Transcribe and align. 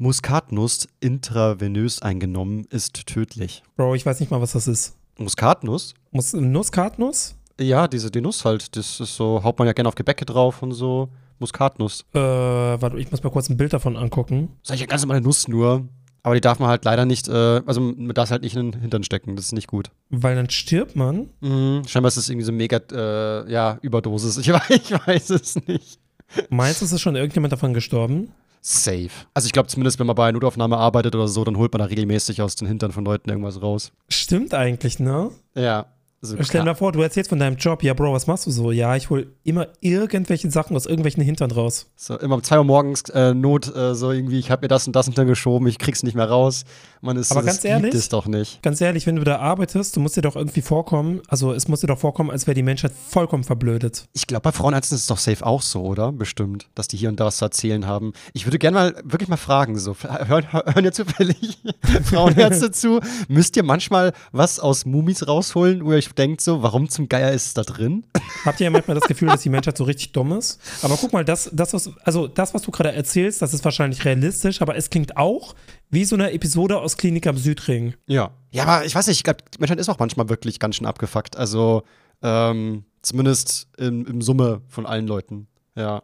Muskatnuss 0.00 0.88
intravenös 1.00 2.00
eingenommen 2.00 2.64
ist 2.70 3.06
tödlich. 3.06 3.62
Bro, 3.76 3.96
ich 3.96 4.06
weiß 4.06 4.18
nicht 4.20 4.30
mal, 4.30 4.40
was 4.40 4.52
das 4.52 4.66
ist. 4.66 4.96
Muskatnuss? 5.18 5.92
Mus 6.10 6.32
Nusskatnuss? 6.32 7.34
Ja, 7.60 7.86
diese 7.86 8.10
die 8.10 8.22
Nuss 8.22 8.46
halt. 8.46 8.74
Das 8.76 8.98
ist 8.98 9.14
so, 9.14 9.44
haut 9.44 9.58
man 9.58 9.66
ja 9.66 9.74
gerne 9.74 9.88
auf 9.90 9.94
Gebäcke 9.96 10.24
drauf 10.24 10.62
und 10.62 10.72
so. 10.72 11.10
Muskatnuss. 11.38 12.06
Äh, 12.14 12.18
warte, 12.18 12.98
ich 12.98 13.10
muss 13.10 13.22
mal 13.22 13.28
kurz 13.28 13.50
ein 13.50 13.58
Bild 13.58 13.74
davon 13.74 13.98
angucken. 13.98 14.48
Das 14.62 14.68
ist 14.68 14.70
eigentlich 14.70 14.80
eine 14.84 14.88
ganz 14.88 15.02
normale 15.02 15.20
Nuss 15.20 15.48
nur. 15.48 15.86
Aber 16.22 16.34
die 16.34 16.40
darf 16.40 16.60
man 16.60 16.70
halt 16.70 16.86
leider 16.86 17.04
nicht, 17.04 17.28
äh, 17.28 17.60
also 17.66 17.82
man 17.82 18.14
darf 18.14 18.30
halt 18.30 18.40
nicht 18.40 18.56
in 18.56 18.72
den 18.72 18.80
Hintern 18.80 19.04
stecken. 19.04 19.36
Das 19.36 19.44
ist 19.44 19.52
nicht 19.52 19.68
gut. 19.68 19.90
Weil 20.08 20.34
dann 20.34 20.48
stirbt 20.48 20.96
man. 20.96 21.28
Mhm. 21.40 21.82
Scheinbar 21.86 22.08
ist 22.08 22.16
das 22.16 22.30
irgendwie 22.30 22.46
so 22.46 22.52
mega, 22.52 22.80
äh, 22.90 23.52
ja, 23.52 23.78
Überdosis. 23.82 24.38
Ich 24.38 24.50
weiß, 24.50 24.70
ich 24.70 25.06
weiß 25.06 25.28
es 25.28 25.66
nicht. 25.66 26.00
Meinst 26.48 26.80
du, 26.80 26.86
es 26.86 26.92
ist 26.92 27.02
schon 27.02 27.16
irgendjemand 27.16 27.52
davon 27.52 27.74
gestorben? 27.74 28.32
Safe. 28.60 29.10
Also 29.32 29.46
ich 29.46 29.52
glaube 29.52 29.68
zumindest, 29.68 29.98
wenn 29.98 30.06
man 30.06 30.16
bei 30.16 30.24
einer 30.24 30.32
Notaufnahme 30.32 30.76
arbeitet 30.76 31.14
oder 31.14 31.28
so, 31.28 31.44
dann 31.44 31.56
holt 31.56 31.72
man 31.72 31.80
da 31.80 31.86
regelmäßig 31.86 32.42
aus 32.42 32.56
den 32.56 32.68
Hintern 32.68 32.92
von 32.92 33.04
Leuten 33.04 33.30
irgendwas 33.30 33.62
raus. 33.62 33.92
Stimmt 34.08 34.52
eigentlich, 34.54 34.98
ne? 34.98 35.30
Ja. 35.54 35.86
Also 36.22 36.36
Stell 36.42 36.60
dir 36.60 36.66
mal 36.66 36.74
vor, 36.74 36.92
du 36.92 37.00
erzählst 37.00 37.30
von 37.30 37.38
deinem 37.38 37.56
Job. 37.56 37.82
Ja, 37.82 37.94
Bro, 37.94 38.12
was 38.12 38.26
machst 38.26 38.44
du 38.44 38.50
so? 38.50 38.72
Ja, 38.72 38.94
ich 38.94 39.08
hol 39.08 39.32
immer 39.42 39.68
irgendwelche 39.80 40.50
Sachen 40.50 40.76
aus 40.76 40.84
irgendwelchen 40.84 41.22
Hintern 41.22 41.50
raus. 41.50 41.86
So, 41.96 42.18
immer 42.18 42.34
um 42.34 42.42
2 42.42 42.58
Uhr 42.58 42.64
morgens 42.64 43.04
äh, 43.08 43.32
Not, 43.32 43.74
äh, 43.74 43.94
so 43.94 44.10
irgendwie, 44.10 44.38
ich 44.38 44.50
habe 44.50 44.62
mir 44.62 44.68
das 44.68 44.86
und 44.86 44.94
das 44.94 45.06
hintergeschoben, 45.06 45.66
ich 45.66 45.78
krieg's 45.78 46.02
nicht 46.02 46.14
mehr 46.14 46.28
raus. 46.28 46.64
Man 47.00 47.16
ist 47.16 47.30
Aber 47.30 47.40
so, 47.40 47.46
ganz 47.46 47.58
das 47.58 47.64
ehrlich, 47.64 47.92
gibt 47.92 47.94
es 47.94 48.10
doch 48.10 48.26
nicht. 48.26 48.62
Ganz 48.62 48.82
ehrlich, 48.82 49.06
wenn 49.06 49.16
du 49.16 49.24
da 49.24 49.38
arbeitest, 49.38 49.96
du 49.96 50.00
musst 50.00 50.18
dir 50.18 50.20
doch 50.20 50.36
irgendwie 50.36 50.60
vorkommen, 50.60 51.22
also 51.28 51.54
es 51.54 51.68
muss 51.68 51.80
dir 51.80 51.86
doch 51.86 51.98
vorkommen, 51.98 52.30
als 52.30 52.46
wäre 52.46 52.54
die 52.54 52.62
Menschheit 52.62 52.92
vollkommen 52.92 53.44
verblödet. 53.44 54.04
Ich 54.12 54.26
glaube, 54.26 54.42
bei 54.42 54.52
Frauenärzten 54.52 54.96
ist 54.96 55.02
es 55.02 55.06
doch 55.06 55.16
safe 55.16 55.46
auch 55.46 55.62
so, 55.62 55.80
oder? 55.80 56.12
Bestimmt, 56.12 56.68
dass 56.74 56.86
die 56.86 56.98
hier 56.98 57.08
und 57.08 57.18
da 57.18 57.24
was 57.24 57.38
zu 57.38 57.46
erzählen 57.46 57.86
haben. 57.86 58.12
Ich 58.34 58.44
würde 58.44 58.58
gerne 58.58 58.74
mal 58.74 58.94
wirklich 59.04 59.30
mal 59.30 59.38
fragen, 59.38 59.78
so, 59.78 59.96
hören, 59.96 60.52
hören 60.52 60.84
ja 60.84 60.92
zufällig 60.92 61.58
Frauenärzte 62.04 62.70
zu? 62.72 63.00
Müsst 63.28 63.56
ihr 63.56 63.62
manchmal 63.62 64.12
was 64.32 64.60
aus 64.60 64.84
Mumis 64.84 65.26
rausholen, 65.26 65.82
wo 65.82 65.92
ihr 65.92 66.09
denkt, 66.12 66.40
so, 66.40 66.62
warum 66.62 66.88
zum 66.88 67.08
Geier 67.08 67.32
ist 67.32 67.46
es 67.46 67.54
da 67.54 67.62
drin? 67.62 68.04
Habt 68.44 68.60
ihr 68.60 68.64
ja 68.64 68.70
manchmal 68.70 68.94
das 68.94 69.08
Gefühl, 69.08 69.28
dass 69.28 69.42
die 69.42 69.48
Menschheit 69.48 69.76
so 69.76 69.84
richtig 69.84 70.12
dumm 70.12 70.32
ist? 70.32 70.60
Aber 70.82 70.96
guck 70.96 71.12
mal, 71.12 71.24
das, 71.24 71.50
das, 71.52 71.72
was, 71.72 71.90
also 72.04 72.26
das, 72.26 72.54
was 72.54 72.62
du 72.62 72.70
gerade 72.70 72.92
erzählst, 72.92 73.42
das 73.42 73.54
ist 73.54 73.64
wahrscheinlich 73.64 74.04
realistisch, 74.04 74.62
aber 74.62 74.76
es 74.76 74.90
klingt 74.90 75.16
auch 75.16 75.54
wie 75.90 76.04
so 76.04 76.16
eine 76.16 76.32
Episode 76.32 76.78
aus 76.78 76.96
Klinik 76.96 77.26
am 77.26 77.36
Südring. 77.36 77.94
Ja. 78.06 78.30
Ja, 78.50 78.64
aber 78.64 78.84
ich 78.84 78.94
weiß 78.94 79.06
nicht, 79.06 79.18
ich 79.18 79.24
glaube, 79.24 79.44
die 79.54 79.58
Menschheit 79.58 79.78
ist 79.78 79.88
auch 79.88 79.98
manchmal 79.98 80.28
wirklich 80.28 80.58
ganz 80.58 80.76
schön 80.76 80.86
abgefuckt. 80.86 81.36
Also, 81.36 81.82
ähm, 82.22 82.84
zumindest 83.02 83.68
im, 83.78 84.06
im 84.06 84.22
Summe 84.22 84.62
von 84.68 84.86
allen 84.86 85.06
Leuten. 85.06 85.46
Ja. 85.76 86.02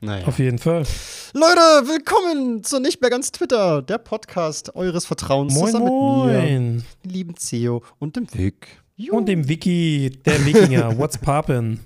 Naja. 0.00 0.26
Auf 0.26 0.38
jeden 0.38 0.58
Fall. 0.58 0.84
Leute, 1.32 1.88
willkommen 1.88 2.62
zu 2.62 2.78
Nicht 2.80 3.00
mehr 3.00 3.08
ganz 3.08 3.32
Twitter, 3.32 3.80
der 3.80 3.96
Podcast 3.96 4.76
eures 4.76 5.06
Vertrauens 5.06 5.54
Moin, 5.54 5.66
zusammen 5.66 5.84
mit 5.84 5.92
mir, 5.92 5.98
moin. 5.98 6.84
dem 7.02 7.10
lieben 7.10 7.34
Theo 7.34 7.82
und 7.98 8.14
dem 8.14 8.32
Vic. 8.32 8.82
Jo. 8.96 9.14
Und 9.14 9.26
dem 9.26 9.48
Wiki, 9.48 10.10
der 10.24 10.44
Wikinger. 10.46 10.96
What's 10.98 11.18
poppin'? 11.18 11.78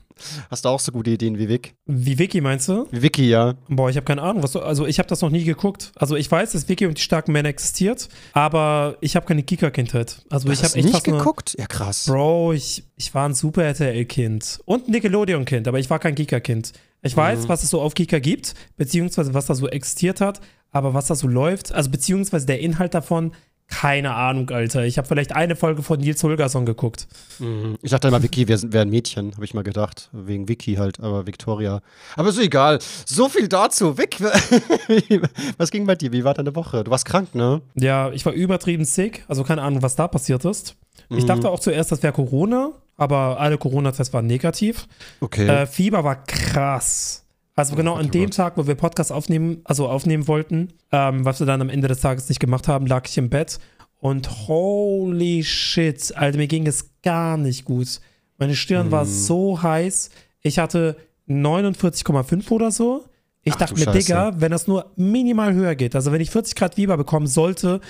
Hast 0.50 0.66
du 0.66 0.68
auch 0.68 0.78
so 0.78 0.92
gute 0.92 1.10
Ideen 1.10 1.38
wie 1.38 1.48
Vic? 1.48 1.74
Wie 1.86 2.18
Wiki 2.18 2.42
meinst 2.42 2.68
du? 2.68 2.86
Wie 2.90 3.00
Vicky, 3.00 3.30
ja. 3.30 3.54
Boah, 3.68 3.88
ich 3.88 3.96
habe 3.96 4.04
keine 4.04 4.20
Ahnung, 4.20 4.42
was 4.42 4.52
du, 4.52 4.60
also 4.60 4.86
ich 4.86 4.98
habe 4.98 5.08
das 5.08 5.22
noch 5.22 5.30
nie 5.30 5.44
geguckt. 5.44 5.92
Also 5.96 6.14
ich 6.14 6.30
weiß, 6.30 6.52
dass 6.52 6.68
Wiki 6.68 6.84
und 6.86 6.98
die 6.98 7.02
starken 7.02 7.32
Männer 7.32 7.48
existiert, 7.48 8.08
aber 8.34 8.98
ich 9.00 9.16
habe 9.16 9.24
keine 9.26 9.42
Kika-Kindheit. 9.42 10.22
Also 10.28 10.46
Du 10.48 10.52
ich 10.52 10.58
habe 10.62 10.74
echt 10.74 10.84
nicht 10.84 10.92
fast 10.92 11.08
eine- 11.08 11.16
geguckt? 11.16 11.56
Ja, 11.58 11.66
krass. 11.66 12.04
Bro, 12.06 12.52
ich, 12.52 12.84
ich 12.96 13.14
war 13.14 13.26
ein 13.28 13.34
Super 13.34 13.64
RTL-Kind 13.64 14.60
und 14.66 14.88
ein 14.88 14.90
Nickelodeon-Kind, 14.90 15.66
aber 15.66 15.78
ich 15.78 15.88
war 15.88 15.98
kein 15.98 16.14
Kika-Kind. 16.14 16.72
Ich 17.02 17.16
weiß, 17.16 17.48
was 17.48 17.62
es 17.62 17.70
so 17.70 17.80
auf 17.80 17.94
Kika 17.94 18.18
gibt, 18.18 18.54
beziehungsweise 18.76 19.32
was 19.32 19.46
da 19.46 19.54
so 19.54 19.68
existiert 19.68 20.20
hat, 20.20 20.42
aber 20.70 20.92
was 20.92 21.06
da 21.06 21.14
so 21.14 21.28
läuft, 21.28 21.72
also 21.72 21.88
beziehungsweise 21.90 22.44
der 22.44 22.60
Inhalt 22.60 22.92
davon, 22.92 23.32
keine 23.70 24.14
Ahnung, 24.14 24.50
Alter. 24.50 24.84
Ich 24.84 24.98
habe 24.98 25.08
vielleicht 25.08 25.32
eine 25.34 25.56
Folge 25.56 25.82
von 25.82 25.98
Nils 26.00 26.22
Holgersson 26.22 26.66
geguckt. 26.66 27.06
Mhm. 27.38 27.78
Ich 27.82 27.90
dachte 27.90 28.08
immer, 28.08 28.22
Vicky 28.22 28.46
wäre 28.48 28.60
wär 28.72 28.82
ein 28.82 28.90
Mädchen, 28.90 29.32
habe 29.34 29.44
ich 29.44 29.54
mal 29.54 29.62
gedacht. 29.62 30.10
Wegen 30.12 30.48
Vicky 30.48 30.74
halt, 30.74 31.00
aber 31.00 31.26
Victoria. 31.26 31.80
Aber 32.16 32.32
so 32.32 32.40
egal. 32.42 32.80
So 33.06 33.28
viel 33.28 33.48
dazu. 33.48 33.96
Vic, 33.96 34.18
was 35.58 35.70
ging 35.70 35.86
bei 35.86 35.94
dir? 35.94 36.12
Wie 36.12 36.24
war 36.24 36.34
deine 36.34 36.54
Woche? 36.54 36.84
Du 36.84 36.90
warst 36.90 37.04
krank, 37.04 37.34
ne? 37.34 37.62
Ja, 37.74 38.10
ich 38.10 38.26
war 38.26 38.32
übertrieben 38.32 38.84
sick, 38.84 39.24
also 39.28 39.44
keine 39.44 39.62
Ahnung, 39.62 39.82
was 39.82 39.96
da 39.96 40.08
passiert 40.08 40.44
ist. 40.44 40.74
Ich 41.08 41.24
Mhm. 41.24 41.26
dachte 41.28 41.50
auch 41.50 41.60
zuerst, 41.60 41.90
das 41.92 42.02
wäre 42.02 42.12
Corona, 42.12 42.72
aber 42.96 43.40
alle 43.40 43.56
Corona-Tests 43.58 44.12
waren 44.12 44.26
negativ. 44.26 44.86
Okay. 45.20 45.46
Äh, 45.46 45.66
Fieber 45.66 46.04
war 46.04 46.24
krass. 46.24 47.24
Also 47.60 47.76
genau 47.76 47.94
an 47.94 48.10
dem. 48.10 48.30
Tag, 48.30 48.56
wo 48.56 48.66
wir 48.66 48.74
Podcast 48.74 49.12
aufnehmen, 49.12 49.60
also 49.64 49.88
aufnehmen 49.88 50.26
wollten, 50.28 50.68
ähm, 50.92 51.24
was 51.24 51.40
wir 51.40 51.46
dann 51.46 51.60
am 51.60 51.68
Ende 51.68 51.88
des 51.88 52.00
Tages 52.00 52.28
nicht 52.28 52.40
gemacht 52.40 52.68
haben, 52.68 52.86
lag 52.86 53.06
ich 53.08 53.16
im 53.18 53.28
Bett 53.30 53.58
und 53.98 54.48
holy 54.48 55.44
shit, 55.44 56.16
Alter, 56.16 56.38
mir 56.38 56.46
ging 56.48 56.66
es 56.66 56.90
gar 57.02 57.36
nicht 57.36 57.64
gut. 57.64 58.00
Meine 58.38 58.54
Stirn 58.56 58.86
Mhm. 58.88 58.92
war 58.92 59.04
so 59.06 59.62
heiß. 59.62 60.10
Ich 60.42 60.58
hatte 60.58 60.96
49,5 61.28 62.50
oder 62.50 62.70
so. 62.70 63.04
Ich 63.42 63.54
Ach 63.54 63.58
dachte 63.58 63.74
mir, 63.74 63.84
Scheiße. 63.84 63.98
Digga, 63.98 64.32
wenn 64.36 64.50
das 64.52 64.66
nur 64.66 64.90
minimal 64.96 65.54
höher 65.54 65.74
geht, 65.74 65.94
also 65.94 66.12
wenn 66.12 66.20
ich 66.20 66.30
40 66.30 66.54
Grad 66.54 66.74
Fieber 66.74 66.96
bekommen 66.96 67.26
sollte, 67.26 67.80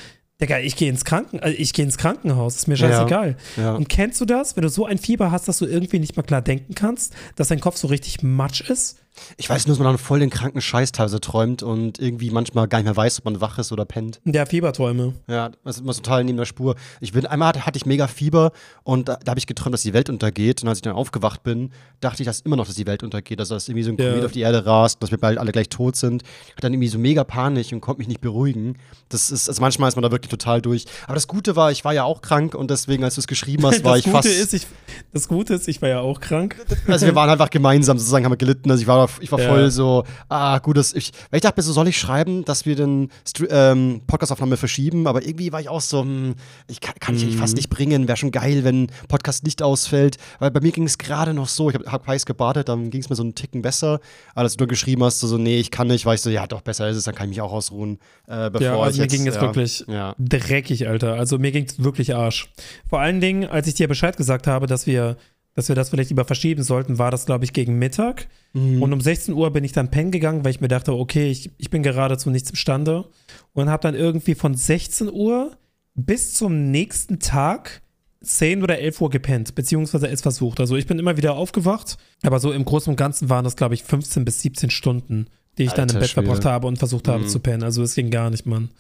Digga, 0.41 0.59
ich 0.59 0.75
gehe 0.77 0.89
ins 0.89 1.05
Kranken, 1.05 1.39
also 1.41 1.55
ich 1.59 1.73
gehe 1.75 1.85
ins 1.85 1.99
Krankenhaus, 1.99 2.57
ist 2.57 2.67
mir 2.69 2.75
Ja. 2.77 2.89
scheißegal. 2.89 3.37
Ja. 3.59 3.75
Und 3.75 3.89
kennst 3.89 4.21
du 4.21 4.25
das, 4.25 4.57
wenn 4.57 4.63
du 4.63 4.69
so 4.71 4.87
ein 4.87 4.97
Fieber 4.99 5.31
hast, 5.31 5.49
dass 5.49 5.59
du 5.59 5.67
irgendwie 5.67 5.99
nicht 5.99 6.17
mal 6.17 6.23
klar 6.23 6.41
denken 6.41 6.75
kannst, 6.75 7.15
dass 7.37 7.49
dein 7.49 7.61
Kopf 7.61 7.77
so 7.77 7.89
richtig 7.89 8.23
matsch 8.23 8.63
ist? 8.63 8.99
Ich 9.37 9.49
weiß 9.49 9.67
nur, 9.67 9.75
dass 9.75 9.79
man 9.83 9.93
dann 9.93 9.99
voll 9.99 10.21
den 10.21 10.31
kranken 10.31 10.61
Scheiß 10.61 10.93
teilweise 10.93 11.21
träumt 11.21 11.63
und 11.63 11.99
irgendwie 11.99 12.31
manchmal 12.31 12.69
gar 12.69 12.79
nicht 12.79 12.87
mehr 12.87 12.97
weiß, 12.97 13.19
ob 13.21 13.25
man 13.27 13.41
wach 13.41 13.59
ist 13.59 13.73
oder 13.73 13.85
pennt. 13.85 14.21
Ja, 14.25 14.47
Fieberträume. 14.47 15.15
Ja, 15.29 15.51
das 15.65 15.77
ist 15.77 15.83
immer 15.83 15.95
total 15.95 16.25
neben 16.25 16.39
der 16.39 16.45
Spur. 16.45 16.75
Ich 17.01 17.13
bin, 17.13 17.27
einmal 17.27 17.49
hatte, 17.49 17.67
hatte 17.67 17.77
ich 17.77 17.87
mega 17.87 18.07
Fieber 18.07 18.53
und 18.83 19.09
da, 19.09 19.17
da 19.17 19.31
habe 19.31 19.39
ich 19.39 19.47
geträumt, 19.47 19.75
dass 19.75 19.83
die 19.83 19.93
Welt 19.93 20.09
untergeht. 20.11 20.63
Und 20.63 20.69
als 20.69 20.79
ich 20.79 20.83
dann 20.83 20.95
aufgewacht 20.95 21.43
bin, 21.43 21.71
dachte 22.01 22.23
ich 22.23 22.27
dass 22.27 22.41
immer 22.41 22.57
noch, 22.57 22.67
dass 22.67 22.77
die 22.77 22.87
Welt 22.87 23.03
untergeht. 23.03 23.39
Also, 23.41 23.55
dass 23.55 23.69
irgendwie 23.69 23.83
so 23.85 23.91
ein 23.93 23.97
Ja. 23.99 24.11
Komet 24.11 24.25
auf 24.25 24.33
die 24.33 24.41
Erde 24.41 24.65
rast, 24.67 25.03
dass 25.03 25.11
wir 25.11 25.19
bald 25.19 25.39
alle 25.39 25.53
gleich 25.53 25.69
tot 25.69 25.97
sind. 25.97 26.23
Ich 26.23 26.51
hatte 26.53 26.63
dann 26.63 26.73
irgendwie 26.75 26.89
so 26.89 26.99
mega 26.99 27.25
Panik 27.25 27.73
und 27.73 27.81
konnte 27.81 27.99
mich 27.99 28.09
nicht 28.09 28.21
beruhigen. 28.21 28.77
Das 29.09 29.31
ist, 29.31 29.49
also 29.49 29.61
manchmal 29.61 29.89
ist 29.89 29.97
man 29.97 30.03
da 30.03 30.11
wirklich 30.11 30.31
total 30.31 30.61
durch. 30.63 30.87
Aber 31.05 31.15
das 31.15 31.27
Gute 31.29 31.57
war, 31.57 31.71
ich 31.71 31.85
war 31.85 31.93
ja 31.93 32.05
auch 32.05 32.23
krank 32.23 32.55
und 32.55 32.71
deswegen, 32.71 33.05
als 33.05 33.17
du 33.17 33.21
es 33.21 33.27
geschrieben 33.27 33.67
hast, 33.67 33.85
war 33.85 33.97
ich 33.99 34.05
Gute 34.05 34.17
fast. 34.17 34.29
ist, 34.29 34.55
ich, 34.55 34.67
das 35.13 35.29
Gute 35.29 35.55
ist, 35.55 35.69
ich 35.69 35.83
war 35.83 35.89
ja 35.89 36.01
auch 36.01 36.21
krank. 36.21 36.57
Also 36.87 37.07
wir 37.07 37.15
waren 37.15 37.29
einfach 37.31 37.51
gemeinsam 37.51 37.99
sozusagen, 37.99 38.25
haben 38.25 38.33
wir 38.33 38.37
gelitten. 38.37 38.71
Also 38.71 38.83
ich 38.83 38.87
war, 38.89 39.09
ich 39.21 39.31
war 39.33 39.41
Ja. 39.41 39.49
voll 39.49 39.71
so, 39.71 40.05
ah, 40.29 40.59
gut, 40.59 40.77
dass 40.77 40.93
ich, 40.93 41.13
weil 41.31 41.39
ich 41.39 41.43
dachte 41.43 41.59
mir 41.59 41.63
so, 41.65 41.73
soll 41.73 41.89
ich 41.89 41.99
schreiben, 41.99 42.45
dass 42.45 42.67
wir 42.67 42.77
den 42.77 43.11
Str- 43.27 43.49
ähm, 43.51 44.03
Podcastaufnahme 44.07 44.57
verschieben, 44.57 45.07
aber 45.07 45.25
irgendwie 45.27 45.53
war 45.53 45.61
ich 45.61 45.69
auch 45.69 45.81
so, 45.81 46.03
hm, 46.03 46.35
ich 46.69 46.81
kann, 46.81 46.95
kann 47.01 47.17
ich 47.17 47.23
eigentlich 47.23 47.37
Mhm. 47.37 47.41
fast 47.41 47.57
nicht 47.57 47.71
bringen, 47.71 48.07
wäre 48.09 48.17
schon 48.17 48.31
geil, 48.31 48.65
wenn 48.65 48.89
Podcast 49.09 49.45
nicht 49.45 49.63
ausfällt, 49.63 50.17
weil 50.39 50.51
bei 50.51 50.61
mir 50.61 50.73
ging 50.73 50.85
es 50.85 50.99
gerade 50.99 51.35
noch 51.35 51.49
so, 51.49 51.69
ich 51.71 51.75
habe 51.75 51.91
hab 51.91 52.07
heiß 52.07 52.27
gebadet, 52.27 52.69
dann 52.69 52.91
ging 52.91 53.01
es 53.01 53.11
mir 53.11 53.17
so 53.17 53.23
einen 53.23 53.35
Ticken 53.35 53.63
besser, 53.63 54.01
aber 54.35 54.43
als 54.43 54.57
du 54.57 54.67
geschrieben 54.67 55.03
hast, 55.05 55.21
so, 55.21 55.27
so, 55.27 55.39
nee, 55.39 55.59
ich 55.59 55.71
kann 55.71 55.89
nicht, 55.89 56.07
war 56.07 56.15
ich 56.15 56.21
so, 56.21 56.31
ja, 56.31 56.47
doch, 56.47 56.61
besser 56.61 56.89
ist 56.89 56.97
es, 56.97 57.05
dann 57.05 57.15
kann 57.15 57.27
ich 57.27 57.37
mich 57.37 57.41
auch 57.41 57.53
ausruhen, 57.53 57.99
äh, 58.27 58.51
bevor 58.51 58.61
Ja, 58.61 58.79
also 58.79 58.91
ich 58.91 58.97
mir 58.99 59.03
jetzt, 59.05 59.13
ging 59.13 59.27
es 59.27 59.35
ja, 59.37 59.41
wirklich 59.41 59.85
ja. 59.89 60.15
dreckig, 60.19 60.89
Alter. 60.89 61.15
Also 61.15 61.39
mir 61.39 61.53
ging 61.53 61.65
es 61.65 61.83
wirklich 61.83 62.15
Arsch. 62.15 62.51
Vor 62.89 63.01
allen 63.01 63.21
Dingen, 63.21 63.47
als 63.49 63.67
ich 63.67 63.75
dir 63.75 63.89
Bescheid 63.89 64.17
gesagt 64.17 64.47
habe, 64.47 64.67
dass 64.67 64.87
wir, 64.87 65.17
dass 65.55 65.69
wir 65.69 65.75
das 65.75 65.91
vielleicht 65.91 66.11
lieber 66.11 66.25
verschieben 66.25 66.63
sollten, 66.63 66.99
war 66.99 67.11
das, 67.11 67.27
glaube 67.27 67.45
ich, 67.45 67.53
gegen 67.53 67.79
Mittag. 67.79 68.29
Mhm. 68.53 68.83
Und 68.83 68.93
um 68.93 69.01
16 69.01 69.35
Uhr 69.35 69.51
bin 69.53 69.65
ich 69.65 69.73
dann 69.73 69.91
pennen 69.91 70.11
gegangen, 70.11 70.45
weil 70.45 70.53
ich 70.53 70.61
mir 70.61 70.69
dachte, 70.69 70.93
okay, 70.93 71.31
ich, 71.31 71.51
ich 71.59 71.71
bin 71.71 71.83
gerade 71.83 72.17
zu 72.19 72.31
nichts 72.31 72.51
imstande. 72.51 73.07
Und 73.53 73.69
habe 73.69 73.83
dann 73.83 73.95
irgendwie 73.95 74.35
von 74.35 74.55
16 74.55 75.11
Uhr 75.13 75.57
bis 75.95 76.35
zum 76.35 76.71
nächsten 76.71 77.19
Tag 77.19 77.83
10 78.23 78.63
oder 78.63 78.79
11 78.79 79.01
Uhr 79.01 79.11
gepennt, 79.11 79.55
beziehungsweise 79.55 80.09
es 80.09 80.21
versucht. 80.21 80.61
Also 80.61 80.77
ich 80.77 80.87
bin 80.87 80.99
immer 80.99 81.17
wieder 81.17 81.35
aufgewacht, 81.35 81.97
aber 82.23 82.39
so 82.39 82.53
im 82.53 82.65
Großen 82.65 82.91
und 82.91 82.97
Ganzen 82.97 83.29
waren 83.31 83.45
das, 83.45 83.57
glaube 83.57 83.75
ich, 83.75 83.83
15 83.83 84.25
bis 84.25 84.41
17 84.43 84.71
Stunden, 84.71 85.27
die 85.59 85.65
ich 85.65 85.73
dann 85.73 85.89
im 85.89 85.97
Alter 85.97 86.01
Bett 86.01 86.11
verbracht 86.11 86.37
Schwede. 86.43 86.51
habe 86.51 86.67
und 86.69 86.79
versucht 86.79 87.09
habe 87.09 87.25
Mhm. 87.25 87.29
zu 87.29 87.41
pennen. 87.41 87.63
Also 87.63 87.83
es 87.83 87.95
ging 87.95 88.11
gar 88.11 88.31
nicht, 88.31 88.47
Mann. 88.47 88.71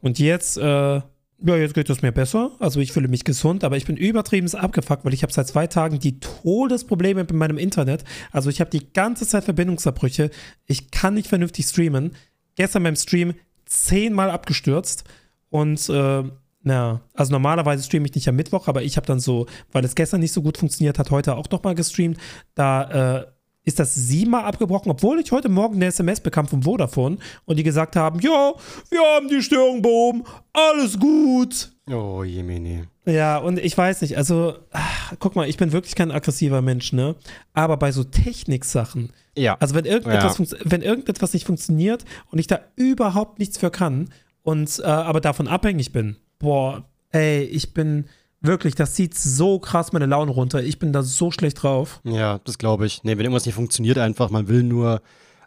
Und 0.00 0.18
jetzt, 0.18 0.58
äh, 0.58 1.00
ja, 1.40 1.56
jetzt 1.56 1.74
geht 1.74 1.88
es 1.88 2.02
mir 2.02 2.12
besser. 2.12 2.52
Also 2.58 2.80
ich 2.80 2.92
fühle 2.92 3.08
mich 3.08 3.24
gesund, 3.24 3.62
aber 3.62 3.76
ich 3.76 3.86
bin 3.86 3.96
übertrieben 3.96 4.52
abgefuckt, 4.52 5.04
weil 5.04 5.14
ich 5.14 5.22
habe 5.22 5.32
seit 5.32 5.46
zwei 5.46 5.66
Tagen 5.66 5.98
die 5.98 6.18
Todesprobleme 6.18 7.22
mit 7.22 7.32
meinem 7.32 7.58
Internet. 7.58 8.04
Also 8.32 8.50
ich 8.50 8.60
habe 8.60 8.70
die 8.70 8.92
ganze 8.92 9.26
Zeit 9.26 9.44
Verbindungsabbrüche. 9.44 10.30
Ich 10.66 10.90
kann 10.90 11.14
nicht 11.14 11.28
vernünftig 11.28 11.66
streamen. 11.66 12.16
Gestern 12.56 12.82
beim 12.82 12.96
Stream 12.96 13.34
zehnmal 13.66 14.30
abgestürzt 14.30 15.04
und 15.50 15.88
äh, 15.88 16.24
na, 16.62 17.00
also 17.14 17.32
normalerweise 17.32 17.84
streame 17.84 18.06
ich 18.06 18.14
nicht 18.14 18.28
am 18.28 18.36
Mittwoch, 18.36 18.66
aber 18.66 18.82
ich 18.82 18.96
habe 18.96 19.06
dann 19.06 19.20
so, 19.20 19.46
weil 19.70 19.84
es 19.84 19.94
gestern 19.94 20.20
nicht 20.20 20.32
so 20.32 20.42
gut 20.42 20.58
funktioniert 20.58 20.98
hat, 20.98 21.10
heute 21.10 21.36
auch 21.36 21.48
nochmal 21.50 21.76
gestreamt. 21.76 22.18
Da 22.54 23.20
äh, 23.20 23.26
ist 23.68 23.78
das 23.78 23.94
siebenmal 23.94 24.44
abgebrochen, 24.44 24.90
obwohl 24.90 25.20
ich 25.20 25.30
heute 25.30 25.48
Morgen 25.48 25.76
eine 25.76 25.86
SMS 25.86 26.20
bekam 26.20 26.48
vom 26.48 26.62
Vodafone 26.62 27.18
und 27.44 27.56
die 27.58 27.62
gesagt 27.62 27.96
haben, 27.96 28.18
ja, 28.20 28.52
wir 28.90 29.00
haben 29.14 29.28
die 29.28 29.42
Störung 29.42 29.82
behoben, 29.82 30.24
alles 30.52 30.98
gut. 30.98 31.70
Oh, 31.90 32.22
Jemini. 32.24 32.84
Ja, 33.06 33.38
und 33.38 33.58
ich 33.58 33.76
weiß 33.76 34.02
nicht, 34.02 34.16
also, 34.16 34.54
ach, 34.72 35.14
guck 35.18 35.36
mal, 35.36 35.48
ich 35.48 35.56
bin 35.56 35.72
wirklich 35.72 35.94
kein 35.94 36.10
aggressiver 36.10 36.60
Mensch, 36.62 36.92
ne? 36.92 37.14
Aber 37.54 37.76
bei 37.76 37.92
so 37.92 38.04
Techniksachen, 38.04 39.12
Ja. 39.36 39.56
also 39.60 39.74
wenn 39.74 39.84
irgendetwas, 39.84 40.38
Ja. 40.38 40.58
wenn 40.64 40.82
irgendetwas 40.82 41.32
nicht 41.32 41.46
funktioniert 41.46 42.04
und 42.30 42.38
ich 42.38 42.46
da 42.46 42.60
überhaupt 42.76 43.38
nichts 43.38 43.58
für 43.58 43.70
kann 43.70 44.10
und 44.42 44.78
äh, 44.80 44.84
aber 44.86 45.20
davon 45.20 45.46
abhängig 45.48 45.92
bin. 45.92 46.16
Boah, 46.38 46.84
ey, 47.10 47.42
ich 47.44 47.72
bin 47.74 48.06
wirklich, 48.40 48.74
das 48.74 48.94
zieht 48.94 49.16
so 49.16 49.58
krass 49.58 49.92
meine 49.92 50.06
Laune 50.06 50.30
runter. 50.30 50.62
Ich 50.62 50.78
bin 50.78 50.92
da 50.92 51.02
so 51.02 51.30
schlecht 51.30 51.62
drauf. 51.62 52.00
Ja, 52.04 52.38
das 52.44 52.58
glaube 52.58 52.86
ich. 52.86 53.04
Nee, 53.04 53.12
wenn 53.12 53.24
irgendwas 53.24 53.46
nicht 53.46 53.54
funktioniert, 53.54 53.98
einfach, 53.98 54.30
man 54.30 54.48
will 54.48 54.62
nur 54.62 55.02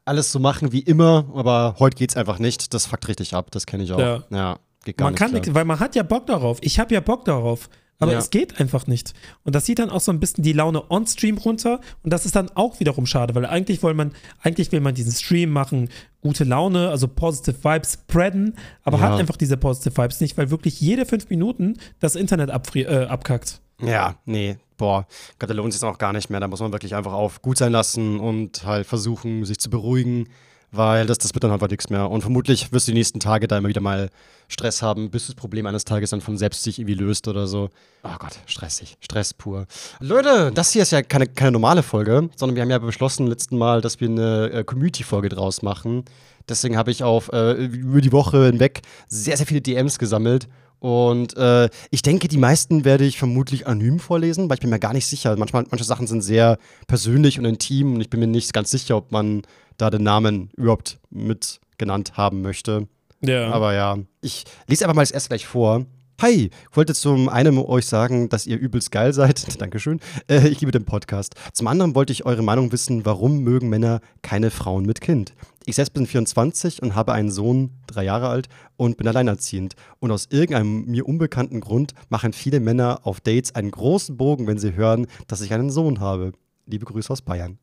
alles 0.06 0.32
so 0.32 0.40
machen 0.40 0.72
wie 0.72 0.80
immer, 0.80 1.26
aber 1.36 1.76
heute 1.80 1.98
geht's 1.98 2.18
einfach 2.18 2.40
nicht. 2.40 2.74
Das 2.74 2.88
fuckt 2.88 3.08
richtig 3.08 3.34
ab, 3.34 3.52
das 3.52 3.66
kenne 3.66 3.84
ich 3.84 3.94
auch. 3.94 4.00
Ja. 4.00 4.24
ja 4.32 4.60
geht 4.84 4.98
gar 4.98 5.06
man 5.06 5.14
nicht. 5.14 5.20
kann 5.20 5.30
klar. 5.30 5.40
nichts, 5.42 5.54
weil 5.54 5.66
man 5.66 5.80
hat 5.80 5.96
ja 5.96 6.04
Bock 6.04 6.26
darauf. 6.26 6.58
Ich 6.62 6.80
habe 6.80 6.94
ja 6.94 7.00
Bock 7.00 7.26
darauf. 7.26 7.70
Aber 8.02 8.12
Ja. 8.12 8.20
es 8.20 8.30
geht 8.32 8.60
einfach 8.60 8.88
nicht. 8.88 9.14
Und 9.46 9.56
das 9.56 9.66
zieht 9.66 9.80
dann 9.80 9.90
auch 9.90 10.02
so 10.02 10.12
ein 10.12 10.20
bisschen 10.20 10.44
die 10.44 10.52
Laune 10.54 10.90
on-stream 10.92 11.38
runter. 11.38 11.80
Und 12.04 12.12
das 12.12 12.26
ist 12.26 12.36
dann 12.36 12.50
auch 12.56 12.80
wiederum 12.82 13.06
schade, 13.06 13.34
weil 13.36 13.46
eigentlich 13.46 13.82
will 13.84 13.94
man, 13.94 14.12
eigentlich 14.42 14.72
will 14.74 14.82
man 14.82 14.94
diesen 14.96 15.14
Stream 15.14 15.52
machen, 15.52 15.90
gute 16.22 16.44
Laune, 16.44 16.90
also 16.90 17.08
positive 17.08 17.64
Vibes 17.64 17.94
spreaden, 17.94 18.56
aber 18.84 18.98
Ja. 18.98 19.04
hat 19.04 19.20
einfach 19.20 19.38
diese 19.38 19.56
positive 19.56 19.96
Vibes 19.96 20.20
nicht, 20.20 20.38
weil 20.38 20.50
wirklich 20.52 20.82
jede 20.82 21.06
fünf 21.06 21.30
Minuten 21.30 21.78
das 22.00 22.16
Internet 22.16 22.50
äh, 22.76 22.86
abkackt. 23.06 23.62
Ja, 23.82 24.16
nee, 24.26 24.58
boah, 24.78 25.08
Gott, 25.40 25.50
da 25.50 25.54
lohnt 25.54 25.74
sich 25.74 25.82
auch 25.84 25.98
gar 25.98 26.14
nicht 26.14 26.30
mehr. 26.30 26.40
Da 26.40 26.48
muss 26.48 26.60
man 26.60 26.72
wirklich 26.72 26.96
einfach 26.96 27.14
auf 27.14 27.42
gut 27.42 27.58
sein 27.58 27.72
lassen 27.72 28.20
und 28.20 28.66
halt 28.66 28.86
versuchen, 28.88 29.46
sich 29.46 29.60
zu 29.60 29.70
beruhigen, 29.70 30.28
weil 30.72 31.06
das, 31.06 31.18
das 31.18 31.34
wird 31.34 31.44
dann 31.44 31.52
einfach 31.52 31.70
nichts 31.70 31.90
mehr. 31.90 32.10
Und 32.10 32.22
vermutlich 32.22 32.72
wirst 32.72 32.88
du 32.88 32.92
die 32.92 32.98
nächsten 32.98 33.20
Tage 33.20 33.48
da 33.48 33.58
immer 33.58 33.68
wieder 33.68 33.82
mal 33.82 34.10
Stress 34.48 34.82
haben, 34.82 35.12
bis 35.12 35.28
das 35.28 35.36
Problem 35.36 35.66
eines 35.66 35.86
Tages 35.86 36.10
dann 36.10 36.22
von 36.22 36.38
selbst 36.38 36.64
sich 36.64 36.80
irgendwie 36.80 36.96
löst 36.96 37.28
oder 37.28 37.48
so. 37.48 37.70
Oh 38.04 38.16
Gott, 38.20 38.40
stressig, 38.46 38.98
Stress 39.00 39.34
pur. 39.34 39.66
Leute, 40.00 40.52
das 40.54 40.72
hier 40.72 40.82
ist 40.82 40.92
ja 40.92 41.02
keine, 41.02 41.28
keine 41.28 41.52
normale 41.52 41.84
Folge, 41.84 42.30
sondern 42.36 42.56
wir 42.56 42.64
haben 42.64 42.70
ja 42.70 42.80
beschlossen 42.80 43.28
letzten 43.28 43.58
Mal, 43.58 43.82
dass 43.82 44.00
wir 44.00 44.10
eine 44.10 44.50
äh, 44.52 44.64
Community-Folge 44.64 45.30
draus 45.30 45.62
machen. 45.62 46.06
Deswegen 46.50 46.78
habe 46.78 46.92
ich 46.92 47.04
auf 47.04 47.32
äh, 47.32 47.54
über 47.54 48.02
die 48.02 48.12
Woche 48.12 48.48
hinweg 48.48 48.82
sehr, 49.08 49.38
sehr 49.38 49.46
viele 49.46 49.62
DMs 49.62 50.00
gesammelt. 50.00 50.48
Und 50.82 51.38
äh, 51.38 51.70
ich 51.92 52.02
denke, 52.02 52.28
die 52.28 52.40
meisten 52.40 52.86
werde 52.86 53.06
ich 53.06 53.20
vermutlich 53.20 53.68
anonym 53.68 54.00
vorlesen, 54.00 54.50
weil 54.50 54.56
ich 54.56 54.62
bin 54.62 54.72
mir 54.72 54.80
gar 54.80 54.94
nicht 54.94 55.06
sicher. 55.06 55.38
Manchmal, 55.38 55.64
manche 55.70 55.86
Sachen 55.86 56.08
sind 56.08 56.24
sehr 56.24 56.58
persönlich 56.88 57.38
und 57.38 57.46
intim 57.46 57.94
und 57.94 58.02
ich 58.02 58.10
bin 58.10 58.20
mir 58.20 58.26
nicht 58.26 58.52
ganz 58.52 58.72
sicher, 58.72 58.98
ob 58.98 59.12
man 59.12 59.44
da 59.78 59.92
den 59.92 60.02
Namen 60.02 60.50
überhaupt 60.58 61.00
mit 61.12 61.60
genannt 61.78 62.18
haben 62.18 62.42
möchte. 62.42 62.88
Ja. 63.24 63.52
Aber 63.52 63.76
ja, 63.76 64.00
ich 64.22 64.46
lese 64.66 64.86
einfach 64.86 64.96
mal 64.96 65.04
das 65.04 65.12
erste 65.12 65.30
gleich 65.30 65.46
vor. 65.46 65.86
Hi, 66.22 66.52
ich 66.52 66.78
wollte 66.78 66.94
zum 66.94 67.30
einen 67.30 67.58
euch 67.58 67.88
sagen, 67.88 68.30
dass 68.30 68.46
ihr 68.46 68.60
übelst 68.60 68.92
geil 68.92 69.12
seid. 69.12 69.60
Dankeschön. 69.60 70.00
Äh, 70.30 70.50
ich 70.50 70.60
liebe 70.60 70.72
den 70.72 70.86
Podcast. 70.86 71.34
Zum 71.52 71.66
anderen 71.66 71.96
wollte 71.96 72.14
ich 72.14 72.28
eure 72.28 72.44
Meinung 72.44 72.72
wissen, 72.72 73.08
warum 73.08 73.40
mögen 73.40 73.70
Männer 73.70 74.02
keine 74.22 74.52
Frauen 74.52 74.86
mit 74.86 75.02
Kind? 75.02 75.34
Ich 75.66 75.78
selbst 75.78 75.96
bin 75.96 76.06
24 76.06 76.84
und 76.84 76.94
habe 76.94 77.14
einen 77.14 77.32
Sohn, 77.32 77.72
drei 77.88 78.04
Jahre 78.04 78.28
alt, 78.28 78.50
und 78.78 78.98
bin 78.98 79.08
alleinerziehend. 79.08 79.74
Und 79.98 80.12
aus 80.12 80.28
irgendeinem 80.30 80.86
mir 80.86 81.08
unbekannten 81.08 81.60
Grund 81.60 81.96
machen 82.10 82.34
viele 82.34 82.60
Männer 82.60 83.00
auf 83.02 83.20
Dates 83.20 83.56
einen 83.56 83.72
großen 83.72 84.16
Bogen, 84.16 84.46
wenn 84.46 84.60
sie 84.60 84.76
hören, 84.76 85.08
dass 85.26 85.42
ich 85.42 85.52
einen 85.52 85.72
Sohn 85.72 86.02
habe. 86.02 86.34
Liebe 86.68 86.86
Grüße 86.86 87.12
aus 87.12 87.24
Bayern. 87.24 87.58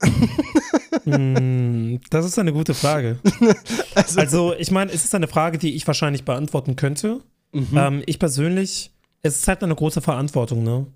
Hm, 1.05 2.01
das 2.11 2.27
ist 2.27 2.41
eine 2.41 2.53
gute 2.53 2.75
Frage. 2.75 3.21
Also, 3.95 4.21
Also, 4.21 4.55
ich 4.55 4.73
meine, 4.73 4.91
es 4.91 5.05
ist 5.05 5.15
eine 5.15 5.29
Frage, 5.29 5.59
die 5.59 5.77
ich 5.77 5.87
wahrscheinlich 5.87 6.25
beantworten 6.25 6.75
könnte. 6.75 7.21
Mhm. 7.53 7.67
Ähm, 7.77 8.03
ich 8.07 8.19
persönlich, 8.19 8.91
es 9.23 9.37
ist 9.37 9.49
halt 9.49 9.63
eine 9.63 9.75
große 9.75 10.01
Verantwortung, 10.01 10.63
ne? 10.63 10.87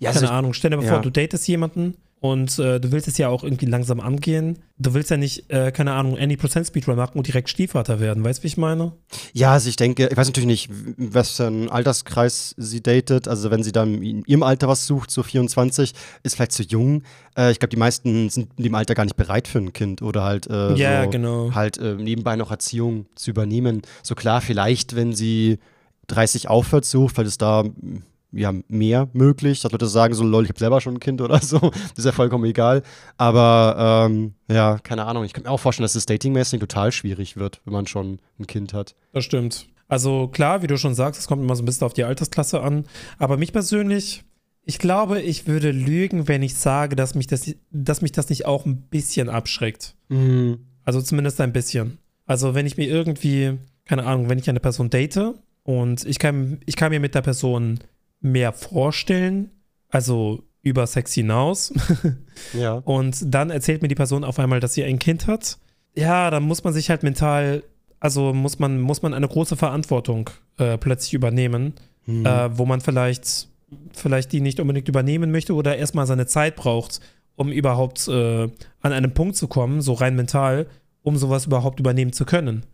ja, 0.00 0.08
also 0.10 0.20
Keine 0.20 0.32
ich, 0.32 0.38
Ahnung, 0.38 0.52
stell 0.54 0.70
dir 0.70 0.76
mal 0.76 0.84
ja. 0.84 0.92
vor, 0.94 1.02
du 1.02 1.10
datest 1.10 1.46
jemanden 1.46 1.94
und 2.20 2.58
äh, 2.58 2.80
du 2.80 2.90
willst 2.90 3.06
es 3.06 3.16
ja 3.16 3.28
auch 3.28 3.44
irgendwie 3.44 3.66
langsam 3.66 4.00
angehen. 4.00 4.58
Du 4.76 4.92
willst 4.92 5.10
ja 5.10 5.16
nicht, 5.16 5.48
äh, 5.52 5.70
keine 5.70 5.92
Ahnung, 5.92 6.18
Any 6.18 6.36
Percent 6.36 6.66
Speedrun 6.66 6.96
machen 6.96 7.16
und 7.16 7.28
direkt 7.28 7.48
Stiefvater 7.48 8.00
werden. 8.00 8.24
Weißt 8.24 8.40
du, 8.40 8.42
wie 8.42 8.48
ich 8.48 8.56
meine? 8.56 8.92
Ja, 9.34 9.52
also 9.52 9.68
ich 9.68 9.76
denke, 9.76 10.08
ich 10.10 10.16
weiß 10.16 10.26
natürlich 10.26 10.48
nicht, 10.48 10.70
was 10.96 11.36
für 11.36 11.46
ein 11.46 11.68
Alterskreis 11.70 12.56
sie 12.56 12.82
datet. 12.82 13.28
Also 13.28 13.52
wenn 13.52 13.62
sie 13.62 13.70
dann 13.70 14.02
in 14.02 14.24
ihrem 14.24 14.42
Alter 14.42 14.66
was 14.66 14.84
sucht, 14.86 15.12
so 15.12 15.22
24, 15.22 15.94
ist 16.24 16.34
vielleicht 16.34 16.52
zu 16.52 16.64
jung. 16.64 17.04
Äh, 17.36 17.52
ich 17.52 17.60
glaube, 17.60 17.70
die 17.70 17.76
meisten 17.76 18.28
sind 18.30 18.50
in 18.56 18.64
dem 18.64 18.74
Alter 18.74 18.96
gar 18.96 19.04
nicht 19.04 19.16
bereit 19.16 19.46
für 19.46 19.58
ein 19.58 19.72
Kind 19.72 20.02
oder 20.02 20.24
halt, 20.24 20.48
äh, 20.48 20.74
Ja, 20.74 21.04
so, 21.04 21.10
genau. 21.10 21.54
halt 21.54 21.78
äh, 21.78 21.94
nebenbei 21.94 22.34
noch 22.34 22.50
Erziehung 22.50 23.06
zu 23.14 23.30
übernehmen. 23.30 23.82
So 24.02 24.16
klar, 24.16 24.40
vielleicht, 24.40 24.96
wenn 24.96 25.14
sie 25.14 25.58
30 26.08 26.48
aufwärts 26.48 26.90
sucht, 26.90 27.16
weil 27.16 27.26
es 27.26 27.38
da 27.38 27.64
ja 28.32 28.52
mehr 28.68 29.08
möglich, 29.12 29.60
dass 29.60 29.72
Leute 29.72 29.86
sagen 29.86 30.14
so, 30.14 30.22
lol, 30.22 30.44
ich 30.44 30.50
habe 30.50 30.58
selber 30.58 30.80
schon 30.80 30.94
ein 30.94 31.00
Kind 31.00 31.20
oder 31.20 31.40
so. 31.40 31.58
Das 31.58 31.90
ist 31.96 32.04
ja 32.04 32.12
vollkommen 32.12 32.44
egal. 32.44 32.82
Aber 33.16 34.06
ähm, 34.08 34.34
ja, 34.50 34.78
keine 34.78 35.06
Ahnung. 35.06 35.24
Ich 35.24 35.32
kann 35.32 35.44
mir 35.44 35.50
auch 35.50 35.60
vorstellen, 35.60 35.84
dass 35.84 35.94
es 35.94 36.06
datingmäßig 36.06 36.60
total 36.60 36.92
schwierig 36.92 37.36
wird, 37.36 37.60
wenn 37.64 37.72
man 37.72 37.86
schon 37.86 38.18
ein 38.38 38.46
Kind 38.46 38.74
hat. 38.74 38.94
Das 39.12 39.24
stimmt. 39.24 39.68
Also 39.88 40.28
klar, 40.28 40.62
wie 40.62 40.66
du 40.66 40.76
schon 40.76 40.94
sagst, 40.94 41.20
es 41.20 41.26
kommt 41.26 41.42
immer 41.42 41.56
so 41.56 41.62
ein 41.62 41.66
bisschen 41.66 41.86
auf 41.86 41.94
die 41.94 42.04
Altersklasse 42.04 42.60
an. 42.60 42.84
Aber 43.18 43.38
mich 43.38 43.52
persönlich, 43.52 44.24
ich 44.64 44.78
glaube, 44.78 45.22
ich 45.22 45.46
würde 45.46 45.70
lügen, 45.70 46.28
wenn 46.28 46.42
ich 46.42 46.54
sage, 46.56 46.94
dass 46.94 47.14
mich 47.14 47.26
das, 47.26 47.54
dass 47.70 48.02
mich 48.02 48.12
das 48.12 48.28
nicht 48.28 48.44
auch 48.44 48.66
ein 48.66 48.82
bisschen 48.82 49.30
abschreckt. 49.30 49.94
Mhm. 50.08 50.66
Also 50.84 51.00
zumindest 51.00 51.40
ein 51.40 51.54
bisschen. 51.54 51.98
Also 52.26 52.54
wenn 52.54 52.66
ich 52.66 52.76
mir 52.76 52.86
irgendwie, 52.86 53.56
keine 53.86 54.04
Ahnung, 54.04 54.28
wenn 54.28 54.38
ich 54.38 54.50
eine 54.50 54.60
Person 54.60 54.90
date 54.90 55.34
und 55.68 56.06
ich 56.06 56.18
kann, 56.18 56.60
ich 56.64 56.76
kann 56.76 56.90
mir 56.90 56.98
mit 56.98 57.14
der 57.14 57.20
Person 57.20 57.78
mehr 58.22 58.54
vorstellen, 58.54 59.50
also 59.90 60.42
über 60.62 60.86
Sex 60.86 61.12
hinaus, 61.12 61.74
Ja. 62.58 62.74
und 62.84 63.16
dann 63.34 63.50
erzählt 63.50 63.82
mir 63.82 63.88
die 63.88 63.94
Person 63.94 64.24
auf 64.24 64.38
einmal, 64.38 64.60
dass 64.60 64.72
sie 64.72 64.82
ein 64.84 64.98
Kind 64.98 65.26
hat, 65.26 65.58
ja, 65.94 66.30
dann 66.30 66.44
muss 66.44 66.64
man 66.64 66.72
sich 66.72 66.88
halt 66.88 67.02
mental, 67.02 67.62
also 68.00 68.32
muss 68.32 68.58
man, 68.58 68.80
muss 68.80 69.02
man 69.02 69.12
eine 69.12 69.28
große 69.28 69.56
Verantwortung 69.56 70.30
äh, 70.56 70.78
plötzlich 70.78 71.12
übernehmen, 71.12 71.74
Mhm. 72.06 72.24
äh, 72.24 72.56
wo 72.56 72.64
man 72.64 72.80
vielleicht, 72.80 73.48
vielleicht 73.92 74.32
die 74.32 74.40
nicht 74.40 74.60
unbedingt 74.60 74.88
übernehmen 74.88 75.30
möchte 75.30 75.54
oder 75.54 75.76
erstmal 75.76 76.06
seine 76.06 76.26
Zeit 76.26 76.56
braucht, 76.56 77.00
um 77.36 77.52
überhaupt 77.52 78.08
äh, 78.08 78.44
an 78.80 78.92
einen 78.94 79.12
Punkt 79.12 79.36
zu 79.36 79.46
kommen, 79.48 79.82
so 79.82 79.92
rein 79.92 80.16
mental, 80.16 80.66
um 81.02 81.18
sowas 81.18 81.44
überhaupt 81.44 81.78
übernehmen 81.78 82.14
zu 82.14 82.24
können. 82.24 82.64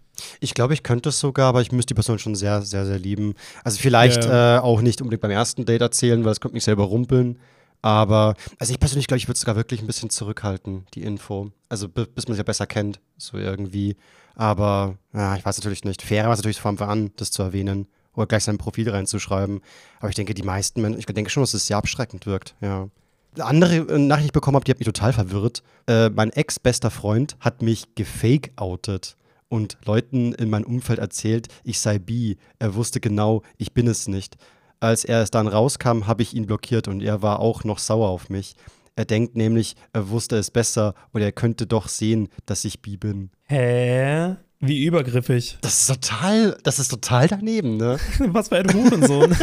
Ich 0.40 0.54
glaube, 0.54 0.74
ich 0.74 0.82
könnte 0.82 1.08
es 1.08 1.18
sogar, 1.20 1.48
aber 1.48 1.60
ich 1.60 1.72
müsste 1.72 1.88
die 1.88 1.94
Person 1.94 2.18
schon 2.18 2.34
sehr, 2.34 2.62
sehr, 2.62 2.86
sehr 2.86 2.98
lieben. 2.98 3.34
Also 3.64 3.78
vielleicht 3.78 4.24
Ja. 4.24 4.56
äh, 4.56 4.60
auch 4.60 4.80
nicht 4.80 5.00
unbedingt 5.00 5.22
beim 5.22 5.30
ersten 5.30 5.64
Date 5.64 5.80
erzählen, 5.82 6.24
weil 6.24 6.32
es 6.32 6.40
kommt 6.40 6.54
mich 6.54 6.64
selber 6.64 6.84
rumpeln. 6.84 7.38
Aber, 7.82 8.34
also 8.58 8.72
ich 8.72 8.80
persönlich 8.80 9.06
glaube, 9.08 9.18
ich 9.18 9.26
würde 9.28 9.34
es 9.34 9.40
sogar 9.40 9.56
wirklich 9.56 9.82
ein 9.82 9.86
bisschen 9.86 10.08
zurückhalten, 10.08 10.86
die 10.94 11.02
Info. 11.02 11.50
Also 11.68 11.88
bi- 11.88 12.06
bis 12.06 12.26
man 12.26 12.34
sich 12.34 12.38
ja 12.38 12.44
besser 12.44 12.66
kennt, 12.66 12.98
so 13.18 13.36
irgendwie. 13.36 13.96
Aber, 14.36 14.96
ja, 15.12 15.36
ich 15.36 15.44
weiß 15.44 15.58
natürlich 15.58 15.84
nicht. 15.84 16.00
Fairer 16.02 16.26
war 16.28 16.32
es 16.32 16.38
natürlich 16.38 16.60
von 16.60 16.70
Anfang 16.70 16.88
an, 16.88 17.10
das 17.16 17.30
zu 17.30 17.42
erwähnen 17.42 17.86
oder 18.14 18.26
gleich 18.26 18.44
sein 18.44 18.56
Profil 18.56 18.88
reinzuschreiben. 18.88 19.60
Aber 20.00 20.08
ich 20.08 20.14
denke, 20.14 20.32
die 20.34 20.42
meisten 20.42 20.80
Menschen, 20.80 20.98
ich 20.98 21.06
denke 21.06 21.30
schon, 21.30 21.42
dass 21.42 21.52
es 21.54 21.66
sehr 21.66 21.76
abschreckend 21.76 22.24
wirkt, 22.26 22.54
ja. 22.60 22.88
Eine 23.34 23.44
andere 23.46 23.76
äh, 23.76 23.98
Nachricht, 23.98 24.26
die 24.26 24.28
ich 24.28 24.32
bekommen 24.32 24.54
habe, 24.54 24.64
die 24.64 24.70
hat 24.70 24.78
mich 24.78 24.86
total 24.86 25.12
verwirrt. 25.12 25.62
Äh, 25.88 26.08
mein 26.10 26.30
ex-bester 26.30 26.90
Freund 26.92 27.36
hat 27.40 27.62
mich 27.62 27.94
gefake-outet 27.96 29.16
und 29.54 29.78
Leuten 29.84 30.32
in 30.32 30.50
meinem 30.50 30.64
Umfeld 30.64 30.98
erzählt, 30.98 31.46
ich 31.62 31.78
sei 31.78 32.00
bi. 32.00 32.38
Er 32.58 32.74
wusste 32.74 32.98
genau, 32.98 33.42
ich 33.56 33.72
bin 33.72 33.86
es 33.86 34.08
nicht. 34.08 34.36
Als 34.80 35.04
er 35.04 35.22
es 35.22 35.30
dann 35.30 35.46
rauskam, 35.46 36.08
habe 36.08 36.22
ich 36.22 36.34
ihn 36.34 36.46
blockiert 36.46 36.88
und 36.88 37.00
er 37.00 37.22
war 37.22 37.38
auch 37.38 37.62
noch 37.62 37.78
sauer 37.78 38.08
auf 38.08 38.30
mich. 38.30 38.56
Er 38.96 39.04
denkt 39.04 39.36
nämlich, 39.36 39.76
er 39.92 40.08
wusste 40.10 40.36
es 40.36 40.50
besser 40.50 40.94
und 41.12 41.22
er 41.22 41.30
könnte 41.30 41.68
doch 41.68 41.86
sehen, 41.86 42.28
dass 42.46 42.64
ich 42.64 42.82
bi 42.82 42.96
bin. 42.96 43.30
Hä? 43.44 44.34
Wie 44.66 44.84
übergriffig. 44.84 45.58
Das 45.60 45.80
ist 45.80 45.86
total, 45.88 46.56
das 46.62 46.78
ist 46.78 46.88
total 46.88 47.28
daneben, 47.28 47.76
ne? 47.76 47.98
Was 48.18 48.48
für 48.48 48.56
ein 48.56 48.72
Hurensohn. 48.72 49.34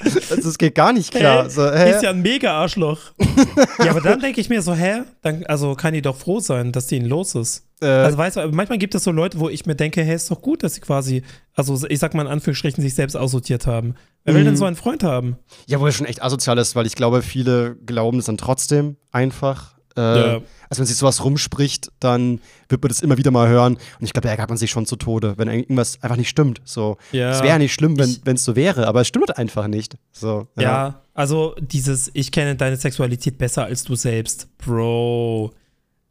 Also, 0.00 0.36
das 0.42 0.58
geht 0.58 0.74
gar 0.74 0.92
nicht 0.92 1.12
klar. 1.12 1.44
Hä? 1.44 1.50
So, 1.50 1.70
hä? 1.70 1.90
Ist 1.90 2.02
ja 2.02 2.10
ein 2.10 2.22
Mega-Arschloch. 2.22 2.98
ja, 3.84 3.90
aber 3.90 4.00
dann 4.00 4.20
denke 4.20 4.40
ich 4.40 4.48
mir 4.48 4.62
so, 4.62 4.74
hä? 4.74 5.02
Dann, 5.22 5.44
also 5.46 5.74
kann 5.74 5.94
die 5.94 6.02
doch 6.02 6.16
froh 6.16 6.40
sein, 6.40 6.72
dass 6.72 6.86
denen 6.86 7.06
los 7.06 7.34
ist. 7.34 7.64
äh, 7.80 7.86
Also 7.86 8.18
weißt 8.18 8.36
du, 8.36 8.48
manchmal 8.52 8.78
gibt 8.78 8.94
es 8.94 9.04
so 9.04 9.10
Leute, 9.10 9.38
wo 9.40 9.48
ich 9.48 9.66
mir 9.66 9.74
denke, 9.74 10.02
hey, 10.02 10.14
ist 10.16 10.30
doch 10.30 10.40
gut, 10.42 10.62
dass 10.62 10.74
sie 10.74 10.80
quasi, 10.80 11.22
also 11.54 11.86
ich 11.88 11.98
sag 11.98 12.14
mal 12.14 12.22
in 12.22 12.28
Anführungsstrichen, 12.32 12.82
sich 12.82 12.94
selbst 12.94 13.16
aussortiert 13.16 13.66
haben. 13.66 13.94
Wer 14.24 14.34
will 14.34 14.42
Mhm. 14.42 14.46
denn 14.46 14.56
so 14.56 14.64
einen 14.64 14.76
Freund 14.76 15.02
haben? 15.02 15.36
Ja, 15.66 15.80
wo 15.80 15.86
er 15.86 15.92
schon 15.92 16.06
echt 16.06 16.22
asozial 16.22 16.56
ist, 16.58 16.74
weil 16.76 16.86
ich 16.86 16.94
glaube, 16.94 17.22
viele 17.22 17.76
glauben 17.84 18.18
es 18.18 18.26
dann 18.26 18.38
trotzdem 18.38 18.96
einfach. 19.12 19.73
Äh, 19.96 20.00
Ja. 20.00 20.40
Also 20.70 20.80
wenn 20.80 20.86
sich 20.86 20.96
sowas 20.96 21.22
rumspricht, 21.24 21.92
dann 22.00 22.40
wird 22.68 22.82
man 22.82 22.88
das 22.88 23.00
immer 23.00 23.16
wieder 23.16 23.30
mal 23.30 23.48
hören. 23.48 23.74
Und 23.74 24.04
ich 24.04 24.12
glaube, 24.12 24.26
da 24.26 24.30
ärgert 24.30 24.48
man 24.48 24.58
sich 24.58 24.70
schon 24.70 24.86
zu 24.86 24.96
Tode, 24.96 25.34
wenn 25.36 25.48
irgendwas 25.48 26.02
einfach 26.02 26.16
nicht 26.16 26.28
stimmt. 26.30 26.60
So. 26.64 26.96
Ja. 27.12 27.30
Es 27.30 27.38
wäre 27.38 27.48
ja 27.48 27.58
nicht 27.58 27.74
schlimm, 27.74 27.96
wenn 27.98 28.34
es 28.36 28.44
so 28.44 28.56
wäre, 28.56 28.86
aber 28.88 29.02
es 29.02 29.08
stimmt 29.08 29.36
einfach 29.38 29.68
nicht. 29.68 29.96
So. 30.12 30.48
Ja. 30.58 31.02
also 31.14 31.54
dieses, 31.60 32.10
ich 32.14 32.32
kenne 32.32 32.56
deine 32.56 32.76
Sexualität 32.76 33.38
besser 33.38 33.64
als 33.66 33.84
du 33.84 33.94
selbst. 33.94 34.48
Bro. 34.58 35.52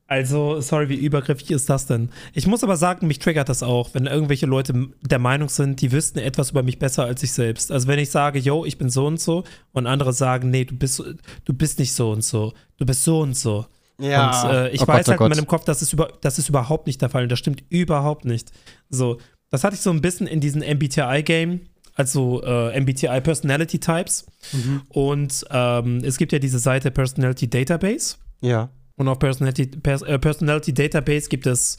Also, 0.05 0.61
sorry, 0.61 0.89
wie 0.89 0.95
übergriffig 0.95 1.49
ist 1.49 1.69
das 1.69 1.87
denn? 1.87 2.09
Ich 2.33 2.45
muss 2.45 2.63
aber 2.63 2.75
sagen, 2.77 3.07
mich 3.07 3.19
triggert 3.19 3.49
das 3.49 3.63
auch, 3.63 3.89
wenn 3.93 4.05
irgendwelche 4.05 4.45
Leute 4.45 4.89
der 5.01 5.17
Meinung 5.17 5.49
sind, 5.49 5.81
die 5.81 5.91
wüssten 5.91 6.19
etwas 6.19 6.51
über 6.51 6.61
mich 6.61 6.77
besser 6.77 7.05
als 7.05 7.23
ich 7.23 7.31
selbst. 7.31 7.71
Also 7.71 7.87
wenn 7.87 7.97
ich 7.99 8.11
sage, 8.11 8.37
yo, 8.37 8.63
ich 8.65 8.77
bin 8.77 8.89
so 8.89 9.07
und 9.07 9.19
so 9.19 9.43
und 9.71 9.87
andere 9.87 10.13
sagen, 10.13 10.51
nee, 10.51 10.65
du 10.65 10.75
bist, 10.75 11.01
du 11.45 11.53
bist 11.53 11.79
nicht 11.79 11.93
so 11.93 12.11
und 12.11 12.23
so, 12.23 12.53
du 12.77 12.85
bist 12.85 13.03
so 13.03 13.21
und 13.21 13.35
so. 13.35 13.65
Ja. 13.99 14.41
Und 14.43 14.49
äh, 14.51 14.69
ich 14.69 14.81
Oh 14.81 14.87
weiß 14.87 15.05
Gott, 15.05 15.07
oh 15.07 15.11
halt 15.11 15.21
in 15.21 15.27
Gott. 15.27 15.35
meinem 15.37 15.47
Kopf, 15.47 15.65
das 15.65 15.81
ist, 15.81 15.93
über, 15.93 16.09
das 16.21 16.39
ist 16.39 16.49
überhaupt 16.49 16.87
nicht 16.87 17.01
der 17.01 17.09
Fall. 17.09 17.27
Das 17.27 17.39
stimmt 17.39 17.63
überhaupt 17.69 18.25
nicht. 18.25 18.51
So, 18.89 19.19
Das 19.49 19.63
hatte 19.63 19.75
ich 19.75 19.81
so 19.81 19.91
ein 19.91 20.01
bisschen 20.01 20.25
in 20.27 20.39
diesem 20.39 20.61
MBTI-Game, 20.61 21.61
also 21.95 22.41
äh, 22.43 22.79
MBTI 22.79 23.21
Personality 23.21 23.79
Types. 23.79 24.25
Mhm. 24.51 24.81
Und 24.89 25.45
ähm, 25.51 25.97
es 26.03 26.17
gibt 26.17 26.31
ja 26.31 26.39
diese 26.39 26.59
Seite 26.59 26.89
Personality 26.91 27.47
Database. 27.49 28.15
Ja. 28.41 28.69
Und 28.95 29.07
auf 29.07 29.19
Personality, 29.19 29.67
Pers 29.67 30.01
äh, 30.01 30.17
Personality 30.19 30.73
Database 30.73 31.29
gibt 31.29 31.45
es 31.47 31.77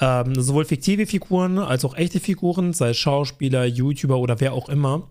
ähm, 0.00 0.34
sowohl 0.40 0.64
fiktive 0.64 1.06
Figuren 1.06 1.58
als 1.58 1.84
auch 1.84 1.96
echte 1.96 2.18
Figuren, 2.18 2.72
sei 2.72 2.90
es 2.90 2.96
Schauspieler, 2.98 3.64
YouTuber 3.66 4.18
oder 4.18 4.40
wer 4.40 4.52
auch 4.52 4.68
immer. 4.68 5.08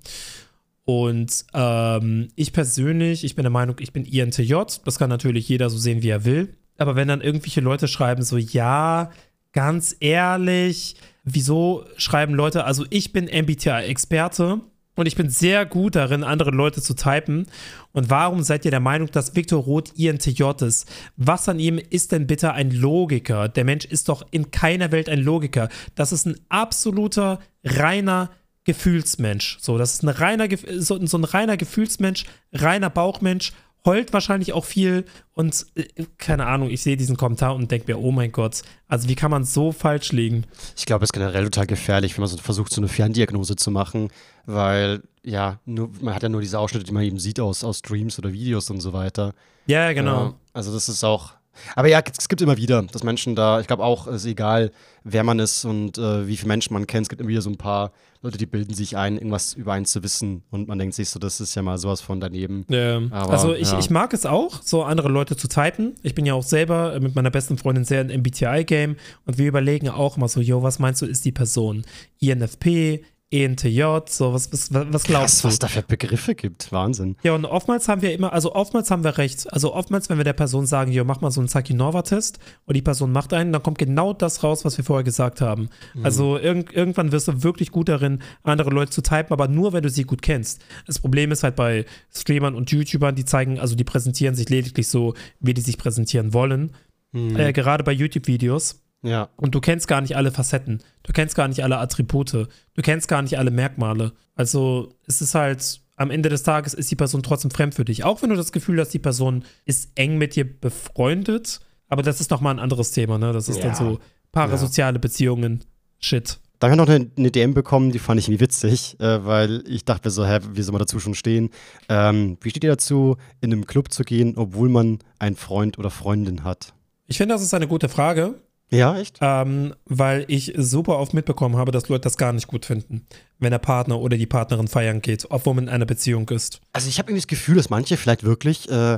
Und 0.92 1.46
ähm, 1.54 2.28
ich 2.36 2.52
persönlich, 2.52 3.24
ich 3.24 3.36
bin 3.36 3.44
der 3.44 3.50
Meinung, 3.50 3.78
ich 3.80 3.94
bin 3.94 4.04
INTJ. 4.04 4.54
Das 4.84 5.00
kann 5.00 5.10
natürlich 5.10 5.48
jeder 5.48 5.70
so 5.70 5.78
sehen, 5.78 6.04
wie 6.04 6.10
er 6.10 6.26
will. 6.26 6.58
Aber 6.78 6.98
wenn 6.98 7.08
dann 7.08 7.22
irgendwelche 7.22 7.62
Leute 7.62 7.88
schreiben, 7.88 8.24
so, 8.24 8.36
ja, 8.36 9.10
ganz 9.54 9.96
ehrlich, 10.02 10.98
wieso 11.24 11.86
schreiben 11.96 12.34
Leute, 12.34 12.66
also 12.66 12.86
ich 12.90 13.14
bin 13.14 13.28
MBTI-Experte 13.28 14.60
und 14.98 15.06
ich 15.06 15.16
bin 15.16 15.30
sehr 15.30 15.66
gut 15.66 15.96
darin, 15.96 16.26
andere 16.26 16.52
Leute 16.52 16.82
zu 16.82 16.94
typen. 16.94 17.46
Und 17.94 18.10
warum 18.10 18.44
seid 18.44 18.66
ihr 18.66 18.72
der 18.72 18.82
Meinung, 18.82 19.10
dass 19.12 19.34
Viktor 19.34 19.64
Roth 19.64 19.94
INTJ 19.98 20.44
ist? 20.66 20.92
Was 21.16 21.48
an 21.48 21.60
ihm 21.60 21.80
ist 21.90 22.12
denn 22.12 22.28
bitte 22.28 22.52
ein 22.52 22.70
Logiker? 22.70 23.48
Der 23.48 23.64
Mensch 23.64 23.86
ist 23.86 24.10
doch 24.10 24.26
in 24.32 24.52
keiner 24.52 24.92
Welt 24.92 25.08
ein 25.08 25.22
Logiker. 25.22 25.70
Das 25.96 26.12
ist 26.12 26.26
ein 26.26 26.36
absoluter, 26.50 27.40
reiner 27.64 28.30
Gefühlsmensch. 28.64 29.58
So, 29.60 29.78
das 29.78 29.94
ist 29.94 30.04
ein 30.04 30.10
reiner, 30.10 30.48
so, 30.78 30.96
ein 30.96 31.24
reiner 31.24 31.58
Gefühlsmensch, 31.58 32.26
reiner 32.54 32.90
Bauchmensch 32.90 33.54
heult 33.86 34.14
wahrscheinlich 34.14 34.54
auch 34.54 34.66
viel 34.66 35.06
und 35.34 35.66
äh, 35.76 35.86
keine 36.18 36.46
Ahnung, 36.46 36.70
ich 36.70 36.82
sehe 36.82 36.98
diesen 36.98 37.18
Kommentar 37.18 37.56
und 37.56 37.72
denke 37.72 37.92
mir, 37.92 38.00
oh 38.00 38.12
mein 38.12 38.32
Gott, 38.32 38.62
also 38.88 39.10
wie 39.10 39.16
kann 39.16 39.32
man 39.32 39.44
so 39.44 39.72
falsch 39.72 40.12
liegen? 40.12 40.46
Ich 40.78 40.86
glaube, 40.86 41.04
es 41.04 41.10
ist 41.10 41.14
generell 41.14 41.46
total 41.46 41.68
gefährlich, 41.68 42.16
wenn 42.16 42.22
man 42.22 42.30
so 42.30 42.38
versucht, 42.38 42.72
so 42.72 42.82
eine 42.82 42.88
Ferndiagnose 42.88 43.56
zu 43.56 43.72
machen, 43.72 44.10
weil 44.46 45.02
ja, 45.24 45.60
nur, 45.66 45.92
man 46.02 46.16
hat 46.16 46.24
ja 46.24 46.30
nur 46.30 46.42
diese 46.42 46.60
Ausschnitte, 46.60 46.86
die 46.86 46.92
man 46.92 47.04
eben 47.04 47.20
sieht 47.20 47.40
aus, 47.40 47.64
aus 47.64 47.80
Streams 47.80 48.18
oder 48.18 48.32
Videos 48.32 48.70
und 48.70 48.82
so 48.82 48.94
weiter. 48.94 49.34
Ja, 49.68 49.94
genau. 49.94 50.26
Ja, 50.26 50.34
also 50.54 50.74
das 50.74 50.90
ist 50.90 51.04
auch, 51.04 51.34
aber 51.76 51.88
ja, 51.88 52.02
es 52.18 52.30
gibt 52.30 52.42
immer 52.42 52.58
wieder, 52.58 52.84
dass 52.84 53.04
Menschen 53.04 53.36
da, 53.36 53.60
ich 53.60 53.68
glaube 53.68 53.84
auch, 53.84 54.08
es 54.08 54.24
ist 54.24 54.32
egal, 54.32 54.72
wer 55.04 55.24
man 55.24 55.40
ist 55.40 55.66
und 55.66 55.98
äh, 55.98 56.28
wie 56.28 56.38
viele 56.38 56.50
Menschen 56.50 56.74
man 56.74 56.88
kennt, 56.88 57.04
es 57.04 57.10
gibt 57.10 57.22
immer 57.22 57.30
wieder 57.30 57.42
so 57.42 57.50
ein 57.50 57.58
paar 57.58 57.92
Leute, 58.24 58.38
die 58.38 58.46
bilden 58.46 58.76
sich 58.76 58.98
ein, 58.98 59.16
irgendwas 59.16 59.54
über 59.54 59.74
einen 59.74 59.86
zu 59.86 60.04
wissen 60.04 60.44
und 60.52 60.68
man 60.68 60.78
denkt 60.78 60.94
sich 60.94 61.10
so, 61.10 61.18
das 61.18 61.42
ist 61.42 61.56
ja 61.56 61.64
mal 61.64 61.80
sowas 61.80 62.02
von 62.02 62.20
daneben. 62.20 62.66
Ja. 62.70 63.02
Aber, 63.10 63.32
also 63.34 63.56
ich, 63.56 63.72
ja. 63.72 63.80
ich 63.80 63.90
mag 63.90 64.14
es 64.14 64.28
auch, 64.28 64.62
so 64.62 64.84
andere 64.84 65.10
Leute 65.10 65.36
zu 65.36 65.48
typen. 65.48 65.96
Ich 66.04 66.14
bin 66.14 66.28
ja 66.28 66.36
auch 66.36 66.44
selber 66.44 67.00
mit 67.00 67.16
meiner 67.16 67.32
besten 67.32 67.58
Freundin 67.58 67.84
sehr 67.84 68.02
im 68.02 68.20
MBTI-Game 68.20 68.96
und 69.26 69.38
wir 69.40 69.48
überlegen 69.48 69.90
auch 69.90 70.18
immer 70.18 70.28
so, 70.28 70.40
yo, 70.40 70.62
was 70.62 70.78
meinst 70.78 71.02
du, 71.02 71.08
ist 71.08 71.26
die 71.26 71.32
Person? 71.32 71.84
INFP, 72.20 73.04
ENTJ, 73.32 73.82
so, 74.08 74.34
was, 74.34 74.52
was, 74.52 74.74
was 74.74 75.04
glaubst 75.04 75.06
Krass, 75.06 75.42
du? 75.42 75.48
was 75.48 75.60
da 75.60 75.68
für 75.68 75.84
Begriffe 75.84 76.36
gibt, 76.36 76.72
Wahnsinn. 76.74 77.16
Ja, 77.24 77.34
und 77.34 77.46
oftmals 77.46 77.88
haben 77.88 78.02
wir 78.02 78.14
immer, 78.14 78.34
also 78.34 78.54
oftmals 78.54 78.92
haben 78.92 79.06
wir 79.06 79.18
recht. 79.18 79.52
Also 79.54 79.74
oftmals, 79.74 80.10
wenn 80.10 80.18
wir 80.18 80.26
der 80.26 80.34
Person 80.34 80.66
sagen, 80.66 80.92
jo, 80.92 81.06
mach 81.06 81.22
mal 81.22 81.32
so 81.32 81.40
einen 81.40 81.48
Saki-Nova-Test 81.48 82.40
und 82.66 82.76
die 82.76 82.82
Person 82.82 83.14
macht 83.14 83.34
einen, 83.34 83.54
dann 83.54 83.64
kommt 83.64 83.78
genau 83.78 84.12
das 84.12 84.44
raus, 84.44 84.66
was 84.66 84.78
wir 84.78 84.84
vorher 84.84 85.06
gesagt 85.06 85.40
haben. 85.40 85.70
Also 86.04 86.38
irg 86.38 86.74
irgendwann 86.74 87.14
wirst 87.14 87.30
du 87.30 87.42
wirklich 87.44 87.72
gut 87.72 87.88
darin, 87.88 88.20
andere 88.44 88.70
Leute 88.70 88.92
zu 88.92 89.02
typen, 89.02 89.32
aber 89.32 89.48
nur, 89.48 89.72
wenn 89.72 89.84
du 89.84 89.90
sie 89.90 90.04
gut 90.04 90.22
kennst. 90.22 90.62
Das 90.86 91.00
Problem 91.00 91.32
ist 91.32 91.44
halt 91.44 91.56
bei 91.56 91.86
Streamern 92.14 92.54
und 92.54 92.70
YouTubern, 92.70 93.16
die 93.16 93.26
zeigen, 93.26 93.60
also 93.60 93.76
die 93.76 93.86
präsentieren 93.86 94.36
sich 94.36 94.50
lediglich 94.50 94.90
so, 94.90 95.14
wie 95.40 95.54
die 95.54 95.62
sich 95.62 95.78
präsentieren 95.78 96.34
wollen. 96.34 96.74
Äh, 97.14 97.52
gerade 97.54 97.84
bei 97.84 97.92
YouTube-Videos. 97.92 98.81
Ja. 99.04 99.30
Und 99.36 99.56
du 99.56 99.62
kennst 99.62 99.88
gar 99.88 100.02
nicht 100.02 100.16
alle 100.16 100.32
Facetten. 100.32 100.84
Du 101.04 101.12
kennst 101.14 101.36
gar 101.36 101.48
nicht 101.48 101.64
alle 101.64 101.78
Attribute. 101.80 102.32
Du 102.34 102.82
kennst 102.84 103.08
gar 103.08 103.22
nicht 103.22 103.38
alle 103.38 103.50
Merkmale. 103.52 104.14
Also 104.36 104.94
es 105.08 105.22
ist 105.22 105.34
halt, 105.36 105.82
am 105.96 106.12
Ende 106.12 106.30
des 106.30 106.44
Tages 106.44 106.74
ist 106.74 106.92
die 106.92 106.96
Person 106.96 107.24
trotzdem 107.24 107.52
fremd 107.52 107.74
für 107.76 107.86
dich. 107.86 108.04
Auch 108.04 108.22
wenn 108.22 108.30
du 108.30 108.36
das 108.36 108.52
Gefühl 108.52 108.80
hast, 108.80 108.90
die 108.90 109.00
Person 109.00 109.44
ist 109.66 109.90
eng 109.96 110.18
mit 110.18 110.36
dir 110.36 110.46
befreundet. 110.60 111.60
Aber 111.88 112.04
das 112.04 112.22
ist 112.22 112.32
nochmal 112.32 112.54
ein 112.56 112.60
anderes 112.60 112.92
Thema, 112.92 113.18
ne? 113.18 113.34
Das 113.34 113.50
ist 113.50 113.58
Ja. 113.58 113.64
dann 113.66 113.76
so 113.76 114.00
parasoziale 114.32 115.00
Beziehungen. 115.00 115.64
Shit. 116.00 116.40
Da 116.60 116.68
habe 116.68 116.76
ich 116.76 116.78
noch 116.88 116.94
eine, 116.94 117.10
eine 117.18 117.32
DM 117.32 117.56
bekommen, 117.56 117.92
die 117.92 117.98
fand 118.00 118.20
ich 118.20 118.28
irgendwie 118.28 118.44
witzig, 118.44 118.96
äh, 119.00 119.26
weil 119.26 119.64
ich 119.68 119.84
dachte 119.84 120.08
mir 120.08 120.12
so, 120.12 120.26
hä, 120.26 120.40
wie 120.54 120.62
soll 120.62 120.74
man 120.74 120.80
dazu 120.80 121.00
schon 121.00 121.16
stehen? 121.16 121.50
Ähm, 121.90 122.38
wie 122.42 122.52
steht 122.52 122.64
ihr 122.64 122.70
dazu, 122.70 123.18
in 123.42 123.52
einem 123.52 123.66
Club 123.66 123.92
zu 123.92 124.04
gehen, 124.04 124.38
obwohl 124.38 124.70
man 124.70 125.00
einen 125.18 125.36
Freund 125.36 125.80
oder 125.80 125.90
Freundin 125.90 126.44
hat? 126.44 126.74
Ich 127.08 127.18
finde, 127.18 127.34
das 127.34 127.42
ist 127.42 127.54
eine 127.56 127.68
gute 127.68 127.90
Frage, 127.90 128.36
Ja, 128.72 128.98
echt? 128.98 129.18
ähm, 129.22 129.74
weil 129.86 130.24
ich 130.28 130.54
super 130.58 130.98
oft 130.98 131.14
mitbekommen 131.14 131.58
habe, 131.58 131.72
dass 131.72 131.90
Leute 131.90 132.04
das 132.04 132.18
gar 132.18 132.32
nicht 132.34 132.48
gut 132.48 132.66
finden, 132.66 133.06
wenn 133.40 133.52
der 133.52 133.60
Partner 133.60 134.00
oder 134.00 134.18
die 134.18 134.26
Partnerin 134.28 134.68
feiern 134.70 135.02
geht, 135.02 135.28
obwohl 135.30 135.56
man 135.56 135.66
in 135.66 135.70
einer 135.70 135.86
Beziehung 135.86 136.30
ist. 136.30 136.62
Also 136.74 136.88
ich 136.88 136.98
habe 136.98 137.10
irgendwie 137.10 137.22
das 137.22 137.28
Gefühl, 137.28 137.56
dass 137.56 137.70
manche 137.70 137.98
vielleicht 137.98 138.24
wirklich 138.24 138.70
äh, 138.70 138.98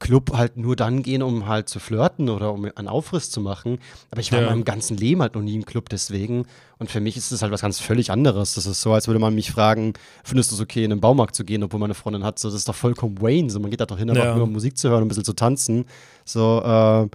Club 0.00 0.32
halt 0.34 0.58
nur 0.58 0.76
dann 0.76 1.02
gehen, 1.02 1.22
um 1.22 1.46
halt 1.46 1.70
zu 1.70 1.80
flirten 1.80 2.28
oder 2.28 2.52
um 2.52 2.66
einen 2.74 2.88
Aufriss 2.88 3.30
zu 3.30 3.40
machen. 3.40 3.78
Aber 4.10 4.20
ich 4.20 4.30
war 4.32 4.40
Ja. 4.40 4.46
in 4.46 4.52
meinem 4.52 4.64
ganzen 4.64 4.98
Leben 4.98 5.22
halt 5.22 5.34
noch 5.34 5.40
nie 5.40 5.54
im 5.54 5.64
Club 5.64 5.88
deswegen. 5.88 6.44
Und 6.78 6.90
für 6.90 7.00
mich 7.00 7.16
ist 7.16 7.30
es 7.32 7.40
halt 7.40 7.50
was 7.52 7.62
ganz 7.62 7.80
völlig 7.80 8.10
anderes. 8.10 8.54
Das 8.54 8.66
ist 8.66 8.82
so, 8.82 8.92
als 8.92 9.06
würde 9.06 9.20
man 9.20 9.34
mich 9.34 9.50
fragen, 9.50 9.94
findest 10.24 10.50
du 10.50 10.56
es 10.56 10.60
okay, 10.60 10.84
in 10.84 10.90
den 10.90 11.00
Baumarkt 11.00 11.34
zu 11.34 11.44
gehen, 11.44 11.62
obwohl 11.62 11.80
meine 11.80 11.94
Freundin 11.94 12.24
hat. 12.24 12.38
So, 12.38 12.48
das 12.48 12.56
ist 12.56 12.68
doch 12.68 12.74
vollkommen 12.74 13.22
Wayne. 13.22 13.48
So, 13.48 13.60
man 13.60 13.70
geht 13.70 13.80
da 13.80 13.86
doch 13.86 13.96
hin, 13.96 14.10
einfach 14.10 14.24
Ja. 14.24 14.34
nur 14.34 14.44
um 14.44 14.52
Musik 14.52 14.76
zu 14.76 14.90
hören, 14.90 14.98
um 15.02 15.06
ein 15.06 15.08
bisschen 15.08 15.24
zu 15.24 15.32
tanzen. 15.32 15.86
So, 16.26 16.60
äh, 16.62 17.08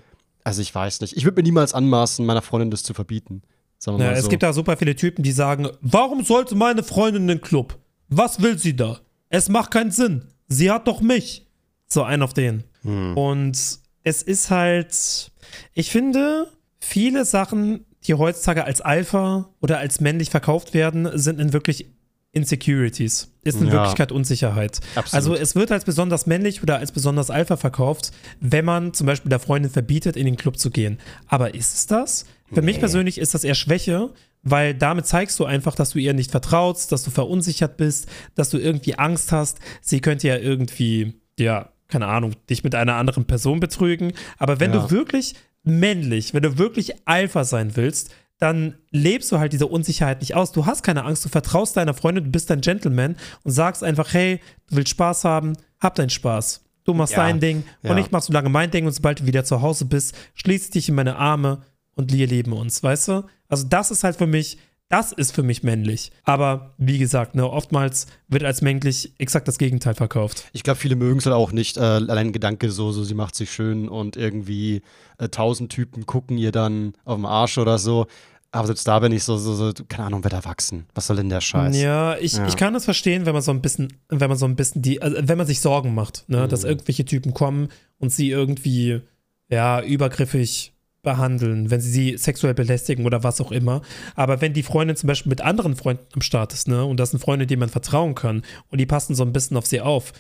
also 0.43 0.61
ich 0.61 0.73
weiß 0.73 1.01
nicht. 1.01 1.15
Ich 1.17 1.23
würde 1.23 1.35
mir 1.37 1.43
niemals 1.43 1.73
anmaßen, 1.73 2.25
meiner 2.25 2.41
Freundin 2.41 2.71
das 2.71 2.83
zu 2.83 2.93
verbieten. 2.93 3.41
Sagen 3.77 3.97
wir 3.97 4.05
Ja, 4.05 4.11
mal 4.11 4.17
es 4.17 4.23
so. 4.25 4.29
gibt 4.29 4.43
da 4.43 4.53
super 4.53 4.77
viele 4.77 4.95
Typen, 4.95 5.23
die 5.23 5.31
sagen, 5.31 5.67
warum 5.81 6.23
sollte 6.23 6.55
meine 6.55 6.83
Freundin 6.83 7.23
in 7.23 7.27
den 7.27 7.41
Club? 7.41 7.77
Was 8.09 8.41
will 8.41 8.57
sie 8.57 8.75
da? 8.75 8.99
Es 9.29 9.49
macht 9.49 9.71
keinen 9.71 9.91
Sinn. 9.91 10.25
Sie 10.47 10.69
hat 10.71 10.87
doch 10.87 11.01
mich. 11.01 11.47
So 11.87 12.03
ein 12.03 12.21
auf 12.21 12.33
den. 12.33 12.63
Hm. 12.83 13.17
Und 13.17 13.57
es 14.03 14.21
ist 14.23 14.49
halt, 14.49 15.31
ich 15.73 15.91
finde, 15.91 16.47
viele 16.79 17.25
Sachen, 17.25 17.85
die 18.05 18.13
heutzutage 18.15 18.65
als 18.65 18.81
Alpha 18.81 19.49
oder 19.61 19.77
als 19.79 20.01
männlich 20.01 20.29
verkauft 20.29 20.73
werden, 20.73 21.09
sind 21.17 21.39
in 21.39 21.53
wirklich 21.53 21.92
Insecurities. 22.33 23.29
Ist 23.43 23.59
in 23.61 23.67
Ja. 23.67 23.73
Wirklichkeit 23.73 24.11
Unsicherheit. 24.11 24.79
Absolut. 24.95 25.13
Also 25.13 25.35
es 25.41 25.55
wird 25.55 25.71
als 25.71 25.85
besonders 25.85 26.25
männlich 26.25 26.61
oder 26.63 26.77
als 26.77 26.91
besonders 26.91 27.29
Alpha 27.29 27.57
verkauft, 27.57 28.11
wenn 28.39 28.65
man 28.65 28.93
zum 28.93 29.07
Beispiel 29.07 29.29
der 29.29 29.39
Freundin 29.39 29.71
verbietet, 29.71 30.15
in 30.17 30.25
den 30.25 30.35
Club 30.35 30.57
zu 30.57 30.69
gehen. 30.71 30.99
Aber 31.27 31.53
ist 31.55 31.73
es 31.75 31.87
das? 31.87 32.25
Für 32.51 32.61
mich 32.61 32.79
persönlich 32.79 33.17
ist 33.17 33.33
das 33.33 33.43
eher 33.43 33.55
Schwäche, 33.55 34.09
weil 34.43 34.73
damit 34.75 35.07
zeigst 35.07 35.39
du 35.39 35.45
einfach, 35.45 35.73
dass 35.75 35.91
du 35.91 35.99
ihr 35.99 36.13
nicht 36.13 36.31
vertraust, 36.31 36.91
dass 36.91 37.03
du 37.03 37.11
verunsichert 37.11 37.77
bist, 37.77 38.07
dass 38.35 38.49
du 38.49 38.57
irgendwie 38.57 38.95
Angst 38.95 39.31
hast. 39.31 39.59
Sie 39.81 40.01
könnte 40.01 40.27
ja 40.27 40.37
irgendwie, 40.37 41.13
ja, 41.39 41.69
keine 41.87 42.07
Ahnung, 42.07 42.33
dich 42.49 42.63
mit 42.63 42.75
einer 42.75 42.95
anderen 42.95 43.25
Person 43.25 43.59
betrügen. 43.59 44.13
Aber 44.37 44.59
wenn 44.59 44.73
Ja. 44.73 44.81
du 44.81 44.91
wirklich 44.91 45.35
männlich, 45.63 46.33
wenn 46.33 46.43
du 46.43 46.57
wirklich 46.57 46.93
Alpha 47.07 47.43
sein 47.43 47.75
willst, 47.75 48.13
dann 48.39 48.75
lebst 48.91 49.31
du 49.31 49.39
halt 49.39 49.53
diese 49.53 49.67
Unsicherheit 49.67 50.19
nicht 50.21 50.35
aus. 50.35 50.51
Du 50.51 50.65
hast 50.65 50.83
keine 50.83 51.05
Angst, 51.05 51.23
du 51.23 51.29
vertraust 51.29 51.77
deiner 51.77 51.93
Freundin, 51.93 52.25
du 52.25 52.29
bist 52.31 52.51
ein 52.51 52.61
Gentleman 52.61 53.15
und 53.43 53.51
sagst 53.51 53.83
einfach, 53.83 54.13
hey, 54.13 54.39
du 54.69 54.75
willst 54.77 54.89
Spaß 54.89 55.23
haben, 55.23 55.53
hab 55.79 55.95
deinen 55.95 56.09
Spaß. 56.09 56.61
Du 56.83 56.93
machst 56.93 57.13
Ja, 57.13 57.19
dein 57.19 57.39
Ding 57.39 57.63
ja. 57.81 57.91
und 57.91 57.97
ich 57.97 58.11
mach 58.11 58.21
so 58.21 58.33
lange 58.33 58.49
mein 58.49 58.69
Ding 58.69 58.85
und 58.85 58.91
sobald 58.91 59.21
du 59.21 59.25
wieder 59.25 59.45
zu 59.45 59.61
Hause 59.61 59.85
bist, 59.85 60.15
schließ 60.33 60.71
dich 60.71 60.89
in 60.89 60.95
meine 60.95 61.15
Arme 61.15 61.61
und 61.95 62.11
wir 62.11 62.27
lieben 62.27 62.51
uns, 62.53 62.83
weißt 62.83 63.07
du? 63.07 63.23
Also 63.47 63.67
das 63.67 63.91
ist 63.91 64.03
halt 64.03 64.17
für 64.17 64.27
mich, 64.27 64.57
das 64.93 65.11
ist 65.11 65.33
für 65.33 65.41
mich 65.41 65.63
männlich. 65.63 66.11
Aber 66.23 66.75
wie 66.77 66.99
gesagt, 66.99 67.33
ne, 67.33 67.49
oftmals 67.49 68.05
wird 68.27 68.43
als 68.43 68.61
männlich 68.61 69.11
exakt 69.17 69.47
das 69.47 69.57
Gegenteil 69.57 69.95
verkauft. 69.95 70.45
Ich 70.53 70.61
glaube, 70.61 70.79
viele 70.79 70.95
mögen 70.95 71.17
es 71.17 71.25
halt 71.25 71.35
auch 71.35 71.51
nicht. 71.51 71.77
Äh, 71.77 71.81
allein 71.81 72.27
ein 72.27 72.31
Gedanke 72.31 72.69
so, 72.69 72.91
so, 72.91 73.03
sie 73.03 73.15
macht 73.15 73.35
sich 73.35 73.51
schön 73.51 73.89
und 73.89 74.17
irgendwie 74.17 74.83
äh, 75.17 75.29
tausend 75.29 75.71
Typen 75.71 76.05
gucken 76.05 76.37
ihr 76.37 76.51
dann 76.51 76.93
auf 77.05 77.15
den 77.15 77.25
Arsch 77.25 77.57
oder 77.57 77.79
so. 77.79 78.05
Aber 78.51 78.67
selbst 78.67 78.87
da 78.87 78.99
bin 78.99 79.11
ich 79.11 79.23
so, 79.23 79.35
so, 79.35 79.55
so, 79.55 79.73
keine 79.87 80.05
Ahnung, 80.05 80.23
wird 80.23 80.33
erwachsen. 80.33 80.85
Was 80.93 81.07
soll 81.07 81.15
denn 81.17 81.29
der 81.29 81.41
Scheiß? 81.41 81.75
Ja, 81.75 82.15
ich, 82.19 82.33
Ja. 82.33 82.45
ich 82.47 82.55
kann 82.55 82.75
das 82.75 82.85
verstehen, 82.85 83.25
wenn 83.25 83.33
man 83.33 83.41
so 83.41 83.49
ein 83.49 83.63
bisschen, 83.63 83.93
wenn 84.09 84.29
man 84.29 84.37
so 84.37 84.45
ein 84.45 84.55
bisschen 84.55 84.83
die, 84.83 85.01
also 85.01 85.17
wenn 85.19 85.39
man 85.39 85.47
sich 85.47 85.59
Sorgen 85.59 85.95
macht, 85.95 86.25
ne, 86.29 86.47
dass 86.47 86.63
irgendwelche 86.63 87.03
Typen 87.03 87.33
kommen 87.33 87.69
und 87.97 88.11
sie 88.11 88.29
irgendwie, 88.29 89.01
ja, 89.49 89.81
übergriffig 89.81 90.72
behandeln, 91.03 91.69
wenn 91.69 91.81
sie 91.81 91.91
sie 91.91 92.17
sexuell 92.17 92.53
belästigen 92.55 93.05
oder 93.05 93.23
was 93.23 93.39
auch 93.39 93.51
immer. 93.51 93.81
Aber 94.15 94.41
wenn 94.41 94.53
die 94.53 94.63
Freundin 94.63 94.95
zum 94.95 95.07
Beispiel 95.07 95.29
mit 95.29 95.41
anderen 95.41 95.75
Freunden 95.75 96.05
am 96.13 96.21
Start 96.21 96.53
ist, 96.53 96.67
ne, 96.67 96.83
und 96.83 96.97
das 96.99 97.11
sind 97.11 97.19
Freunde, 97.19 97.45
denen 97.45 97.59
man 97.59 97.69
vertrauen 97.69 98.15
kann 98.15 98.41
und 98.69 98.79
die 98.79 98.85
passen 98.85 99.13
so 99.13 99.23
ein 99.23 99.33
bisschen 99.33 99.55
auf 99.57 99.65
sie 99.67 99.81
auf, 99.81 100.13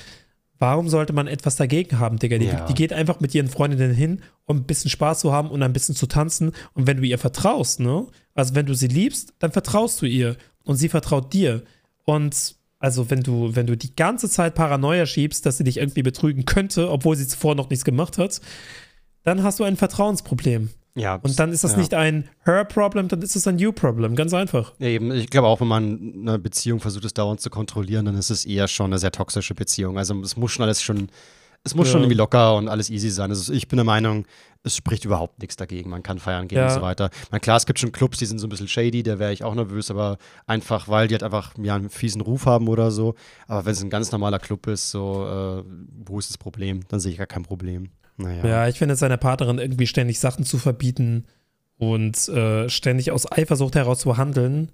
warum 0.59 0.87
sollte 0.89 1.13
man 1.13 1.27
etwas 1.27 1.55
dagegen 1.55 1.99
haben, 1.99 2.19
Digga? 2.19 2.37
Die, 2.37 2.45
Ja. 2.45 2.65
die 2.65 2.73
geht 2.73 2.93
einfach 2.93 3.19
mit 3.19 3.33
ihren 3.33 3.47
Freundinnen 3.49 3.93
hin, 3.93 4.21
um 4.45 4.57
ein 4.57 4.63
bisschen 4.63 4.91
Spaß 4.91 5.21
zu 5.21 5.31
haben 5.33 5.49
und 5.49 5.63
ein 5.63 5.73
bisschen 5.73 5.95
zu 5.95 6.05
tanzen. 6.05 6.51
Und 6.73 6.85
wenn 6.85 6.97
du 6.97 7.03
ihr 7.03 7.17
vertraust, 7.17 7.79
ne? 7.79 8.05
Also 8.35 8.55
wenn 8.55 8.65
du 8.65 8.73
sie 8.75 8.87
liebst, 8.87 9.33
dann 9.39 9.51
vertraust 9.51 10.01
du 10.01 10.05
ihr 10.05 10.35
und 10.63 10.75
sie 10.75 10.89
vertraut 10.89 11.33
dir. 11.33 11.63
Und 12.05 12.55
also 12.79 13.09
wenn 13.09 13.21
du, 13.23 13.55
wenn 13.55 13.67
du 13.67 13.77
die 13.77 13.95
ganze 13.95 14.29
Zeit 14.29 14.55
Paranoia 14.55 15.05
schiebst, 15.05 15.45
dass 15.45 15.57
sie 15.57 15.63
dich 15.63 15.77
irgendwie 15.77 16.03
betrügen 16.03 16.43
könnte, 16.45 16.91
obwohl 16.91 17.15
sie 17.15 17.27
zuvor 17.27 17.55
noch 17.55 17.69
nichts 17.69 17.85
gemacht 17.85 18.17
hat, 18.17 18.41
dann 19.23 19.43
hast 19.43 19.59
du 19.59 19.63
ein 19.63 19.77
Vertrauensproblem. 19.77 20.69
Ja. 20.95 21.15
Und 21.15 21.39
dann 21.39 21.51
ist 21.51 21.63
das 21.63 21.71
ja. 21.71 21.77
nicht 21.79 21.93
ein 21.93 22.29
Her-Problem, 22.45 23.07
dann 23.07 23.21
ist 23.21 23.35
es 23.35 23.47
ein 23.47 23.57
You-Problem. 23.57 24.15
Ganz 24.15 24.33
einfach. 24.33 24.73
Ja, 24.77 24.89
eben, 24.89 25.11
ich 25.11 25.29
glaube 25.29 25.47
auch, 25.47 25.59
wenn 25.59 25.67
man 25.67 26.13
eine 26.21 26.37
Beziehung 26.39 26.79
versucht, 26.79 27.05
es 27.05 27.13
dauernd 27.13 27.41
zu 27.41 27.49
kontrollieren, 27.49 28.05
dann 28.05 28.15
ist 28.15 28.29
es 28.29 28.45
eher 28.45 28.67
schon 28.67 28.87
eine 28.87 28.99
sehr 28.99 29.11
toxische 29.11 29.55
Beziehung. 29.55 29.97
Also 29.97 30.19
es 30.21 30.37
muss 30.37 30.51
schon 30.51 30.63
alles 30.63 30.83
schon, 30.83 31.09
es 31.63 31.73
muss 31.73 31.87
Ja. 31.87 31.93
schon 31.93 32.01
irgendwie 32.01 32.17
locker 32.17 32.55
und 32.57 32.67
alles 32.67 32.91
easy 32.91 33.09
sein. 33.09 33.31
Also 33.31 33.51
ich 33.53 33.67
bin 33.67 33.77
der 33.77 33.85
Meinung, 33.85 34.25
es 34.61 34.75
spricht 34.75 35.03
überhaupt 35.03 35.39
nichts 35.39 35.55
dagegen. 35.55 35.89
Man 35.89 36.03
kann 36.03 36.19
feiern 36.19 36.47
gehen 36.47 36.63
und 36.63 36.69
so 36.71 36.81
weiter. 36.83 37.09
Na 37.31 37.39
klar, 37.39 37.57
es 37.57 37.65
gibt 37.65 37.79
schon 37.79 37.91
Clubs, 37.91 38.19
die 38.19 38.27
sind 38.27 38.37
so 38.37 38.45
ein 38.45 38.49
bisschen 38.49 38.67
shady, 38.67 39.01
da 39.01 39.17
wäre 39.17 39.33
ich 39.33 39.43
auch 39.43 39.55
nervös, 39.55 39.89
aber 39.89 40.19
einfach, 40.45 40.87
weil 40.89 41.07
die 41.07 41.15
halt 41.15 41.23
einfach 41.23 41.53
ja, 41.57 41.75
einen 41.75 41.89
fiesen 41.89 42.21
Ruf 42.21 42.45
haben 42.45 42.67
oder 42.67 42.91
so. 42.91 43.15
Aber 43.47 43.65
wenn 43.65 43.73
es 43.73 43.83
ein 43.83 43.89
ganz 43.89 44.11
normaler 44.11 44.37
Club 44.39 44.67
ist, 44.67 44.91
so, 44.91 45.25
äh, 45.25 45.63
wo 46.05 46.19
ist 46.19 46.29
das 46.29 46.37
Problem? 46.37 46.81
Dann 46.89 46.99
sehe 46.99 47.11
ich 47.11 47.17
gar 47.17 47.25
kein 47.27 47.43
Problem. 47.43 47.89
Naja. 48.17 48.45
Ja, 48.45 48.67
ich 48.67 48.77
finde 48.77 48.95
seiner 48.95 49.17
Partnerin 49.17 49.57
irgendwie 49.57 49.87
ständig 49.87 50.19
Sachen 50.19 50.45
zu 50.45 50.57
verbieten 50.57 51.25
und 51.77 52.27
äh, 52.29 52.69
ständig 52.69 53.11
aus 53.11 53.31
Eifersucht 53.31 53.75
heraus 53.75 53.99
zu 53.99 54.17
handeln. 54.17 54.71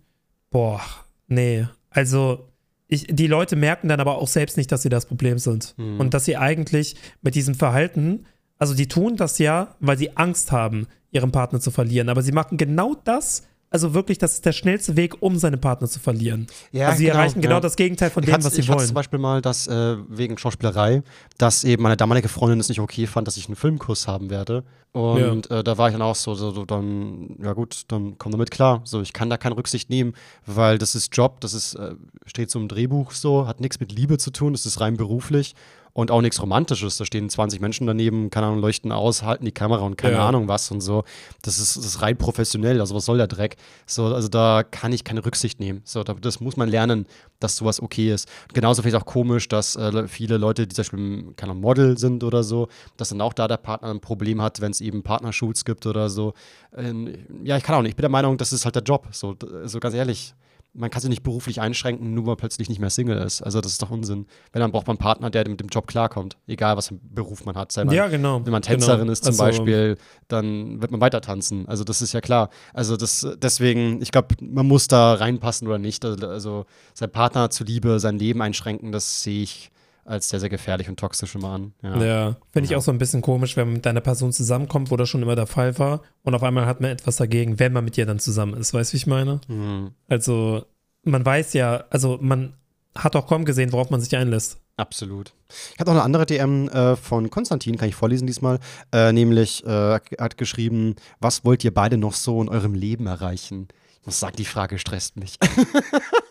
Boah, 0.49 0.81
nee. 1.27 1.67
Also, 1.89 2.49
ich, 2.87 3.07
die 3.09 3.27
Leute 3.27 3.55
merken 3.55 3.87
dann 3.87 3.99
aber 3.99 4.17
auch 4.17 4.27
selbst 4.27 4.57
nicht, 4.57 4.71
dass 4.71 4.81
sie 4.81 4.89
das 4.89 5.05
Problem 5.05 5.37
sind. 5.37 5.75
Mhm. 5.77 5.99
Und 5.99 6.13
dass 6.13 6.25
sie 6.25 6.37
eigentlich 6.37 6.95
mit 7.21 7.35
diesem 7.35 7.55
Verhalten, 7.55 8.25
also 8.57 8.73
die 8.73 8.87
tun 8.87 9.15
das 9.15 9.37
ja, 9.37 9.75
weil 9.79 9.97
sie 9.97 10.17
Angst 10.17 10.51
haben, 10.51 10.87
ihren 11.11 11.31
Partner 11.31 11.59
zu 11.59 11.71
verlieren. 11.71 12.09
Aber 12.09 12.21
sie 12.21 12.31
machen 12.31 12.57
genau 12.57 12.95
das, 13.03 13.47
also 13.71 13.93
wirklich, 13.93 14.17
das 14.17 14.33
ist 14.33 14.45
der 14.45 14.51
schnellste 14.51 14.95
Weg, 14.95 15.21
um 15.21 15.37
seinen 15.37 15.61
Partner 15.61 15.87
zu 15.87 15.99
verlieren. 15.99 16.47
Ja, 16.71 16.87
also 16.87 16.97
sie 16.99 17.05
genau, 17.05 17.17
erreichen 17.17 17.41
genau 17.41 17.55
ja. 17.55 17.59
das 17.61 17.75
Gegenteil 17.75 18.09
von 18.09 18.23
Ich 18.23 18.27
dem, 18.27 18.33
hatte- 18.33 18.45
was 18.45 18.53
sie 18.53 18.61
ich 18.61 18.67
hatte 18.69 18.79
wollen. 18.79 18.87
zum 18.87 18.95
Beispiel 18.95 19.19
mal, 19.19 19.41
dass 19.41 19.67
äh, 19.67 19.97
wegen 20.07 20.37
Schauspielerei, 20.37 21.03
dass 21.37 21.63
eben 21.63 21.83
meine 21.83 21.97
damalige 21.97 22.29
Freundin 22.29 22.59
es 22.59 22.69
nicht 22.69 22.79
okay 22.79 23.05
fand, 23.07 23.27
dass 23.27 23.37
ich 23.37 23.47
einen 23.47 23.55
Filmkurs 23.55 24.07
haben 24.07 24.29
werde. 24.29 24.63
Und 24.91 25.51
äh, 25.51 25.63
da 25.63 25.77
war 25.77 25.87
ich 25.89 25.93
dann 25.93 26.01
auch 26.01 26.15
so, 26.15 26.33
so, 26.33 26.49
so, 26.49 26.65
dann, 26.65 27.35
ja 27.43 27.53
gut, 27.53 27.83
dann 27.89 28.17
komm 28.17 28.31
damit 28.31 28.49
klar. 28.49 28.81
So, 28.85 29.01
ich 29.01 29.13
kann 29.13 29.29
da 29.29 29.37
keine 29.37 29.55
Rücksicht 29.55 29.91
nehmen, 29.91 30.13
weil 30.47 30.79
das 30.79 30.95
ist 30.95 31.15
Job, 31.15 31.39
das 31.41 31.53
ist, 31.53 31.75
äh, 31.75 31.93
steht 32.25 32.49
so 32.49 32.57
im 32.59 32.67
Drehbuch 32.67 33.11
so, 33.11 33.45
hat 33.45 33.59
nichts 33.61 33.79
mit 33.79 33.91
Liebe 33.91 34.17
zu 34.17 34.31
tun, 34.31 34.53
das 34.53 34.65
ist 34.65 34.81
rein 34.81 34.97
beruflich 34.97 35.53
und 35.93 36.11
auch 36.11 36.21
nichts 36.21 36.41
Romantisches. 36.41 36.97
Da 36.97 37.05
stehen 37.05 37.29
20 37.29 37.59
Menschen 37.61 37.87
daneben, 37.87 38.29
keine 38.29 38.47
Ahnung, 38.47 38.59
leuchten 38.59 38.91
aus, 38.91 39.23
halten 39.23 39.45
die 39.45 39.51
Kamera 39.51 39.81
und 39.81 39.97
keine 39.97 40.15
Ja. 40.15 40.27
Ahnung 40.27 40.47
was 40.47 40.69
und 40.71 40.81
so. 40.81 41.03
Das 41.41 41.59
ist, 41.59 41.77
das 41.77 41.85
ist 41.85 42.01
rein 42.01 42.17
professionell, 42.17 42.79
also 42.79 42.95
was 42.95 43.05
soll 43.05 43.17
der 43.17 43.27
Dreck? 43.27 43.57
So, 43.85 44.05
also 44.05 44.27
da 44.27 44.63
kann 44.63 44.91
ich 44.93 45.03
keine 45.03 45.25
Rücksicht 45.25 45.59
nehmen. 45.59 45.81
So, 45.85 46.03
da, 46.03 46.13
das 46.13 46.39
muss 46.39 46.57
man 46.57 46.69
lernen, 46.69 47.05
dass 47.39 47.55
sowas 47.55 47.81
okay 47.81 48.13
ist. 48.13 48.27
Und 48.47 48.53
genauso 48.53 48.81
finde 48.81 48.97
ich 48.97 49.01
auch 49.01 49.05
komisch, 49.05 49.47
dass 49.47 49.75
äh, 49.75 50.07
viele 50.07 50.37
Leute, 50.37 50.67
die 50.67 50.75
zum 50.75 50.81
Beispiel 50.83 51.33
keine 51.35 51.51
Ahnung, 51.51 51.61
Model 51.61 51.97
sind 51.97 52.23
oder 52.23 52.43
so, 52.43 52.67
dass 52.97 53.09
dann 53.09 53.21
auch 53.21 53.33
da 53.33 53.47
der 53.47 53.57
Partner 53.57 53.89
ein 53.89 54.01
Problem 54.01 54.41
hat, 54.41 54.61
wenn 54.61 54.71
es 54.71 54.81
eben 54.81 55.03
Partnershoots 55.03 55.65
gibt 55.65 55.85
oder 55.85 56.09
so. 56.09 56.33
Ähm, 56.75 57.13
ja, 57.43 57.57
ich 57.57 57.63
kann 57.63 57.75
auch 57.75 57.81
nicht. 57.81 57.91
Ich 57.91 57.95
bin 57.95 58.03
der 58.03 58.09
Meinung, 58.09 58.37
das 58.37 58.53
ist 58.53 58.65
halt 58.65 58.75
der 58.75 58.83
Job. 58.83 59.07
So, 59.11 59.35
so 59.65 59.79
ganz 59.79 59.95
ehrlich. 59.95 60.33
Man 60.73 60.89
kann 60.91 61.01
sich 61.01 61.09
nicht 61.09 61.23
beruflich 61.23 61.61
einschränken, 61.61 62.13
nur 62.13 62.25
weil 62.25 62.31
man 62.31 62.37
plötzlich 62.37 62.69
nicht 62.69 62.79
mehr 62.79 62.91
Single 62.91 63.17
ist. 63.17 63.41
Also 63.41 63.59
das 63.59 63.71
ist 63.71 63.81
doch 63.81 63.89
Unsinn. 63.89 64.27
Wenn, 64.51 64.61
dann 64.61 64.71
braucht 64.71 64.87
man 64.87 64.95
einen 64.95 65.03
Partner, 65.03 65.29
der 65.29 65.47
mit 65.49 65.59
dem 65.59 65.67
Job 65.67 65.87
klarkommt. 65.87 66.37
Egal, 66.47 66.77
was 66.77 66.89
für 66.89 66.95
einen 66.95 67.13
Beruf 67.13 67.45
man 67.45 67.55
hat. 67.55 67.75
Man 67.75 67.89
ja, 67.91 68.07
genau. 68.07 68.45
wenn 68.45 68.51
man 68.51 68.61
Tänzerin 68.61 68.99
genau. 68.99 69.11
ist 69.11 69.23
zum 69.23 69.31
Also, 69.31 69.43
Beispiel, 69.43 69.97
dann 70.27 70.81
wird 70.81 70.91
man 70.91 71.01
weiter 71.01 71.21
tanzen. 71.21 71.67
Also 71.67 71.83
das 71.83 72.01
ist 72.01 72.13
ja 72.13 72.21
klar. 72.21 72.49
Also 72.73 72.97
das, 72.97 73.27
deswegen, 73.41 74.01
ich 74.01 74.11
glaube, 74.11 74.35
man 74.41 74.67
muss 74.67 74.87
da 74.87 75.15
reinpassen 75.15 75.67
oder 75.67 75.79
nicht. 75.79 76.05
Also, 76.05 76.27
also 76.27 76.65
sein 76.93 77.11
Partner 77.11 77.49
zuliebe 77.49 77.99
sein 77.99 78.19
Leben 78.19 78.41
einschränken, 78.41 78.91
das 78.91 79.23
sehe 79.23 79.43
ich 79.43 79.71
als 80.09 80.29
sehr, 80.29 80.39
sehr 80.39 80.49
gefährlich 80.49 80.89
und 80.89 80.99
toxisch 80.99 81.35
immer 81.35 81.49
an. 81.51 81.73
Ja. 81.81 82.03
Ja, 82.03 82.37
finde 82.51 82.65
ich 82.65 82.71
Ja. 82.71 82.77
auch 82.77 82.81
so 82.81 82.91
ein 82.91 82.97
bisschen 82.97 83.21
komisch, 83.21 83.55
wenn 83.55 83.67
man 83.67 83.73
mit 83.75 83.87
einer 83.87 84.01
Person 84.01 84.31
zusammenkommt, 84.33 84.89
wo 84.91 84.97
das 84.97 85.07
schon 85.09 85.21
immer 85.21 85.35
der 85.35 85.47
Fall 85.47 85.77
war 85.79 86.01
und 86.23 86.33
auf 86.35 86.43
einmal 86.43 86.65
hat 86.65 86.81
man 86.81 86.91
etwas 86.91 87.17
dagegen, 87.17 87.59
wenn 87.59 87.73
man 87.73 87.83
mit 87.85 87.97
ihr 87.97 88.05
dann 88.05 88.19
zusammen 88.19 88.55
ist. 88.55 88.73
Weißt 88.73 88.91
du, 88.91 88.93
wie 88.93 88.97
ich 88.97 89.07
meine? 89.07 89.39
Mhm. 89.47 89.91
Also, 90.07 90.65
man 91.03 91.25
weiß 91.25 91.53
ja, 91.53 91.85
also 91.89 92.17
man 92.21 92.53
hat 92.95 93.15
auch 93.15 93.27
kaum 93.27 93.45
gesehen, 93.45 93.71
worauf 93.71 93.89
man 93.91 94.01
sich 94.01 94.15
einlässt. 94.17 94.57
Absolut. 94.77 95.33
Ich 95.73 95.79
habe 95.79 95.89
noch 95.91 95.97
eine 95.97 96.03
andere 96.03 96.25
DM 96.25 96.69
äh, 96.69 96.95
von 96.95 97.29
Konstantin, 97.29 97.77
kann 97.77 97.89
ich 97.89 97.95
vorlesen 97.95 98.25
diesmal. 98.27 98.59
Äh, 98.93 99.11
nämlich 99.13 99.63
äh, 99.65 99.99
hat 100.19 100.37
geschrieben, 100.37 100.95
was 101.19 101.43
wollt 101.45 101.63
ihr 101.63 101.73
beide 101.73 101.97
noch 101.97 102.13
so 102.13 102.41
in 102.41 102.49
eurem 102.49 102.73
Leben 102.73 103.05
erreichen? 103.07 103.67
Ich 104.01 104.05
muss 104.05 104.19
sagen, 104.19 104.37
die 104.37 104.45
Frage 104.45 104.79
stresst 104.79 105.17
mich. 105.17 105.37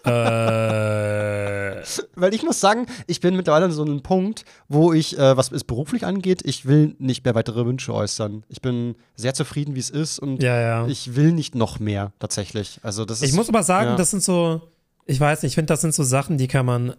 äh, 0.05 1.59
Weil 2.15 2.35
ich 2.35 2.43
muss 2.43 2.61
sagen, 2.61 2.87
ich 3.07 3.21
bin 3.21 3.37
mittlerweile 3.37 3.67
an 3.67 3.73
so 3.73 3.83
einem 3.83 4.03
Punkt, 4.03 4.45
wo 4.69 4.93
ich, 4.93 5.19
äh, 5.19 5.37
was 5.37 5.53
es 5.53 5.65
beruflich 5.65 6.05
angeht, 6.05 6.43
ich 6.45 6.67
will 6.67 6.95
nicht 6.99 7.25
mehr 7.25 7.35
weitere 7.35 7.65
Wünsche 7.65 7.95
äußern. 7.95 8.45
Ich 8.49 8.61
bin 8.61 8.97
sehr 9.15 9.35
zufrieden, 9.35 9.75
wie 9.75 9.81
es 9.81 9.91
ist 9.91 10.19
und 10.19 10.43
ja, 10.43 10.61
ja. 10.61 10.87
ich 10.87 11.17
will 11.17 11.33
nicht 11.33 11.55
noch 11.55 11.79
mehr 11.79 12.13
tatsächlich. 12.19 12.81
Also 12.83 13.05
das 13.05 13.23
ist. 13.23 13.31
Ich 13.31 13.35
muss 13.35 13.49
aber 13.49 13.63
sagen, 13.63 13.91
ja. 13.91 13.97
das 13.97 14.11
sind 14.11 14.23
so, 14.23 14.63
ich 15.07 15.21
weiß 15.21 15.43
nicht, 15.43 15.53
ich 15.53 15.55
finde, 15.55 15.73
das 15.73 15.81
sind 15.81 15.95
so 15.95 16.03
Sachen, 16.03 16.39
die 16.39 16.49
kann 16.49 16.67
man, 16.67 16.95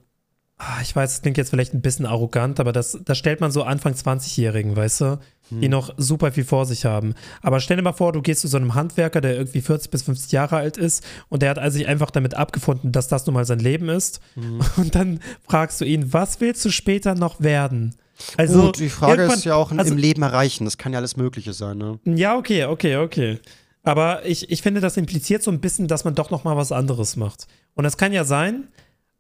ich 0.82 0.96
weiß, 0.96 1.12
das 1.14 1.22
klingt 1.22 1.38
jetzt 1.38 1.50
vielleicht 1.52 1.74
ein 1.74 1.82
bisschen 1.82 2.06
arrogant, 2.06 2.60
aber 2.60 2.72
das, 2.74 3.00
das 3.06 3.18
stellt 3.18 3.40
man 3.40 3.52
so 3.52 3.64
Anfang 3.64 3.94
20-Jährigen, 3.94 4.76
weißt 4.76 5.02
du, 5.02 5.20
die 5.52 5.66
Hm. 5.66 5.72
noch 5.72 5.94
super 5.98 6.32
viel 6.32 6.44
vor 6.44 6.66
sich 6.66 6.86
haben. 6.86 7.16
Aber 7.42 7.60
stell 7.60 7.78
dir 7.78 7.84
mal 7.84 7.94
vor, 7.94 8.12
du 8.12 8.22
gehst 8.22 8.42
zu 8.42 8.48
so 8.48 8.58
einem 8.58 8.76
Handwerker, 8.76 9.20
der 9.22 9.36
irgendwie 9.36 9.62
40 9.62 9.90
bis 9.90 10.04
50 10.04 10.32
Jahre 10.32 10.58
alt 10.58 10.78
ist 10.78 11.04
und 11.30 11.42
der 11.42 11.50
hat 11.50 11.60
also 11.60 11.78
sich 11.78 11.88
einfach 11.88 12.12
damit 12.12 12.34
abgefunden, 12.36 12.92
dass 12.92 13.08
das 13.08 13.26
nun 13.26 13.34
mal 13.34 13.46
sein 13.46 13.60
Leben 13.60 13.90
ist. 13.90 14.20
Hm. 14.36 14.60
Und 14.78 14.96
dann 14.96 15.20
fragst 15.48 15.80
du 15.82 15.86
ihn, 15.86 16.14
was 16.14 16.40
willst 16.42 16.64
du 16.66 16.70
später 16.70 17.16
noch 17.16 17.40
werden? 17.42 17.96
Also, 18.38 18.64
Gut, 18.64 18.80
die 18.80 18.90
Frage 18.90 19.24
ist 19.24 19.46
ja 19.46 19.56
auch 19.56 19.72
also- 19.72 19.92
im 19.94 19.98
Leben 19.98 20.22
erreichen. 20.24 20.66
Das 20.66 20.78
kann 20.78 20.92
ja 20.92 21.00
alles 21.00 21.16
Mögliche 21.16 21.54
sein, 21.54 21.78
ne? 21.78 22.00
Ja, 22.06 22.36
okay, 22.38 22.66
okay, 22.66 22.98
okay. 22.98 23.40
Aber 23.84 24.26
ich, 24.26 24.52
ich 24.52 24.62
finde, 24.62 24.82
das 24.82 24.98
impliziert 24.98 25.42
so 25.42 25.50
ein 25.52 25.62
bisschen, 25.62 25.88
dass 25.88 26.04
man 26.04 26.14
doch 26.16 26.30
noch 26.30 26.44
mal 26.44 26.58
was 26.58 26.72
anderes 26.74 27.16
macht. 27.16 27.48
Und 27.76 27.86
das 27.86 27.96
kann 27.98 28.12
ja 28.12 28.26
sein, 28.26 28.68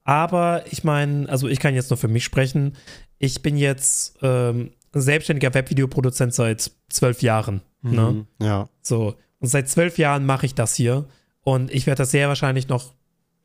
aber 0.09 0.63
ich 0.71 0.83
meine, 0.83 1.29
also 1.29 1.47
ich 1.47 1.59
kann 1.59 1.75
jetzt 1.75 1.91
nur 1.91 1.97
für 1.97 2.07
mich 2.07 2.23
sprechen. 2.23 2.75
Ich 3.19 3.43
bin 3.43 3.57
jetzt 3.57 4.17
ähm, 4.23 4.71
selbstständiger 4.91 5.53
Webvideoproduzent 5.53 6.33
seit 6.33 6.71
zwölf 6.89 7.21
Jahren. 7.21 7.61
Ne? 7.83 8.01
Mhm. 8.01 8.27
Ja. 8.43 8.69
So. 8.81 9.13
Und 9.37 9.49
seit 9.49 9.69
zwölf 9.69 9.99
Jahren 9.99 10.25
mache 10.25 10.47
ich 10.47 10.55
das 10.55 10.73
hier. 10.73 11.05
Und 11.43 11.69
ich 11.69 11.85
werde 11.85 11.99
das 11.99 12.09
sehr 12.09 12.27
wahrscheinlich 12.27 12.69
noch 12.69 12.95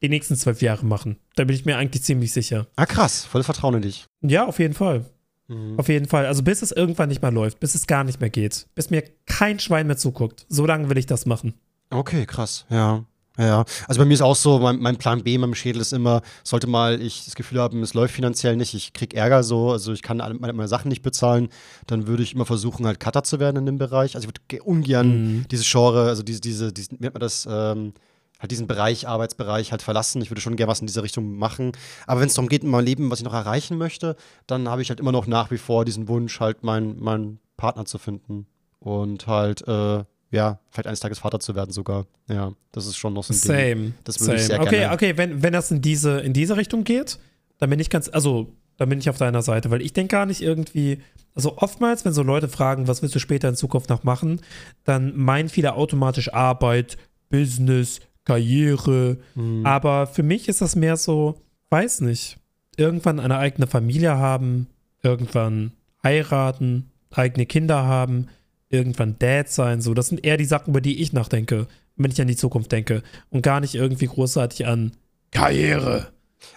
die 0.01 0.09
nächsten 0.09 0.37
zwölf 0.37 0.63
Jahre 0.63 0.87
machen. 0.87 1.19
Da 1.37 1.45
bin 1.45 1.55
ich 1.55 1.67
mir 1.67 1.77
eigentlich 1.77 2.03
ziemlich 2.03 2.33
sicher. 2.33 2.67
Ah, 2.77 2.87
krass. 2.87 3.27
Volles 3.27 3.45
Vertrauen 3.45 3.75
in 3.75 3.83
dich. 3.83 4.07
Ja, 4.23 4.47
auf 4.47 4.59
jeden 4.59 4.73
Fall. 4.73 5.05
Mhm. 5.49 5.79
Auf 5.79 5.91
jeden 5.91 6.09
Fall. 6.09 6.25
Also 6.25 6.43
bis 6.43 6.63
es 6.63 6.73
irgendwann 6.73 7.11
nicht 7.11 7.21
mehr 7.21 7.31
läuft, 7.31 7.61
bis 7.61 7.75
es 7.75 7.87
gar 7.87 8.05
nicht 8.05 8.23
mehr 8.23 8.31
geht, 8.31 8.69
bis 8.75 8.89
mir 8.89 9.05
kein 9.27 9.61
Schwein 9.61 9.87
mehr 9.87 9.99
zuguckt. 9.99 10.47
So 10.49 10.65
lange 10.65 10.89
will 10.89 10.97
ich 10.97 11.05
das 11.05 11.27
machen. 11.27 11.53
Okay, 11.91 12.25
krass. 12.25 12.65
Ja. 12.71 13.05
Ja, 13.37 13.65
also 13.89 13.99
bei 14.01 14.05
mir 14.05 14.15
ist 14.15 14.23
auch 14.23 14.37
so, 14.37 14.61
mein, 14.61 14.79
mein 14.79 14.97
Plan 14.97 15.25
B 15.25 15.35
in 15.35 15.41
meinem 15.41 15.57
Schädel 15.57 15.81
ist 15.83 15.93
immer, 15.93 16.23
sollte 16.45 16.69
mal 16.69 17.03
ich 17.03 17.25
das 17.25 17.35
Gefühl 17.35 17.59
haben, 17.61 17.83
es 17.83 17.93
läuft 17.93 18.15
finanziell 18.15 18.55
nicht, 18.55 18.75
ich 18.75 18.93
krieg 18.93 19.13
Ärger 19.13 19.43
so, 19.43 19.73
also 19.73 19.93
ich 19.93 20.03
kann 20.03 20.21
alle 20.21 20.35
meine, 20.35 20.53
meine 20.53 20.69
Sachen 20.69 20.89
nicht 20.89 21.03
bezahlen, 21.03 21.49
dann 21.89 22.07
würde 22.07 22.23
ich 22.23 22.35
immer 22.35 22.47
versuchen, 22.47 22.87
halt 22.87 23.01
Cutter 23.01 23.25
zu 23.25 23.41
werden 23.41 23.57
in 23.57 23.67
dem 23.67 23.79
Bereich. 23.79 24.15
Also 24.15 24.27
ich 24.27 24.29
würde 24.29 24.41
ge- 24.47 24.61
ungern 24.61 25.09
Mhm. 25.41 25.45
diese 25.51 25.65
Genre, 25.65 26.07
also 26.09 26.23
diese, 26.23 26.41
diese, 26.41 26.73
diese 26.73 26.93
wie 26.93 26.97
nennt 27.01 27.15
man 27.15 27.21
das, 27.21 27.45
ähm, 27.51 27.95
halt 28.39 28.51
diesen 28.53 28.69
Bereich, 28.69 29.09
Arbeitsbereich 29.09 29.73
halt 29.73 29.83
verlassen. 29.83 30.23
Ich 30.23 30.31
würde 30.31 30.41
schon 30.41 30.55
gerne 30.55 30.71
was 30.71 30.81
in 30.81 30.87
dieser 30.87 31.03
Richtung 31.03 31.37
machen. 31.37 31.73
Aber 32.07 32.21
wenn 32.21 32.29
es 32.29 32.35
darum 32.35 32.49
geht, 32.49 32.63
in 32.63 32.71
meinem 32.71 32.85
Leben, 32.85 33.11
was 33.11 33.19
ich 33.19 33.25
noch 33.25 33.33
erreichen 33.35 33.79
möchte, 33.79 34.15
dann 34.47 34.69
habe 34.69 34.81
ich 34.83 34.91
halt 34.91 35.01
immer 35.01 35.13
noch 35.13 35.27
nach 35.27 35.51
wie 35.51 35.59
vor 35.59 35.85
diesen 35.85 36.07
Wunsch, 36.07 36.39
halt 36.39 36.63
meinen 36.63 37.01
meinen 37.03 37.41
Partner 37.57 37.85
zu 37.85 37.99
finden. 37.99 38.47
Und 38.81 39.27
halt, 39.27 39.67
äh, 39.67 40.05
ja, 40.31 40.59
vielleicht 40.71 40.87
eines 40.87 41.01
Tages 41.01 41.19
Vater 41.19 41.41
zu 41.41 41.55
werden 41.55 41.71
sogar. 41.71 42.07
Ja, 42.29 42.53
das 42.73 42.87
ist 42.87 42.97
schon 42.97 43.13
noch 43.13 43.25
so 43.25 43.33
ein 43.33 43.41
Ding. 43.41 43.77
Same. 43.77 43.93
Das 44.05 44.21
würde 44.21 44.33
Same. 44.33 44.41
ich 44.41 44.47
sehr 44.47 44.61
okay, 44.61 44.79
gerne. 44.79 44.95
okay, 44.95 45.17
wenn, 45.17 45.43
wenn 45.43 45.53
das 45.53 45.71
in 45.71 45.81
diese, 45.81 46.21
in 46.21 46.33
diese 46.33 46.57
Richtung 46.57 46.85
geht, 46.85 47.19
dann 47.59 47.71
bin 47.71 47.79
ich 47.81 47.91
ganz, 47.91 48.09
also 48.09 48.53
dann 48.77 48.89
bin 48.89 48.99
ich 48.99 49.09
auf 49.09 49.19
deiner 49.19 49.43
Seite, 49.43 49.71
weil 49.71 49.83
ich 49.83 49.93
denke 49.93 50.13
gar 50.13 50.27
nicht 50.27 50.43
irgendwie, 50.43 50.99
also 51.35 51.59
oftmals, 51.59 52.05
wenn 52.05 52.13
so 52.13 52.23
Leute 52.23 52.49
fragen, 52.49 52.89
was 52.89 53.03
willst 53.03 53.15
du 53.15 53.21
später 53.21 53.49
in 53.49 53.55
Zukunft 53.55 53.91
noch 53.91 54.03
machen, 54.03 54.41
dann 54.85 55.17
meinen 55.17 55.49
viele 55.49 55.75
automatisch 55.75 56.33
Arbeit, 56.33 56.97
Business, 57.29 58.01
Karriere. 58.25 59.19
Mhm. 59.35 59.65
Aber 59.65 60.07
für 60.07 60.23
mich 60.23 60.49
ist 60.49 60.61
das 60.61 60.77
mehr 60.77 60.97
so, 60.97 61.41
weiß 61.71 62.01
nicht, 62.01 62.39
irgendwann 62.77 63.21
eine 63.21 63.39
eigene 63.39 63.67
Familie 63.67 64.17
haben, 64.17 64.67
irgendwann 65.03 65.73
heiraten, 66.03 66.91
eigene 67.11 67.47
Kinder 67.47 67.85
haben, 67.85 68.29
irgendwann 68.75 69.19
Dad 69.19 69.49
sein, 69.49 69.81
so. 69.81 69.95
Das 69.95 70.09
sind 70.09 70.25
eher 70.25 70.37
die 70.37 70.45
Sachen, 70.45 70.71
über 70.71 70.81
die 70.81 71.01
ich 71.01 71.13
nachdenke, 71.13 71.67
wenn 71.97 72.11
ich 72.11 72.21
an 72.21 72.29
die 72.29 72.37
Zukunft 72.37 72.73
denke 72.73 73.03
und 73.31 73.43
gar 73.43 73.61
nicht 73.61 73.75
irgendwie 73.75 74.07
großartig 74.07 74.67
an 74.67 74.93
Karriere. 75.31 76.09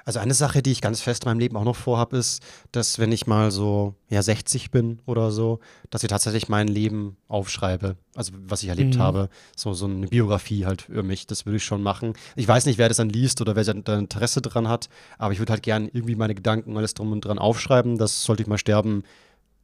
Also 0.04 0.20
eine 0.20 0.34
Sache, 0.34 0.62
die 0.62 0.72
ich 0.74 0.82
ganz 0.82 1.00
fest 1.02 1.24
in 1.24 1.30
meinem 1.30 1.40
Leben 1.40 1.56
auch 1.56 1.64
noch 1.64 1.76
vorhabe, 1.76 2.18
ist, 2.18 2.44
dass 2.74 3.00
wenn 3.00 3.12
ich 3.14 3.26
mal 3.26 3.52
so 3.52 3.96
ja 4.10 4.22
60 4.22 4.70
bin 4.70 5.00
oder 5.06 5.32
so, 5.32 5.60
dass 5.90 6.04
ich 6.04 6.10
tatsächlich 6.10 6.50
mein 6.50 6.68
Leben 6.68 7.16
aufschreibe, 7.30 7.96
also 8.14 8.34
was 8.48 8.64
ich 8.64 8.70
erlebt 8.70 8.96
Mhm. 8.96 9.00
habe, 9.00 9.30
so 9.56 9.74
so 9.74 9.86
eine 9.86 10.08
Biografie 10.08 10.66
halt 10.66 10.84
für 10.84 11.04
mich, 11.04 11.26
das 11.26 11.46
würde 11.46 11.58
ich 11.58 11.64
schon 11.64 11.84
machen. 11.84 12.14
Ich 12.36 12.48
weiß 12.48 12.66
nicht, 12.66 12.78
wer 12.78 12.90
das 12.90 12.98
dann 12.98 13.10
liest 13.10 13.40
oder 13.40 13.56
wer 13.56 13.64
da 13.64 13.98
Interesse 13.98 14.42
dran 14.42 14.68
hat, 14.68 14.90
aber 15.18 15.32
ich 15.32 15.40
würde 15.40 15.54
halt 15.54 15.64
gern 15.64 15.86
irgendwie 15.92 16.16
meine 16.16 16.36
Gedanken 16.36 16.76
alles 16.78 16.94
drum 16.94 17.14
und 17.14 17.22
dran 17.22 17.40
aufschreiben, 17.40 17.98
dass 17.98 18.24
sollte 18.24 18.44
ich 18.44 18.48
mal 18.50 18.58
sterben, 18.58 19.04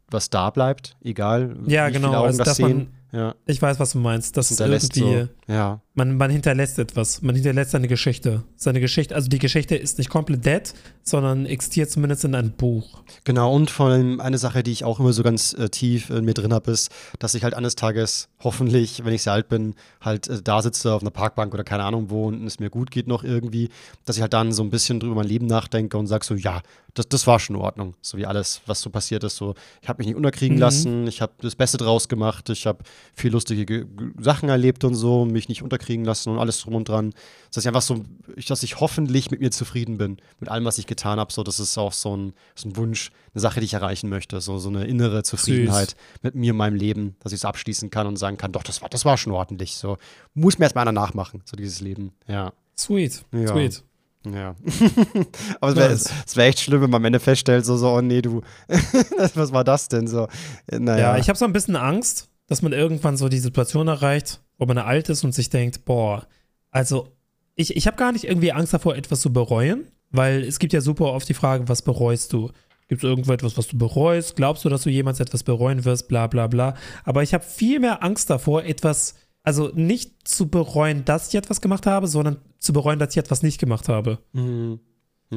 was 0.09 0.29
da 0.29 0.49
bleibt, 0.49 0.95
egal 1.01 1.55
Ja, 1.67 1.87
wie 1.87 1.93
genau, 1.93 2.07
viele 2.09 2.17
Augen 2.19 2.27
also 2.27 2.43
das 2.43 2.57
sehen. 2.57 2.77
man, 2.77 2.87
ja. 3.13 3.35
Ich 3.45 3.61
weiß, 3.61 3.79
was 3.79 3.91
du 3.91 3.99
meinst. 3.99 4.35
Das 4.35 4.51
ist 4.51 4.59
irgendwie, 4.59 4.99
so. 4.99 5.27
Ja. 5.47 5.81
man, 5.93 6.17
man 6.17 6.31
hinterlässt 6.31 6.79
etwas. 6.79 7.21
Man 7.21 7.35
hinterlässt 7.35 7.71
seine 7.71 7.87
Geschichte. 7.87 8.43
Seine 8.55 8.79
Geschichte, 8.79 9.13
also 9.13 9.29
die 9.29 9.39
Geschichte 9.39 9.75
ist 9.75 9.97
nicht 9.99 10.09
komplett 10.09 10.45
dead, 10.45 10.73
sondern 11.03 11.45
existiert 11.45 11.91
zumindest 11.91 12.23
in 12.25 12.33
einem 12.33 12.51
Buch. 12.51 13.03
Genau, 13.23 13.53
und 13.53 13.69
vor 13.69 13.87
allem 13.87 14.19
eine 14.19 14.37
Sache, 14.37 14.63
die 14.63 14.71
ich 14.71 14.83
auch 14.83 14.99
immer 14.99 15.13
so 15.13 15.21
ganz 15.21 15.53
äh, 15.53 15.69
tief 15.69 16.09
in 16.09 16.25
mir 16.25 16.33
drin 16.33 16.53
habe, 16.53 16.71
ist, 16.71 16.91
dass 17.19 17.35
ich 17.35 17.43
halt 17.43 17.53
eines 17.53 17.75
Tages 17.75 18.29
hoffentlich, 18.39 19.05
wenn 19.05 19.13
ich 19.13 19.23
sehr 19.23 19.33
alt 19.33 19.47
bin, 19.49 19.75
halt 20.01 20.27
äh, 20.27 20.41
da 20.41 20.61
sitze 20.61 20.93
auf 20.93 21.01
einer 21.01 21.11
Parkbank 21.11 21.53
oder 21.53 21.63
keine 21.63 21.83
Ahnung 21.83 22.09
wo 22.09 22.27
und 22.27 22.45
es 22.47 22.59
mir 22.59 22.69
gut 22.69 22.89
geht 22.89 23.07
noch 23.07 23.23
irgendwie, 23.23 23.69
dass 24.05 24.15
ich 24.15 24.21
halt 24.21 24.33
dann 24.33 24.51
so 24.53 24.63
ein 24.63 24.69
bisschen 24.69 24.99
drüber 24.99 25.15
mein 25.15 25.27
Leben 25.27 25.45
nachdenke 25.45 25.97
und 25.97 26.07
sage 26.07 26.25
so, 26.25 26.35
ja, 26.35 26.61
das, 26.93 27.09
das 27.09 27.27
war 27.27 27.39
schon 27.39 27.55
in 27.57 27.61
Ordnung. 27.61 27.95
So 28.01 28.17
wie 28.17 28.25
alles, 28.25 28.61
was 28.65 28.81
so 28.81 28.89
passiert 28.89 29.23
ist. 29.23 29.35
So, 29.35 29.55
ich 29.81 29.89
habe 29.89 29.99
mich 29.99 30.07
nicht 30.07 30.15
unterkriegen 30.15 30.55
Mhm. 30.55 30.61
lassen, 30.61 31.07
ich 31.07 31.21
habe 31.21 31.33
das 31.41 31.55
Beste 31.55 31.77
draus 31.77 32.07
gemacht, 32.07 32.49
ich 32.49 32.65
habe 32.65 32.83
viel 33.13 33.31
lustige 33.31 33.65
Ge 33.65 33.85
Ge- 33.85 34.11
Sachen 34.19 34.49
erlebt 34.49 34.83
und 34.83 34.95
so, 34.95 35.25
mich 35.25 35.49
nicht 35.49 35.61
unterkriegen 35.63 36.05
lassen 36.05 36.29
und 36.29 36.39
alles 36.39 36.59
drum 36.59 36.75
und 36.75 36.87
dran. 36.89 37.13
Dass 37.53 37.63
ich 37.63 37.67
einfach 37.67 37.81
so, 37.81 38.03
dass 38.47 38.63
ich 38.63 38.79
hoffentlich 38.79 39.31
mit 39.31 39.39
mir 39.41 39.51
zufrieden 39.51 39.97
bin, 39.97 40.17
mit 40.39 40.49
allem, 40.49 40.65
was 40.65 40.77
ich 40.77 40.87
getan 40.87 41.19
habe. 41.19 41.31
So, 41.33 41.43
das 41.43 41.59
ist 41.59 41.77
auch 41.77 41.93
so 41.93 42.15
ein, 42.15 42.33
so 42.55 42.69
ein 42.69 42.77
Wunsch, 42.77 43.11
eine 43.33 43.41
Sache, 43.41 43.59
die 43.59 43.65
ich 43.65 43.73
erreichen 43.73 44.09
möchte. 44.09 44.39
So, 44.41 44.57
so 44.59 44.69
eine 44.69 44.85
innere 44.85 45.23
Zufriedenheit 45.23 45.95
mit 46.21 46.35
mir, 46.35 46.53
meinem 46.53 46.75
Leben, 46.75 47.15
dass 47.19 47.31
ich 47.31 47.39
es 47.41 47.45
abschließen 47.45 47.89
kann 47.89 48.07
und 48.07 48.17
sagen 48.17 48.37
kann, 48.37 48.51
doch, 48.51 48.63
das 48.63 48.81
war, 48.81 48.89
das 48.89 49.05
war 49.05 49.17
schon 49.17 49.33
ordentlich. 49.33 49.75
So, 49.75 49.97
muss 50.33 50.57
mir 50.59 50.65
erstmal 50.65 50.83
einer 50.87 50.91
nachmachen, 50.99 51.41
so 51.45 51.55
dieses 51.55 51.81
Leben. 51.81 52.11
Ja. 52.27 52.53
Sweet. 52.77 53.23
Ja. 53.31 53.47
Sweet. 53.47 53.83
Ja. 54.25 54.55
Aber 55.59 55.71
es 55.71 55.75
wäre 55.77 55.89
Nice. 55.89 56.35
wär 56.37 56.45
echt 56.45 56.61
schlimm, 56.61 56.81
wenn 56.81 56.89
man 56.89 57.01
am 57.01 57.05
Ende 57.05 57.19
feststellt, 57.19 57.65
so, 57.65 57.75
so, 57.75 57.89
oh 57.89 58.01
nee, 58.01 58.21
du, 58.21 58.41
was 59.35 59.51
war 59.51 59.63
das 59.65 59.89
denn 59.89 60.07
so? 60.07 60.27
Naja. 60.71 61.13
Ja, 61.13 61.17
ich 61.17 61.27
habe 61.29 61.37
so 61.37 61.43
ein 61.45 61.51
bisschen 61.53 61.75
Angst, 61.75 62.29
dass 62.47 62.61
man 62.61 62.73
irgendwann 62.73 63.17
so 63.17 63.29
die 63.29 63.39
Situation 63.39 63.87
erreicht, 63.87 64.41
wo 64.57 64.65
man 64.65 64.77
alt 64.77 65.09
ist 65.09 65.23
und 65.23 65.33
sich 65.33 65.49
denkt, 65.49 65.85
boah, 65.85 66.27
also 66.71 67.09
ich, 67.55 67.75
ich 67.75 67.87
habe 67.87 67.97
gar 67.97 68.11
nicht 68.11 68.25
irgendwie 68.25 68.51
Angst 68.51 68.73
davor, 68.73 68.95
etwas 68.95 69.21
zu 69.21 69.31
bereuen, 69.31 69.87
weil 70.11 70.43
es 70.43 70.59
gibt 70.59 70.73
ja 70.73 70.81
super 70.81 71.13
oft 71.13 71.27
die 71.29 71.33
Frage, 71.33 71.67
was 71.69 71.81
bereust 71.81 72.33
du? 72.33 72.51
Gibt 72.87 73.03
es 73.03 73.09
irgendetwas, 73.09 73.57
was 73.57 73.67
du 73.67 73.77
bereust? 73.77 74.35
Glaubst 74.35 74.65
du, 74.65 74.69
dass 74.69 74.83
du 74.83 74.89
jemals 74.89 75.19
etwas 75.19 75.43
bereuen 75.43 75.85
wirst? 75.85 76.07
Bla 76.07 76.27
bla 76.27 76.47
bla. 76.47 76.75
Aber 77.03 77.23
ich 77.23 77.33
habe 77.33 77.43
viel 77.43 77.79
mehr 77.79 78.03
Angst 78.03 78.29
davor, 78.29 78.63
etwas, 78.63 79.15
also 79.43 79.71
nicht 79.73 80.27
zu 80.27 80.49
bereuen, 80.49 81.05
dass 81.05 81.29
ich 81.29 81.35
etwas 81.35 81.61
gemacht 81.61 81.85
habe, 81.85 82.07
sondern 82.07 82.37
zu 82.59 82.73
bereuen, 82.73 82.99
dass 82.99 83.11
ich 83.11 83.17
etwas 83.17 83.41
nicht 83.41 83.59
gemacht 83.59 83.89
habe. 83.89 84.19
Mhm. 84.33 84.79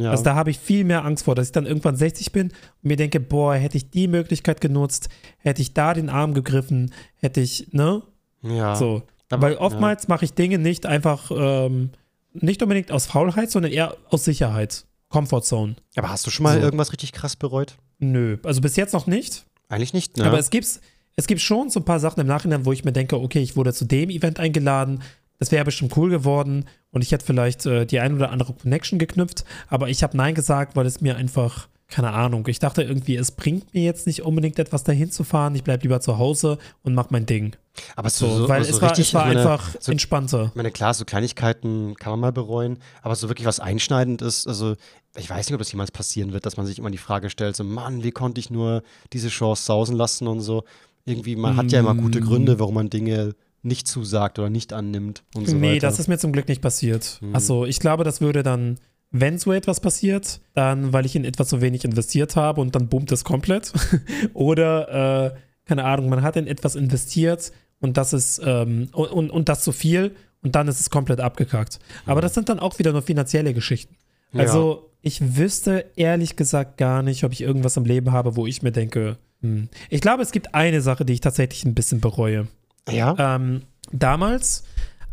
Ja. 0.00 0.10
Also 0.10 0.24
da 0.24 0.34
habe 0.34 0.50
ich 0.50 0.58
viel 0.58 0.84
mehr 0.84 1.04
Angst 1.04 1.24
vor, 1.24 1.34
dass 1.34 1.46
ich 1.46 1.52
dann 1.52 1.66
irgendwann 1.66 1.96
60 1.96 2.32
bin 2.32 2.48
und 2.48 2.54
mir 2.82 2.96
denke, 2.96 3.20
boah, 3.20 3.54
hätte 3.54 3.76
ich 3.76 3.90
die 3.90 4.08
Möglichkeit 4.08 4.60
genutzt, 4.60 5.08
hätte 5.38 5.62
ich 5.62 5.74
da 5.74 5.94
den 5.94 6.08
Arm 6.08 6.34
gegriffen, 6.34 6.92
hätte 7.16 7.40
ich, 7.40 7.68
ne? 7.72 8.02
ja. 8.42 8.76
So. 8.76 9.02
Aber- 9.30 9.42
Weil 9.48 9.56
oftmals 9.56 10.06
mache 10.08 10.24
ich 10.24 10.34
Dinge 10.34 10.58
nicht 10.58 10.86
einfach, 10.86 11.30
ähm, 11.34 11.90
nicht 12.32 12.62
unbedingt 12.62 12.92
aus 12.92 13.06
Faulheit, 13.06 13.50
sondern 13.50 13.72
eher 13.72 13.96
aus 14.10 14.24
Sicherheit. 14.24 14.84
Comfort 15.08 15.42
Zone. 15.42 15.76
Aber 15.96 16.10
hast 16.10 16.26
du 16.26 16.30
schon 16.30 16.44
mal 16.44 16.56
So. 16.58 16.62
irgendwas 16.64 16.92
richtig 16.92 17.12
krass 17.12 17.34
bereut? 17.36 17.76
Nö. 17.98 18.38
Also 18.44 18.60
bis 18.60 18.76
jetzt 18.76 18.92
noch 18.92 19.06
nicht. 19.06 19.44
Eigentlich 19.68 19.94
nicht, 19.94 20.16
ne? 20.16 20.24
Aber 20.26 20.38
es 20.38 20.50
gibt, 20.50 20.68
es 21.16 21.26
gibt 21.26 21.40
schon 21.40 21.70
so 21.70 21.80
ein 21.80 21.84
paar 21.84 21.98
Sachen 21.98 22.20
im 22.20 22.26
Nachhinein, 22.26 22.64
wo 22.66 22.72
ich 22.72 22.84
mir 22.84 22.92
denke, 22.92 23.18
okay, 23.18 23.40
ich 23.40 23.56
wurde 23.56 23.72
zu 23.72 23.84
dem 23.84 24.10
Event 24.10 24.38
eingeladen, 24.38 25.02
das 25.38 25.50
wäre 25.52 25.64
bestimmt 25.64 25.96
cool 25.96 26.10
geworden 26.10 26.64
und 26.90 27.02
ich 27.02 27.12
hätte 27.12 27.24
vielleicht 27.26 27.66
äh, 27.66 27.86
die 27.86 28.00
ein 28.00 28.14
oder 28.14 28.30
andere 28.30 28.52
Connection 28.54 28.98
geknüpft, 28.98 29.44
aber 29.68 29.88
ich 29.88 30.02
habe 30.02 30.16
Nein 30.16 30.34
gesagt, 30.34 30.76
weil 30.76 30.86
es 30.86 31.00
mir 31.00 31.16
einfach, 31.16 31.68
keine 31.88 32.12
Ahnung, 32.12 32.46
ich 32.48 32.58
dachte 32.58 32.82
irgendwie, 32.82 33.16
es 33.16 33.30
bringt 33.32 33.72
mir 33.74 33.82
jetzt 33.84 34.06
nicht 34.06 34.22
unbedingt 34.22 34.58
etwas 34.58 34.82
dahin 34.84 35.10
zu 35.10 35.22
fahren, 35.24 35.54
ich 35.54 35.62
bleibe 35.64 35.82
lieber 35.82 36.00
zu 36.00 36.18
Hause 36.18 36.58
und 36.82 36.94
mach 36.94 37.10
mein 37.10 37.26
Ding. 37.26 37.54
aber 37.94 38.10
so, 38.10 38.28
So, 38.28 38.48
weil 38.48 38.64
so 38.64 38.70
es 38.70 38.80
war, 38.82 38.90
richtig, 38.90 39.08
es 39.08 39.14
war 39.14 39.26
meine, 39.26 39.40
einfach 39.40 39.74
so, 39.78 39.92
entspannter. 39.92 40.46
Ich 40.50 40.54
meine, 40.56 40.70
klar, 40.70 40.94
so 40.94 41.04
Kleinigkeiten 41.04 41.94
kann 41.96 42.10
man 42.12 42.20
mal 42.20 42.32
bereuen, 42.32 42.78
aber 43.02 43.14
so 43.14 43.28
wirklich 43.28 43.46
was 43.46 43.60
einschneidend 43.60 44.22
ist, 44.22 44.46
also 44.48 44.74
ich 45.18 45.30
weiß 45.30 45.46
nicht, 45.46 45.54
ob 45.54 45.60
das 45.60 45.72
jemals 45.72 45.90
passieren 45.92 46.32
wird, 46.32 46.44
dass 46.44 46.56
man 46.56 46.66
sich 46.66 46.78
immer 46.78 46.90
die 46.90 46.98
Frage 46.98 47.30
stellt, 47.30 47.56
so 47.56 47.64
Mann, 47.64 48.02
wie 48.02 48.10
konnte 48.10 48.38
ich 48.40 48.50
nur 48.50 48.82
diese 49.12 49.28
Chance 49.28 49.64
sausen 49.64 49.96
lassen 49.96 50.26
und 50.28 50.40
so. 50.40 50.64
Irgendwie, 51.06 51.36
man 51.36 51.56
hat 51.56 51.70
ja 51.70 51.78
immer 51.80 51.94
gute 51.94 52.20
Mm. 52.20 52.24
Gründe, 52.24 52.58
warum 52.58 52.74
man 52.74 52.90
Dinge 52.90 53.34
nicht 53.66 53.86
zusagt 53.86 54.38
oder 54.38 54.50
nicht 54.50 54.72
annimmt 54.72 55.24
und 55.34 55.48
so 55.48 55.56
nee, 55.56 55.74
weiter. 55.74 55.86
das 55.86 55.98
ist 55.98 56.08
mir 56.08 56.18
zum 56.18 56.32
Glück 56.32 56.48
nicht 56.48 56.62
passiert. 56.62 57.18
Hm. 57.20 57.34
Also 57.34 57.66
ich 57.66 57.80
glaube, 57.80 58.04
das 58.04 58.20
würde 58.20 58.42
dann, 58.42 58.78
wenn 59.10 59.38
so 59.38 59.52
etwas 59.52 59.80
passiert, 59.80 60.40
dann, 60.54 60.92
weil 60.92 61.04
ich 61.04 61.16
in 61.16 61.24
etwas 61.24 61.50
so 61.50 61.60
wenig 61.60 61.84
investiert 61.84 62.36
habe 62.36 62.60
und 62.60 62.74
dann 62.74 62.88
boomt 62.88 63.12
es 63.12 63.24
komplett. 63.24 63.72
Oder, 64.34 65.34
äh, 65.34 65.38
keine 65.66 65.84
Ahnung, 65.84 66.08
man 66.08 66.22
hat 66.22 66.36
in 66.36 66.46
etwas 66.46 66.76
investiert 66.76 67.52
und 67.80 67.96
das 67.96 68.12
ist, 68.12 68.40
ähm, 68.44 68.88
und, 68.92 69.10
und, 69.10 69.30
und 69.30 69.48
das 69.48 69.62
zu 69.62 69.72
viel 69.72 70.14
und 70.42 70.54
dann 70.54 70.68
ist 70.68 70.80
es 70.80 70.90
komplett 70.90 71.20
abgekackt. 71.20 71.80
Aber 72.06 72.20
das 72.20 72.34
sind 72.34 72.48
dann 72.48 72.60
auch 72.60 72.78
wieder 72.78 72.92
nur 72.92 73.02
finanzielle 73.02 73.52
Geschichten. 73.52 73.96
Ja. 74.32 74.40
Also 74.40 74.90
ich 75.02 75.36
wüsste 75.36 75.86
ehrlich 75.96 76.36
gesagt 76.36 76.78
gar 76.78 77.02
nicht, 77.02 77.24
ob 77.24 77.32
ich 77.32 77.40
irgendwas 77.40 77.76
im 77.76 77.84
Leben 77.84 78.12
habe, 78.12 78.36
wo 78.36 78.46
ich 78.46 78.62
mir 78.62 78.72
denke, 78.72 79.18
hm. 79.40 79.68
ich 79.90 80.00
glaube, 80.00 80.22
es 80.22 80.32
gibt 80.32 80.54
eine 80.54 80.80
Sache, 80.80 81.04
die 81.04 81.14
ich 81.14 81.20
tatsächlich 81.20 81.64
ein 81.64 81.74
bisschen 81.74 82.00
bereue. 82.00 82.48
Ja? 82.90 83.14
Ähm, 83.18 83.62
damals, 83.92 84.64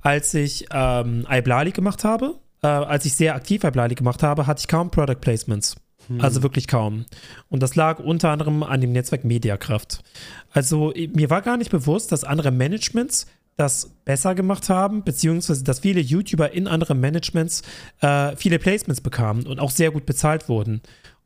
als 0.01 0.33
ich 0.33 0.67
ähm, 0.71 1.25
iBlali 1.29 1.71
gemacht 1.71 2.03
habe, 2.03 2.35
äh, 2.61 2.67
als 2.67 3.05
ich 3.05 3.15
sehr 3.15 3.35
aktiv 3.35 3.63
iBlali 3.63 3.95
gemacht 3.95 4.23
habe, 4.23 4.47
hatte 4.47 4.61
ich 4.61 4.67
kaum 4.67 4.91
Product 4.91 5.19
Placements. 5.19 5.75
Also 6.19 6.43
wirklich 6.43 6.67
kaum. 6.67 7.05
Und 7.49 7.63
das 7.63 7.75
lag 7.75 7.99
unter 7.99 8.29
anderem 8.29 8.63
an 8.63 8.81
dem 8.81 8.91
Netzwerk 8.91 9.23
Mediakraft. 9.23 10.03
Also 10.51 10.93
mir 11.13 11.29
war 11.29 11.41
gar 11.41 11.57
nicht 11.57 11.71
bewusst, 11.71 12.11
dass 12.11 12.23
andere 12.23 12.51
Managements 12.51 13.27
das 13.55 13.91
besser 14.03 14.35
gemacht 14.35 14.69
haben, 14.69 15.03
beziehungsweise 15.03 15.63
dass 15.63 15.79
viele 15.79 16.01
YouTuber 16.01 16.51
in 16.51 16.67
anderen 16.67 16.99
Managements 16.99 17.61
äh, 18.01 18.35
viele 18.35 18.59
Placements 18.59 19.01
bekamen 19.01 19.45
und 19.45 19.59
auch 19.59 19.71
sehr 19.71 19.91
gut 19.91 20.05
bezahlt 20.05 20.49
wurden. 20.49 20.81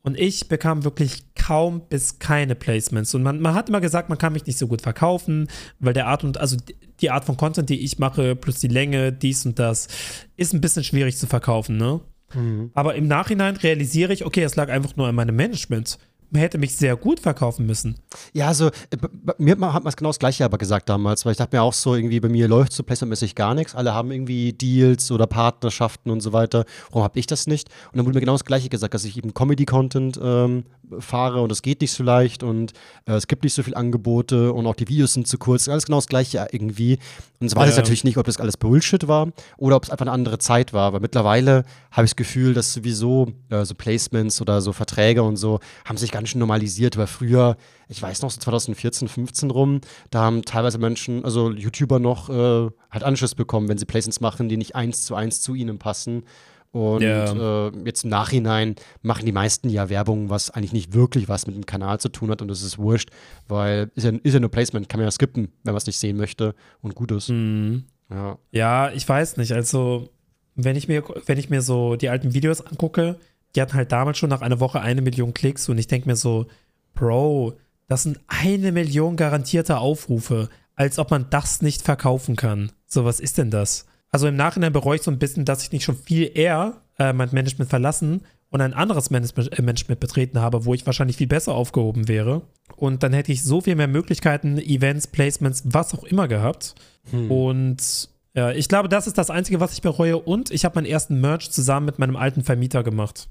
Und 0.08 0.18
ich 0.18 0.48
bekam 0.48 0.86
wirklich 0.86 1.26
kaum 1.36 1.82
bis 1.90 2.18
keine 2.18 2.56
Placements. 2.56 3.14
Und 3.14 3.24
man, 3.24 3.42
man 3.42 3.54
hat 3.54 3.68
immer 3.68 3.82
gesagt, 3.82 4.08
man 4.08 4.18
kann 4.18 4.32
mich 4.32 4.46
nicht 4.46 4.58
so 4.58 4.66
gut 4.66 4.82
verkaufen, 4.82 5.50
weil 5.80 5.92
der 5.92 6.08
Art 6.08 6.24
und, 6.24 6.38
also 6.38 6.56
die 7.02 7.12
Art 7.12 7.26
von 7.26 7.36
Content, 7.36 7.70
die 7.70 7.82
ich 7.82 8.00
mache, 8.00 8.38
plus 8.38 8.60
die 8.60 8.70
Länge, 8.70 9.12
dies 9.12 9.46
und 9.46 9.60
das, 9.60 9.90
ist 10.38 10.54
ein 10.54 10.62
bisschen 10.62 10.86
schwierig 10.86 11.18
zu 11.18 11.28
verkaufen, 11.28 11.76
ne? 11.76 12.00
Mhm. 12.34 12.72
Aber 12.74 12.96
im 12.96 13.10
Nachhinein 13.10 13.58
realisiere 13.58 14.14
ich, 14.14 14.26
okay, 14.26 14.44
es 14.44 14.56
lag 14.56 14.70
einfach 14.70 14.96
nur 14.96 15.10
an 15.10 15.16
meinem 15.16 15.36
Management. 15.36 16.00
Man 16.30 16.42
hätte 16.42 16.58
mich 16.58 16.76
sehr 16.76 16.96
gut 16.98 17.20
verkaufen 17.22 17.66
müssen. 17.66 17.96
Ja, 18.34 18.48
also 18.48 18.68
äh, 18.68 18.98
mir 19.38 19.52
hat 19.52 19.60
man 19.84 19.88
es 19.88 19.96
genau 19.96 20.10
das 20.10 20.20
Gleiche 20.20 20.44
aber 20.44 20.58
gesagt 20.58 20.90
damals, 20.90 21.26
weil 21.26 21.32
ich 21.32 21.38
dachte 21.38 21.56
mir 21.56 21.62
auch 21.64 21.74
so, 21.74 21.96
irgendwie 21.96 22.20
bei 22.20 22.28
mir 22.28 22.48
läuft 22.50 22.74
so 22.74 22.84
placementmäßig 22.84 23.34
gar 23.36 23.54
nichts. 23.56 23.76
Alle 23.76 23.94
haben 23.94 24.12
irgendwie 24.12 24.52
Deals 24.52 25.10
oder 25.12 25.26
Partnerschaften 25.26 26.10
und 26.12 26.20
so 26.22 26.34
weiter. 26.34 26.66
Warum 26.90 27.04
habe 27.04 27.18
ich 27.18 27.28
das 27.28 27.48
nicht? 27.48 27.70
Und 27.92 27.98
dann 27.98 28.06
wurde 28.06 28.16
mir 28.16 28.22
genau 28.22 28.34
das 28.34 28.44
Gleiche 28.46 28.68
gesagt, 28.70 28.94
dass 28.94 29.06
ich 29.06 29.18
eben 29.18 29.34
Comedy-Content 29.34 30.20
ähm, 30.22 30.66
fahre 31.00 31.42
und 31.42 31.52
es 31.52 31.62
geht 31.62 31.82
nicht 31.82 31.92
so 31.92 32.04
leicht 32.04 32.44
und 32.44 32.74
äh, 33.06 33.14
es 33.14 33.28
gibt 33.28 33.44
nicht 33.44 33.54
so 33.54 33.64
viele 33.64 33.78
Angebote 33.78 34.52
und 34.54 34.68
auch 34.68 34.76
die 34.76 34.88
Videos 34.88 35.14
sind 35.14 35.28
zu 35.28 35.38
kurz. 35.38 35.68
Alles 35.70 35.86
genau 35.86 35.98
das 35.98 36.08
Gleiche 36.08 36.46
irgendwie. 36.52 37.00
Und 37.40 37.48
es 37.48 37.56
weiß 37.56 37.64
Ja. 37.64 37.68
jetzt 37.68 37.78
natürlich 37.78 38.04
nicht, 38.04 38.18
ob 38.18 38.26
das 38.26 38.38
alles 38.38 38.58
Bullshit 38.58 39.08
war 39.08 39.30
oder 39.58 39.76
ob 39.76 39.84
es 39.84 39.90
einfach 39.92 40.06
eine 40.06 40.12
andere 40.14 40.40
Zeit 40.40 40.74
war. 40.74 40.88
Aber 40.88 41.00
mittlerweile 41.00 41.64
habe 41.92 42.06
ich 42.06 42.12
das 42.12 42.16
Gefühl, 42.16 42.54
dass 42.54 42.74
sowieso 42.74 43.32
äh, 43.50 43.64
so 43.64 43.76
Placements 43.76 44.42
oder 44.42 44.62
so 44.62 44.74
Verträge 44.74 45.24
und 45.24 45.38
so 45.38 45.60
haben 45.86 45.98
sich 45.98 46.12
ganz 46.18 46.30
schön 46.30 46.40
normalisiert. 46.40 46.98
Weil 46.98 47.08
früher, 47.08 47.58
ich 47.88 48.02
weiß 48.02 48.22
noch, 48.24 48.32
so 48.32 48.40
2014, 48.40 49.08
15 49.08 49.52
rum, 49.52 49.82
da 50.10 50.22
haben 50.22 50.44
teilweise 50.44 50.80
Menschen, 50.80 51.24
also 51.24 51.52
YouTuber 51.52 52.00
noch 52.00 52.30
äh, 52.30 52.70
halt 52.92 53.04
Anschluss 53.04 53.36
bekommen, 53.36 53.70
wenn 53.70 53.78
sie 53.78 53.86
Placements 53.86 54.20
machen, 54.20 54.50
die 54.50 54.58
nicht 54.58 54.76
eins 54.76 55.04
zu 55.06 55.16
eins 55.16 55.42
zu 55.42 55.54
ihnen 55.56 55.78
passen. 55.80 56.24
Und 56.72 57.02
Ja. 57.02 57.68
äh, 57.68 57.72
jetzt 57.86 58.04
im 58.04 58.10
Nachhinein 58.10 58.76
machen 59.02 59.26
die 59.26 59.32
meisten 59.32 59.70
ja 59.70 59.90
Werbung, 59.90 60.30
was 60.30 60.50
eigentlich 60.52 60.74
nicht 60.74 60.94
wirklich 60.94 61.30
was 61.30 61.48
mit 61.48 61.56
dem 61.56 61.66
Kanal 61.66 62.00
zu 62.00 62.10
tun 62.10 62.30
hat 62.30 62.42
und 62.42 62.50
das 62.50 62.62
ist 62.62 62.78
wurscht, 62.78 63.10
weil 63.48 63.90
ist 63.96 64.04
ja, 64.04 64.12
ist 64.22 64.34
ja 64.34 64.40
nur 64.40 64.52
Placement, 64.52 64.90
kann 64.90 65.00
man 65.00 65.08
ja 65.08 65.12
skippen, 65.12 65.46
wenn 65.64 65.74
man 65.74 65.78
es 65.78 65.88
nicht 65.88 65.98
sehen 65.98 66.18
möchte 66.18 66.56
und 66.82 66.94
gut 66.94 67.12
ist. 67.12 67.30
Mhm. 67.30 67.86
Ja. 68.10 68.38
Ja, 68.52 68.92
ich 68.92 69.08
weiß 69.08 69.38
nicht. 69.38 69.54
Also, 69.54 70.10
wenn 70.56 70.76
ich 70.76 70.88
mir, 70.88 71.04
wenn 71.26 71.38
ich 71.38 71.50
mir 71.50 71.62
so 71.62 71.96
die 71.96 72.10
alten 72.10 72.34
Videos 72.34 72.62
angucke, 72.62 73.18
die 73.58 73.62
hatten 73.62 73.74
halt 73.74 73.92
damals 73.92 74.20
schon 74.20 74.30
nach 74.30 74.42
einer 74.42 74.60
Woche 74.60 74.82
eine 74.82 75.02
Million 75.02 75.34
Klicks 75.34 75.68
und 75.68 75.80
ich 75.80 75.88
denke 75.88 76.08
mir 76.08 76.16
so, 76.16 76.46
Bro, 76.94 77.58
das 77.88 78.04
sind 78.04 78.20
eine 78.28 78.72
Million 78.72 79.16
garantierte 79.16 79.80
Aufrufe, 79.80 80.50
als 80.76 81.00
ob 81.00 81.10
man 81.10 81.32
das 81.32 81.64
nicht 81.64 81.82
verkaufen 81.82 82.36
kann. 82.36 82.72
So, 82.86 83.04
was 83.04 83.20
ist 83.20 83.40
denn 83.40 83.50
das? 83.50 83.88
Also 84.12 84.28
im 84.28 84.36
Nachhinein 84.36 84.74
bereue 84.74 84.98
ich 84.98 85.02
so 85.02 85.10
ein 85.10 85.18
bisschen, 85.18 85.44
dass 85.44 85.64
ich 85.64 85.72
nicht 85.72 85.84
schon 85.84 85.98
viel 85.98 86.30
eher 86.36 86.82
äh, 87.00 87.14
mein 87.14 87.30
Management 87.32 87.70
verlassen 87.70 88.22
und 88.50 88.62
ein 88.62 88.76
anderes 88.76 89.10
Management, 89.10 89.58
äh, 89.58 89.62
Management 89.64 90.00
betreten 90.00 90.40
habe, 90.40 90.66
wo 90.66 90.76
ich 90.76 90.86
wahrscheinlich 90.86 91.18
viel 91.18 91.28
besser 91.28 91.56
aufgehoben 91.56 92.08
wäre. 92.08 92.44
Und 92.76 93.02
dann 93.02 93.14
hätte 93.14 93.32
ich 93.32 93.44
so 93.44 93.62
viel 93.62 93.76
mehr 93.76 93.88
Möglichkeiten, 93.88 94.60
Events, 94.60 95.08
Placements, 95.08 95.64
was 95.66 95.96
auch 95.96 96.04
immer 96.04 96.28
gehabt. 96.28 96.76
Und 97.12 98.10
ja, 98.38 98.52
ich 98.52 98.70
glaube, 98.70 98.88
das 98.88 99.08
ist 99.08 99.18
das 99.18 99.32
Einzige, 99.32 99.60
was 99.60 99.74
ich 99.74 99.82
bereue. 99.82 100.16
Und 100.20 100.52
ich 100.52 100.64
habe 100.64 100.76
meinen 100.76 100.86
ersten 100.86 101.20
Merch 101.20 101.50
zusammen 101.50 101.88
mit 101.88 101.98
meinem 101.98 102.16
alten 102.16 102.44
Vermieter 102.44 102.84
gemacht. 102.84 103.30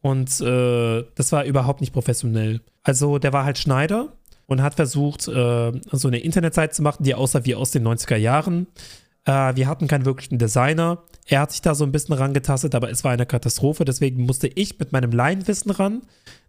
Und 0.00 0.40
äh, 0.40 1.02
das 1.16 1.32
war 1.32 1.44
überhaupt 1.44 1.80
nicht 1.80 1.92
professionell. 1.92 2.60
Also 2.84 3.18
der 3.18 3.32
war 3.32 3.44
halt 3.44 3.58
Schneider 3.58 4.12
und 4.46 4.62
hat 4.62 4.74
versucht, 4.74 5.26
äh, 5.26 5.72
so 5.90 6.06
eine 6.06 6.20
Internetseite 6.20 6.72
zu 6.72 6.82
machen, 6.82 7.02
die 7.02 7.16
aussah 7.16 7.44
wie 7.44 7.56
aus 7.56 7.72
den 7.72 7.84
90er 7.84 8.14
Jahren. 8.14 8.68
Äh, 9.24 9.56
wir 9.56 9.66
hatten 9.66 9.88
keinen 9.88 10.04
wirklichen 10.04 10.38
Designer. 10.38 11.02
Er 11.26 11.40
hat 11.40 11.50
sich 11.50 11.62
da 11.62 11.74
so 11.74 11.82
ein 11.82 11.90
bisschen 11.90 12.14
rangetastet, 12.14 12.76
aber 12.76 12.90
es 12.90 13.02
war 13.02 13.10
eine 13.10 13.26
Katastrophe. 13.26 13.84
Deswegen 13.84 14.24
musste 14.24 14.46
ich 14.46 14.78
mit 14.78 14.92
meinem 14.92 15.10
Laienwissen 15.10 15.72
ran. 15.72 16.02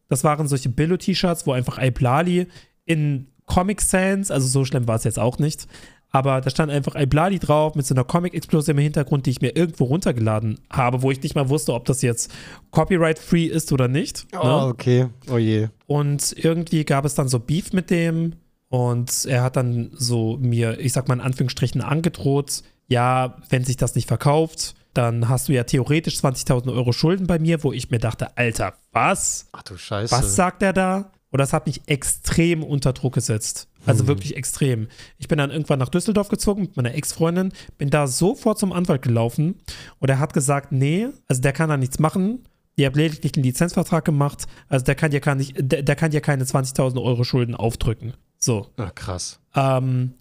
Das 0.09 0.23
waren 0.23 0.47
solche 0.47 0.69
Billo-T-Shirts, 0.69 1.47
wo 1.47 1.53
einfach 1.53 1.81
Iblali 1.81 2.45
in 2.85 3.31
Comic 3.47 3.81
Sans, 3.81 4.29
also 4.29 4.47
so 4.47 4.63
schlimm 4.63 4.87
war 4.87 4.95
es 4.95 5.05
jetzt 5.05 5.17
auch 5.17 5.39
nicht, 5.39 5.67
aber 6.15 6.39
da 6.39 6.49
stand 6.49 6.71
einfach 6.71 6.95
Iblali 6.95 7.39
drauf 7.39 7.75
mit 7.75 7.85
so 7.85 7.93
einer 7.93 8.05
Comic-Explosion 8.05 8.77
im 8.77 8.83
Hintergrund, 8.83 9.25
die 9.25 9.31
ich 9.31 9.41
mir 9.41 9.53
irgendwo 9.57 9.83
runtergeladen 9.83 10.61
habe, 10.71 11.01
wo 11.01 11.11
ich 11.11 11.21
nicht 11.21 11.35
mal 11.35 11.49
wusste, 11.49 11.73
ob 11.73 11.83
das 11.83 12.01
jetzt 12.01 12.31
copyright-free 12.71 13.43
ist 13.47 13.73
oder 13.73 13.89
nicht. 13.89 14.25
Oh, 14.31 14.45
ne? 14.45 14.65
okay. 14.67 15.07
Oh 15.29 15.37
je. 15.37 15.67
Und 15.87 16.33
irgendwie 16.37 16.85
gab 16.85 17.03
es 17.03 17.15
dann 17.15 17.27
so 17.27 17.39
Beef 17.39 17.73
mit 17.73 17.89
dem 17.89 18.35
und 18.69 19.25
er 19.25 19.43
hat 19.43 19.57
dann 19.57 19.91
so 19.91 20.37
mir, 20.39 20.79
ich 20.79 20.93
sag 20.93 21.09
mal 21.09 21.15
in 21.15 21.21
Anführungsstrichen, 21.21 21.81
angedroht, 21.81 22.63
ja, 22.87 23.35
wenn 23.49 23.65
sich 23.65 23.75
das 23.75 23.95
nicht 23.95 24.07
verkauft, 24.07 24.75
dann 24.93 25.27
hast 25.27 25.49
du 25.49 25.53
ja 25.53 25.65
theoretisch 25.65 26.15
20.000 26.19 26.73
Euro 26.73 26.93
Schulden 26.93 27.27
bei 27.27 27.39
mir, 27.39 27.61
wo 27.65 27.73
ich 27.73 27.91
mir 27.91 27.99
dachte, 27.99 28.37
Alter, 28.37 28.75
was? 28.93 29.49
Ach 29.51 29.63
du 29.63 29.75
Scheiße. 29.75 30.15
Was 30.15 30.37
sagt 30.37 30.63
er 30.63 30.71
da? 30.71 31.11
Und 31.31 31.39
das 31.39 31.53
hat 31.53 31.65
mich 31.65 31.81
extrem 31.87 32.63
unter 32.63 32.93
Druck 32.93 33.15
gesetzt. 33.15 33.67
Also 33.85 34.01
hm. 34.01 34.07
wirklich 34.07 34.35
extrem. 34.35 34.87
Ich 35.17 35.27
bin 35.27 35.37
dann 35.37 35.51
irgendwann 35.51 35.79
nach 35.79 35.89
Düsseldorf 35.89 36.29
gezogen 36.29 36.61
mit 36.61 36.77
meiner 36.77 36.93
Ex-Freundin, 36.93 37.51
bin 37.77 37.89
da 37.89 38.07
sofort 38.07 38.57
zum 38.57 38.71
Anwalt 38.71 39.01
gelaufen 39.01 39.55
und 39.99 40.09
er 40.09 40.19
hat 40.19 40.33
gesagt, 40.33 40.71
nee, 40.71 41.07
also 41.27 41.41
der 41.41 41.53
kann 41.53 41.69
da 41.69 41.77
nichts 41.77 41.99
machen. 41.99 42.47
Ihr 42.77 42.87
habt 42.87 42.97
lediglich 42.97 43.35
einen 43.35 43.43
Lizenzvertrag 43.43 44.03
gemacht, 44.03 44.47
also 44.67 44.83
der 44.85 44.95
kann 44.95 45.11
dir, 45.11 45.21
kann 45.21 45.37
nicht, 45.37 45.55
der, 45.57 45.83
der 45.83 45.95
kann 45.95 46.11
dir 46.11 46.21
keine 46.21 46.43
20.000 46.43 47.01
Euro 47.01 47.23
Schulden 47.23 47.55
aufdrücken. 47.55 48.13
So. 48.37 48.67
Ach, 48.77 48.93
krass. 48.93 49.39
Ähm, 49.55 50.13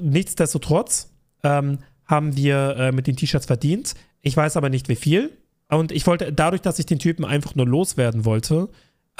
nichtsdestotrotz 0.00 1.10
ähm, 1.42 1.78
haben 2.04 2.36
wir 2.36 2.76
äh, 2.76 2.92
mit 2.92 3.06
den 3.06 3.16
T-Shirts 3.16 3.46
verdient. 3.46 3.94
Ich 4.22 4.36
weiß 4.36 4.56
aber 4.56 4.68
nicht, 4.68 4.88
wie 4.88 4.96
viel. 4.96 5.36
Und 5.68 5.90
ich 5.90 6.06
wollte, 6.06 6.32
dadurch, 6.32 6.62
dass 6.62 6.78
ich 6.78 6.86
den 6.86 7.00
Typen 7.00 7.24
einfach 7.24 7.56
nur 7.56 7.66
loswerden 7.66 8.24
wollte, 8.24 8.68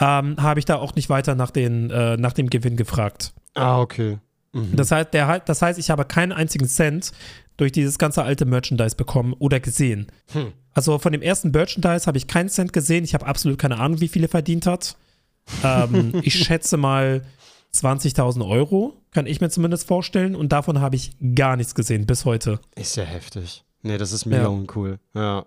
ähm, 0.00 0.36
habe 0.38 0.58
ich 0.58 0.64
da 0.64 0.76
auch 0.76 0.94
nicht 0.94 1.08
weiter 1.08 1.34
nach, 1.34 1.50
den, 1.50 1.90
äh, 1.90 2.16
nach 2.16 2.32
dem 2.32 2.50
Gewinn 2.50 2.76
gefragt. 2.76 3.32
Ah, 3.54 3.80
okay. 3.80 4.18
Mhm. 4.52 4.76
Das, 4.76 4.90
heißt, 4.90 5.12
der, 5.14 5.40
das 5.40 5.62
heißt, 5.62 5.78
ich 5.78 5.90
habe 5.90 6.04
keinen 6.04 6.32
einzigen 6.32 6.68
Cent 6.68 7.12
durch 7.56 7.72
dieses 7.72 7.98
ganze 7.98 8.22
alte 8.22 8.44
Merchandise 8.44 8.96
bekommen 8.96 9.32
oder 9.38 9.60
gesehen. 9.60 10.08
Hm. 10.32 10.52
Also 10.72 10.98
von 10.98 11.12
dem 11.12 11.22
ersten 11.22 11.50
Merchandise 11.50 12.06
habe 12.06 12.18
ich 12.18 12.26
keinen 12.26 12.50
Cent 12.50 12.72
gesehen. 12.72 13.04
Ich 13.04 13.14
habe 13.14 13.26
absolut 13.26 13.58
keine 13.58 13.78
Ahnung, 13.78 14.00
wie 14.00 14.08
viel 14.08 14.22
er 14.22 14.28
verdient 14.28 14.66
hat. 14.66 14.96
Ähm, 15.64 16.12
ich 16.22 16.34
schätze 16.34 16.76
mal 16.76 17.22
20.000 17.74 18.46
Euro, 18.46 18.94
kann 19.10 19.26
ich 19.26 19.40
mir 19.40 19.48
zumindest 19.48 19.86
vorstellen. 19.86 20.34
Und 20.34 20.52
davon 20.52 20.80
habe 20.80 20.96
ich 20.96 21.12
gar 21.34 21.56
nichts 21.56 21.74
gesehen 21.74 22.06
bis 22.06 22.24
heute. 22.24 22.60
Ist 22.74 22.96
ja 22.96 23.04
heftig. 23.04 23.64
Nee, 23.82 23.98
das 23.98 24.12
ist 24.12 24.26
mega 24.26 24.42
ja. 24.42 24.48
uncool. 24.48 24.98
Ja. 25.14 25.46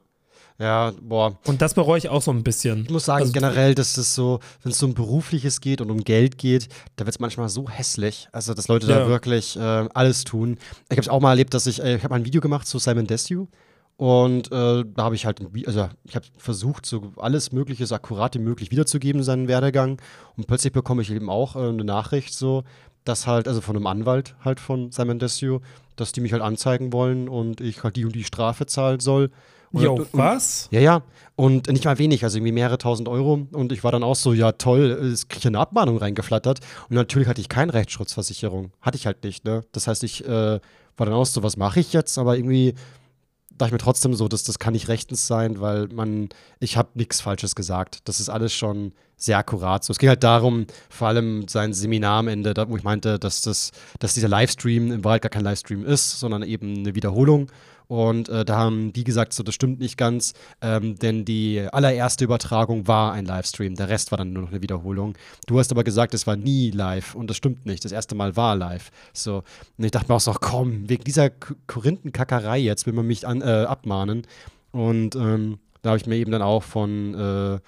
Ja, 0.60 0.92
boah. 1.02 1.38
Und 1.46 1.62
das 1.62 1.74
bereue 1.74 1.98
ich 1.98 2.10
auch 2.10 2.22
so 2.22 2.32
ein 2.32 2.44
bisschen. 2.44 2.84
Ich 2.84 2.90
muss 2.90 3.06
sagen, 3.06 3.22
also, 3.22 3.32
generell, 3.32 3.76
dass 3.76 3.94
das 3.94 4.14
so, 4.14 4.40
wenn 4.62 4.74
es 4.74 4.78
so 4.78 4.88
um 4.88 4.94
Berufliches 4.94 5.62
geht 5.62 5.80
und 5.80 5.90
um 5.90 6.04
Geld 6.04 6.38
geht, 6.38 6.68
da 6.98 7.06
wird 7.06 7.16
es 7.16 7.20
manchmal 7.20 7.48
so 7.48 7.70
hässlich. 7.70 8.28
Also, 8.34 8.54
dass 8.54 8.68
Leute 8.68 8.88
ja. 8.88 9.00
da 9.00 9.08
wirklich 9.08 9.56
äh, 9.56 9.60
alles 9.60 10.26
tun. 10.26 10.58
Ich 10.90 10.98
habe 10.98 11.02
es 11.02 11.08
auch 11.08 11.22
mal 11.22 11.30
erlebt, 11.30 11.54
dass 11.54 11.66
ich, 11.66 11.82
äh, 11.82 11.96
ich 11.96 12.04
habe 12.04 12.14
ein 12.16 12.26
Video 12.26 12.42
gemacht 12.42 12.68
zu 12.68 12.78
Simon 12.78 13.08
Desue. 13.08 13.48
Und 13.96 14.52
äh, 14.52 14.84
da 14.86 15.04
habe 15.04 15.16
ich 15.16 15.26
halt, 15.26 15.42
also 15.66 15.90
ich 16.06 16.16
habe 16.16 16.26
versucht, 16.38 16.86
so 16.86 17.12
alles 17.18 17.52
Mögliche, 17.52 17.86
so 17.86 17.96
akkurat 17.96 18.36
wie 18.36 18.40
möglich 18.40 18.72
wiederzugeben, 18.72 19.24
seinen 19.24 19.48
Werdegang. 19.48 20.02
Und 20.36 20.48
plötzlich 20.48 20.74
bekomme 20.74 21.02
ich 21.02 21.12
eben 21.12 21.30
auch 21.30 21.56
äh, 21.56 21.60
eine 21.60 21.84
Nachricht 21.84 22.34
so, 22.34 22.64
dass 23.06 23.28
halt, 23.28 23.48
also 23.48 23.62
von 23.62 23.76
einem 23.76 23.88
Anwalt 23.88 24.36
halt 24.44 24.60
von 24.60 24.92
Simon 24.92 25.20
Desue, 25.20 25.62
dass 25.96 26.12
die 26.12 26.22
mich 26.22 26.34
halt 26.34 26.42
anzeigen 26.42 26.92
wollen 26.92 27.30
und 27.30 27.62
ich 27.62 27.84
halt 27.84 27.96
die 27.96 28.06
und 28.06 28.16
die 28.16 28.24
Strafe 28.24 28.66
zahlen 28.66 29.00
soll. 29.00 29.32
Jo, 29.72 30.06
was? 30.12 30.68
Ja, 30.72 30.80
ja. 30.80 31.04
Und 31.36 31.68
nicht 31.68 31.86
mal 31.86 31.98
wenig, 31.98 32.24
also 32.24 32.38
irgendwie 32.38 32.52
mehrere 32.52 32.78
tausend 32.78 33.08
Euro. 33.08 33.48
Und 33.52 33.72
ich 33.72 33.84
war 33.84 33.92
dann 33.92 34.04
auch 34.04 34.16
so, 34.16 34.34
ja 34.34 34.52
toll, 34.54 34.92
es 34.92 35.28
kriege 35.28 35.48
eine 35.48 35.60
Abmahnung 35.60 35.98
reingeflattert. 35.98 36.60
Und 36.90 36.96
natürlich 36.96 37.28
hatte 37.28 37.42
ich 37.42 37.50
keine 37.50 37.74
Rechtsschutzversicherung. 37.74 38.72
Hatte 38.82 38.98
ich 38.98 39.06
halt 39.06 39.24
nicht, 39.24 39.46
ne? 39.46 39.64
Das 39.72 39.88
heißt, 39.88 40.04
ich 40.04 40.26
äh, 40.26 40.60
war 40.98 41.06
dann 41.06 41.14
auch 41.14 41.26
so, 41.26 41.44
was 41.44 41.56
mache 41.56 41.80
ich 41.80 41.94
jetzt? 41.94 42.18
Aber 42.18 42.36
irgendwie 42.36 42.74
dachte 43.52 43.70
ich 43.70 43.72
mir 43.74 43.78
trotzdem 43.78 44.14
so, 44.14 44.28
dass 44.28 44.44
das 44.44 44.60
kann 44.60 44.74
nicht 44.74 44.88
rechtens 44.88 45.28
sein, 45.28 45.62
weil 45.62 45.88
man, 45.88 46.30
ich 46.60 46.78
habe 46.78 46.90
nichts 46.96 47.22
Falsches 47.22 47.56
gesagt. 47.56 48.08
Das 48.08 48.20
ist 48.20 48.30
alles 48.30 48.54
schon 48.54 48.94
sehr 49.20 49.38
akkurat. 49.38 49.84
So, 49.84 49.92
es 49.92 50.00
ging 50.00 50.10
halt 50.10 50.24
darum, 50.24 50.66
vor 50.90 51.10
allem 51.10 51.48
sein 51.48 51.74
Seminar 51.74 52.20
am 52.20 52.28
Ende, 52.28 52.54
da, 52.54 52.68
wo 52.70 52.78
ich 52.78 52.84
meinte, 52.84 53.20
dass 53.20 53.42
das, 53.42 53.72
dass 54.00 54.14
dieser 54.14 54.30
Livestream 54.30 54.92
in 54.92 55.04
Wahrheit 55.04 55.22
gar 55.22 55.30
kein 55.30 55.44
Livestream 55.44 55.86
ist, 55.86 56.20
sondern 56.20 56.42
eben 56.42 56.80
eine 56.80 56.96
Wiederholung. 56.96 57.52
Und 57.90 58.30
äh, 58.30 58.46
da 58.46 58.56
haben 58.56 58.94
die 58.94 59.04
gesagt, 59.04 59.34
so, 59.34 59.42
das 59.42 59.56
stimmt 59.56 59.80
nicht 59.80 59.98
ganz, 59.98 60.34
ähm, 60.62 60.96
denn 61.00 61.26
die 61.26 61.68
allererste 61.72 62.24
Übertragung 62.24 62.88
war 62.88 63.14
ein 63.14 63.26
Livestream, 63.26 63.74
der 63.74 63.90
Rest 63.90 64.12
war 64.12 64.20
dann 64.20 64.32
nur 64.32 64.44
noch 64.44 64.52
eine 64.52 64.62
Wiederholung. 64.62 65.16
Du 65.48 65.58
hast 65.58 65.72
aber 65.72 65.84
gesagt, 65.84 66.14
es 66.14 66.28
war 66.28 66.36
nie 66.36 66.70
live 66.70 67.16
und 67.16 67.32
das 67.32 67.38
stimmt 67.38 67.66
nicht. 67.66 67.84
Das 67.84 67.92
erste 67.92 68.14
Mal 68.14 68.36
war 68.36 68.56
live. 68.56 68.92
So, 69.12 69.44
und 69.78 69.84
ich 69.84 69.90
dachte 69.90 70.12
mir 70.12 70.18
auch 70.18 70.22
so, 70.22 70.34
komm, 70.40 70.88
wegen 70.88 71.04
dieser 71.04 71.32
Korinthenkackerei 71.66 72.60
jetzt 72.60 72.86
will 72.86 72.94
man 72.94 73.08
mich 73.08 73.26
an, 73.26 73.42
äh, 73.42 73.66
abmahnen. 73.68 74.22
Und 74.72 75.16
ähm, 75.16 75.58
da 75.82 75.90
habe 75.90 75.98
ich 75.98 76.06
mir 76.06 76.18
eben 76.18 76.32
dann 76.32 76.44
auch 76.44 76.62
von 76.62 77.16
äh, 77.16 77.60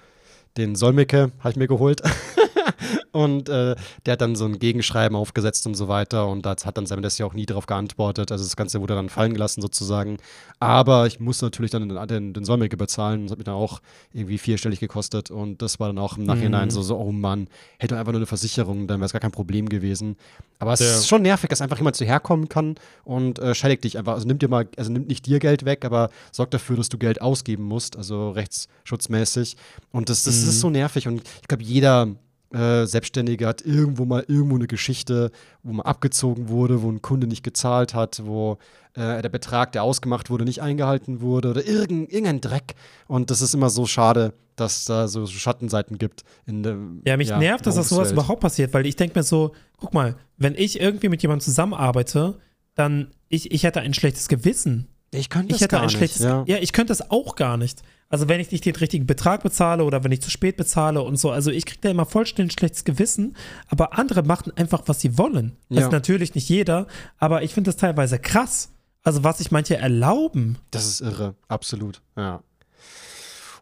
den 0.56 0.74
Solmecke, 0.76 1.32
habe 1.38 1.50
ich 1.50 1.56
mir 1.56 1.68
geholt. 1.68 2.02
Und 3.12 3.48
äh, 3.48 3.74
der 4.06 4.12
hat 4.12 4.20
dann 4.20 4.36
so 4.36 4.44
ein 4.44 4.58
Gegenschreiben 4.58 5.16
aufgesetzt 5.16 5.66
und 5.66 5.74
so 5.74 5.88
weiter. 5.88 6.28
Und 6.28 6.46
da 6.46 6.50
hat 6.50 6.76
dann 6.76 6.86
Simon 6.86 7.04
ja 7.04 7.26
auch 7.26 7.34
nie 7.34 7.46
darauf 7.46 7.66
geantwortet. 7.66 8.32
Also 8.32 8.44
das 8.44 8.56
Ganze 8.56 8.80
wurde 8.80 8.94
dann 8.94 9.08
fallen 9.08 9.32
gelassen 9.32 9.60
sozusagen. 9.60 10.18
Aber 10.60 11.06
ich 11.06 11.20
musste 11.20 11.46
natürlich 11.46 11.70
dann 11.70 11.88
den, 11.88 12.06
den, 12.06 12.32
den 12.32 12.44
Säumige 12.44 12.76
bezahlen. 12.76 13.24
Das 13.24 13.32
hat 13.32 13.38
mich 13.38 13.44
dann 13.44 13.54
auch 13.54 13.80
irgendwie 14.12 14.38
vierstellig 14.38 14.80
gekostet. 14.80 15.30
Und 15.30 15.62
das 15.62 15.80
war 15.80 15.88
dann 15.88 15.98
auch 15.98 16.16
im 16.16 16.24
Nachhinein 16.24 16.66
mhm. 16.66 16.70
so, 16.70 16.82
so, 16.82 16.96
oh 16.96 17.12
Mann, 17.12 17.48
hätte 17.78 17.98
einfach 17.98 18.12
nur 18.12 18.20
eine 18.20 18.26
Versicherung, 18.26 18.86
dann 18.86 19.00
wäre 19.00 19.06
es 19.06 19.12
gar 19.12 19.20
kein 19.20 19.32
Problem 19.32 19.68
gewesen. 19.68 20.16
Aber 20.58 20.72
es 20.72 20.80
ja. 20.80 20.86
ist 20.86 21.08
schon 21.08 21.22
nervig, 21.22 21.48
dass 21.50 21.60
einfach 21.60 21.78
jemand 21.78 21.96
zu 21.96 22.04
herkommen 22.04 22.48
kann 22.48 22.76
und 23.04 23.38
äh, 23.38 23.54
schädigt 23.54 23.84
dich 23.84 23.98
einfach. 23.98 24.14
Also 24.14 24.26
nimmt 24.26 24.42
dir 24.42 24.48
mal, 24.48 24.68
also 24.76 24.92
nimmt 24.92 25.08
nicht 25.08 25.26
dir 25.26 25.38
Geld 25.38 25.64
weg, 25.64 25.84
aber 25.84 26.10
sorgt 26.30 26.54
dafür, 26.54 26.76
dass 26.76 26.88
du 26.88 26.98
Geld 26.98 27.20
ausgeben 27.20 27.64
musst, 27.64 27.96
also 27.96 28.30
rechtsschutzmäßig. 28.30 29.56
Und 29.90 30.08
das, 30.08 30.22
das 30.22 30.42
mhm. 30.42 30.48
ist 30.48 30.60
so 30.60 30.70
nervig. 30.70 31.08
Und 31.08 31.22
ich 31.40 31.48
glaube, 31.48 31.64
jeder 31.64 32.08
äh, 32.52 32.86
Selbstständige 32.86 33.46
hat 33.46 33.62
irgendwo 33.62 34.04
mal 34.04 34.24
irgendwo 34.28 34.56
eine 34.56 34.66
Geschichte, 34.66 35.30
wo 35.62 35.72
man 35.72 35.86
abgezogen 35.86 36.48
wurde, 36.48 36.82
wo 36.82 36.90
ein 36.90 37.02
Kunde 37.02 37.26
nicht 37.26 37.42
gezahlt 37.42 37.94
hat, 37.94 38.22
wo 38.24 38.58
äh, 38.94 39.22
der 39.22 39.28
Betrag, 39.28 39.72
der 39.72 39.82
ausgemacht 39.82 40.30
wurde, 40.30 40.44
nicht 40.44 40.60
eingehalten 40.60 41.20
wurde 41.20 41.50
oder 41.50 41.66
irgend, 41.66 42.12
irgendein 42.12 42.40
Dreck. 42.40 42.74
Und 43.08 43.30
das 43.30 43.40
ist 43.40 43.54
immer 43.54 43.70
so 43.70 43.86
schade, 43.86 44.34
dass 44.56 44.84
da 44.84 45.08
so 45.08 45.26
Schattenseiten 45.26 45.98
gibt. 45.98 46.24
In 46.46 46.62
der, 46.62 46.76
ja, 47.06 47.16
mich 47.16 47.28
ja, 47.28 47.38
nervt, 47.38 47.66
dass 47.66 47.76
das 47.76 47.88
sowas 47.88 48.12
überhaupt 48.12 48.40
passiert, 48.40 48.74
weil 48.74 48.86
ich 48.86 48.96
denke 48.96 49.18
mir 49.18 49.22
so, 49.22 49.52
guck 49.78 49.94
mal, 49.94 50.16
wenn 50.36 50.54
ich 50.54 50.80
irgendwie 50.80 51.08
mit 51.08 51.22
jemandem 51.22 51.44
zusammenarbeite, 51.44 52.38
dann 52.74 53.12
ich, 53.28 53.50
ich 53.50 53.64
hätte 53.64 53.80
ein 53.80 53.94
schlechtes 53.94 54.28
Gewissen. 54.28 54.88
Ich 55.10 55.28
könnte 55.28 55.48
das 55.48 55.56
ich 55.56 55.62
hätte 55.62 55.76
gar 55.76 55.82
ein 55.82 55.90
schlechtes, 55.90 56.20
nicht. 56.20 56.28
Ja. 56.28 56.44
ja, 56.46 56.56
ich 56.58 56.72
könnte 56.72 56.90
das 56.90 57.10
auch 57.10 57.34
gar 57.36 57.56
nicht. 57.56 57.82
Also 58.12 58.28
wenn 58.28 58.40
ich 58.40 58.52
nicht 58.52 58.66
den 58.66 58.76
richtigen 58.76 59.06
Betrag 59.06 59.42
bezahle 59.42 59.84
oder 59.84 60.04
wenn 60.04 60.12
ich 60.12 60.20
zu 60.20 60.30
spät 60.30 60.58
bezahle 60.58 61.00
und 61.00 61.16
so. 61.16 61.30
Also 61.30 61.50
ich 61.50 61.64
kriege 61.64 61.80
da 61.80 61.88
immer 61.88 62.04
vollständig 62.04 62.52
schlechtes 62.52 62.84
Gewissen, 62.84 63.34
aber 63.68 63.98
andere 63.98 64.22
machen 64.22 64.52
einfach, 64.54 64.82
was 64.84 65.00
sie 65.00 65.16
wollen. 65.16 65.56
Ja. 65.70 65.78
Also 65.78 65.90
natürlich 65.90 66.34
nicht 66.34 66.46
jeder, 66.46 66.86
aber 67.16 67.42
ich 67.42 67.54
finde 67.54 67.68
das 67.68 67.78
teilweise 67.78 68.18
krass. 68.18 68.70
Also 69.02 69.24
was 69.24 69.38
sich 69.38 69.50
manche 69.50 69.78
erlauben. 69.78 70.58
Das 70.70 70.86
ist 70.86 71.00
irre, 71.00 71.36
absolut, 71.48 72.02
ja. 72.14 72.42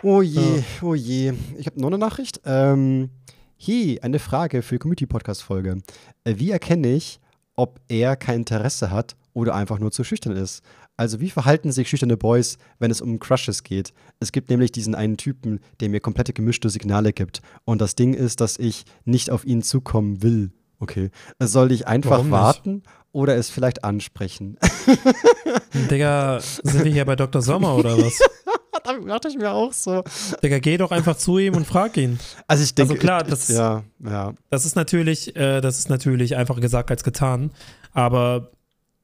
Oh 0.03 0.21
je, 0.21 0.41
ja. 0.41 0.65
oh 0.83 0.97
je. 0.97 1.33
Ich 1.57 1.67
habe 1.67 1.81
noch 1.81 1.87
eine 1.87 1.99
Nachricht. 1.99 2.41
Ähm, 2.45 3.11
hey, 3.57 4.01
eine 4.03 4.19
Frage 4.19 4.63
für 4.63 4.75
die 4.75 4.79
Community-Podcast-Folge. 4.81 5.81
Äh, 6.25 6.35
wie 6.39 6.51
erkenne 6.51 6.93
ich, 6.93 7.21
ob 7.55 7.79
er 7.87 8.17
kein 8.17 8.41
Interesse 8.41 8.91
hat 8.91 9.15
oder 9.33 9.55
einfach 9.55 9.79
nur 9.79 9.93
zu 9.93 10.03
schüchtern 10.03 10.35
ist? 10.35 10.65
Also 11.01 11.19
wie 11.19 11.31
verhalten 11.31 11.73
sich 11.73 11.89
schüchterne 11.89 12.19
Boys, 12.19 12.59
wenn 12.79 12.91
es 12.91 13.01
um 13.01 13.19
Crushes 13.19 13.63
geht? 13.63 13.95
Es 14.19 14.33
gibt 14.33 14.51
nämlich 14.51 14.71
diesen 14.71 14.95
einen 14.95 15.17
Typen, 15.17 15.61
der 15.81 15.89
mir 15.89 15.99
komplette 15.99 16.35
gemischte 16.35 16.69
Signale 16.69 17.15
gibt. 17.15 17.41
Und 17.65 17.81
das 17.81 17.95
Ding 17.95 18.13
ist, 18.13 18.43
dass 18.43 18.59
ich 18.59 18.85
nicht 19.07 19.31
auf 19.31 19.47
ihn 19.47 19.63
zukommen 19.63 20.23
will. 20.23 20.53
Okay. 20.79 21.09
Soll 21.39 21.73
ich 21.73 21.89
einfach 21.89 22.31
warten 22.31 22.83
oder 23.13 23.35
es 23.37 23.49
vielleicht 23.49 23.83
ansprechen? 23.83 24.59
Digga, 25.91 26.41
sind 26.41 26.85
wir 26.85 26.93
hier 26.93 27.07
bei 27.07 27.17
Dr. 27.17 27.41
Sommer 27.41 27.77
oder 27.77 27.97
was? 27.97 28.19
da 28.85 28.93
dachte 28.99 29.29
ich 29.29 29.39
mir 29.39 29.53
auch 29.53 29.73
so. 29.73 30.05
Digga, 30.43 30.59
geh 30.59 30.77
doch 30.77 30.91
einfach 30.91 31.17
zu 31.17 31.39
ihm 31.39 31.57
und 31.57 31.67
frag 31.67 31.97
ihn. 31.97 32.19
Also 32.47 32.63
ich 32.63 32.75
denke, 32.75 32.93
also 32.93 33.01
klar, 33.01 33.25
das, 33.25 33.49
ja, 33.49 33.85
ja. 34.05 34.35
das 34.51 34.67
ist 34.67 34.77
natürlich, 34.77 35.35
äh, 35.35 35.63
das 35.63 35.79
ist 35.79 35.89
natürlich 35.89 36.37
einfacher 36.37 36.61
gesagt 36.61 36.91
als 36.91 37.05
getan. 37.05 37.53
Aber 37.95 38.51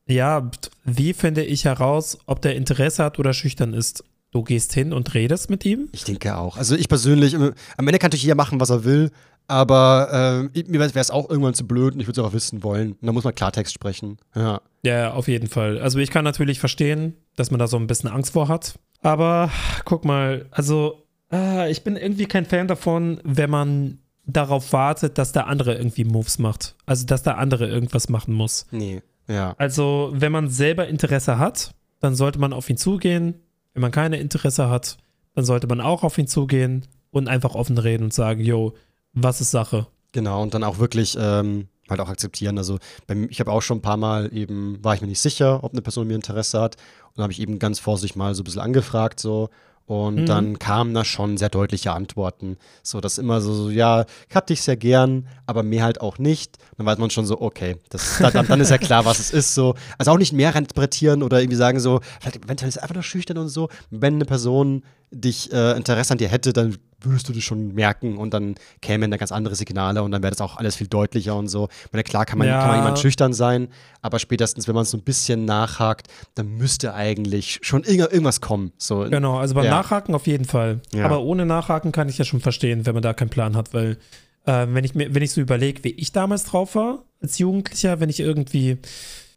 ja, 0.09 0.51
wie 0.85 1.13
finde 1.13 1.45
ich 1.45 1.65
heraus, 1.65 2.19
ob 2.27 2.41
der 2.43 2.55
Interesse 2.57 3.05
hat 3.05 3.19
oder 3.19 3.33
schüchtern 3.33 3.75
ist? 3.75 4.05
Du 4.31 4.43
gehst 4.43 4.73
hin 4.75 4.93
und 4.93 5.15
redest 5.15 5.51
mit 5.51 5.65
ihm? 5.65 5.89
Ich 5.93 6.05
denke 6.05 6.37
auch. 6.37 6.57
Also 6.57 6.77
ich 6.77 6.89
persönlich, 6.89 7.35
am 7.35 7.53
Ende 7.79 7.99
kann 7.99 8.09
natürlich 8.09 8.25
jeder 8.25 8.35
machen, 8.35 8.61
was 8.61 8.71
er 8.71 8.85
will, 8.85 9.11
Aber 9.49 10.51
äh, 10.53 10.63
mir 10.69 10.81
wäre 10.81 10.99
es 10.99 11.11
auch 11.11 11.31
irgendwann 11.31 11.55
zu 11.55 11.67
blöd 11.67 11.95
und 11.95 12.01
ich 12.01 12.09
würde 12.09 12.21
es 12.21 12.27
auch 12.27 12.33
wissen 12.33 12.63
wollen. 12.65 12.93
Und 12.93 13.07
da 13.07 13.13
muss 13.13 13.25
man 13.25 13.35
Klartext 13.35 13.73
sprechen. 13.73 14.19
Ja. 14.35 14.61
Ja, 14.85 15.13
auf 15.13 15.29
jeden 15.29 15.49
Fall. 15.49 15.79
Also 15.81 15.99
ich 15.99 16.11
kann 16.11 16.25
natürlich 16.25 16.59
verstehen, 16.59 17.15
dass 17.37 17.51
man 17.51 17.61
da 17.61 17.67
so 17.69 17.77
ein 17.77 17.87
bisschen 17.87 18.11
Angst 18.11 18.33
vor 18.33 18.49
hat. 18.49 18.79
Aber 19.03 19.51
guck 19.85 20.05
mal, 20.05 20.47
also 20.51 21.07
äh, 21.33 21.71
ich 21.71 21.85
bin 21.85 21.97
irgendwie 21.97 22.27
kein 22.27 22.45
Fan 22.45 22.67
davon, 22.67 23.21
wenn 23.23 23.51
man 23.51 23.99
darauf 24.27 24.73
wartet, 24.73 25.19
dass 25.19 25.31
der 25.31 25.47
andere 25.47 25.77
irgendwie 25.77 26.05
Moves 26.05 26.39
macht. 26.41 26.75
Also 26.85 27.07
dass 27.07 27.23
der 27.23 27.39
andere 27.39 27.69
irgendwas 27.69 28.09
machen 28.09 28.35
muss. 28.35 28.67
Nee. 28.73 29.03
Ja. 29.29 29.55
Also 29.59 30.13
wenn 30.15 30.33
man 30.33 30.49
selber 30.49 30.87
Interesse 30.89 31.39
hat, 31.39 31.75
dann 32.01 32.15
sollte 32.15 32.39
man 32.39 32.53
auf 32.53 32.69
ihn 32.71 32.77
zugehen. 32.77 33.35
Wenn 33.75 33.83
man 33.83 33.91
keine 33.91 34.19
Interesse 34.19 34.69
hat, 34.69 34.97
dann 35.35 35.45
sollte 35.45 35.67
man 35.67 35.81
auch 35.81 36.03
auf 36.03 36.17
ihn 36.19 36.27
zugehen 36.27 36.87
und 37.11 37.29
einfach 37.29 37.55
offen 37.55 37.79
reden 37.79 38.05
und 38.05 38.15
sagen, 38.15 38.41
yo, 38.41 38.75
was 39.13 39.41
ist 39.41 39.51
Sache? 39.51 39.87
Genau, 40.13 40.43
und 40.43 40.55
dann 40.55 40.65
auch 40.65 40.79
wirklich 40.79 41.17
ähm, 41.21 41.69
halt 41.89 42.01
auch 42.01 42.09
akzeptieren. 42.09 42.59
Also 42.59 42.79
bei, 43.07 43.27
ich 43.31 43.41
habe 43.41 43.53
auch 43.53 43.63
schon 43.63 43.79
ein 43.79 43.83
paar 43.83 43.97
Mal 43.97 44.33
eben, 44.33 44.83
war 44.83 44.95
ich 44.95 45.01
mir 45.01 45.09
nicht 45.09 45.21
sicher, 45.21 45.63
ob 45.63 45.73
eine 45.73 45.83
Person 45.83 46.07
mir 46.07 46.15
Interesse 46.15 46.61
hat. 46.61 46.77
Und 47.15 47.23
habe 47.23 47.33
ich 47.33 47.41
eben 47.41 47.59
ganz 47.59 47.79
vorsichtig 47.79 48.17
mal 48.17 48.35
so 48.35 48.43
ein 48.43 48.45
bisschen 48.45 48.61
angefragt, 48.61 49.21
so, 49.21 49.49
und 49.87 50.23
mhm. 50.23 50.27
dann 50.27 50.59
kamen 50.59 50.95
da 50.95 51.05
schon 51.05 51.37
sehr 51.37 51.49
deutliche 51.49 51.93
Antworten. 51.93 52.57
So, 52.83 53.01
das 53.01 53.19
immer 53.19 53.41
so, 53.41 53.55
so, 53.55 53.71
ja, 53.71 54.05
ich 54.29 54.35
hatte 54.35 54.53
dich 54.53 54.63
sehr 54.63 54.77
gern, 54.77 55.29
aber 55.47 55.63
mehr 55.63 55.85
halt 55.85 56.01
auch 56.01 56.19
nicht. 56.19 56.59
Dann 56.77 56.87
weiß 56.87 56.99
man 56.99 57.11
schon 57.11 57.25
so, 57.25 57.41
okay, 57.41 57.77
das, 57.91 58.19
dann, 58.19 58.47
dann 58.47 58.61
ist 58.61 58.71
ja 58.71 58.79
klar, 58.79 59.05
was 59.05 59.21
es 59.21 59.31
ist. 59.31 59.55
So. 59.55 59.75
Also 59.97 60.11
auch 60.11 60.19
nicht 60.19 60.33
mehr 60.33 60.55
interpretieren 60.57 61.23
oder 61.23 61.41
irgendwie 61.41 61.57
sagen 61.57 61.79
so, 61.79 62.01
vielleicht 62.21 62.45
eventuell 62.45 62.69
ist 62.69 62.77
es 62.77 62.83
einfach 62.83 62.95
nur 62.95 63.05
schüchtern 63.05 63.39
und 63.39 63.49
so. 63.49 63.69
Wenn 63.91 64.15
eine 64.15 64.25
Person 64.25 64.83
dich 65.21 65.53
äh, 65.53 65.77
Interesse 65.77 66.13
an 66.13 66.19
dir 66.19 66.29
hätte, 66.29 66.53
dann 66.53 66.77
würdest 67.01 67.29
du 67.29 67.33
das 67.33 67.43
schon 67.43 67.75
merken 67.75 68.17
und 68.17 68.33
dann 68.33 68.55
kämen 68.81 69.11
da 69.11 69.17
ganz 69.17 69.33
andere 69.33 69.55
Signale 69.55 70.03
und 70.03 70.11
dann 70.11 70.23
wäre 70.23 70.31
das 70.31 70.41
auch 70.41 70.57
alles 70.57 70.77
viel 70.77 70.87
deutlicher 70.87 71.37
und 71.37 71.49
so. 71.49 71.69
Meine, 71.93 72.05
klar 72.05 72.25
kann 72.25 72.39
man, 72.39 72.49
ja. 72.49 72.61
kann 72.61 72.69
man 72.69 72.79
jemand 72.79 72.99
schüchtern 72.99 73.33
sein, 73.33 73.69
aber 74.03 74.19
spätestens, 74.19 74.67
wenn 74.67 74.75
man 74.75 74.85
so 74.85 74.97
ein 74.97 75.03
bisschen 75.03 75.45
nachhakt, 75.45 76.09
dann 76.35 76.49
müsste 76.49 76.95
eigentlich 76.95 77.59
schon 77.63 77.85
irgendwas 77.85 78.41
kommen. 78.41 78.73
So, 78.79 79.01
genau, 79.09 79.39
also 79.39 79.55
beim 79.55 79.65
ja. 79.65 79.71
Nachhaken 79.71 80.15
auf 80.15 80.27
jeden 80.27 80.45
Fall. 80.45 80.81
Ja. 80.95 81.05
Aber 81.05 81.21
ohne 81.21 81.47
Nachhaken 81.47 81.93
kann 81.93 82.09
ich 82.09 82.19
ja 82.19 82.25
schon 82.25 82.41
verstehen, 82.41 82.87
wenn 82.87 82.95
man 82.95 83.03
da 83.03 83.13
keinen 83.13 83.31
Plan 83.31 83.57
hat, 83.57 83.75
weil 83.75 83.99
äh, 84.47 84.67
wenn, 84.71 84.85
ich 84.85 84.95
mir, 84.95 85.15
wenn 85.15 85.23
ich 85.23 85.33
so 85.33 85.41
überlege, 85.41 85.85
wie 85.85 85.93
ich 85.93 86.13
damals 86.13 86.45
drauf 86.45 86.75
war, 86.75 87.05
als 87.21 87.39
Jugendlicher, 87.39 88.01
wenn 88.01 88.09
ich 88.09 88.21
irgendwie 88.21 88.79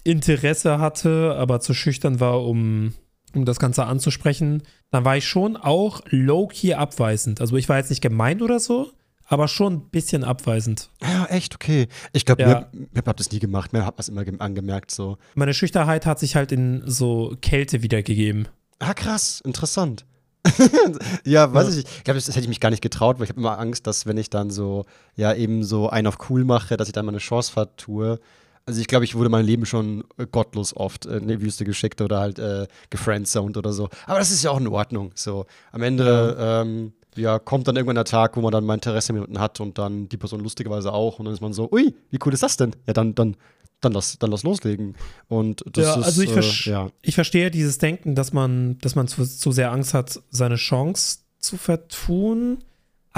Interesse 0.03 0.79
hatte, 0.79 1.35
aber 1.37 1.59
zu 1.59 1.73
schüchtern 1.73 2.19
war, 2.19 2.43
um 2.43 2.93
um 3.35 3.45
das 3.45 3.59
Ganze 3.59 3.85
anzusprechen, 3.85 4.63
dann 4.91 5.05
war 5.05 5.17
ich 5.17 5.27
schon 5.27 5.57
auch 5.57 6.01
low-key 6.09 6.73
abweisend. 6.73 7.41
Also 7.41 7.55
ich 7.55 7.69
war 7.69 7.77
jetzt 7.77 7.89
nicht 7.89 8.01
gemeint 8.01 8.41
oder 8.41 8.59
so, 8.59 8.91
aber 9.25 9.47
schon 9.47 9.73
ein 9.73 9.89
bisschen 9.89 10.23
abweisend. 10.23 10.89
Ja, 11.01 11.25
echt, 11.25 11.55
okay. 11.55 11.87
Ich 12.13 12.25
glaube, 12.25 12.41
ja. 12.41 12.69
ich 12.73 12.97
habe 12.97 13.13
das 13.13 13.31
nie 13.31 13.39
gemacht, 13.39 13.73
mir 13.73 13.85
hat 13.85 13.95
man 13.95 14.01
es 14.01 14.09
immer 14.09 14.41
angemerkt 14.41 14.91
so. 14.91 15.17
Meine 15.35 15.53
Schüchternheit 15.53 16.05
hat 16.05 16.19
sich 16.19 16.35
halt 16.35 16.51
in 16.51 16.81
so 16.85 17.35
Kälte 17.41 17.83
wiedergegeben. 17.83 18.47
Ah, 18.79 18.93
krass, 18.93 19.41
interessant. 19.45 20.05
ja, 21.25 21.53
weiß 21.53 21.67
ja. 21.67 21.79
ich. 21.79 21.85
Ich 21.97 22.03
glaube, 22.03 22.17
das, 22.17 22.25
das, 22.25 22.35
hätte 22.35 22.45
ich 22.45 22.49
mich 22.49 22.59
gar 22.59 22.69
nicht 22.69 22.81
getraut, 22.81 23.19
weil 23.19 23.25
ich 23.25 23.29
habe 23.29 23.39
immer 23.39 23.59
Angst, 23.59 23.85
dass 23.87 24.05
wenn 24.05 24.17
ich 24.17 24.29
dann 24.29 24.49
so, 24.49 24.85
ja, 25.15 25.33
eben 25.33 25.63
so 25.63 25.89
einen 25.89 26.07
auf 26.07 26.29
cool 26.29 26.45
mache, 26.45 26.77
dass 26.77 26.87
ich 26.87 26.93
dann 26.93 27.05
meine 27.05 27.17
Chance 27.17 27.51
vertue. 27.51 28.19
Also 28.65 28.81
ich 28.81 28.87
glaube, 28.87 29.05
ich 29.05 29.15
wurde 29.15 29.29
mein 29.29 29.45
Leben 29.45 29.65
schon 29.65 30.03
äh, 30.17 30.25
gottlos 30.25 30.75
oft 30.75 31.05
in 31.05 31.27
die 31.27 31.41
Wüste 31.41 31.65
geschickt 31.65 32.01
oder 32.01 32.19
halt 32.19 32.39
äh, 32.39 32.67
gefriendzoned 32.89 33.57
oder 33.57 33.73
so. 33.73 33.89
Aber 34.05 34.19
das 34.19 34.31
ist 34.31 34.43
ja 34.43 34.51
auch 34.51 34.59
in 34.59 34.67
Ordnung. 34.67 35.11
So, 35.15 35.45
am 35.71 35.81
Ende 35.81 36.35
ja. 36.37 36.61
Ähm, 36.61 36.93
ja, 37.15 37.39
kommt 37.39 37.67
dann 37.67 37.75
irgendwann 37.75 37.95
der 37.95 38.05
Tag, 38.05 38.37
wo 38.37 38.41
man 38.41 38.51
dann 38.51 38.65
mal 38.65 38.75
Interesse 38.75 39.13
Minuten 39.13 39.39
hat 39.39 39.59
und 39.59 39.77
dann 39.77 40.09
die 40.09 40.17
Person 40.17 40.41
lustigerweise 40.41 40.93
auch. 40.93 41.19
Und 41.19 41.25
dann 41.25 41.33
ist 41.33 41.41
man 41.41 41.53
so, 41.53 41.69
ui, 41.71 41.93
wie 42.09 42.19
cool 42.25 42.33
ist 42.33 42.43
das 42.43 42.57
denn? 42.57 42.71
Ja, 42.87 42.93
dann, 42.93 43.15
dann, 43.15 43.35
dann 43.81 43.91
lass, 43.93 44.17
dann 44.19 44.31
lass 44.31 44.43
loslegen. 44.43 44.95
Und 45.27 45.63
das 45.71 45.85
ja, 45.85 45.95
ist, 45.95 46.05
also 46.05 46.21
ich, 46.21 46.67
äh, 46.67 46.69
ja. 46.71 46.89
ich 47.01 47.15
verstehe 47.15 47.51
dieses 47.51 47.77
Denken, 47.77 48.15
dass 48.15 48.33
man, 48.33 48.77
dass 48.79 48.95
man 48.95 49.07
zu, 49.07 49.25
zu 49.25 49.51
sehr 49.51 49.71
Angst 49.71 49.93
hat, 49.93 50.21
seine 50.29 50.55
Chance 50.55 51.19
zu 51.39 51.57
vertun. 51.57 52.59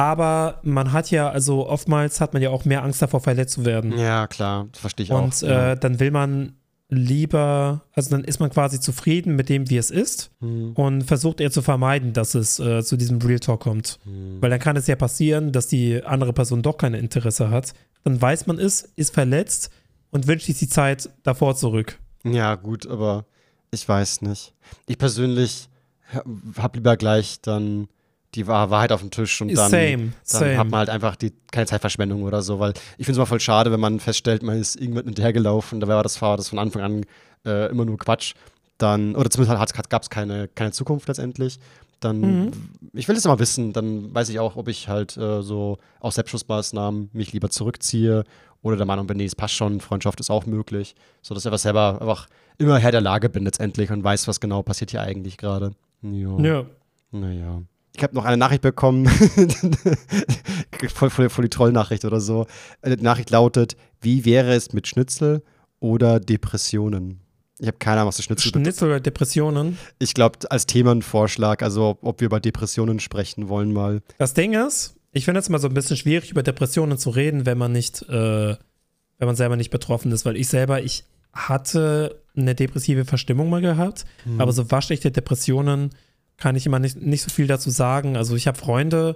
Aber 0.02 0.60
man 0.64 0.94
hat 0.94 1.12
ja, 1.12 1.30
also 1.30 1.68
oftmals 1.68 2.22
hat 2.22 2.34
man 2.34 2.42
ja 2.42 2.50
auch 2.50 2.66
mehr 2.66 2.84
Angst 2.84 3.04
davor, 3.04 3.20
verletzt 3.20 3.54
zu 3.54 3.66
werden. 3.66 3.96
Ja, 3.96 4.26
klar, 4.26 4.68
das 4.72 4.82
verstehe 4.82 5.04
ich 5.04 5.12
Und, 5.12 5.18
auch. 5.18 5.42
Und 5.44 5.48
äh, 5.48 5.78
dann 5.78 6.00
will 6.00 6.10
man 6.10 6.54
lieber, 6.90 7.84
also 7.94 8.10
dann 8.10 8.24
ist 8.24 8.40
man 8.40 8.50
quasi 8.50 8.80
zufrieden 8.80 9.36
mit 9.36 9.48
dem, 9.48 9.70
wie 9.70 9.78
es 9.78 9.92
ist 9.92 10.32
hm. 10.40 10.74
und 10.74 11.04
versucht 11.04 11.40
eher 11.40 11.52
zu 11.52 11.62
vermeiden, 11.62 12.14
dass 12.14 12.34
es 12.34 12.60
äh, 12.60 12.84
zu 12.84 12.98
diesem 12.98 13.20
Real 13.20 13.40
Talk 13.40 13.60
kommt. 13.60 14.00
Hm. 14.04 14.42
Weil 14.42 14.50
dann 14.50 14.60
kann 14.60 14.76
es 14.76 14.88
ja 14.88 14.96
passieren, 14.96 15.52
dass 15.52 15.68
die 15.68 16.04
andere 16.04 16.34
Person 16.34 16.64
doch 16.64 16.78
kein 16.78 16.96
Interesse 16.96 17.52
hat. 17.52 17.74
Dann 18.04 18.20
weiß 18.20 18.48
man 18.48 18.58
es, 18.58 18.82
ist 18.96 19.14
verletzt 19.14 19.70
und 20.10 20.26
wünscht 20.26 20.48
sich 20.48 20.58
die 20.58 20.68
Zeit 20.68 21.12
davor 21.22 21.56
zurück. 21.56 22.00
Ja, 22.24 22.56
gut, 22.56 22.88
aber 22.88 23.26
ich 23.70 23.88
weiß 23.88 24.24
nicht. 24.24 24.56
Ich 24.88 24.98
persönlich 24.98 25.70
habe 26.58 26.78
lieber 26.80 26.98
gleich 26.98 27.40
dann 27.42 27.88
die 28.36 28.48
Wahrheit 28.48 28.92
auf 28.92 29.02
dem 29.02 29.12
Tisch 29.12 29.42
und 29.42 29.54
dann, 29.54 29.70
same, 29.70 29.98
dann 29.98 30.12
same. 30.24 30.58
hat 30.58 30.70
man 30.70 30.80
halt 30.80 30.90
einfach 30.90 31.16
die, 31.16 31.34
keine 31.52 31.66
Zeitverschwendung 31.66 32.24
oder 32.24 32.42
so, 32.42 32.60
weil 32.60 32.74
ich 32.98 33.06
finde 33.06 33.12
es 33.12 33.18
immer 33.18 33.26
voll 33.26 33.40
schade, 33.40 33.72
wenn 33.72 33.80
man 33.80 34.00
feststellt, 34.00 34.42
man 34.42 34.58
ist 34.58 34.80
irgendwann 34.80 35.06
hinterhergelaufen, 35.06 35.80
da 35.80 35.88
war 35.88 36.04
das, 36.04 36.22
war 36.22 36.38
das 36.38 36.50
von 36.50 36.60
Anfang 36.60 36.82
an 36.82 37.06
äh, 37.46 37.70
immer 37.70 37.86
nur 37.86 37.98
Quatsch, 37.98 38.34
dann, 38.78 39.16
oder 39.16 39.30
zumindest 39.30 39.60
halt, 39.60 39.90
gab 39.90 40.02
es 40.02 40.10
keine, 40.10 40.48
keine 40.48 40.72
Zukunft 40.72 41.08
letztendlich, 41.08 41.60
dann, 42.00 42.20
mhm. 42.22 42.52
ich 42.94 43.08
will 43.08 43.16
es 43.16 43.26
immer 43.26 43.38
wissen, 43.40 43.74
dann 43.74 44.14
weiß 44.14 44.30
ich 44.30 44.40
auch, 44.40 44.56
ob 44.56 44.70
ich 44.70 44.88
halt 44.88 45.18
äh, 45.18 45.42
so 45.42 45.78
aus 46.00 46.16
Selbstschutzmaßnahmen 46.16 47.10
mich 47.14 47.34
lieber 47.34 47.50
zurückziehe 47.50 48.24
oder 48.64 48.78
der 48.78 48.86
Meinung 48.86 49.08
bin, 49.08 49.18
nee, 49.18 49.26
es 49.26 49.36
passt 49.36 49.56
schon, 49.56 49.82
Freundschaft 49.82 50.20
ist 50.20 50.30
auch 50.30 50.46
möglich, 50.46 50.96
sodass 51.22 51.44
ich 51.44 51.48
einfach 51.48 51.60
selber 51.60 52.02
einfach 52.02 52.28
immer 52.58 52.78
Herr 52.78 52.92
der 52.92 53.02
Lage 53.02 53.30
bin 53.30 53.44
letztendlich 53.44 53.92
und 53.92 54.04
weiß, 54.04 54.28
was 54.28 54.40
genau 54.40 54.62
passiert 54.62 54.92
hier 54.92 55.02
eigentlich 55.02 55.38
gerade. 55.38 55.74
Ja. 56.02 56.66
Naja. 57.12 57.62
Ich 57.96 58.04
habe 58.04 58.16
noch 58.16 58.26
eine 58.26 58.38
Nachricht 58.38 58.62
bekommen, 58.62 59.08
voll, 60.94 61.10
voll, 61.10 61.30
voll 61.30 61.44
die 61.44 61.50
Trollnachricht 61.50 62.06
oder 62.06 62.22
so. 62.22 62.48
Die 62.86 63.04
Nachricht 63.04 63.30
lautet: 63.32 63.76
Wie 64.00 64.24
wäre 64.24 64.54
es 64.54 64.72
mit 64.72 64.88
Schnitzel 64.88 65.44
oder 65.80 66.20
Depressionen? 66.20 67.20
Ich 67.60 67.68
habe 67.68 67.78
keine 67.78 67.98
Ahnung, 67.98 68.08
was 68.08 68.18
das 68.18 68.26
Schnitzel 68.26 68.50
Schnitzel 68.50 68.88
oder 68.88 69.00
Depressionen? 69.00 69.78
Ich 70.00 70.16
glaube, 70.16 70.40
als 70.50 70.66
Themenvorschlag, 70.66 71.62
also 71.62 72.00
ob 72.02 72.20
wir 72.20 72.26
über 72.26 72.40
Depressionen 72.40 73.00
sprechen 73.00 73.50
wollen 73.50 73.72
mal. 73.72 74.02
Das 74.18 74.34
Ding 74.34 74.54
ist, 74.54 74.96
ich 75.12 75.26
finde 75.26 75.42
es 75.42 75.50
mal 75.50 75.60
so 75.60 75.68
ein 75.68 75.74
bisschen 75.74 75.98
schwierig, 75.98 76.32
über 76.32 76.42
Depressionen 76.42 76.98
zu 76.98 77.12
reden, 77.12 77.46
wenn 77.46 77.60
man 77.60 77.72
nicht, 77.72 78.02
äh, 78.10 78.56
wenn 79.18 79.28
man 79.28 79.36
selber 79.36 79.58
nicht 79.58 79.70
betroffen 79.70 80.12
ist, 80.12 80.26
weil 80.26 80.38
ich 80.38 80.48
selber, 80.48 80.82
ich 80.82 81.04
hatte 81.34 82.24
eine 82.36 82.56
depressive 82.56 83.06
Verstimmung 83.06 83.50
mal 83.50 83.62
gehabt, 83.62 84.06
hm. 84.24 84.42
aber 84.42 84.54
so 84.54 84.72
waschechte 84.72 85.12
Depressionen 85.12 85.92
kann 86.42 86.56
ich 86.56 86.66
immer 86.66 86.80
nicht, 86.80 87.00
nicht 87.00 87.22
so 87.22 87.30
viel 87.30 87.46
dazu 87.46 87.70
sagen. 87.70 88.18
Also 88.18 88.36
ich 88.36 88.48
habe 88.48 88.58
Freunde, 88.58 89.16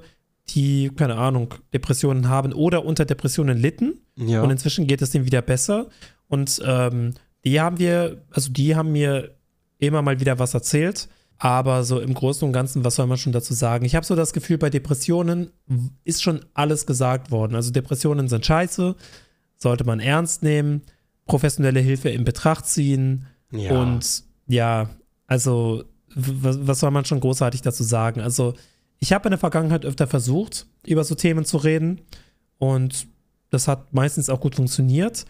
die, 0.49 0.91
keine 0.95 1.15
Ahnung, 1.15 1.55
Depressionen 1.73 2.29
haben 2.29 2.53
oder 2.53 2.85
unter 2.85 3.03
Depressionen 3.03 3.57
litten. 3.57 3.99
Ja. 4.15 4.43
Und 4.43 4.51
inzwischen 4.51 4.85
geht 4.85 5.01
es 5.01 5.09
denen 5.09 5.25
wieder 5.25 5.41
besser. 5.41 5.89
Und 6.27 6.61
ähm, 6.63 7.15
die 7.43 7.59
haben 7.59 7.79
wir, 7.79 8.21
also 8.29 8.51
die 8.51 8.75
haben 8.75 8.91
mir 8.91 9.35
immer 9.79 10.03
mal 10.03 10.19
wieder 10.19 10.37
was 10.37 10.53
erzählt. 10.53 11.09
Aber 11.39 11.83
so 11.83 11.99
im 11.99 12.13
Großen 12.13 12.45
und 12.47 12.53
Ganzen, 12.53 12.83
was 12.83 12.93
soll 12.93 13.07
man 13.07 13.17
schon 13.17 13.33
dazu 13.33 13.55
sagen? 13.55 13.85
Ich 13.85 13.95
habe 13.95 14.05
so 14.05 14.15
das 14.15 14.31
Gefühl, 14.31 14.59
bei 14.59 14.69
Depressionen 14.69 15.49
ist 16.03 16.21
schon 16.21 16.45
alles 16.53 16.85
gesagt 16.85 17.31
worden. 17.31 17.55
Also 17.55 17.71
Depressionen 17.71 18.27
sind 18.27 18.45
scheiße, 18.45 18.95
sollte 19.57 19.83
man 19.83 19.99
ernst 19.99 20.43
nehmen, 20.43 20.83
professionelle 21.25 21.79
Hilfe 21.79 22.09
in 22.09 22.23
Betracht 22.23 22.67
ziehen. 22.67 23.25
Ja. 23.51 23.81
Und 23.81 24.23
ja, 24.45 24.91
also 25.25 25.85
was, 26.15 26.65
was 26.65 26.79
soll 26.79 26.91
man 26.91 27.05
schon 27.05 27.19
großartig 27.19 27.61
dazu 27.61 27.83
sagen? 27.83 28.21
Also, 28.21 28.53
ich 28.99 29.13
habe 29.13 29.27
in 29.27 29.31
der 29.31 29.39
Vergangenheit 29.39 29.85
öfter 29.85 30.07
versucht, 30.07 30.65
über 30.85 31.03
so 31.03 31.15
Themen 31.15 31.45
zu 31.45 31.57
reden 31.57 32.01
und 32.57 33.07
das 33.49 33.67
hat 33.67 33.93
meistens 33.93 34.29
auch 34.29 34.39
gut 34.39 34.55
funktioniert, 34.55 35.25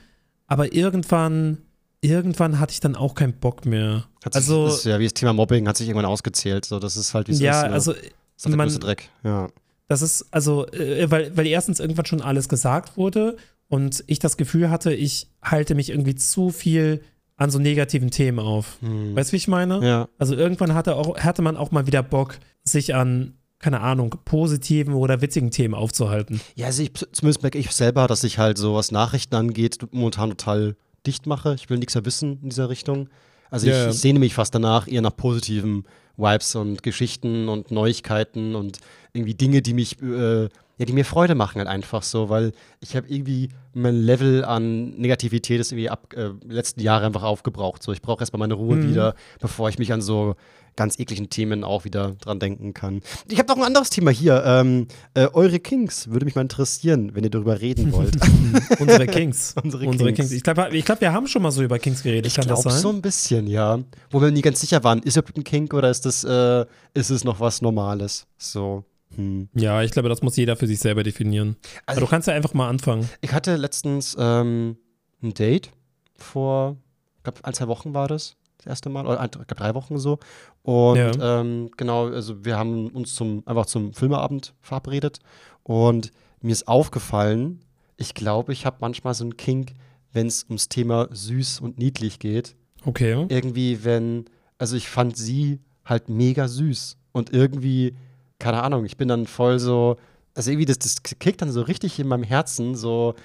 aber 0.48 0.74
irgendwann, 0.74 1.58
irgendwann 2.02 2.60
hatte 2.60 2.74
ich 2.74 2.80
dann 2.80 2.96
auch 2.96 3.16
keinen 3.16 3.34
Bock 3.34 3.66
mehr. 3.66 4.06
Sich, 4.24 4.36
also, 4.36 4.66
das 4.68 4.78
ist 4.78 4.86
ja 4.86 5.00
wie 5.00 5.06
das 5.06 5.14
Thema 5.14 5.34
Mobbing 5.34 5.68
hat 5.68 5.78
sich 5.78 5.88
irgendwann 5.88 6.06
ausgezählt, 6.06 6.66
so 6.66 6.80
das 6.80 6.96
ist 6.96 7.14
halt 7.14 7.28
wie 7.28 7.34
es 7.34 7.40
ja, 7.40 7.64
ist. 7.64 7.74
Also, 7.74 7.94
das 7.94 8.02
ist 8.38 8.46
der 8.46 8.56
man, 8.56 8.70
Dreck, 8.70 9.10
ja. 9.24 9.50
Das 9.88 10.02
ist, 10.02 10.26
also, 10.32 10.68
äh, 10.68 11.10
weil, 11.12 11.36
weil 11.36 11.48
erstens 11.48 11.80
irgendwann 11.80 12.06
schon 12.06 12.22
alles 12.22 12.50
gesagt 12.50 12.98
wurde 12.98 13.38
und 13.68 14.04
ich 14.08 14.20
das 14.20 14.38
Gefühl 14.38 14.70
hatte, 14.70 14.94
ich 14.94 15.30
halte 15.42 15.76
mich 15.76 15.90
irgendwie 15.90 16.16
zu 16.16 16.50
viel 16.50 17.02
an 17.38 17.52
so 17.52 17.60
negativen 17.60 18.12
Themen 18.12 18.40
auf. 18.40 18.78
Hm. 18.82 19.16
Weißt 19.16 19.30
du, 19.30 19.34
wie 19.34 19.38
ich 19.38 19.48
meine? 19.48 19.86
Ja. 19.86 20.08
Also 20.18 20.36
irgendwann 20.36 20.74
hatte, 20.74 20.96
auch, 20.96 21.18
hatte 21.18 21.42
man 21.42 21.58
auch 21.58 21.72
mal 21.72 21.88
wieder 21.88 22.02
Bock, 22.04 22.40
sich 22.64 22.96
an, 22.96 23.34
keine 23.60 23.82
Ahnung, 23.82 24.16
positiven 24.26 24.94
oder 24.94 25.22
witzigen 25.22 25.52
Themen 25.52 25.74
aufzuhalten. 25.74 26.40
Ja, 26.56 26.68
also 26.68 26.84
ich, 26.84 26.94
zumindest 26.94 27.42
merke 27.42 27.58
ich 27.58 27.72
selber, 27.72 28.08
dass 28.08 28.24
ich 28.24 28.38
halt 28.38 28.58
so 28.58 28.76
was 28.76 28.92
Nachrichten 28.92 29.36
angeht, 29.36 29.80
momentan 29.92 30.30
total 30.32 30.76
dicht 31.06 31.28
mache. 31.28 31.56
Ich 31.56 31.70
will 31.70 31.78
nichts 31.78 31.96
mehr 31.96 32.06
wissen 32.06 32.40
in 32.42 32.50
dieser 32.50 32.70
Richtung. 32.70 33.10
Also 33.52 33.68
yeah. 33.68 33.90
ich, 33.90 33.96
ich 33.96 34.02
sehne 34.02 34.20
mich 34.20 34.34
fast 34.34 34.56
danach 34.56 34.88
eher 34.88 35.02
nach 35.02 35.16
positiven 35.16 35.86
Vibes 36.18 36.56
und 36.56 36.84
Geschichten 36.84 37.50
und 37.50 37.72
Neuigkeiten 37.72 38.56
und 38.56 38.80
irgendwie 39.14 39.34
Dinge, 39.34 39.62
die 39.62 39.74
mich 39.74 40.02
äh, 40.02 40.50
ja, 40.78 40.86
die 40.86 40.94
mir 40.94 41.06
Freude 41.06 41.36
machen 41.36 41.60
halt 41.60 41.68
einfach 41.70 42.04
so, 42.04 42.30
weil 42.30 42.52
ich 42.82 42.96
habe 42.96 43.08
irgendwie 43.08 43.50
mein 43.74 43.96
Level 43.96 44.44
an 44.44 44.92
Negativität 44.98 45.60
ist 45.60 45.72
irgendwie 45.72 45.90
ab 45.90 46.14
äh, 46.16 46.30
letzten 46.48 46.82
Jahre 46.82 47.06
einfach 47.06 47.24
aufgebraucht. 47.24 47.82
So, 47.84 47.92
ich 47.94 48.02
brauche 48.02 48.22
erstmal 48.22 48.40
meine 48.40 48.54
Ruhe 48.56 48.76
Mhm. 48.78 48.90
wieder, 48.90 49.16
bevor 49.40 49.70
ich 49.70 49.78
mich 49.80 49.92
an 49.94 50.02
so 50.02 50.36
ganz 50.78 51.00
ekligen 51.00 51.30
Themen 51.30 51.64
auch 51.64 51.86
wieder 51.86 52.16
dran 52.20 52.38
denken 52.40 52.74
kann. 52.74 53.00
Ich 53.30 53.40
habe 53.40 53.48
noch 53.48 53.58
ein 53.58 53.64
anderes 53.64 53.90
Thema 53.90 54.12
hier. 54.12 54.44
Ähm, 54.46 54.88
äh, 55.14 55.28
eure 55.32 55.60
Kings 55.60 56.10
würde 56.10 56.26
mich 56.26 56.36
mal 56.36 56.42
interessieren, 56.42 57.12
wenn 57.16 57.24
ihr 57.24 57.30
darüber 57.30 57.62
reden 57.62 57.94
wollt. 57.94 58.18
Unsere 58.80 59.08
Kings. 59.08 59.56
Unsere 59.64 59.88
Unsere 59.88 60.12
Kings. 60.12 60.30
Kings. 60.30 60.32
Ich 60.34 60.44
glaube, 60.44 60.68
ich 60.76 60.84
glaub, 60.84 61.00
wir 61.00 61.14
haben 61.14 61.28
schon 61.28 61.42
mal 61.44 61.52
so 61.52 61.64
über 61.64 61.80
Kings 61.80 62.04
geredet. 62.04 62.26
Ich 62.28 62.36
glaube 62.46 62.70
so 62.70 62.90
ein 62.90 63.02
bisschen, 63.02 63.48
ja. 63.48 63.80
Wo 64.12 64.22
wir 64.22 64.32
nie 64.32 64.42
ganz 64.42 64.60
sicher 64.60 64.84
waren, 64.84 65.00
ist 65.00 65.16
es 65.16 65.18
überhaupt 65.18 65.38
ein 65.38 65.46
Kink 65.46 65.74
oder 65.74 65.90
ist 65.90 66.06
das, 66.06 66.26
äh, 66.26 66.66
ist 66.94 67.10
es 67.10 67.24
noch 67.24 67.40
was 67.40 67.62
Normales? 67.62 68.28
So. 68.38 68.84
Hm. 69.16 69.50
Ja, 69.54 69.82
ich 69.82 69.92
glaube, 69.92 70.10
das 70.10 70.22
muss 70.22 70.36
jeder 70.36 70.56
für 70.56 70.68
sich 70.68 70.80
selber 70.80 71.04
definieren. 71.04 71.56
Also 71.86 72.00
Aber 72.00 72.06
du 72.06 72.10
kannst 72.10 72.28
ja 72.28 72.34
einfach 72.34 72.54
mal 72.54 72.70
anfangen. 72.70 73.10
Ich 73.22 73.34
hatte 73.34 73.56
letztens 73.56 74.16
ähm, 74.20 74.78
ein 75.22 75.34
Date 75.34 75.72
vor, 76.16 76.78
ich 77.18 77.24
glaube, 77.24 77.40
ein, 77.44 77.54
zwei 77.54 77.68
Wochen 77.68 77.94
war 77.94 78.08
das, 78.08 78.38
das 78.58 78.68
erste 78.68 78.90
Mal, 78.90 79.06
oder 79.06 79.24
ich 79.24 79.32
glaube, 79.32 79.46
drei 79.48 79.74
Wochen 79.76 79.98
so. 79.98 80.20
Und 80.64 80.98
Ja. 80.98 81.42
ähm, 81.42 81.70
genau, 81.78 82.08
also 82.08 82.44
wir 82.46 82.58
haben 82.58 82.90
uns 82.90 83.16
zum, 83.16 83.44
einfach 83.46 83.66
zum 83.66 83.94
Filmeabend 83.94 84.54
verabredet 84.62 85.20
und 85.64 86.12
mir 86.42 86.52
ist 86.52 86.68
aufgefallen, 86.68 87.62
ich 87.98 88.14
glaube, 88.14 88.54
ich 88.54 88.66
habe 88.66 88.78
manchmal 88.82 89.14
so 89.14 89.24
einen 89.24 89.38
Kink, 89.38 89.74
wenn 90.12 90.28
es 90.28 90.44
ums 90.46 90.70
Thema 90.70 91.08
süß 91.12 91.60
und 91.60 91.78
niedlich 91.78 92.20
geht. 92.20 92.56
Okay. 92.84 93.26
Irgendwie, 93.30 93.84
wenn, 93.84 94.26
also 94.58 94.76
ich 94.76 94.88
fand 94.90 95.18
sie 95.18 95.60
halt 95.84 96.10
mega 96.10 96.48
süß 96.48 96.98
und 97.12 97.32
irgendwie, 97.32 97.96
keine 98.40 98.64
Ahnung, 98.64 98.86
ich 98.86 98.98
bin 98.98 99.08
dann 99.08 99.28
voll 99.28 99.60
so, 99.60 99.98
also 100.34 100.52
irgendwie, 100.52 100.66
das, 100.66 100.80
das 100.80 101.02
kickt 101.04 101.42
dann 101.42 101.52
so 101.52 101.62
richtig 101.62 102.00
in 102.00 102.08
meinem 102.08 102.24
Herzen, 102.24 102.76
so, 102.76 103.16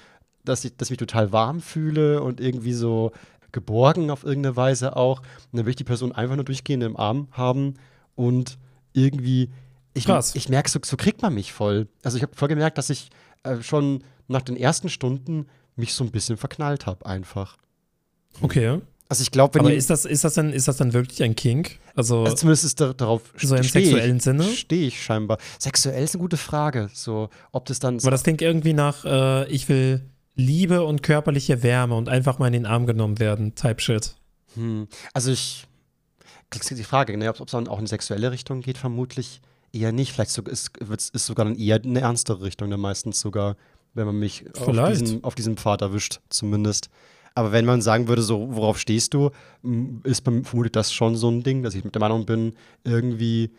dass 0.45 0.65
ich, 0.65 0.75
dass 0.77 0.87
ich 0.87 0.91
mich 0.91 0.99
total 0.99 1.31
warm 1.31 1.59
fühle 1.61 2.21
und 2.21 2.39
irgendwie 2.39 2.73
so 2.73 3.11
geborgen 3.51 4.09
auf 4.11 4.23
irgendeine 4.23 4.55
Weise 4.55 4.95
auch. 4.95 5.19
Und 5.19 5.57
dann 5.57 5.65
will 5.65 5.71
ich 5.71 5.75
die 5.75 5.83
Person 5.83 6.11
einfach 6.11 6.35
nur 6.35 6.45
durchgehend 6.45 6.83
im 6.83 6.97
Arm 6.97 7.27
haben 7.31 7.75
und 8.15 8.57
irgendwie, 8.93 9.49
ich, 9.93 10.05
Krass. 10.05 10.35
ich 10.35 10.49
merke, 10.49 10.69
so, 10.69 10.79
so 10.83 10.97
kriegt 10.97 11.21
man 11.21 11.33
mich 11.33 11.51
voll. 11.51 11.87
Also 12.03 12.17
ich 12.17 12.23
habe 12.23 12.35
voll 12.35 12.47
gemerkt, 12.47 12.77
dass 12.77 12.89
ich 12.89 13.09
äh, 13.43 13.61
schon 13.61 14.03
nach 14.27 14.41
den 14.41 14.55
ersten 14.55 14.89
Stunden 14.89 15.47
mich 15.75 15.93
so 15.93 16.03
ein 16.03 16.11
bisschen 16.11 16.37
verknallt 16.37 16.85
habe 16.85 17.05
einfach. 17.05 17.57
Okay. 18.41 18.79
Also 19.11 19.23
ich 19.23 19.31
glaube, 19.31 19.55
wenn 19.55 19.65
Aber 19.65 19.73
ist 19.73 19.89
das, 19.89 20.05
ist, 20.05 20.23
das 20.23 20.35
denn, 20.35 20.53
ist 20.53 20.69
das 20.69 20.77
dann 20.77 20.93
wirklich 20.93 21.21
ein 21.21 21.35
Kink? 21.35 21.79
Also, 21.95 22.23
also 22.23 22.33
zumindest 22.33 22.63
ist 22.63 22.79
da, 22.79 22.93
darauf 22.93 23.21
so 23.35 23.57
im 23.57 23.63
sexuellen 23.63 24.15
ich, 24.15 24.23
Sinne? 24.23 24.45
Stehe 24.45 24.87
ich 24.87 25.03
scheinbar. 25.03 25.37
Sexuell 25.59 26.01
ist 26.01 26.15
eine 26.15 26.21
gute 26.21 26.37
Frage. 26.37 26.89
So, 26.93 27.27
ob 27.51 27.65
das 27.65 27.79
dann. 27.79 27.99
aber 27.99 28.11
das 28.11 28.23
klingt 28.23 28.41
irgendwie 28.41 28.71
nach, 28.71 29.03
äh, 29.03 29.49
ich 29.49 29.67
will 29.67 30.09
Liebe 30.35 30.85
und 30.85 31.03
körperliche 31.03 31.61
Wärme 31.61 31.95
und 31.95 32.07
einfach 32.07 32.39
mal 32.39 32.47
in 32.47 32.53
den 32.53 32.65
Arm 32.65 32.85
genommen 32.85 33.19
werden, 33.19 33.53
Type 33.53 33.81
Shit. 33.81 34.15
hm, 34.53 34.87
also 35.11 35.29
ich. 35.33 35.67
Das 36.49 36.71
ist 36.71 36.77
die 36.77 36.83
Frage, 36.85 37.17
ne, 37.17 37.27
ob 37.27 37.41
es 37.41 37.51
dann 37.51 37.67
auch 37.67 37.79
in 37.79 37.87
sexuelle 37.87 38.31
Richtung 38.31 38.61
geht, 38.61 38.77
vermutlich 38.77 39.41
eher 39.73 39.91
nicht. 39.91 40.13
Vielleicht 40.13 40.31
so, 40.31 40.41
ist 40.43 40.71
es 41.13 41.25
sogar 41.25 41.43
dann 41.43 41.57
eher 41.57 41.81
eine 41.83 41.99
ernstere 41.99 42.43
Richtung, 42.43 42.69
dann 42.69 42.79
meistens 42.79 43.19
sogar, 43.19 43.57
wenn 43.93 44.05
man 44.05 44.17
mich 44.17 44.45
auf 44.57 44.89
diesem, 44.89 45.21
auf 45.25 45.35
diesem 45.35 45.57
Pfad 45.57 45.81
erwischt, 45.81 46.21
zumindest. 46.29 46.89
Aber 47.33 47.51
wenn 47.51 47.65
man 47.65 47.81
sagen 47.81 48.07
würde, 48.07 48.21
so, 48.21 48.55
worauf 48.55 48.77
stehst 48.77 49.13
du, 49.13 49.31
ist 50.03 50.23
vermutlich 50.23 50.73
das 50.73 50.93
schon 50.93 51.15
so 51.15 51.29
ein 51.29 51.43
Ding, 51.43 51.63
dass 51.63 51.75
ich 51.75 51.83
mit 51.83 51.95
der 51.95 52.01
Meinung 52.01 52.25
bin, 52.25 52.53
irgendwie, 52.83 53.51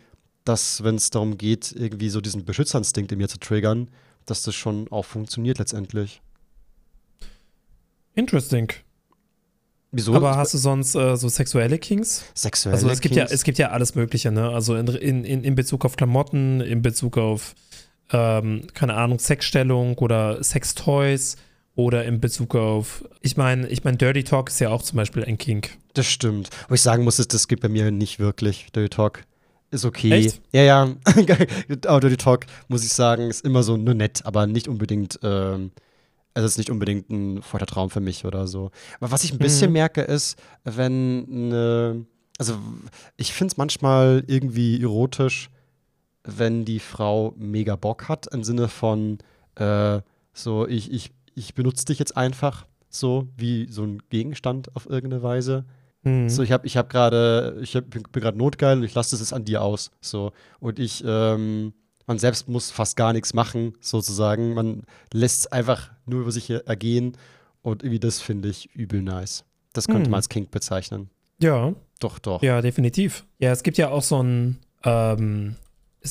dass, 0.45 0.83
wenn 0.83 0.95
es 0.95 1.09
darum 1.09 1.37
geht, 1.37 1.73
irgendwie 1.75 2.09
so 2.09 2.21
diesen 2.21 2.45
Beschützerinstinkt 2.45 3.11
in 3.11 3.17
mir 3.17 3.29
zu 3.29 3.39
triggern, 3.39 3.89
dass 4.25 4.43
das 4.43 4.53
schon 4.55 4.87
auch 4.91 5.05
funktioniert 5.05 5.57
letztendlich. 5.57 6.21
Interesting. 8.15 8.69
Wieso? 9.91 10.15
Aber 10.15 10.37
hast 10.37 10.53
du 10.53 10.57
sonst 10.57 10.95
äh, 10.95 11.15
so 11.15 11.27
sexuelle 11.29 11.77
Kinks? 11.77 12.25
Sexuelle 12.33 12.75
Also 12.75 12.89
es 12.89 12.99
gibt 12.99 13.15
ja, 13.15 13.23
Kinks? 13.23 13.33
es 13.33 13.43
gibt 13.43 13.57
ja 13.59 13.69
alles 13.69 13.95
Mögliche, 13.95 14.31
ne? 14.31 14.49
Also 14.49 14.75
in, 14.75 14.87
in, 14.87 15.23
in, 15.23 15.43
in 15.43 15.55
Bezug 15.55 15.85
auf 15.85 15.95
Klamotten, 15.95 16.61
in 16.61 16.81
Bezug 16.81 17.17
auf, 17.17 17.53
ähm, 18.11 18.65
keine 18.73 18.95
Ahnung, 18.95 19.19
Sexstellung 19.19 19.97
oder 19.99 20.43
Sextoys 20.43 21.37
oder 21.75 22.05
in 22.05 22.19
Bezug 22.21 22.55
auf, 22.55 23.03
ich 23.21 23.35
meine, 23.35 23.67
ich 23.67 23.83
meine, 23.83 23.97
Dirty 23.97 24.23
Talk 24.23 24.49
ist 24.49 24.59
ja 24.59 24.69
auch 24.69 24.81
zum 24.83 24.97
Beispiel 24.97 25.23
ein 25.25 25.37
Kink. 25.37 25.77
Das 25.93 26.05
stimmt. 26.05 26.49
Wo 26.67 26.75
ich 26.75 26.81
sagen 26.81 27.03
muss, 27.03 27.19
ist, 27.19 27.33
das 27.33 27.47
gibt 27.47 27.61
bei 27.63 27.69
mir 27.69 27.89
nicht 27.91 28.19
wirklich. 28.19 28.67
Dirty 28.75 28.89
Talk 28.89 29.23
ist 29.71 29.85
okay. 29.85 30.11
Echt? 30.11 30.41
Ja, 30.51 30.61
ja. 30.61 30.95
aber 31.87 31.99
Dirty 31.99 32.17
Talk, 32.17 32.45
muss 32.67 32.83
ich 32.83 32.93
sagen, 32.93 33.29
ist 33.29 33.43
immer 33.43 33.63
so 33.63 33.75
nur 33.75 33.95
nett, 33.95 34.21
aber 34.25 34.45
nicht 34.45 34.67
unbedingt, 34.67 35.19
ähm, 35.23 35.71
also 36.35 36.45
es 36.45 36.53
ist 36.53 36.57
nicht 36.59 36.69
unbedingt 36.69 37.09
ein 37.09 37.41
feuchter 37.41 37.65
Traum 37.65 37.89
für 37.89 37.99
mich 38.01 38.25
oder 38.25 38.45
so. 38.47 38.69
Aber 38.99 39.11
was 39.11 39.23
ich 39.23 39.31
ein 39.31 39.39
bisschen 39.39 39.69
Mhm. 39.69 39.73
merke, 39.73 40.01
ist, 40.01 40.37
wenn 40.63 41.25
eine, 41.27 42.05
also 42.37 42.57
ich 43.17 43.33
finde 43.33 43.51
es 43.51 43.57
manchmal 43.57 44.23
irgendwie 44.27 44.79
erotisch, 44.81 45.49
wenn 46.23 46.65
die 46.65 46.79
Frau 46.79 47.33
mega 47.37 47.75
Bock 47.75 48.07
hat, 48.09 48.27
im 48.31 48.43
Sinne 48.43 48.67
von, 48.67 49.17
äh, 49.55 50.01
so, 50.33 50.67
ich, 50.67 50.91
ich, 50.91 51.11
ich 51.35 51.53
benutze 51.53 51.85
dich 51.85 51.99
jetzt 51.99 52.15
einfach 52.17 52.65
so, 52.89 53.27
wie 53.37 53.67
so 53.69 53.83
ein 53.83 54.01
Gegenstand 54.09 54.75
auf 54.75 54.89
irgendeine 54.89 55.23
Weise. 55.23 55.65
Mhm. 56.03 56.29
So, 56.29 56.43
ich 56.43 56.51
habe 56.51 56.67
ich 56.67 56.77
hab 56.77 56.89
gerade, 56.89 57.57
ich 57.61 57.75
hab, 57.75 57.89
bin 57.89 58.03
gerade 58.11 58.37
notgeil 58.37 58.77
und 58.77 58.83
ich 58.83 58.93
lasse 58.93 59.11
das 59.11 59.19
jetzt 59.21 59.33
an 59.33 59.45
dir 59.45 59.61
aus. 59.61 59.91
So. 60.01 60.31
Und 60.59 60.77
ich, 60.79 61.03
ähm, 61.05 61.73
man 62.05 62.19
selbst 62.19 62.47
muss 62.49 62.69
fast 62.71 62.97
gar 62.97 63.13
nichts 63.13 63.33
machen, 63.33 63.73
sozusagen. 63.79 64.53
Man 64.53 64.83
lässt 65.13 65.39
es 65.41 65.47
einfach 65.47 65.91
nur 66.05 66.21
über 66.21 66.31
sich 66.31 66.49
ergehen. 66.49 67.17
Und 67.61 67.81
irgendwie 67.83 67.99
das 67.99 68.19
finde 68.19 68.49
ich 68.49 68.69
übel 68.75 69.01
nice. 69.01 69.45
Das 69.71 69.87
könnte 69.87 70.03
Hm. 70.03 70.11
man 70.11 70.17
als 70.17 70.29
Kink 70.29 70.51
bezeichnen. 70.51 71.09
Ja, 71.41 71.73
Doch, 71.99 72.19
doch. 72.19 72.43
ja, 72.43 72.61
definitiv. 72.61 73.25
Ja, 73.39 73.51
es 73.51 73.63
gibt 73.63 73.77
ja 73.77 73.89
auch 73.89 74.03
so 74.03 74.19
einen, 74.19 74.59
ähm, 74.83 75.55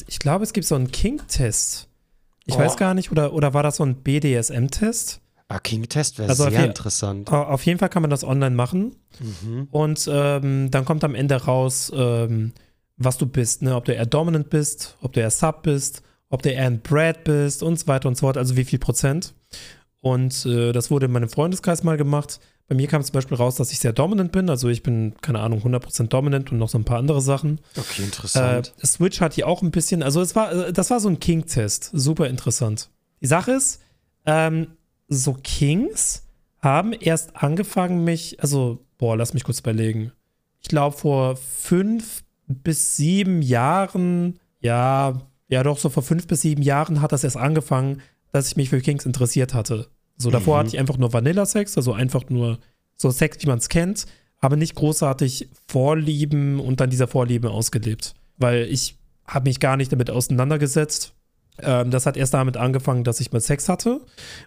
ich 0.08 0.18
glaube, 0.18 0.44
es 0.44 0.54
gibt 0.54 0.66
so 0.66 0.74
einen 0.74 0.90
Kink-Test. 0.90 1.88
Ich 2.46 2.54
Oh. 2.54 2.58
weiß 2.58 2.76
gar 2.76 2.94
nicht, 2.94 3.10
oder, 3.12 3.32
oder 3.32 3.54
war 3.54 3.62
das 3.62 3.76
so 3.76 3.84
ein 3.84 3.96
BDSM-Test? 4.02 5.20
Ah, 5.48 5.58
King-Test 5.58 6.18
wäre 6.18 6.28
Also 6.30 6.48
sehr 6.48 6.64
interessant. 6.64 7.30
Auf 7.30 7.64
jeden 7.66 7.78
Fall 7.78 7.88
kann 7.90 8.02
man 8.02 8.10
das 8.10 8.24
online 8.24 8.54
machen. 8.56 8.96
Mhm. 9.20 9.68
Und 9.70 10.08
ähm, 10.10 10.70
dann 10.70 10.84
kommt 10.84 11.04
am 11.04 11.14
Ende 11.14 11.36
raus, 11.36 11.92
ähm, 11.94 12.52
was 12.96 13.18
du 13.18 13.26
bist, 13.26 13.62
ne? 13.62 13.76
Ob 13.76 13.84
du 13.84 13.92
eher 13.94 14.06
dominant 14.06 14.48
bist, 14.48 14.96
ob 15.02 15.12
du 15.12 15.20
eher 15.20 15.30
Sub 15.30 15.62
bist, 15.62 16.02
ob 16.30 16.42
du 16.42 16.50
eher 16.50 16.66
ein 16.66 16.80
Brad 16.80 17.24
bist 17.24 17.62
und 17.62 17.78
so 17.78 17.86
weiter 17.86 18.08
und 18.08 18.16
so 18.16 18.20
fort, 18.26 18.38
also 18.38 18.56
wie 18.56 18.64
viel 18.64 18.78
Prozent. 18.78 19.34
Und 20.00 20.46
äh, 20.46 20.72
das 20.72 20.90
wurde 20.90 21.06
in 21.06 21.12
meinem 21.12 21.28
Freundeskreis 21.28 21.82
mal 21.82 21.96
gemacht. 21.98 22.40
Bei 22.72 22.76
mir 22.76 22.88
kam 22.88 23.04
zum 23.04 23.12
Beispiel 23.12 23.36
raus, 23.36 23.56
dass 23.56 23.70
ich 23.70 23.80
sehr 23.80 23.92
dominant 23.92 24.32
bin. 24.32 24.48
Also 24.48 24.70
ich 24.70 24.82
bin, 24.82 25.12
keine 25.20 25.40
Ahnung, 25.40 25.60
100% 25.60 26.08
dominant 26.08 26.52
und 26.52 26.56
noch 26.56 26.70
so 26.70 26.78
ein 26.78 26.86
paar 26.86 26.96
andere 26.96 27.20
Sachen. 27.20 27.60
Okay, 27.76 28.00
Äh, 28.00 28.04
interessant. 28.06 28.72
Switch 28.82 29.20
hat 29.20 29.34
hier 29.34 29.46
auch 29.46 29.60
ein 29.60 29.70
bisschen, 29.70 30.02
also 30.02 30.22
es 30.22 30.34
war, 30.34 30.50
äh, 30.68 30.72
das 30.72 30.88
war 30.88 30.98
so 30.98 31.10
ein 31.10 31.20
King-Test. 31.20 31.90
Super 31.92 32.28
interessant. 32.28 32.88
Die 33.20 33.26
Sache 33.26 33.52
ist, 33.52 33.82
ähm, 34.24 34.68
so 35.06 35.34
Kings 35.34 36.22
haben 36.60 36.94
erst 36.94 37.36
angefangen, 37.36 38.04
mich, 38.04 38.40
also, 38.40 38.78
boah, 38.96 39.18
lass 39.18 39.34
mich 39.34 39.44
kurz 39.44 39.60
überlegen. 39.60 40.12
Ich 40.62 40.68
glaube, 40.68 40.96
vor 40.96 41.36
fünf 41.36 42.24
bis 42.46 42.96
sieben 42.96 43.42
Jahren, 43.42 44.40
ja, 44.60 45.20
ja, 45.48 45.62
doch, 45.62 45.76
so 45.76 45.90
vor 45.90 46.02
fünf 46.02 46.26
bis 46.26 46.40
sieben 46.40 46.62
Jahren 46.62 47.02
hat 47.02 47.12
das 47.12 47.22
erst 47.22 47.36
angefangen, 47.36 48.00
dass 48.32 48.48
ich 48.48 48.56
mich 48.56 48.70
für 48.70 48.80
Kings 48.80 49.04
interessiert 49.04 49.52
hatte. 49.52 49.88
So, 50.18 50.30
davor 50.30 50.56
Mhm. 50.56 50.58
hatte 50.60 50.68
ich 50.68 50.78
einfach 50.78 50.98
nur 50.98 51.12
Vanilla-Sex, 51.12 51.76
also 51.76 51.92
einfach 51.92 52.28
nur 52.28 52.58
so 52.96 53.10
Sex, 53.10 53.38
wie 53.42 53.46
man 53.48 53.58
es 53.58 53.68
kennt, 53.68 54.06
aber 54.38 54.56
nicht 54.56 54.74
großartig 54.74 55.48
Vorlieben 55.68 56.60
und 56.60 56.80
dann 56.80 56.90
dieser 56.90 57.08
Vorlieben 57.08 57.50
ausgelebt. 57.50 58.14
Weil 58.38 58.64
ich 58.70 58.96
habe 59.26 59.48
mich 59.48 59.60
gar 59.60 59.76
nicht 59.76 59.92
damit 59.92 60.10
auseinandergesetzt. 60.10 61.14
Ähm, 61.58 61.90
das 61.90 62.06
hat 62.06 62.16
erst 62.16 62.34
damit 62.34 62.56
angefangen, 62.56 63.04
dass 63.04 63.20
ich 63.20 63.32
mal 63.32 63.40
Sex 63.40 63.68
hatte 63.68 64.00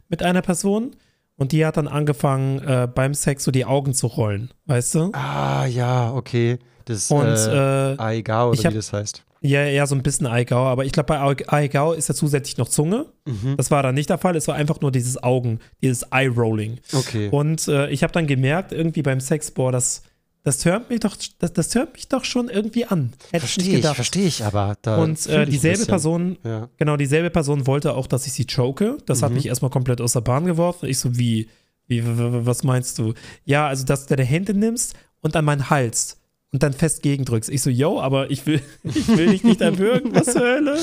mit 0.09 0.24
einer 0.24 0.41
Person. 0.41 0.95
Und 1.38 1.52
die 1.52 1.66
hat 1.66 1.78
dann 1.78 1.88
angefangen, 1.88 2.60
äh, 2.60 2.88
beim 2.94 3.14
Sex 3.14 3.44
so 3.44 3.52
die 3.52 3.66
Augen 3.66 3.94
zu 3.94 4.08
rollen, 4.08 4.54
weißt 4.68 4.96
du? 4.96 5.10
ah, 5.14 5.66
ja, 5.66 6.14
okay. 6.14 6.60
Das 6.86 7.10
Und 7.12 7.26
äh, 7.26 7.94
äh, 7.94 7.98
Aigao, 8.00 8.52
oder 8.52 8.64
hab- 8.64 8.72
wie 8.72 8.76
das 8.76 8.94
heißt. 8.94 9.24
ja, 9.42 9.66
ja, 9.66 9.86
so 9.88 9.96
ein 9.96 10.04
bisschen 10.04 10.28
Aigau, 10.28 10.66
aber 10.66 10.86
ich 10.86 10.92
glaube, 10.92 11.08
bei 11.08 11.20
Aig- 11.20 11.52
Aigau 11.52 11.94
ist 11.94 12.08
ja 12.10 12.16
zusätzlich 12.16 12.58
noch 12.58 12.70
Zunge. 12.70 13.08
Mhm. 13.26 13.58
Das 13.58 13.70
war 13.72 13.82
da 13.84 13.92
nicht 13.92 14.10
der 14.10 14.18
Fall. 14.20 14.36
Es 14.36 14.48
war 14.48 14.56
einfach 14.56 14.80
nur 14.82 14.92
dieses 14.92 15.22
Augen, 15.24 15.60
dieses 15.82 16.04
Eye-Rolling. 16.12 16.80
Okay. 16.94 17.30
Und 17.32 17.68
äh, 17.68 17.90
ich 17.90 18.04
habe 18.04 18.14
dann 18.14 18.28
gemerkt, 18.28 18.72
irgendwie 18.72 19.02
beim 19.02 19.20
Sex, 19.20 19.50
boah, 19.52 19.72
das, 19.72 20.04
das 20.46 20.64
hört 20.64 20.89
mich 20.89 21.02
doch, 21.02 21.18
das, 21.39 21.52
das 21.52 21.76
hört 21.76 21.93
mich 21.93 22.08
doch 22.08 22.24
schon 22.24 22.48
irgendwie 22.50 22.86
an. 22.86 23.12
Hätte 23.32 23.48
Verstehe 23.48 23.80
ich, 23.80 23.86
verstehe 23.86 24.28
ich, 24.28 24.43
aber. 24.46 24.78
Und 25.00 25.26
äh, 25.28 25.46
dieselbe. 25.46 25.86
Person, 25.86 26.38
Ja. 26.43 26.70
genau, 26.78 26.96
dieselbe 26.96 27.30
Person 27.32 27.68
wollte 27.68 27.93
auch, 27.96 28.08
dass 28.08 28.26
ich 28.28 28.32
sie 28.34 28.46
choke. 28.46 28.98
Das 29.06 29.22
hat 29.22 29.32
Mhm. 29.32 29.36
mich 29.36 29.48
erstmal 29.48 29.72
komplett 29.72 30.00
aus 30.00 30.14
der 30.14 30.22
Bahn 30.22 30.46
geworfen. 30.46 30.88
Ich 30.88 31.00
so, 31.00 31.18
wie, 31.18 31.50
wie, 31.88 32.02
was 32.06 32.64
meinst 32.64 32.98
du? 33.00 33.14
Ja, 33.43 33.68
also, 33.68 33.84
dass 33.86 34.06
du 34.06 34.16
deine 34.16 34.26
Hände 34.28 34.54
nimmst 34.54 34.93
und 35.22 35.36
an 35.36 35.43
meinen 35.46 35.70
Hals 35.70 36.18
und 36.52 36.64
dann 36.64 36.72
fest 36.74 37.02
gegendrückst. 37.04 37.50
Ich 37.50 37.62
so, 37.62 37.70
yo, 37.70 38.00
aber 38.00 38.32
ich 38.32 38.46
will, 38.46 38.62
ich 38.84 39.08
will 39.10 39.28
dich 39.32 39.43
nicht 39.43 39.60
erwürgen, 39.62 40.14
was 40.16 40.26
zur 40.28 40.41
Hölle? 40.43 40.78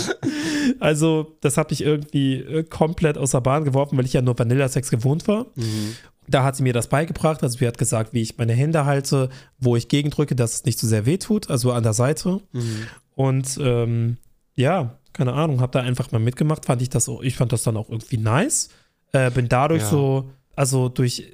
Also, 0.81 1.37
das 1.41 1.57
hat 1.57 1.71
mich 1.71 1.83
irgendwie 1.83 2.35
äh, 2.37 2.63
komplett 2.65 3.17
aus 3.19 3.31
der 3.31 3.41
Bahn 3.41 3.65
geworfen, 3.65 3.97
weil 3.97 4.05
ich 4.05 4.13
ja 4.13 4.23
nur 4.23 4.39
Vanilla-Sex 4.39 4.91
gewohnt 4.91 5.27
war. 5.29 5.47
Mhm. 5.55 5.97
Da 6.33 6.43
hat 6.45 6.57
sie 6.57 6.62
mir 6.64 6.72
das 6.72 6.89
beigebracht. 6.89 7.43
Also, 7.43 7.59
sie 7.59 7.66
hat 7.66 7.78
gesagt, 7.78 8.12
wie 8.12 8.22
ich 8.22 8.37
meine 8.39 8.53
Hände 8.55 8.85
halte, 8.85 9.28
wo 9.59 9.76
ich 9.76 9.89
gegendrücke, 9.89 10.35
dass 10.35 10.55
es 10.55 10.64
nicht 10.64 10.78
zu 10.78 10.87
sehr 10.87 11.07
weh 11.07 11.18
tut, 11.18 11.51
also 11.51 11.72
an 11.72 11.83
der 11.85 11.93
Seite. 11.93 12.41
Mhm. 12.53 12.87
Und 13.14 13.59
ähm, 13.61 14.16
ja, 14.55 14.99
keine 15.12 15.35
Ahnung, 15.35 15.61
habe 15.61 15.72
da 15.72 15.80
einfach 15.80 16.11
mal 16.12 16.18
mitgemacht. 16.18 16.64
Fand 16.64 16.83
ich 16.83 16.91
das, 16.91 17.09
auch, 17.09 17.22
ich 17.22 17.37
fand 17.37 17.53
das 17.53 17.62
dann 17.62 17.76
auch 17.76 17.89
irgendwie 17.91 18.16
nice. 18.18 18.70
Äh, 19.12 19.30
bin 19.30 19.49
dadurch 19.49 19.83
Ja. 19.83 19.89
so, 19.89 20.30
also 20.57 20.89
durch, 20.89 21.33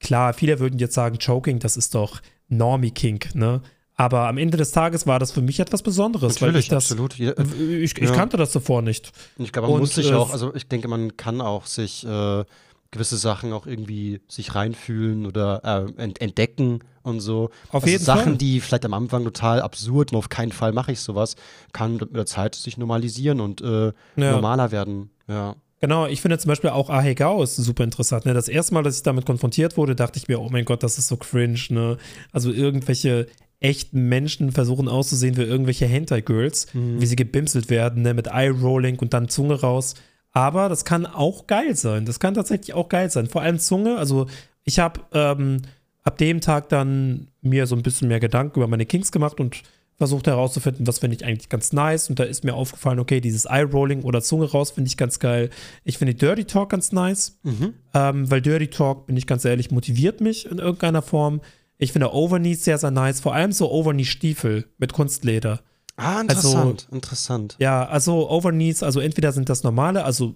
klar, 0.00 0.32
viele 0.34 0.58
würden 0.58 0.78
jetzt 0.78 0.94
sagen, 0.94 1.18
Choking, 1.24 1.58
das 1.60 1.76
ist 1.76 1.94
doch 1.94 2.20
Normie-Kink, 2.48 3.34
ne? 3.34 3.62
Aber 3.94 4.28
am 4.28 4.38
Ende 4.38 4.56
des 4.56 4.72
Tages 4.72 5.06
war 5.06 5.18
das 5.18 5.30
für 5.30 5.42
mich 5.42 5.60
etwas 5.60 5.82
Besonderes, 5.82 6.40
weil 6.40 6.48
Natürlich, 6.48 6.66
ich 6.66 6.70
das, 6.70 6.84
absolut. 6.90 7.14
Jeder- 7.14 7.38
ich, 7.38 7.96
ich 7.98 8.08
Ja. 8.08 8.14
kannte 8.14 8.38
das 8.38 8.50
davor 8.52 8.80
nicht. 8.80 9.12
Ich 9.38 9.52
glaube, 9.52 9.68
man 9.68 9.74
Und, 9.74 9.80
muss 9.82 9.94
sich 9.94 10.10
äh, 10.10 10.14
auch, 10.14 10.32
also 10.32 10.54
ich 10.54 10.66
denke, 10.68 10.88
man 10.88 11.16
kann 11.18 11.40
auch 11.42 11.66
sich 11.66 12.04
äh, 12.06 12.44
gewisse 12.90 13.16
Sachen 13.16 13.52
auch 13.52 13.66
irgendwie 13.66 14.20
sich 14.28 14.54
reinfühlen 14.54 15.26
oder 15.26 15.86
äh, 15.96 16.02
ent 16.02 16.20
entdecken 16.20 16.80
und 17.02 17.20
so. 17.20 17.50
Auf 17.68 17.82
also 17.84 17.86
jeden 17.86 18.04
Sachen, 18.04 18.24
Fall. 18.24 18.36
die 18.36 18.60
vielleicht 18.60 18.84
am 18.84 18.94
Anfang 18.94 19.24
total 19.24 19.62
absurd 19.62 20.12
und 20.12 20.18
auf 20.18 20.28
keinen 20.28 20.52
Fall 20.52 20.72
mache 20.72 20.92
ich 20.92 21.00
sowas, 21.00 21.36
kann 21.72 21.94
mit 21.94 22.16
der 22.16 22.26
Zeit 22.26 22.54
sich 22.54 22.76
normalisieren 22.78 23.40
und 23.40 23.60
äh, 23.60 23.92
Ja. 24.16 24.32
normaler 24.32 24.72
werden. 24.72 25.10
Ja. 25.28 25.56
Genau, 25.80 26.06
ich 26.06 26.20
finde 26.20 26.38
zum 26.38 26.50
Beispiel 26.50 26.70
auch 26.70 26.90
Ahegao 26.90 27.42
ist 27.42 27.56
super 27.56 27.84
interessant. 27.84 28.26
Ne? 28.26 28.34
Das 28.34 28.48
erste 28.48 28.74
Mal, 28.74 28.82
dass 28.82 28.96
ich 28.96 29.02
damit 29.02 29.24
konfrontiert 29.24 29.78
wurde, 29.78 29.96
dachte 29.96 30.18
ich 30.18 30.28
mir, 30.28 30.38
oh 30.40 30.48
mein 30.50 30.66
Gott, 30.66 30.82
das 30.82 30.98
ist 30.98 31.08
so 31.08 31.16
cringe. 31.16 31.58
Ne? 31.70 31.96
Also 32.32 32.52
irgendwelche 32.52 33.28
echten 33.60 34.08
Menschen 34.08 34.52
versuchen 34.52 34.88
auszusehen 34.88 35.36
wie 35.36 35.42
irgendwelche 35.42 35.86
Hentai-Girls, 35.86 36.68
wie 36.72 37.06
sie 37.06 37.16
gebimselt 37.16 37.70
werden, 37.70 38.02
ne? 38.02 38.14
mit 38.14 38.26
Eye-Rolling 38.26 38.98
und 38.98 39.14
dann 39.14 39.28
Zunge 39.28 39.60
raus. 39.60 39.94
Aber 40.32 40.68
das 40.68 40.84
kann 40.84 41.06
auch 41.06 41.46
geil 41.46 41.74
sein. 41.76 42.04
Das 42.06 42.20
kann 42.20 42.34
tatsächlich 42.34 42.74
auch 42.74 42.88
geil 42.88 43.10
sein. 43.10 43.26
Vor 43.26 43.42
allem 43.42 43.58
Zunge. 43.58 43.96
Also 43.98 44.26
ich 44.64 44.78
habe 44.78 45.00
ähm, 45.12 45.62
ab 46.02 46.18
dem 46.18 46.40
Tag 46.40 46.68
dann 46.68 47.28
mir 47.42 47.66
so 47.66 47.74
ein 47.74 47.82
bisschen 47.82 48.08
mehr 48.08 48.20
Gedanken 48.20 48.58
über 48.60 48.68
meine 48.68 48.86
Kinks 48.86 49.10
gemacht 49.12 49.40
und 49.40 49.62
versucht 49.96 50.28
herauszufinden, 50.28 50.86
was 50.86 50.98
finde 50.98 51.16
ich 51.16 51.24
eigentlich 51.26 51.48
ganz 51.50 51.72
nice. 51.74 52.08
Und 52.08 52.18
da 52.18 52.24
ist 52.24 52.42
mir 52.42 52.54
aufgefallen, 52.54 53.00
okay, 53.00 53.20
dieses 53.20 53.44
Eye-Rolling 53.44 54.02
oder 54.02 54.22
Zunge 54.22 54.50
raus 54.50 54.70
finde 54.70 54.88
ich 54.88 54.96
ganz 54.96 55.18
geil. 55.18 55.50
Ich 55.84 55.98
finde 55.98 56.14
Dirty 56.14 56.44
Talk 56.46 56.70
ganz 56.70 56.92
nice, 56.92 57.38
Mhm. 57.42 57.74
ähm, 57.92 58.30
weil 58.30 58.40
Dirty 58.40 58.68
Talk, 58.68 59.06
bin 59.06 59.16
ich 59.18 59.26
ganz 59.26 59.44
ehrlich, 59.44 59.70
motiviert 59.70 60.22
mich 60.22 60.50
in 60.50 60.58
irgendeiner 60.58 61.02
Form. 61.02 61.42
Ich 61.76 61.92
finde 61.92 62.14
Overknees 62.14 62.64
sehr, 62.64 62.78
sehr 62.78 62.90
nice. 62.90 63.20
Vor 63.20 63.34
allem 63.34 63.52
so 63.52 63.70
Overknee-Stiefel 63.70 64.68
mit 64.78 64.92
Kunstleder. 64.94 65.60
Ah, 66.00 66.18
Also- 66.20 66.48
interessant, 66.50 66.88
interessant. 66.92 67.56
Ja, 67.58 67.86
also 67.86 68.30
Overknees, 68.30 68.82
also 68.82 69.00
entweder 69.00 69.32
sind 69.32 69.48
das 69.48 69.62
normale, 69.62 70.04
also 70.04 70.34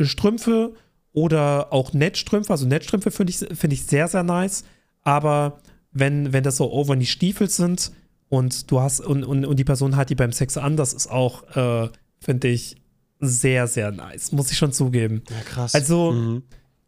Strümpfe 0.00 0.72
oder 1.12 1.72
auch 1.72 1.92
Netzstrümpfe. 1.92 2.50
Also 2.52 2.66
Netzstrümpfe 2.66 3.10
finde 3.10 3.30
ich, 3.30 3.38
finde 3.58 3.74
ich 3.74 3.86
sehr, 3.86 4.08
sehr 4.08 4.22
nice. 4.22 4.64
Aber 5.02 5.60
wenn, 5.92 6.32
wenn 6.32 6.42
das 6.42 6.56
so 6.56 6.70
Overknee-Stiefel 6.72 7.48
sind 7.48 7.92
und 8.28 8.70
du 8.70 8.80
hast 8.80 9.00
und, 9.00 9.24
und, 9.24 9.44
und 9.46 9.56
die 9.58 9.64
Person 9.64 9.96
hat 9.96 10.10
die 10.10 10.14
beim 10.14 10.32
Sex 10.32 10.56
an, 10.58 10.76
das 10.76 10.92
ist 10.92 11.10
auch, 11.10 11.44
äh, 11.56 11.88
finde 12.20 12.48
ich, 12.48 12.76
sehr, 13.20 13.66
sehr 13.66 13.92
nice. 13.92 14.32
Muss 14.32 14.50
ich 14.50 14.58
schon 14.58 14.72
zugeben. 14.72 15.22
Ja, 15.30 15.36
krass. 15.44 15.74
Also- 15.74 16.12
mhm. 16.12 16.42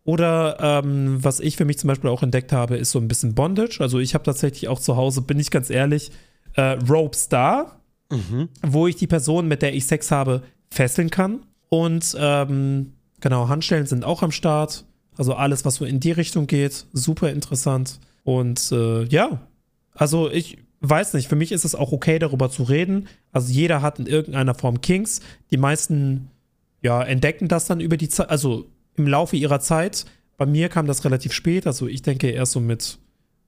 Oder 0.05 0.57
ähm, 0.83 1.23
was 1.23 1.39
ich 1.39 1.57
für 1.59 1.67
mich 1.67 1.79
zum 1.79 1.89
Beispiel 1.89 2.09
auch 2.09 2.23
entdeckt 2.23 2.51
habe, 2.51 2.79
ist 2.79 2.93
so 2.93 2.99
ein 2.99 3.09
bisschen 3.09 3.35
Bondage. 3.35 3.79
Also 3.81 3.99
ich 3.99 4.15
habe 4.15 4.25
tatsächlich 4.25 4.67
auch 4.69 4.81
zu 4.81 4.97
Hause, 4.97 5.21
bin 5.21 5.39
ich 5.39 5.51
ganz 5.51 5.69
ehrlich, 5.69 6.11
äh, 6.55 6.79
Rope 6.89 7.15
Star, 7.15 7.78
Mhm. 8.11 8.49
wo 8.63 8.87
ich 8.87 8.97
die 8.97 9.07
Person, 9.07 9.49
mit 9.49 9.63
der 9.63 9.75
ich 9.75 9.87
Sex 9.87 10.11
habe, 10.11 10.43
fesseln 10.71 11.11
kann. 11.11 11.41
Und 11.69 12.17
ähm, 12.19 12.93
genau, 13.21 13.49
Handstellen 13.49 13.87
sind 13.87 14.05
auch 14.05 14.23
am 14.23 14.31
Start. 14.31 14.85
Also 15.17 15.35
alles, 15.35 15.65
was 15.65 15.77
so 15.77 15.85
in 15.85 16.01
die 16.01 16.13
Richtung 16.13 16.47
geht, 16.47 16.87
super 16.93 17.31
interessant. 17.31 17.99
Und 18.25 18.73
äh, 18.73 19.05
ja, 19.05 19.41
also 19.95 20.31
ich 20.31 20.59
weiß 20.81 21.15
nicht, 21.15 21.29
für 21.29 21.37
mich 21.37 21.53
ist 21.53 21.65
es 21.65 21.75
auch 21.75 21.93
okay, 21.93 22.19
darüber 22.19 22.51
zu 22.51 22.63
reden. 22.63 23.09
Also 23.33 23.53
jeder 23.53 23.83
hat 23.83 23.99
in 23.99 24.07
irgendeiner 24.07 24.55
Form 24.55 24.81
Kings. 24.81 25.21
Die 25.51 25.57
meisten 25.57 26.31
ja, 26.83 27.03
entdecken 27.03 27.49
das 27.49 27.67
dann 27.67 27.81
über 27.81 27.97
die 27.97 28.09
Zeit, 28.09 28.31
also 28.31 28.67
im 28.97 29.07
Laufe 29.07 29.37
ihrer 29.37 29.61
Zeit. 29.61 30.07
Bei 30.37 30.47
mir 30.47 30.69
kam 30.69 30.87
das 30.87 31.05
relativ 31.05 31.33
spät, 31.33 31.67
also 31.67 31.89
ich 31.89 32.03
denke 32.03 32.31
erst 32.31 32.53
so 32.53 32.61
mit 32.61 32.99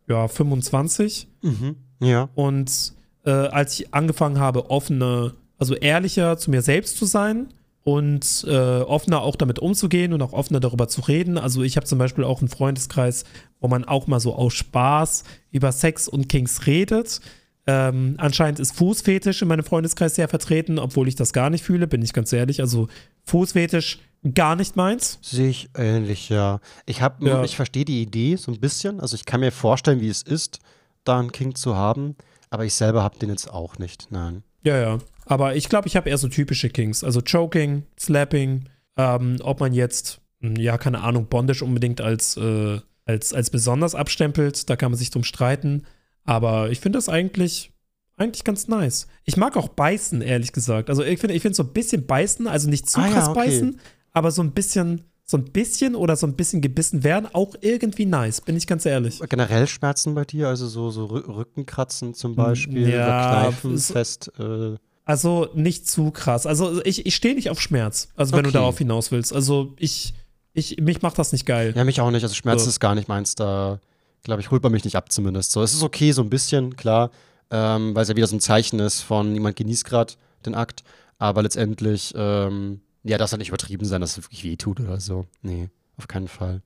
ja, 0.09 0.27
25. 0.27 1.29
Mhm. 1.43 1.77
Ja. 2.01 2.29
Und 2.35 2.95
äh, 3.25 3.31
als 3.31 3.79
ich 3.79 3.93
angefangen 3.95 4.39
habe, 4.39 4.71
offener, 4.71 5.35
also 5.59 5.75
ehrlicher 5.75 6.39
zu 6.39 6.51
mir 6.51 6.63
selbst 6.63 6.97
zu 6.97 7.05
sein 7.07 7.49
und 7.83 8.45
äh, 8.49 8.81
offener 8.81 9.23
auch 9.23 9.37
damit 9.37 9.59
umzugehen 9.59 10.13
und 10.13 10.23
auch 10.23 10.33
offener 10.33 10.61
darüber 10.61 10.89
zu 10.89 11.01
reden. 11.03 11.39
Also 11.39 11.63
ich 11.63 11.77
habe 11.77 11.87
zum 11.87 11.99
Beispiel 11.99 12.25
auch 12.25 12.41
einen 12.41 12.49
Freundeskreis, 12.49 13.25
wo 13.61 13.69
man 13.69 13.85
auch 13.85 14.07
mal 14.07 14.21
so 14.21 14.35
aus 14.35 14.55
Spaß 14.55 15.25
über 15.51 15.73
Sex 15.73 16.09
und 16.09 16.29
Kings 16.29 16.67
redet. 16.67 17.21
Ähm, 17.67 18.15
anscheinend 18.19 18.59
ist 18.59 18.73
Fußfetisch 18.77 19.43
in 19.43 19.49
meinem 19.49 19.65
Freundeskreis 19.65 20.15
sehr 20.15 20.29
vertreten, 20.29 20.79
obwohl 20.79 21.09
ich 21.09 21.15
das 21.15 21.33
gar 21.33 21.51
nicht 21.51 21.63
fühle, 21.63 21.87
bin 21.87 22.03
ich 22.03 22.13
ganz 22.13 22.33
ehrlich. 22.33 22.61
Also 22.61 22.89
Fußfetisch 23.25 23.99
gar 24.35 24.57
nicht 24.57 24.77
meins. 24.77 25.19
Sehe 25.23 25.49
ich 25.49 25.71
ähnlich, 25.75 26.29
ja. 26.29 26.61
Ich 26.87 27.01
habe, 27.01 27.27
Ja. 27.27 27.45
ich 27.45 27.57
verstehe 27.57 27.85
die 27.85 28.03
Idee 28.03 28.37
so 28.37 28.51
ein 28.53 28.61
bisschen. 28.61 29.01
Also 29.01 29.15
ich 29.15 29.25
kann 29.25 29.41
mir 29.41 29.53
vorstellen, 29.53 30.01
wie 30.01 30.09
es 30.09 30.23
ist, 30.23 30.59
da 31.05 31.19
einen 31.19 31.33
King 31.33 31.55
zu 31.55 31.77
haben, 31.77 32.17
aber 32.51 32.65
ich 32.65 32.75
selber 32.75 33.03
habe 33.03 33.19
den 33.19 33.31
jetzt 33.31 33.51
auch 33.51 33.79
nicht. 33.79 34.09
Nein. 34.11 34.43
Ja, 34.63 34.79
ja. 34.79 34.99
Aber 35.25 35.57
ich 35.57 35.69
glaube, 35.69 35.89
ich 35.89 35.97
habe 35.97 36.11
eher 36.11 36.19
so 36.19 36.29
typische 36.29 36.69
Kings. 36.69 37.05
Also 37.05 37.21
Choking, 37.23 37.85
Slapping, 37.99 38.69
ähm, 38.97 39.37
ob 39.43 39.61
man 39.61 39.73
jetzt, 39.73 40.21
mh, 40.41 40.61
ja, 40.61 40.77
keine 40.77 41.01
Ahnung, 41.01 41.27
Bondage 41.27 41.65
unbedingt 41.65 42.01
als, 42.01 42.37
äh, 42.37 42.81
als, 43.07 43.33
als 43.33 43.51
besonders 43.51 43.95
abstempelt, 43.95 44.69
da 44.69 44.77
kann 44.77 44.91
man 44.91 44.99
sich 44.99 45.11
drum 45.11 45.25
streiten. 45.25 45.87
Aber 46.25 46.71
ich 46.71 46.81
finde 46.81 46.99
das 46.99 47.09
eigentlich, 47.09 47.73
eigentlich 48.17 48.45
ganz 48.45 48.69
nice. 48.69 49.07
Ich 49.25 49.37
mag 49.37 49.57
auch 49.57 49.69
beißen, 49.69 50.21
ehrlich 50.21 50.53
gesagt. 50.53 50.91
Also 50.91 51.03
ich 51.03 51.21
finde, 51.21 51.35
ich 51.35 51.43
finde 51.43 51.55
so 51.55 51.63
ein 51.63 51.73
bisschen 51.73 52.07
beißen, 52.07 52.47
also 52.47 52.69
nicht 52.69 52.89
zu 52.91 53.01
Ah 53.01 53.07
ja, 53.07 53.13
krass 53.13 53.29
okay. 53.29 53.47
beißen, 53.47 53.81
aber 54.13 54.31
so 54.31 54.43
ein 54.43 54.53
bisschen, 54.53 55.05
so 55.31 55.37
ein 55.37 55.45
bisschen 55.45 55.95
oder 55.95 56.17
so 56.17 56.27
ein 56.27 56.35
bisschen 56.35 56.61
gebissen 56.61 57.05
werden, 57.05 57.29
auch 57.33 57.55
irgendwie 57.61 58.05
nice, 58.07 58.41
bin 58.41 58.57
ich 58.57 58.67
ganz 58.67 58.85
ehrlich. 58.85 59.21
Generell 59.29 59.67
Schmerzen 59.69 60.15
bei 60.15 60.25
dir, 60.25 60.49
also 60.49 60.67
so, 60.67 60.91
so 60.91 61.07
Rü- 61.07 61.29
Rückenkratzen 61.37 62.15
zum 62.15 62.35
Beispiel, 62.35 62.89
ja, 62.89 63.43
Kneifen 63.43 63.75
es- 63.75 63.93
fest. 63.93 64.33
Äh, 64.41 64.75
Also 65.05 65.49
nicht 65.55 65.89
zu 65.89 66.11
krass. 66.11 66.47
Also 66.47 66.85
ich, 66.85 67.07
ich 67.07 67.15
stehe 67.15 67.35
nicht 67.37 67.49
auf 67.51 67.61
Schmerz, 67.61 68.09
also 68.17 68.33
wenn 68.33 68.43
du 68.43 68.49
Okay. 68.49 68.59
darauf 68.59 68.79
hinaus 68.79 69.13
willst. 69.13 69.33
Also 69.33 69.75
ich, 69.79 70.15
ich, 70.53 70.79
mich 70.81 71.01
macht 71.03 71.17
das 71.19 71.31
nicht 71.33 71.47
geil. 71.47 71.73
ja, 71.77 71.85
mich 71.85 72.01
auch 72.01 72.11
nicht. 72.11 72.23
Also 72.25 72.35
Schmerzen 72.35 72.65
So. 72.65 72.71
ist 72.71 72.81
gar 72.81 72.95
nicht 72.97 73.07
meins. 73.09 73.37
Da, 73.37 73.79
glaube 74.25 74.41
ich, 74.43 74.51
holt 74.51 74.63
man 74.65 74.73
mich 74.73 74.85
nicht 74.85 74.97
ab 74.97 75.13
zumindest. 75.13 75.53
So, 75.53 75.63
es 75.63 75.73
ist 75.75 75.83
okay, 75.85 76.11
so 76.13 76.23
ein 76.23 76.31
bisschen, 76.31 76.75
klar, 76.77 77.11
ähm, 77.53 77.95
weil 77.95 78.03
es 78.03 78.09
ja 78.09 78.17
wieder 78.17 78.27
so 78.27 78.35
ein 78.37 78.41
Zeichen 78.41 78.79
ist 78.81 79.01
von, 79.01 79.33
jemand 79.35 79.55
genießt 79.57 79.85
gerade 79.85 80.15
den 80.45 80.55
Akt, 80.57 80.83
aber 81.19 81.43
letztendlich, 81.43 82.13
ähm, 82.17 82.81
ja, 83.05 83.19
das 83.19 83.31
soll 83.31 83.39
nicht 83.39 83.49
übertrieben 83.49 83.85
sein, 83.85 84.01
dass 84.01 84.17
es 84.19 84.25
wirklich 84.25 84.45
weh 84.45 84.57
tut 84.57 84.81
oder 84.81 85.01
so. 85.01 85.27
Nee, 85.43 85.69
auf 85.97 86.09
keinen 86.09 86.29
Fall. 86.29 86.63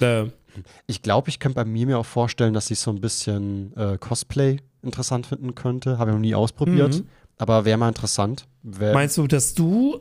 Äh, 0.00 0.26
Ich 0.86 1.02
glaube, 1.02 1.28
ich 1.28 1.38
könnte 1.38 1.56
bei 1.56 1.64
mir 1.64 1.86
mir 1.86 1.98
auch 1.98 2.06
vorstellen, 2.06 2.54
dass 2.54 2.70
ich 2.70 2.78
so 2.78 2.90
ein 2.90 3.00
bisschen 3.00 3.76
äh, 3.76 3.98
Cosplay 3.98 4.58
interessant 4.82 5.26
finden 5.26 5.54
könnte. 5.54 5.98
Habe 5.98 6.10
ich 6.10 6.14
noch 6.14 6.20
nie 6.20 6.34
ausprobiert, 6.34 6.94
Mhm. 6.94 7.08
aber 7.38 7.64
wäre 7.64 7.76
mal 7.78 7.88
interessant. 7.88 8.46
Wär, 8.62 8.94
meinst 8.94 9.16
du, 9.18 9.26
dass 9.26 9.54
du 9.54 10.00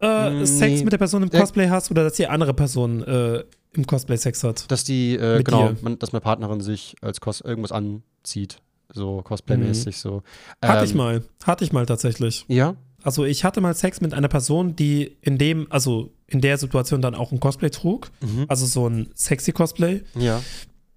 äh, 0.00 0.30
Mm, 0.42 0.44
Sex 0.44 0.78
nee. 0.78 0.84
mit 0.84 0.92
der 0.92 0.98
Person 0.98 1.22
im 1.22 1.30
Äh, 1.32 1.38
Cosplay 1.40 1.68
hast 1.68 1.90
oder 1.90 2.04
dass 2.04 2.14
die 2.14 2.26
andere 2.26 2.52
Person 2.52 3.02
äh, 3.04 3.44
im 3.72 3.86
Cosplay 3.86 4.16
Sex 4.18 4.44
hat? 4.44 4.70
dass 4.70 4.84
die, 4.84 5.14
äh, 5.14 5.42
genau, 5.42 5.72
man, 5.80 5.98
dass 5.98 6.12
meine 6.12 6.20
Partnerin 6.20 6.60
sich 6.60 6.96
als 7.00 7.20
Cos 7.22 7.40
irgendwas 7.40 7.72
anzieht, 7.72 8.58
so 8.92 9.22
Cosplay-mäßig 9.22 9.96
so. 9.96 10.22
Mhm. 10.62 10.68
Hatte 10.68 10.78
Ähm, 10.80 10.84
ich 10.84 10.94
mal. 10.94 11.22
Hatte 11.44 11.64
ich 11.64 11.72
mal 11.72 11.86
tatsächlich. 11.86 12.44
Ja? 12.48 12.74
Also 13.04 13.24
ich 13.24 13.44
hatte 13.44 13.60
mal 13.60 13.74
Sex 13.74 14.00
mit 14.00 14.14
einer 14.14 14.28
Person, 14.28 14.74
die 14.74 15.16
in 15.20 15.38
dem, 15.38 15.66
also 15.70 16.10
in 16.26 16.40
der 16.40 16.58
Situation 16.58 17.02
dann 17.02 17.14
auch 17.14 17.32
ein 17.32 17.40
Cosplay 17.40 17.70
trug. 17.70 18.10
Mhm. 18.20 18.46
Also 18.48 18.66
so 18.66 18.88
ein 18.88 19.10
sexy 19.14 19.52
Cosplay. 19.52 20.02
Ja. 20.14 20.40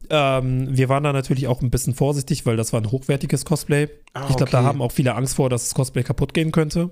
Ähm, 0.10 0.70
wir 0.72 0.88
waren 0.88 1.03
da 1.03 1.12
natürlich 1.12 1.47
auch 1.47 1.62
ein 1.62 1.70
bisschen 1.70 1.93
vorsichtig, 1.93 2.45
weil 2.45 2.55
das 2.55 2.72
war 2.72 2.80
ein 2.80 2.91
hochwertiges 2.91 3.43
Cosplay. 3.43 3.89
Ah, 4.14 4.28
ich 4.30 4.38
glaube, 4.38 4.51
da 4.51 4.64
haben 4.64 4.82
auch 4.82 4.93
viele 4.93 5.16
Angst 5.16 5.36
vor, 5.36 5.49
dass 5.49 5.66
das 5.66 5.74
Cosplay 5.74 6.03
kaputt 6.03 6.34
gehen 6.34 6.51
könnte. 6.51 6.91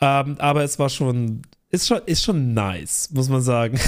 Ja. 0.00 0.22
Ähm, 0.22 0.36
aber 0.38 0.64
es 0.64 0.78
war 0.78 0.88
schon, 0.88 1.42
ist 1.68 1.86
schon, 1.86 2.00
ist 2.06 2.22
schon 2.22 2.54
nice, 2.54 3.10
muss 3.12 3.28
man 3.28 3.42
sagen. 3.42 3.78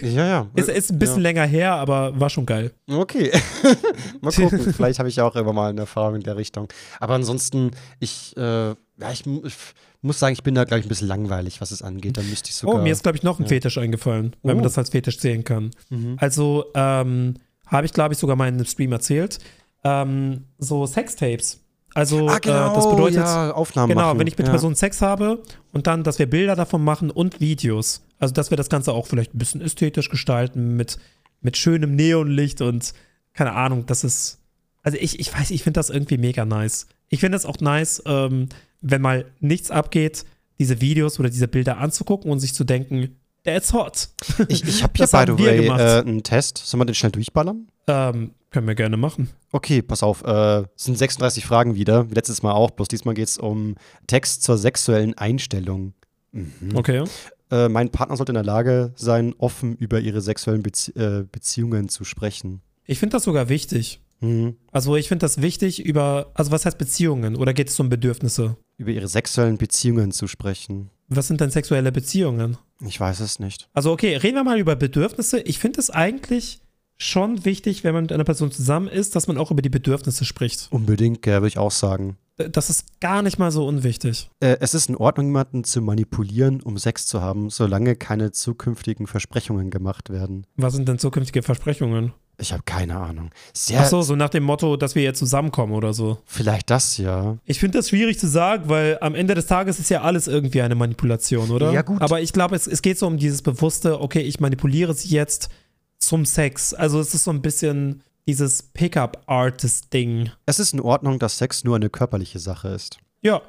Ja, 0.00 0.26
ja. 0.26 0.50
ist, 0.56 0.68
ist 0.68 0.90
ein 0.92 0.98
bisschen 0.98 1.22
länger 1.22 1.44
her, 1.44 1.74
aber 1.74 2.18
war 2.18 2.30
schon 2.30 2.46
geil. 2.46 2.72
Okay. 2.88 3.30
mal 4.20 4.32
gucken. 4.32 4.60
Vielleicht 4.76 4.98
habe 4.98 5.08
ich 5.08 5.16
ja 5.16 5.24
auch 5.24 5.34
irgendwann 5.36 5.56
mal 5.56 5.70
eine 5.70 5.82
Erfahrung 5.82 6.16
in 6.16 6.22
der 6.22 6.36
Richtung. 6.36 6.68
Aber 6.98 7.14
ansonsten, 7.14 7.72
ich, 8.00 8.36
äh, 8.36 8.74
ja, 9.02 9.12
ich, 9.12 9.26
ich 9.26 9.54
muss 10.00 10.18
sagen, 10.18 10.32
ich 10.32 10.42
bin 10.42 10.54
da, 10.54 10.64
glaube 10.64 10.80
ich, 10.80 10.86
ein 10.86 10.88
bisschen 10.88 11.08
langweilig, 11.08 11.60
was 11.60 11.70
es 11.70 11.82
angeht. 11.82 12.16
Da 12.16 12.22
müsste 12.22 12.48
ich 12.50 12.56
sogar. 12.56 12.76
oh, 12.76 12.82
mir 12.82 12.92
ist, 12.92 13.02
glaube 13.02 13.16
ich, 13.18 13.22
noch 13.22 13.38
ein 13.38 13.42
ja. 13.44 13.48
Fetisch 13.48 13.78
eingefallen, 13.78 14.34
wenn 14.42 14.52
Oh. 14.52 14.54
man 14.56 14.64
das 14.64 14.78
als 14.78 14.90
Fetisch 14.90 15.18
zählen 15.18 15.44
kann. 15.44 15.70
Mhm. 15.90 16.16
Also, 16.18 16.66
ähm, 16.74 17.34
habe 17.66 17.86
ich, 17.86 17.92
glaube 17.92 18.14
ich, 18.14 18.18
sogar 18.18 18.36
mal 18.36 18.48
in 18.48 18.54
einem 18.54 18.66
Stream 18.66 18.92
erzählt. 18.92 19.38
ähm, 19.84 20.44
so 20.58 20.86
Sextapes. 20.86 21.58
Also 21.94 22.28
ah, 22.28 22.38
genau, 22.38 22.72
äh, 22.72 22.74
das 22.74 22.88
bedeutet, 22.88 23.16
ja, 23.18 23.52
Aufnahmen 23.52 23.88
genau, 23.90 24.02
machen. 24.08 24.18
wenn 24.20 24.26
ich 24.26 24.34
mit 24.34 24.40
ja. 24.40 24.44
der 24.46 24.52
Person 24.52 24.74
Sex 24.74 25.02
habe 25.02 25.42
und 25.72 25.86
dann, 25.86 26.04
dass 26.04 26.18
wir 26.18 26.30
Bilder 26.30 26.54
davon 26.56 26.82
machen 26.84 27.10
und 27.10 27.40
Videos. 27.40 28.02
Also 28.18 28.32
dass 28.32 28.50
wir 28.50 28.56
das 28.56 28.68
Ganze 28.70 28.92
auch 28.92 29.06
vielleicht 29.06 29.34
ein 29.34 29.38
bisschen 29.38 29.60
ästhetisch 29.60 30.08
gestalten 30.08 30.76
mit, 30.76 30.98
mit 31.40 31.56
schönem 31.58 31.94
Neonlicht 31.96 32.60
und 32.62 32.94
keine 33.34 33.52
Ahnung, 33.52 33.84
das 33.86 34.04
ist. 34.04 34.38
Also 34.82 34.96
ich, 35.00 35.20
ich 35.20 35.32
weiß, 35.36 35.50
ich 35.50 35.62
finde 35.64 35.78
das 35.78 35.90
irgendwie 35.90 36.16
mega 36.18 36.44
nice. 36.44 36.86
Ich 37.08 37.20
finde 37.20 37.36
es 37.36 37.44
auch 37.44 37.58
nice, 37.60 38.02
ähm, 38.06 38.48
wenn 38.82 39.00
mal 39.00 39.24
nichts 39.40 39.70
abgeht, 39.70 40.24
diese 40.58 40.80
Videos 40.80 41.18
oder 41.18 41.30
diese 41.30 41.48
Bilder 41.48 41.78
anzugucken 41.78 42.30
und 42.30 42.40
sich 42.40 42.54
zu 42.54 42.64
denken, 42.64 43.16
that's 43.44 43.72
hot. 43.72 44.08
Ich, 44.48 44.64
ich 44.64 44.82
habe 44.82 44.92
hier, 44.96 45.06
by 45.06 45.24
the 45.26 45.38
way, 45.38 45.66
äh, 45.66 46.00
einen 46.00 46.22
Test. 46.22 46.58
Sollen 46.58 46.80
wir 46.80 46.84
den 46.86 46.94
schnell 46.94 47.12
durchballern? 47.12 47.68
Ähm, 47.86 48.32
können 48.50 48.66
wir 48.66 48.74
gerne 48.74 48.96
machen. 48.96 49.30
Okay, 49.50 49.82
pass 49.82 50.02
auf. 50.02 50.22
Äh, 50.24 50.64
es 50.76 50.84
sind 50.84 50.98
36 50.98 51.44
Fragen 51.44 51.74
wieder, 51.74 52.10
wie 52.10 52.14
letztes 52.14 52.42
Mal 52.42 52.52
auch. 52.52 52.70
Bloß 52.70 52.88
diesmal 52.88 53.14
geht 53.14 53.28
es 53.28 53.38
um 53.38 53.76
Text 54.06 54.42
zur 54.42 54.58
sexuellen 54.58 55.16
Einstellung. 55.16 55.94
Mhm. 56.32 56.74
Okay. 56.74 57.04
Äh, 57.50 57.68
mein 57.68 57.90
Partner 57.90 58.16
sollte 58.16 58.32
in 58.32 58.34
der 58.34 58.44
Lage 58.44 58.92
sein, 58.96 59.34
offen 59.38 59.76
über 59.76 60.00
ihre 60.00 60.20
sexuellen 60.20 60.62
Bezie 60.62 60.92
äh, 60.92 61.24
Beziehungen 61.30 61.88
zu 61.88 62.04
sprechen. 62.04 62.62
Ich 62.86 62.98
finde 62.98 63.16
das 63.16 63.24
sogar 63.24 63.48
wichtig. 63.48 64.00
Mhm. 64.20 64.56
Also 64.70 64.96
ich 64.96 65.08
finde 65.08 65.24
das 65.24 65.42
wichtig 65.42 65.84
über, 65.84 66.30
also 66.34 66.50
was 66.50 66.64
heißt 66.64 66.78
Beziehungen 66.78 67.36
oder 67.36 67.52
geht 67.52 67.68
es 67.68 67.78
um 67.80 67.88
Bedürfnisse? 67.88 68.56
Über 68.82 68.90
ihre 68.90 69.06
sexuellen 69.06 69.58
Beziehungen 69.58 70.10
zu 70.10 70.26
sprechen. 70.26 70.90
Was 71.08 71.28
sind 71.28 71.40
denn 71.40 71.50
sexuelle 71.50 71.92
Beziehungen? 71.92 72.58
Ich 72.84 72.98
weiß 72.98 73.20
es 73.20 73.38
nicht. 73.38 73.68
Also 73.72 73.92
okay, 73.92 74.16
reden 74.16 74.34
wir 74.34 74.42
mal 74.42 74.58
über 74.58 74.74
Bedürfnisse. 74.74 75.38
Ich 75.38 75.60
finde 75.60 75.78
es 75.78 75.88
eigentlich 75.88 76.62
schon 76.98 77.44
wichtig, 77.44 77.84
wenn 77.84 77.94
man 77.94 78.02
mit 78.02 78.12
einer 78.12 78.24
Person 78.24 78.50
zusammen 78.50 78.88
ist, 78.88 79.14
dass 79.14 79.28
man 79.28 79.38
auch 79.38 79.52
über 79.52 79.62
die 79.62 79.68
Bedürfnisse 79.68 80.24
spricht. 80.24 80.66
Unbedingt, 80.72 81.24
äh, 81.28 81.34
würde 81.34 81.46
ich 81.46 81.58
auch 81.58 81.70
sagen. 81.70 82.16
Das 82.36 82.70
ist 82.70 83.00
gar 83.00 83.22
nicht 83.22 83.38
mal 83.38 83.52
so 83.52 83.64
unwichtig. 83.64 84.30
Äh, 84.40 84.56
es 84.58 84.74
ist 84.74 84.88
in 84.88 84.96
Ordnung, 84.96 85.26
jemanden 85.26 85.62
zu 85.62 85.80
manipulieren, 85.80 86.60
um 86.60 86.76
Sex 86.76 87.06
zu 87.06 87.20
haben, 87.20 87.50
solange 87.50 87.94
keine 87.94 88.32
zukünftigen 88.32 89.06
Versprechungen 89.06 89.70
gemacht 89.70 90.10
werden. 90.10 90.44
Was 90.56 90.74
sind 90.74 90.88
denn 90.88 90.98
zukünftige 90.98 91.44
Versprechungen? 91.44 92.14
Ich 92.38 92.52
habe 92.52 92.62
keine 92.64 92.96
Ahnung. 92.98 93.30
Sehr, 93.52 93.80
Ach 93.80 93.86
so, 93.86 94.02
so 94.02 94.16
nach 94.16 94.30
dem 94.30 94.42
Motto, 94.42 94.76
dass 94.76 94.94
wir 94.94 95.02
jetzt 95.02 95.18
zusammenkommen 95.18 95.74
oder 95.74 95.92
so. 95.92 96.18
vielleicht 96.24 96.70
das 96.70 96.96
ja. 96.96 97.36
Ich 97.44 97.60
finde 97.60 97.78
das 97.78 97.90
schwierig 97.90 98.18
zu 98.18 98.26
sagen, 98.26 98.64
weil 98.68 98.98
am 99.00 99.14
Ende 99.14 99.34
des 99.34 99.46
Tages 99.46 99.78
ist 99.78 99.90
ja 99.90 100.02
alles 100.02 100.26
irgendwie 100.26 100.62
eine 100.62 100.74
Manipulation, 100.74 101.50
oder? 101.50 101.72
Ja, 101.72 101.82
gut. 101.82 102.00
Aber 102.00 102.20
ich 102.20 102.32
glaube, 102.32 102.56
es, 102.56 102.66
es 102.66 102.82
geht 102.82 102.98
so 102.98 103.06
um 103.06 103.16
dieses 103.18 103.42
bewusste, 103.42 104.00
okay, 104.00 104.20
ich 104.20 104.40
manipuliere 104.40 104.94
sie 104.94 105.08
jetzt 105.08 105.50
zum 105.98 106.24
Sex. 106.24 106.74
Also 106.74 106.98
es 107.00 107.14
ist 107.14 107.24
so 107.24 107.30
ein 107.30 107.42
bisschen 107.42 108.02
dieses 108.26 108.62
Pickup-Artist-Ding. 108.62 110.30
Es 110.46 110.58
ist 110.58 110.72
in 110.74 110.80
Ordnung, 110.80 111.18
dass 111.18 111.38
Sex 111.38 111.64
nur 111.64 111.76
eine 111.76 111.90
körperliche 111.90 112.38
Sache 112.38 112.68
ist. 112.68 112.98
Ja, 113.20 113.42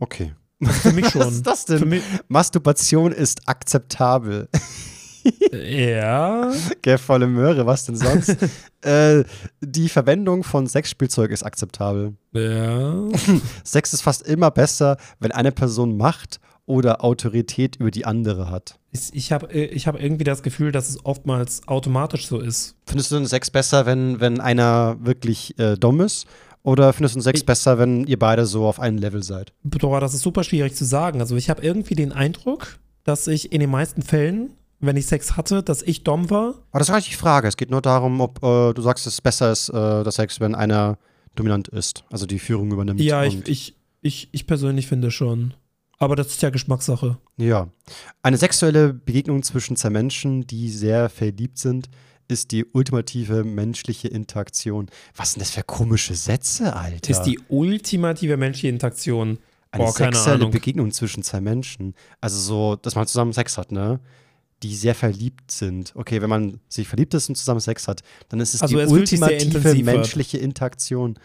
Okay. 0.00 0.32
für 0.60 0.92
mich 0.92 1.08
schon. 1.10 1.20
Was 1.22 1.32
ist 1.34 1.46
das 1.46 1.64
denn? 1.66 1.78
Für 1.78 1.86
mich, 1.86 2.02
Masturbation 2.28 3.12
ist 3.12 3.48
akzeptabel. 3.48 4.48
ja. 5.52 6.52
Gell, 6.82 6.98
volle 6.98 7.26
Möhre, 7.26 7.66
was 7.66 7.84
denn 7.86 7.96
sonst? 7.96 8.36
äh, 8.82 9.24
die 9.60 9.88
Verwendung 9.88 10.44
von 10.44 10.66
Sexspielzeug 10.66 11.30
ist 11.30 11.42
akzeptabel. 11.42 12.14
Ja. 12.32 13.08
Sex 13.64 13.92
ist 13.92 14.02
fast 14.02 14.22
immer 14.22 14.50
besser, 14.50 14.96
wenn 15.20 15.32
eine 15.32 15.52
Person 15.52 15.96
Macht 15.96 16.40
oder 16.66 17.04
Autorität 17.04 17.76
über 17.76 17.90
die 17.90 18.04
andere 18.06 18.50
hat. 18.50 18.78
Ich, 19.12 19.32
habe 19.32 19.50
ich 19.52 19.86
hab 19.86 20.00
irgendwie 20.00 20.24
das 20.24 20.42
Gefühl, 20.42 20.70
dass 20.70 20.88
es 20.88 21.04
oftmals 21.04 21.66
automatisch 21.66 22.26
so 22.26 22.38
ist. 22.38 22.76
Findest 22.86 23.10
du 23.10 23.16
den 23.16 23.26
Sex 23.26 23.50
besser, 23.50 23.86
wenn, 23.86 24.20
wenn 24.20 24.40
einer 24.40 24.96
wirklich 25.00 25.58
äh, 25.58 25.76
dumm 25.76 26.00
ist? 26.02 26.26
Oder 26.62 26.92
findest 26.92 27.16
du 27.16 27.20
Sex 27.20 27.40
Ich- 27.40 27.46
besser, 27.46 27.78
wenn 27.78 28.04
ihr 28.06 28.18
beide 28.18 28.46
so 28.46 28.66
auf 28.66 28.78
einem 28.78 28.98
Level 28.98 29.22
seid? 29.22 29.52
Boah, 29.64 30.00
das 30.00 30.14
ist 30.14 30.22
super 30.22 30.44
schwierig 30.44 30.74
zu 30.74 30.84
sagen. 30.84 31.20
Also 31.20 31.36
ich 31.36 31.50
habe 31.50 31.62
irgendwie 31.62 31.94
den 31.94 32.12
Eindruck, 32.12 32.78
dass 33.04 33.26
ich 33.26 33.50
in 33.52 33.60
den 33.60 33.70
meisten 33.70 34.02
Fällen, 34.02 34.50
wenn 34.82 34.96
ich 34.96 35.06
Sex 35.06 35.36
hatte, 35.36 35.62
dass 35.62 35.82
ich 35.82 36.04
dumm 36.04 36.28
war. 36.28 36.54
Aber 36.70 36.78
das 36.78 36.88
ist 36.88 36.92
gar 36.92 36.98
nicht 36.98 37.10
die 37.10 37.16
Frage. 37.16 37.48
Es 37.48 37.56
geht 37.56 37.70
nur 37.70 37.80
darum, 37.80 38.20
ob 38.20 38.42
äh, 38.42 38.74
du 38.74 38.82
sagst, 38.82 39.06
es 39.06 39.20
besser 39.20 39.52
ist, 39.52 39.68
äh, 39.70 40.02
der 40.02 40.12
Sex, 40.12 40.40
wenn 40.40 40.54
einer 40.54 40.98
dominant 41.34 41.68
ist, 41.68 42.04
also 42.10 42.26
die 42.26 42.38
Führung 42.38 42.72
übernimmt. 42.72 43.00
Ja, 43.00 43.24
ich, 43.24 43.46
ich, 43.48 43.76
ich, 44.02 44.28
ich 44.32 44.46
persönlich 44.46 44.86
finde 44.86 45.10
schon. 45.10 45.54
Aber 45.98 46.16
das 46.16 46.26
ist 46.28 46.42
ja 46.42 46.50
Geschmackssache. 46.50 47.16
Ja. 47.36 47.68
Eine 48.22 48.36
sexuelle 48.36 48.92
Begegnung 48.92 49.42
zwischen 49.44 49.76
zwei 49.76 49.90
Menschen, 49.90 50.46
die 50.46 50.68
sehr 50.68 51.08
verliebt 51.08 51.58
sind, 51.58 51.88
ist 52.26 52.50
die 52.50 52.64
ultimative 52.64 53.44
menschliche 53.44 54.08
Interaktion. 54.08 54.88
Was 55.14 55.32
sind 55.32 55.42
das 55.42 55.50
für 55.50 55.62
komische 55.62 56.14
Sätze, 56.14 56.74
Alter? 56.74 57.10
Ist 57.10 57.22
die 57.22 57.38
ultimative 57.48 58.36
menschliche 58.36 58.68
Interaktion. 58.68 59.38
Eine 59.70 59.84
Boah, 59.84 59.92
sexuelle. 59.92 60.48
Begegnung 60.48 60.90
zwischen 60.90 61.22
zwei 61.22 61.40
Menschen. 61.40 61.94
Also 62.20 62.38
so, 62.38 62.76
dass 62.76 62.94
man 62.94 63.06
zusammen 63.06 63.32
Sex 63.32 63.56
hat, 63.56 63.72
ne? 63.72 64.00
Die 64.62 64.74
sehr 64.76 64.94
verliebt 64.94 65.50
sind. 65.50 65.92
Okay, 65.96 66.22
wenn 66.22 66.30
man 66.30 66.60
sich 66.68 66.86
verliebt 66.88 67.14
ist 67.14 67.28
und 67.28 67.34
zusammen 67.34 67.60
Sex 67.60 67.88
hat, 67.88 68.02
dann 68.28 68.40
ist 68.40 68.54
es 68.54 68.62
Also 68.62 68.76
die 68.76 68.82
es 68.82 68.90
ultimative 68.90 69.74
menschliche 69.82 70.38
Interaktion. 70.38 71.18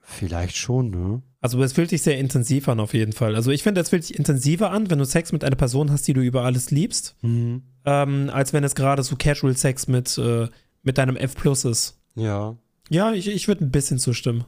Vielleicht 0.00 0.56
schon, 0.56 0.90
ne? 0.90 1.22
Also 1.40 1.62
es 1.62 1.74
fühlt 1.74 1.90
sich 1.90 2.02
sehr 2.02 2.18
intensiv 2.18 2.68
an 2.68 2.80
auf 2.80 2.94
jeden 2.94 3.12
Fall. 3.12 3.34
Also 3.36 3.50
ich 3.50 3.62
finde, 3.62 3.80
es 3.80 3.90
fühlt 3.90 4.04
sich 4.04 4.16
intensiver 4.18 4.70
an, 4.70 4.90
wenn 4.90 4.98
du 4.98 5.04
Sex 5.04 5.32
mit 5.32 5.44
einer 5.44 5.54
Person 5.56 5.90
hast, 5.90 6.08
die 6.08 6.14
du 6.14 6.20
über 6.22 6.44
alles 6.44 6.70
liebst, 6.70 7.14
Mhm. 7.22 7.62
ähm, 7.84 8.30
als 8.32 8.52
wenn 8.52 8.64
es 8.64 8.74
gerade 8.74 9.02
so 9.02 9.16
Casual 9.16 9.56
Sex 9.56 9.86
mit, 9.86 10.16
äh, 10.18 10.48
mit 10.82 10.96
deinem 10.98 11.16
F 11.16 11.34
Plus 11.34 11.64
ist. 11.64 11.98
Ja. 12.14 12.56
Ja, 12.88 13.12
ich, 13.12 13.28
ich 13.28 13.48
würde 13.48 13.64
ein 13.64 13.70
bisschen 13.70 13.98
zustimmen. 13.98 14.44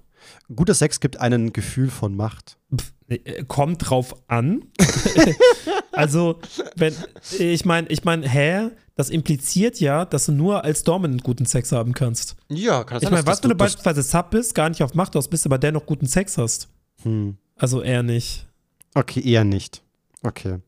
Guter 0.55 0.75
Sex 0.75 1.01
gibt 1.01 1.21
ein 1.21 1.53
Gefühl 1.53 1.91
von 1.91 2.16
Macht. 2.16 2.59
Pff, 2.75 2.93
äh, 3.09 3.45
kommt 3.45 3.91
drauf 3.91 4.14
an. 4.29 4.64
also, 5.93 6.39
wenn, 6.77 6.95
ich 7.39 7.64
meine, 7.64 7.89
ich 7.89 8.05
meine, 8.05 8.29
hä? 8.29 8.71
Das 8.97 9.09
impliziert 9.09 9.81
ja, 9.81 10.05
dass 10.05 10.27
du 10.27 10.33
nur 10.33 10.62
als 10.62 10.85
Dominant 10.85 11.23
guten 11.23 11.47
Sex 11.47 11.73
haben 11.73 11.95
kannst. 11.95 12.37
Ja, 12.51 12.85
kann 12.85 13.03
Ich 13.03 13.11
meine, 13.11 13.27
was, 13.27 13.43
wenn 13.43 13.49
du 13.49 13.57
beispielsweise 13.57 14.03
Sub 14.03 14.31
bist, 14.31 14.55
gar 14.55 14.68
nicht 14.68 14.83
auf 14.83 14.93
Macht 14.93 15.16
aus 15.16 15.29
bist, 15.29 15.47
aber 15.47 15.57
dennoch 15.57 15.87
guten 15.87 16.05
Sex 16.05 16.37
hast? 16.37 16.68
Hm. 17.03 17.39
Also 17.57 17.81
eher 17.81 18.03
nicht. 18.03 18.47
Okay, 18.95 19.21
eher 19.21 19.45
nicht. 19.45 19.83
Okay. 20.23 20.59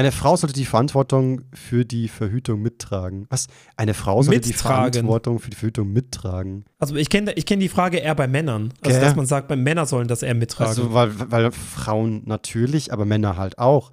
Eine 0.00 0.12
Frau 0.12 0.34
sollte 0.34 0.54
die 0.54 0.64
Verantwortung 0.64 1.42
für 1.52 1.84
die 1.84 2.08
Verhütung 2.08 2.62
mittragen. 2.62 3.26
Was? 3.28 3.48
Eine 3.76 3.92
Frau 3.92 4.22
sollte 4.22 4.40
die 4.40 4.48
Mittragen. 4.48 4.92
Verantwortung 4.94 5.40
für 5.40 5.50
die 5.50 5.56
Verhütung 5.58 5.92
mittragen. 5.92 6.64
Also 6.78 6.96
ich 6.96 7.10
kenne 7.10 7.34
ich 7.34 7.44
kenn 7.44 7.60
die 7.60 7.68
Frage 7.68 7.98
eher 7.98 8.14
bei 8.14 8.26
Männern. 8.26 8.72
Also, 8.80 8.96
Gell? 8.96 9.06
dass 9.06 9.14
man 9.14 9.26
sagt, 9.26 9.48
bei 9.48 9.56
Männern 9.56 9.84
sollen 9.84 10.08
das 10.08 10.22
eher 10.22 10.32
mittragen. 10.34 10.68
Also, 10.70 10.94
weil, 10.94 11.12
weil 11.30 11.52
Frauen 11.52 12.22
natürlich, 12.24 12.94
aber 12.94 13.04
Männer 13.04 13.36
halt 13.36 13.58
auch. 13.58 13.90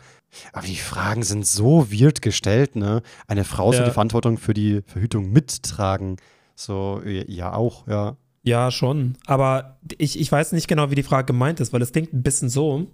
Aber 0.53 0.66
die 0.66 0.78
Fragen 0.78 1.24
sind 1.24 1.45
so 1.45 1.91
weird 1.91 2.22
gestellt, 2.22 2.78
ne? 2.78 3.01
Eine 3.28 3.43
Frau 3.43 3.74
soll 3.74 3.82
Ja. 3.82 3.88
die 3.88 3.93
Verantwortung 3.93 4.38
für 4.38 4.53
die 4.53 4.84
Verhütung 4.86 5.34
mittragen. 5.34 6.16
So, 6.55 7.01
ja, 7.03 7.51
auch, 7.51 7.86
ja. 7.86 8.16
ja, 8.43 8.72
schon. 8.72 9.18
Aber 9.26 9.78
ich, 9.97 10.18
ich 10.18 10.32
weiß 10.32 10.53
nicht 10.53 10.70
genau, 10.70 10.89
wie 10.89 10.95
die 10.95 11.03
Frage 11.03 11.26
gemeint 11.26 11.60
ist, 11.60 11.74
weil 11.74 11.82
es 11.82 11.91
klingt 11.91 12.14
ein 12.14 12.24
bisschen 12.24 12.47
so. 12.47 12.88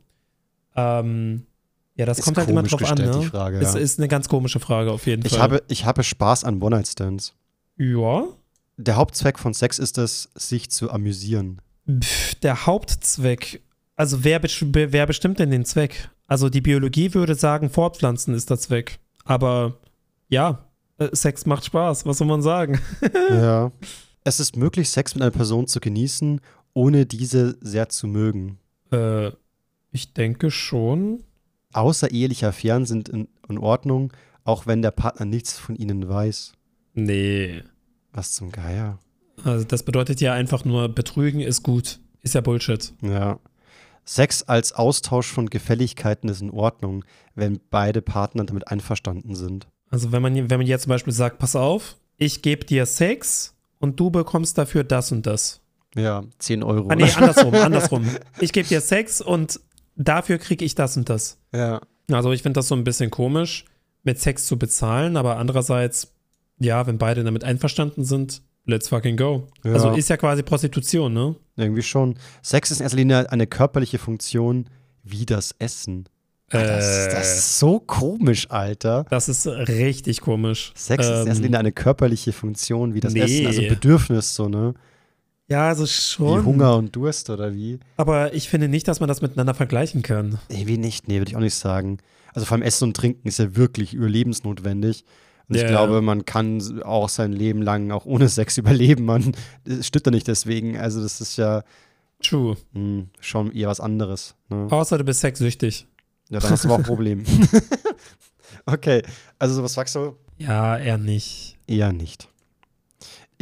Ähm, 0.76 1.46
ja, 1.96 2.06
das 2.06 2.20
Ist 2.20 2.26
kommt 2.26 2.38
halt 2.38 2.50
immer 2.50 2.64
drauf 2.64 2.84
an, 2.84 2.98
ne? 2.98 3.22
Frage, 3.24 3.60
Es 3.60 3.74
ja. 3.74 3.80
ist 3.80 4.00
eine 4.00 4.08
ganz 4.08 4.28
komische 4.28 4.60
Frage 4.60 4.92
auf 4.92 5.06
jeden 5.06 5.26
Ich 5.26 5.34
Fall. 5.34 5.42
habe, 5.42 5.64
ich 5.68 5.86
habe 5.86 6.04
Spaß 6.04 6.44
an 6.44 6.62
One-Night-Stands. 6.62 7.34
ja. 7.78 8.24
Der 8.78 8.96
Hauptzweck 8.96 9.38
von 9.38 9.54
Sex 9.54 9.78
ist 9.78 10.00
es, 10.00 10.30
sich 10.34 10.72
zu 10.72 10.90
amüsieren. 10.90 11.62
Pff, 11.88 12.34
der 12.36 12.66
Hauptzweck, 12.66 13.62
also 13.96 14.24
wer, 14.24 14.42
wer 14.42 15.06
bestimmt 15.06 15.38
denn 15.38 15.52
den 15.52 15.64
Zweck? 15.64 16.10
Also 16.26 16.50
die 16.50 16.62
Biologie 16.62 17.14
würde 17.14 17.36
sagen, 17.36 17.70
Fortpflanzen 17.70 18.34
ist 18.34 18.50
der 18.50 18.58
Zweck. 18.58 18.98
Aber 19.26 19.76
ja, 20.28 20.66
äh, 20.98 21.10
Sex 21.16 21.46
macht 21.46 21.66
Spaß, 21.66 22.08
was 22.08 22.18
soll 22.18 22.26
man 22.28 22.42
sagen? 22.42 22.80
ja. 23.30 23.72
Es 24.24 24.40
ist 24.40 24.56
möglich, 24.58 24.90
Sex 24.90 25.14
mit 25.14 25.22
einer 25.22 25.30
Person 25.32 25.68
zu 25.68 25.80
genießen, 25.80 26.42
ohne 26.74 27.06
diese 27.06 27.56
sehr 27.62 27.90
zu 27.90 28.08
mögen. 28.08 28.58
äh, 28.92 29.30
ich 29.92 30.14
denke 30.14 30.50
schon. 30.50 31.24
Außereheliche 31.74 32.48
Affären 32.48 32.86
sind 32.86 33.10
in, 33.10 33.28
in 33.50 33.58
Ordnung, 33.58 34.14
auch 34.44 34.68
wenn 34.68 34.82
der 34.82 34.92
Partner 34.92 35.26
nichts 35.26 35.58
von 35.58 35.76
ihnen 35.76 36.08
weiß. 36.08 36.54
Nee. 36.94 37.64
Was 38.12 38.34
zum 38.34 38.52
Geier. 38.52 39.00
Also 39.44 39.66
das 39.66 39.84
bedeutet 39.84 40.22
ja 40.22 40.34
einfach 40.34 40.66
nur, 40.66 40.90
Betrügen 40.90 41.42
ist 41.42 41.64
gut. 41.64 42.00
Ist 42.22 42.36
ja 42.36 42.42
Bullshit. 42.42 42.94
Ja. 43.02 43.40
Sex 44.06 44.44
als 44.44 44.74
Austausch 44.74 45.28
von 45.28 45.50
Gefälligkeiten 45.50 46.30
ist 46.30 46.42
in 46.42 46.52
Ordnung, 46.52 47.06
wenn 47.36 47.60
beide 47.70 48.02
Partner 48.02 48.44
damit 48.44 48.68
einverstanden 48.68 49.36
sind. 49.36 49.68
Also 49.90 50.12
wenn 50.12 50.22
man, 50.22 50.36
wenn 50.36 50.58
man 50.58 50.68
jetzt 50.68 50.84
zum 50.84 50.90
Beispiel 50.90 51.14
sagt, 51.14 51.40
pass 51.40 51.56
auf, 51.56 51.98
ich 52.18 52.42
gebe 52.42 52.66
dir 52.66 52.86
Sex 52.86 53.56
und 53.80 54.00
du 54.00 54.10
bekommst 54.10 54.58
dafür 54.58 54.84
das 54.84 55.12
und 55.12 55.26
das. 55.26 55.62
Ja, 55.96 56.24
10 56.40 56.64
Euro. 56.64 56.90
Ah 56.90 56.96
nee, 56.96 57.12
andersrum, 57.12 57.54
andersrum. 57.54 58.06
Ich 58.40 58.52
gebe 58.52 58.68
dir 58.68 58.82
Sex 58.82 59.22
und 59.22 59.60
dafür 59.96 60.38
kriege 60.38 60.64
ich 60.66 60.76
das 60.76 60.98
und 60.98 61.10
das. 61.10 61.38
ja. 61.54 61.82
Also 62.12 62.34
ich 62.34 62.42
finde 62.44 62.58
das 62.60 62.68
so 62.68 62.76
ein 62.76 62.84
bisschen 62.84 63.10
komisch, 63.10 63.64
mit 64.04 64.20
Sex 64.20 64.46
zu 64.46 64.60
bezahlen, 64.60 65.16
aber 65.16 65.38
andererseits, 65.38 66.12
ja, 66.60 66.86
wenn 66.86 66.98
beide 66.98 67.24
damit 67.24 67.46
einverstanden 67.46 68.04
sind, 68.04 68.42
let's 68.66 68.90
fucking 68.90 69.16
go. 69.16 69.48
Ja. 69.64 69.72
Also 69.72 69.92
ist 69.92 70.10
ja 70.10 70.18
quasi 70.18 70.44
Prostitution, 70.44 71.14
ne? 71.14 71.36
Irgendwie 71.56 71.82
schon. 71.82 72.16
Sex 72.42 72.72
ist 72.72 72.80
in 72.80 72.84
erster 72.84 72.98
Linie 72.98 73.32
eine 73.32 73.48
körperliche 73.48 74.00
Funktion 74.00 74.66
wie 75.04 75.26
das 75.26 75.56
Essen. 75.60 76.10
Das, 76.50 77.08
Äh. 77.08 77.12
das 77.12 77.38
ist 77.38 77.60
so 77.60 77.80
komisch, 77.80 78.52
Alter. 78.52 79.06
Das 79.10 79.30
ist 79.30 79.48
richtig 79.48 80.20
komisch. 80.20 80.74
Sex 80.76 81.06
ist 81.06 81.10
in 81.10 81.16
erster 81.20 81.32
Ähm, 81.38 81.42
Linie 81.44 81.60
eine 81.60 81.72
körperliche 81.72 82.34
Funktion 82.34 82.94
wie 82.94 83.00
das 83.00 83.14
nee. 83.14 83.22
Essen, 83.22 83.48
also 83.48 83.62
Bedürfnis, 83.62 84.36
so, 84.36 84.50
ne? 84.50 84.74
Ja, 85.50 85.68
also 85.68 85.84
Wie 85.84 85.88
schon. 85.88 86.46
Hunger 86.46 86.78
und 86.78 86.96
Durst 86.96 87.30
oder 87.30 87.54
wie? 87.54 87.80
Aber 87.98 88.34
ich 88.34 88.50
finde 88.50 88.68
nicht, 88.68 88.88
dass 88.88 89.00
man 89.00 89.10
das 89.10 89.22
miteinander 89.22 89.54
vergleichen 89.54 90.02
kann. 90.02 90.40
Irgendwie 90.50 90.78
nicht, 90.78 91.08
nee, 91.08 91.18
würde 91.20 91.30
ich 91.30 91.36
auch 91.36 91.42
nicht 91.42 91.56
sagen. 91.56 91.98
Also 92.34 92.46
vor 92.46 92.56
allem 92.56 92.64
Essen 92.64 92.86
und 92.86 92.98
Trinken 92.98 93.28
ist 93.28 93.40
ja 93.40 93.56
wirklich 93.56 93.94
überlebensnotwendig. 93.94 95.04
Und 95.50 95.56
ich 95.56 95.62
Ja, 95.64 95.68
glaube, 95.68 96.02
man 96.02 96.26
kann 96.26 96.82
auch 96.84 97.10
sein 97.10 97.34
Leben 97.34 97.62
lang 97.62 97.92
auch 97.92 98.06
ohne 98.06 98.30
Sex 98.30 98.58
überleben. 98.58 99.06
Man 99.06 99.36
stimmt 99.82 100.06
ja 100.06 100.12
nicht 100.12 100.28
deswegen. 100.28 100.78
Also 100.78 101.02
das 101.04 101.20
ist 101.22 101.38
ja 101.38 101.64
True. 102.24 102.56
mh, 102.72 103.04
schon 103.20 103.52
eher 103.52 103.68
was 103.68 103.82
anderes. 103.82 104.36
Ne? 104.50 104.68
Außer 104.70 104.98
du 104.98 105.04
bist 105.04 105.20
sexsüchtig. 105.20 105.86
Ja, 106.30 106.40
dann 106.40 106.52
hast 106.52 106.64
du 106.64 106.70
aber 106.70 106.76
auch 106.76 106.80
ein 106.80 106.86
Problem. 106.86 107.24
okay, 108.66 109.04
also 109.40 109.62
was 109.62 109.74
sagst 109.74 109.96
du? 109.96 110.16
Ja, 110.38 110.78
eher 110.78 110.98
nicht. 110.98 111.58
Eher 111.68 111.92
nicht. 111.94 112.30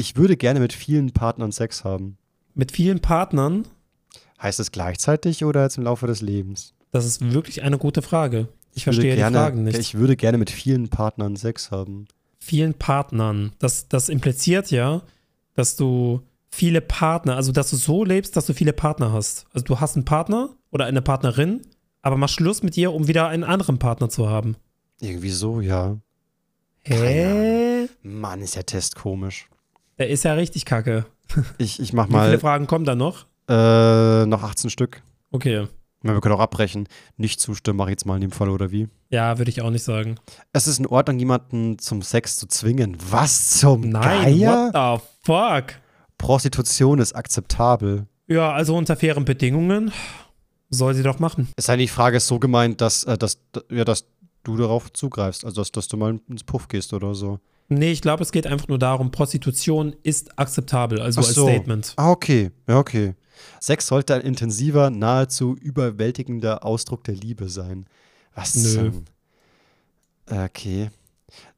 Ich 0.02 0.16
würde 0.16 0.36
gerne 0.36 0.60
mit 0.60 0.74
vielen 0.74 1.12
Partnern 1.12 1.52
Sex 1.52 1.84
haben. 1.84 2.18
Mit 2.56 2.72
vielen 2.72 3.00
Partnern, 3.02 3.68
Heißt 4.42 4.60
es 4.60 4.72
gleichzeitig 4.72 5.46
oder 5.46 5.62
jetzt 5.62 5.78
im 5.78 5.84
Laufe 5.84 6.08
des 6.08 6.22
Lebens? 6.22 6.74
das 6.92 7.06
ist 7.06 7.32
wirklich 7.32 7.62
eine 7.62 7.78
gute 7.78 8.02
Frage. 8.02 8.48
Ich 8.74 8.88
würde 8.88 8.96
verstehe 8.96 9.16
gerne, 9.16 9.38
die 9.38 9.42
Fragen 9.44 9.64
nicht. 9.64 9.78
Ich 9.78 9.94
würde 9.94 10.16
gerne 10.16 10.40
mit 10.40 10.50
vielen 10.50 10.90
Partnern 10.90 11.36
Sex 11.36 11.70
haben. 11.70 12.08
vielen 12.40 12.74
Partnern. 12.74 13.52
Das, 13.60 13.88
das 13.88 14.10
impliziert 14.10 14.72
ja, 14.72 15.04
dass 15.54 15.76
du 15.76 16.22
viele 16.50 16.82
Partner, 16.82 17.36
also 17.36 17.52
dass 17.52 17.70
du 17.70 17.76
so 17.76 18.04
lebst, 18.04 18.36
dass 18.36 18.48
du 18.48 18.54
viele 18.56 18.74
Partner 18.74 19.14
hast. 19.14 19.46
Also 19.54 19.64
du 19.66 19.80
hast 19.80 19.96
einen 19.96 20.06
Partner 20.06 20.50
oder 20.72 20.86
eine 20.86 21.04
Partnerin, 21.04 21.62
aber 22.02 22.18
machst 22.18 22.36
Schluss 22.36 22.64
mit 22.64 22.76
ihr, 22.76 22.92
um 22.92 23.08
wieder 23.08 23.28
einen 23.28 23.44
anderen 23.44 23.78
Partner 23.78 24.10
zu 24.10 24.28
haben. 24.28 24.56
Irgendwie 25.00 25.30
so, 25.30 25.62
ja. 25.62 25.98
Hä? 26.84 27.88
Mann, 28.02 28.42
ist 28.42 28.56
der 28.56 28.66
Test 28.66 28.96
komisch. 28.96 29.48
Der 30.02 30.10
ist 30.10 30.24
ja 30.24 30.34
richtig 30.34 30.66
kacke. 30.66 31.06
Ich, 31.60 31.80
ich 31.80 31.94
mach 31.94 32.08
Wie 32.08 32.14
viele 32.14 32.22
mal 32.24 32.40
Fragen 32.40 32.66
kommen 32.66 32.86
da 32.86 32.96
noch? 32.96 33.28
äh, 33.48 34.26
noch 34.26 34.42
18 34.42 34.72
Stück. 34.72 35.04
Okay. 35.30 35.68
Wir 36.02 36.20
können 36.22 36.34
auch 36.34 36.40
abbrechen. 36.40 36.88
Nicht 37.18 37.40
zustimmen, 37.40 37.78
mache 37.78 37.90
ich 37.90 37.94
jetzt 37.94 38.08
mal 38.08 38.16
in 38.16 38.22
dem 38.22 38.32
Fall, 38.32 38.50
oder 38.50 38.72
wie? 38.72 38.88
Ja, 39.12 39.38
würde 39.38 39.52
ich 39.52 39.62
auch 39.62 39.70
nicht 39.70 39.84
sagen. 39.84 40.16
Es 40.54 40.66
ist 40.66 40.80
in 40.80 40.88
Ordnung, 40.88 41.20
jemanden 41.20 41.78
zum 41.78 42.02
Sex 42.02 42.38
zu 42.38 42.48
zwingen. 42.48 42.98
Was 43.12 43.60
zum 43.60 43.82
Nein, 43.82 44.40
Geier? 44.40 44.72
what 44.74 45.02
the 45.02 45.06
fuck? 45.22 45.80
Prostitution 46.18 46.98
ist 46.98 47.14
akzeptabel. 47.14 48.08
Ja, 48.26 48.54
also 48.54 48.76
unter 48.76 48.96
fairen 48.96 49.24
Bedingungen 49.24 49.92
soll 50.72 50.96
sie 50.96 51.04
doch 51.04 51.20
machen. 51.20 51.50
Es 51.58 51.68
sei 51.68 51.78
die 51.78 51.88
Frage 51.88 52.18
ist 52.18 52.26
so 52.26 52.40
gemeint, 52.40 52.82
dass, 52.82 53.04
äh, 53.04 53.20
dass, 53.20 53.38
ja, 53.70 53.86
dass 53.86 54.06
du 54.44 54.58
darauf 54.58 54.92
zugreifst. 54.94 55.46
Also, 55.46 55.62
dass, 55.62 55.72
dass 55.72 55.88
du 55.88 55.98
mal 55.98 56.20
ins 56.28 56.44
Puff 56.44 56.68
gehst 56.70 56.92
oder 56.92 57.14
so. 57.14 57.40
Nee, 57.72 57.94
ich 57.94 58.02
glaube, 58.02 58.22
es 58.22 58.34
geht 58.34 58.48
einfach 58.48 58.68
nur 58.68 58.80
darum, 58.80 59.12
Prostitution 59.12 59.96
ist 60.04 60.38
akzeptabel, 60.38 61.02
also 61.02 61.22
Ach 61.22 61.26
als 61.26 61.36
so. 61.36 61.48
Statement. 61.48 61.94
Ah, 61.96 62.12
okay. 62.12 62.52
Ja, 62.68 62.78
okay. 62.80 63.16
Sex 63.62 63.88
sollte 63.88 64.14
ein 64.14 64.22
intensiver, 64.22 64.90
nahezu 64.90 65.56
überwältigender 65.56 66.66
Ausdruck 66.66 67.06
der 67.06 67.16
Liebe 67.16 67.48
sein. 67.48 67.86
Was 68.36 68.56
Nö. 68.56 68.92
Okay. 70.30 70.90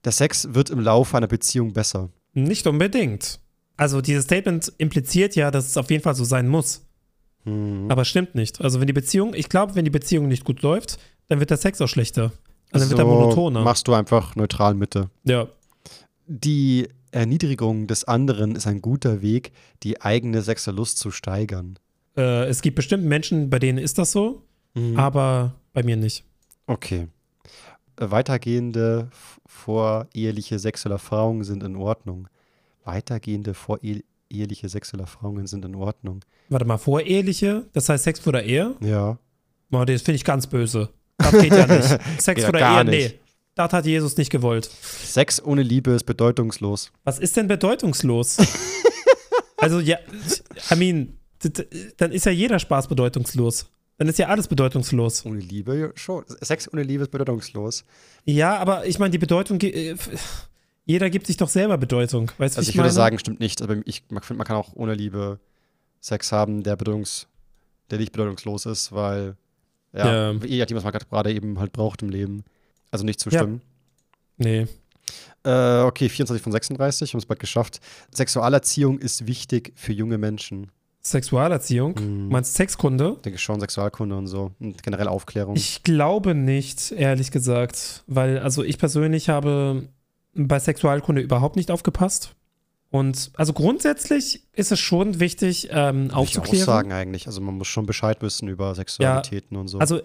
Der 0.05 0.11
Sex 0.11 0.53
wird 0.53 0.70
im 0.70 0.82
Laufe 0.82 1.18
einer 1.18 1.28
Beziehung 1.28 1.74
besser. 1.74 2.09
Nicht 2.34 2.68
unbedingt. 2.68 3.39
Also 3.76 3.99
dieses 3.99 4.26
Statement 4.26 4.72
impliziert 4.78 5.36
ja, 5.36 5.49
dass 5.49 5.66
es 5.66 5.78
auf 5.78 5.89
jeden 5.89 6.03
Fall 6.03 6.14
so 6.14 6.26
sein 6.26 6.47
muss. 6.47 6.86
Hm. 7.45 7.88
Aber 7.89 8.05
stimmt 8.05 8.36
nicht. 8.36 8.61
Also 8.61 8.80
wenn 8.80 8.88
die 8.88 8.93
Beziehung, 8.93 9.34
ich 9.34 9.49
glaube, 9.49 9.74
wenn 9.74 9.84
die 9.84 9.91
Beziehung 9.91 10.28
nicht 10.28 10.43
gut 10.45 10.61
läuft, 10.61 10.99
dann 11.28 11.39
wird 11.39 11.49
der 11.49 11.57
Sex 11.57 11.82
auch 11.82 11.88
schlechter. 11.88 12.32
Also 12.72 12.86
dann 12.86 12.89
wird 12.89 12.99
er 12.99 13.05
monotoner. 13.05 13.64
Machst 13.64 13.88
du 13.88 13.93
einfach 13.93 14.36
neutral 14.36 14.76
Mitte. 14.76 15.09
Ja. 15.24 15.47
Die 16.36 16.88
Erniedrigung 17.11 17.86
des 17.86 18.05
anderen 18.05 18.55
ist 18.55 18.65
ein 18.65 18.81
guter 18.81 19.21
Weg, 19.21 19.51
die 19.84 20.01
eigene 20.01 20.41
Sexuallust 20.41 20.97
zu 20.97 21.11
steigern. 21.11 21.77
Äh, 22.17 22.45
es 22.45 22.61
gibt 22.63 22.75
bestimmt 22.75 23.03
Menschen, 23.03 23.51
bei 23.51 23.59
denen 23.59 23.77
ist 23.77 23.99
das 23.99 24.11
so, 24.11 24.41
Mhm. 24.73 24.97
aber 24.97 25.53
bei 25.73 25.84
mir 25.84 25.95
nicht. 25.95 26.23
Okay. 26.65 27.07
Weitergehende 27.97 29.09
voreheliche 29.45 30.57
sexuelle 30.57 30.95
Erfahrungen 30.95 31.43
sind 31.43 31.61
in 31.63 31.75
Ordnung. 31.75 32.27
Weitergehende 32.84 33.53
voreheliche 33.53 34.03
sexuelle 34.69 35.03
Erfahrungen 35.03 35.45
sind 35.45 35.63
in 35.65 35.75
Ordnung. 35.75 36.21
Warte 36.49 36.65
mal, 36.65 36.77
voreheliche, 36.79 37.67
das 37.73 37.88
heißt 37.89 38.03
Sex 38.05 38.19
vor 38.19 38.34
der 38.34 38.43
Ehe? 38.45 38.75
Ja. 38.81 39.19
Boah, 39.69 39.86
das 39.86 40.01
finde 40.01 40.15
ich 40.15 40.23
ganz 40.25 40.47
böse. 40.47 40.89
Das 41.17 41.31
geht 41.31 41.53
ja 41.53 41.67
nicht. 41.67 41.99
Sex 42.19 42.41
Ja, 42.41 42.47
vor 42.49 42.57
der 42.57 42.67
Ehe, 42.79 42.86
nicht. 42.86 43.13
nee. 43.13 43.19
Das 43.56 43.72
hat 43.72 43.86
Jesus 43.86 44.18
nicht 44.18 44.32
gewollt. 44.32 44.66
Sex 44.66 45.43
ohne 45.43 45.62
Liebe 45.62 45.91
ist 45.91 46.06
bedeutungslos. 46.06 46.91
Was 47.04 47.20
ist 47.20 47.38
denn 47.38 47.47
bedeutungslos? 47.47 48.38
also, 49.58 49.80
ja, 49.80 49.97
I 50.72 50.76
mean, 50.76 51.18
dann 51.97 52.12
ist 52.12 52.26
ja 52.26 52.32
jeder 52.32 52.58
Spaß 52.60 52.88
bedeutungslos. 52.88 53.68
Dann 53.97 54.08
ist 54.08 54.18
ja 54.18 54.28
alles 54.28 54.47
bedeutungslos. 54.47 55.26
Ohne 55.26 55.39
Liebe, 55.39 55.91
schon. 55.95 56.24
Sex 56.41 56.72
ohne 56.74 56.82
Liebe 56.84 57.04
ist 57.04 57.12
bedeutungslos. 57.12 57.84
Ja, 58.26 58.58
aber 58.58 58.88
ich 58.88 58.97
meine, 58.97 59.12
die 59.12 59.20
Bedeutung, 59.20 59.62
äh, 59.62 59.95
jeder 60.86 61.10
gibt 61.12 61.28
sich 61.28 61.38
doch 61.38 61.49
selber 61.49 61.78
Bedeutung. 61.78 62.32
Weißt 62.39 62.56
du, 62.56 62.60
Also 62.60 62.68
wie 62.68 62.72
ich 62.72 62.78
würde 62.78 62.89
sagen, 62.89 63.20
stimmt 63.20 63.39
nicht. 63.39 63.62
Aber 63.62 63.78
ich 63.86 64.04
finde, 64.10 64.34
man 64.34 64.47
kann 64.47 64.56
auch 64.56 64.74
ohne 64.74 64.95
Liebe 64.95 65.39
Sex 65.99 66.32
haben, 66.32 66.64
der 66.64 66.76
bedeutungs, 66.76 67.28
der 67.91 67.99
nicht 67.99 68.12
bedeutungslos 68.12 68.66
ist, 68.66 68.91
weil 68.91 69.38
ja, 69.93 70.32
Ja. 70.32 70.34
nachdem, 70.34 70.78
was 70.78 70.84
man 70.84 70.91
gerade 70.91 71.32
eben 71.32 71.60
halt 71.60 71.72
braucht 71.72 72.01
im 72.01 72.10
Leben. 72.10 72.43
Also 72.93 73.05
nicht 73.05 73.19
zustimmen. 73.19 73.61
Nee. 74.37 74.67
Äh, 75.43 75.81
okay, 75.81 76.09
24 76.09 76.43
von 76.43 76.51
36, 76.51 77.13
haben 77.13 77.19
es 77.19 77.25
bald 77.25 77.39
geschafft. 77.39 77.79
Sexualerziehung 78.13 78.99
ist 78.99 79.25
wichtig 79.25 79.73
für 79.75 79.93
junge 79.93 80.19
Menschen. 80.19 80.71
Sexualerziehung? 81.01 81.95
Mhm. 81.99 82.29
Meinst 82.29 82.53
Sexkunde? 82.53 83.13
Ich 83.17 83.21
denke 83.23 83.39
schon, 83.39 83.59
Sexualkunde 83.59 84.15
und 84.15 84.27
so. 84.27 84.51
Und 84.59 84.83
generell 84.83 85.07
Aufklärung. 85.07 85.55
Ich 85.55 85.81
glaube 85.81 86.35
nicht, 86.35 86.91
ehrlich 86.91 87.31
gesagt. 87.31 88.03
Weil, 88.05 88.37
also 88.37 88.63
ich 88.63 88.77
persönlich 88.77 89.27
habe 89.27 89.87
bei 90.35 90.59
Sexualkunde 90.59 91.21
überhaupt 91.21 91.55
nicht 91.55 91.71
aufgepasst. 91.71 92.35
Und 92.91 93.31
also 93.33 93.53
grundsätzlich 93.53 94.43
ist 94.53 94.71
es 94.71 94.79
schon 94.79 95.19
wichtig, 95.19 95.69
ähm, 95.71 95.95
Würde 95.95 96.05
ich 96.05 96.13
auch 96.13 96.17
aufzuklären. 96.19 96.65
sagen 96.65 96.91
eigentlich. 96.93 97.25
Also 97.25 97.41
man 97.41 97.57
muss 97.57 97.67
schon 97.67 97.87
Bescheid 97.87 98.21
wissen 98.21 98.47
über 98.47 98.75
Sexualitäten 98.75 99.57
und 99.57 99.67
so. 99.67 99.79
Also, 99.79 100.01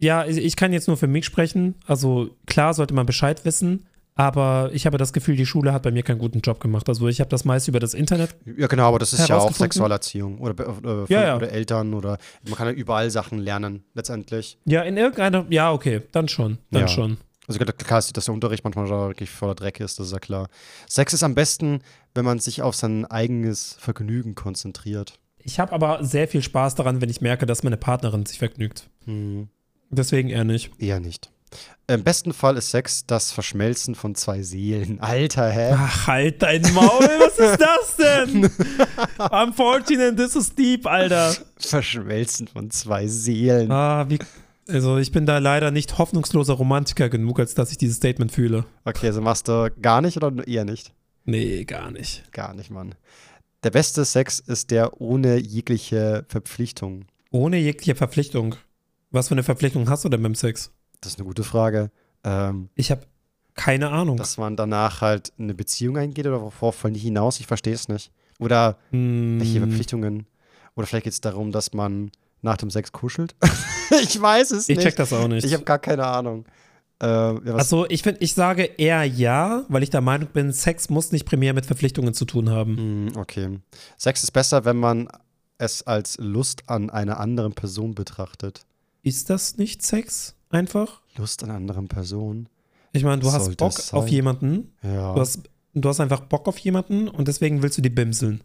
ja, 0.00 0.26
ich 0.26 0.56
kann 0.56 0.72
jetzt 0.72 0.88
nur 0.88 0.96
für 0.96 1.06
mich 1.06 1.24
sprechen. 1.24 1.76
Also, 1.86 2.30
klar 2.46 2.74
sollte 2.74 2.94
man 2.94 3.06
Bescheid 3.06 3.44
wissen, 3.44 3.86
aber 4.16 4.70
ich 4.72 4.84
habe 4.86 4.98
das 4.98 5.12
Gefühl, 5.12 5.36
die 5.36 5.46
Schule 5.46 5.72
hat 5.72 5.82
bei 5.82 5.90
mir 5.92 6.02
keinen 6.02 6.18
guten 6.18 6.40
Job 6.40 6.58
gemacht. 6.60 6.88
Also, 6.88 7.06
ich 7.08 7.20
habe 7.20 7.30
das 7.30 7.44
meist 7.44 7.68
über 7.68 7.78
das 7.80 7.94
Internet. 7.94 8.34
ja, 8.56 8.66
genau, 8.66 8.88
aber 8.88 8.98
das 8.98 9.12
ist 9.12 9.28
ja 9.28 9.36
auch? 9.38 9.52
Sexualerziehung. 9.52 10.38
Oder, 10.38 10.76
oder, 10.78 11.04
Ja, 11.08 11.22
ja. 11.22 11.36
oder 11.36 11.50
Eltern 11.52 11.94
oder 11.94 12.18
man 12.44 12.54
kann 12.54 12.66
ja 12.66 12.72
überall 12.72 13.10
Sachen 13.10 13.38
lernen, 13.38 13.84
letztendlich. 13.94 14.58
Ja, 14.64 14.82
in 14.82 14.96
irgendeiner. 14.96 15.46
Ja, 15.50 15.72
okay, 15.72 16.02
dann 16.12 16.28
schon. 16.28 16.58
Dann 16.70 16.82
Ja. 16.82 16.88
schon. 16.88 17.18
Also 17.46 17.58
klar 17.58 17.98
ist, 17.98 18.16
dass 18.16 18.26
der 18.26 18.34
Unterricht 18.34 18.62
manchmal 18.62 18.88
wirklich 18.88 19.28
voller 19.28 19.56
Dreck 19.56 19.80
ist, 19.80 19.98
das 19.98 20.06
ist 20.08 20.12
ja 20.12 20.20
klar. 20.20 20.48
Sex 20.86 21.12
ist 21.14 21.24
am 21.24 21.34
besten, 21.34 21.80
wenn 22.14 22.24
man 22.24 22.38
sich 22.38 22.62
auf 22.62 22.76
sein 22.76 23.06
eigenes 23.06 23.74
Vergnügen 23.80 24.36
konzentriert. 24.36 25.18
Ich 25.42 25.58
habe 25.58 25.72
aber 25.72 26.04
sehr 26.04 26.28
viel 26.28 26.42
Spaß 26.42 26.76
daran, 26.76 27.00
wenn 27.00 27.08
ich 27.10 27.20
merke, 27.22 27.46
dass 27.46 27.64
meine 27.64 27.76
Partnerin 27.76 28.24
sich 28.24 28.38
vergnügt. 28.38 28.88
Hm. 29.04 29.48
Deswegen 29.90 30.28
eher 30.28 30.44
nicht. 30.44 30.70
Eher 30.78 31.00
nicht. 31.00 31.30
Im 31.88 32.04
besten 32.04 32.32
Fall 32.32 32.56
ist 32.56 32.70
Sex 32.70 33.04
das 33.06 33.32
Verschmelzen 33.32 33.96
von 33.96 34.14
zwei 34.14 34.42
Seelen. 34.42 35.00
Alter, 35.00 35.50
hä? 35.50 35.74
Ach, 35.76 36.06
halt 36.06 36.40
dein 36.42 36.62
Maul, 36.72 37.00
was 37.00 37.38
ist 37.38 37.60
das 37.60 37.96
denn? 37.96 38.46
I'm 39.18 39.52
14 39.52 40.00
and 40.00 40.16
this 40.16 40.36
is 40.36 40.54
deep, 40.54 40.86
Alter. 40.86 41.34
Verschmelzen 41.56 42.46
von 42.46 42.70
zwei 42.70 43.08
Seelen. 43.08 43.72
Ah, 43.72 44.08
wie. 44.08 44.20
Also, 44.68 44.98
ich 44.98 45.10
bin 45.10 45.26
da 45.26 45.38
leider 45.38 45.72
nicht 45.72 45.98
hoffnungsloser 45.98 46.54
Romantiker 46.54 47.08
genug, 47.08 47.40
als 47.40 47.54
dass 47.54 47.72
ich 47.72 47.78
dieses 47.78 47.96
Statement 47.96 48.30
fühle. 48.30 48.64
Okay, 48.84 49.08
also 49.08 49.20
machst 49.20 49.48
du 49.48 49.72
gar 49.82 50.00
nicht 50.00 50.16
oder 50.16 50.46
eher 50.46 50.64
nicht? 50.64 50.92
Nee, 51.24 51.64
gar 51.64 51.90
nicht. 51.90 52.32
Gar 52.32 52.54
nicht, 52.54 52.70
Mann. 52.70 52.94
Der 53.64 53.70
beste 53.70 54.04
Sex 54.04 54.38
ist 54.38 54.70
der 54.70 55.00
ohne 55.00 55.38
jegliche 55.38 56.24
Verpflichtung. 56.28 57.06
Ohne 57.32 57.58
jegliche 57.58 57.96
Verpflichtung. 57.96 58.54
Was 59.10 59.28
für 59.28 59.34
eine 59.34 59.42
Verpflichtung 59.42 59.88
hast 59.88 60.04
du 60.04 60.08
denn 60.08 60.22
beim 60.22 60.34
Sex? 60.34 60.70
Das 61.00 61.12
ist 61.12 61.18
eine 61.18 61.26
gute 61.26 61.44
Frage. 61.44 61.90
Ähm, 62.24 62.68
Ich 62.74 62.90
habe 62.90 63.02
keine 63.54 63.90
Ahnung. 63.90 64.16
dass 64.16 64.38
man 64.38 64.56
danach 64.56 65.00
halt 65.00 65.32
eine 65.38 65.54
Beziehung 65.54 65.98
eingeht 65.98 66.26
oder 66.26 66.40
worauf 66.40 66.82
die 66.86 66.98
hinaus? 66.98 67.40
Ich 67.40 67.46
verstehe 67.46 67.74
es 67.74 67.88
nicht. 67.88 68.12
Oder 68.38 68.78
welche 68.90 69.54
Hm, 69.60 69.62
Verpflichtungen? 69.68 70.26
Oder 70.76 70.86
vielleicht 70.86 71.04
geht 71.04 71.12
es 71.12 71.20
darum, 71.20 71.52
dass 71.52 71.72
man 71.74 72.10
nach 72.42 72.56
dem 72.56 72.70
Sex 72.70 72.92
kuschelt? 72.92 73.34
ich 74.02 74.20
weiß 74.20 74.52
es 74.52 74.68
ich 74.68 74.76
nicht. 74.76 74.86
check 74.86 74.96
das 74.96 75.12
auch 75.12 75.28
nicht. 75.28 75.44
Ich 75.44 75.52
habe 75.52 75.64
gar 75.64 75.78
keine 75.78 76.06
Ahnung. 76.06 76.46
Äh, 77.02 77.06
ja, 77.06 77.54
Also 77.54 77.86
ich 77.88 78.02
finde, 78.02 78.20
ich 78.20 78.34
sage 78.34 78.62
eher 78.64 79.04
ja, 79.04 79.64
weil 79.68 79.82
ich 79.82 79.90
der 79.90 80.00
Meinung 80.00 80.28
bin, 80.32 80.52
Sex 80.52 80.88
muss 80.88 81.12
nicht 81.12 81.26
primär 81.26 81.52
mit 81.52 81.66
Verpflichtungen 81.66 82.14
zu 82.14 82.24
tun 82.24 82.48
haben. 82.50 82.76
Hm, 82.76 83.12
okay. 83.16 83.58
Sex 83.98 84.22
ist 84.22 84.30
besser, 84.30 84.64
wenn 84.64 84.76
man 84.76 85.08
es 85.58 85.82
als 85.82 86.16
Lust 86.18 86.62
an 86.68 86.88
einer 86.88 87.18
anderen 87.20 87.52
Person 87.52 87.94
betrachtet. 87.94 88.62
Ist 89.02 89.30
das 89.30 89.56
nicht 89.56 89.82
Sex? 89.82 90.34
Einfach? 90.50 91.00
Lust 91.16 91.42
an 91.44 91.50
anderen 91.50 91.88
Person? 91.88 92.48
Ich 92.92 93.04
meine, 93.04 93.20
du 93.20 93.26
Was 93.28 93.34
hast 93.34 93.56
Bock 93.56 93.74
auf 93.92 94.08
jemanden, 94.08 94.72
Ja. 94.82 95.14
du 95.14 95.20
hast, 95.20 95.40
du 95.74 95.88
hast 95.88 96.00
einfach 96.00 96.20
Bock 96.20 96.48
auf 96.48 96.58
jemanden 96.58 97.08
und 97.08 97.28
deswegen 97.28 97.62
willst 97.62 97.78
du 97.78 97.82
die 97.82 97.90
bimseln. 97.90 98.42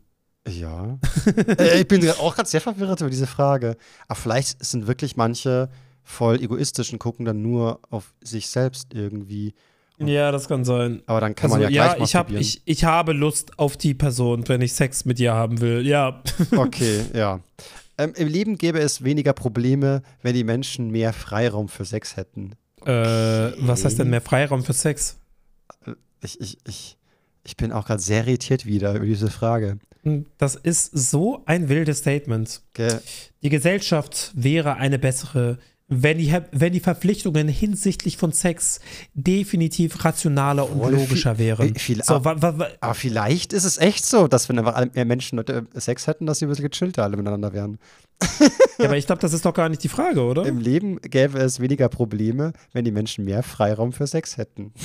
Ja. 0.47 0.99
äh, 1.57 1.81
ich 1.81 1.87
bin 1.87 2.07
auch 2.11 2.35
gerade 2.35 2.47
sehr 2.47 2.61
verwirrt 2.61 3.01
über 3.01 3.09
diese 3.09 3.25
Frage. 3.25 3.77
Aber 4.07 4.19
vielleicht 4.19 4.63
sind 4.63 4.85
wirklich 4.85 5.15
manche 5.17 5.69
voll 6.03 6.39
egoistisch 6.41 6.93
und 6.93 6.99
gucken 6.99 7.25
dann 7.25 7.41
nur 7.41 7.79
auf 7.89 8.13
sich 8.21 8.47
selbst 8.47 8.93
irgendwie. 8.93 9.55
Ja, 9.97 10.31
das 10.31 10.47
kann 10.47 10.63
sein. 10.63 11.01
Aber 11.07 11.21
dann 11.21 11.33
kann 11.33 11.51
Also, 11.51 11.63
man 11.63 11.73
ja 11.73 11.87
gleich 11.95 12.03
ich, 12.03 12.15
hab, 12.15 12.29
ich, 12.29 12.61
ich 12.65 12.83
habe 12.83 13.13
Lust 13.13 13.57
auf 13.57 13.77
die 13.77 13.95
Person, 13.95 14.47
wenn 14.47 14.61
ich 14.61 14.73
Sex 14.73 15.05
mit 15.05 15.19
ihr 15.19 15.33
haben 15.33 15.61
will. 15.61 15.87
Ja. 15.87 16.21
Okay, 16.55 17.05
ja. 17.15 17.39
Ähm, 17.97 18.13
Im 18.15 18.27
Leben 18.27 18.57
gäbe 18.57 18.79
es 18.79 19.03
weniger 19.03 19.33
Probleme, 19.33 20.01
wenn 20.21 20.33
die 20.33 20.43
Menschen 20.43 20.91
mehr 20.91 21.13
Freiraum 21.13 21.67
für 21.69 21.85
Sex 21.85 22.17
hätten. 22.17 22.53
Äh, 22.85 22.91
was 22.91 23.85
heißt 23.85 23.99
denn 23.99 24.09
mehr 24.09 24.21
Freiraum 24.21 24.63
für 24.63 24.73
Sex? 24.73 25.17
Ich, 26.21 26.39
ich, 26.39 26.57
ich, 26.67 26.97
ich 27.43 27.57
bin 27.57 27.71
auch 27.71 27.85
gerade 27.85 28.01
sehr 28.01 28.21
irritiert 28.21 28.65
wieder 28.65 28.93
über 28.95 29.05
diese 29.05 29.29
Frage. 29.29 29.79
Das 30.37 30.55
ist 30.55 30.91
so 30.93 31.41
ein 31.45 31.67
wildes 31.67 31.99
Statement. 31.99 32.61
Gell? 32.73 33.01
Die 33.41 33.49
Gesellschaft 33.49 34.31
wäre 34.35 34.75
eine 34.75 34.99
bessere, 34.99 35.57
wenn 35.87 36.17
die, 36.17 36.33
wenn 36.51 36.73
die 36.73 36.79
Verpflichtungen 36.79 37.47
hinsichtlich 37.47 38.17
von 38.17 38.31
Sex 38.31 38.79
definitiv 39.13 40.03
rationaler 40.03 40.69
und 40.69 40.91
logischer 40.91 41.37
wären. 41.37 41.75
wie 41.75 41.79
viel- 41.79 42.03
so, 42.03 42.25
wa, 42.25 42.41
wa, 42.41 42.57
wa, 42.57 42.67
Aber 42.81 42.93
vielleicht 42.95 43.53
ist 43.53 43.65
es 43.65 43.77
echt 43.77 44.03
so, 44.05 44.27
dass 44.27 44.49
wenn 44.49 44.57
einfach 44.57 44.83
mehr 44.95 45.05
Menschen 45.05 45.37
äh, 45.39 45.61
Sex 45.75 46.07
hätten, 46.07 46.25
dass 46.25 46.39
sie 46.39 46.45
ein 46.45 46.49
bisschen 46.49 46.69
gechillter 46.69 47.03
alle 47.03 47.17
miteinander 47.17 47.53
wären. 47.53 47.77
ja, 48.79 48.85
aber 48.85 48.97
ich 48.97 49.05
glaube, 49.05 49.21
das 49.21 49.33
ist 49.33 49.45
doch 49.45 49.53
gar 49.53 49.69
nicht 49.69 49.83
die 49.83 49.89
Frage, 49.89 50.21
oder? 50.23 50.45
Im 50.45 50.57
Leben 50.59 50.99
gäbe 51.01 51.37
es 51.37 51.59
weniger 51.59 51.89
Probleme, 51.89 52.53
wenn 52.73 52.83
die 52.85 52.91
Menschen 52.91 53.25
mehr 53.25 53.43
Freiraum 53.43 53.91
für 53.93 54.07
Sex 54.07 54.37
hätten. 54.37 54.73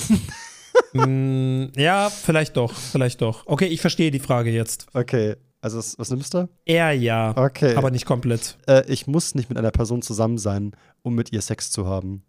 Mm, 0.93 1.67
ja, 1.77 2.11
vielleicht 2.11 2.57
doch, 2.57 2.73
vielleicht 2.75 3.21
doch. 3.23 3.47
Okay, 3.47 3.67
ich 3.67 3.81
verstehe 3.81 4.11
die 4.11 4.19
Frage 4.19 4.51
jetzt. 4.51 4.87
Okay, 4.93 5.37
also 5.61 5.79
was, 5.79 5.99
was 5.99 6.11
nimmst 6.11 6.35
du? 6.35 6.49
Eher 6.65 6.93
ja, 6.93 7.37
Okay. 7.37 7.75
aber 7.77 7.91
nicht 7.91 8.07
komplett. 8.07 8.57
äh, 8.67 8.85
ich 8.91 9.07
muss 9.07 9.35
nicht 9.35 9.49
mit 9.49 9.59
einer 9.59 9.71
Person 9.71 10.03
zusammen 10.03 10.39
sein, 10.39 10.73
um 11.03 11.15
mit 11.15 11.33
ihr 11.33 11.43
Sex 11.43 11.71
zu 11.71 11.87
haben. 11.87 12.23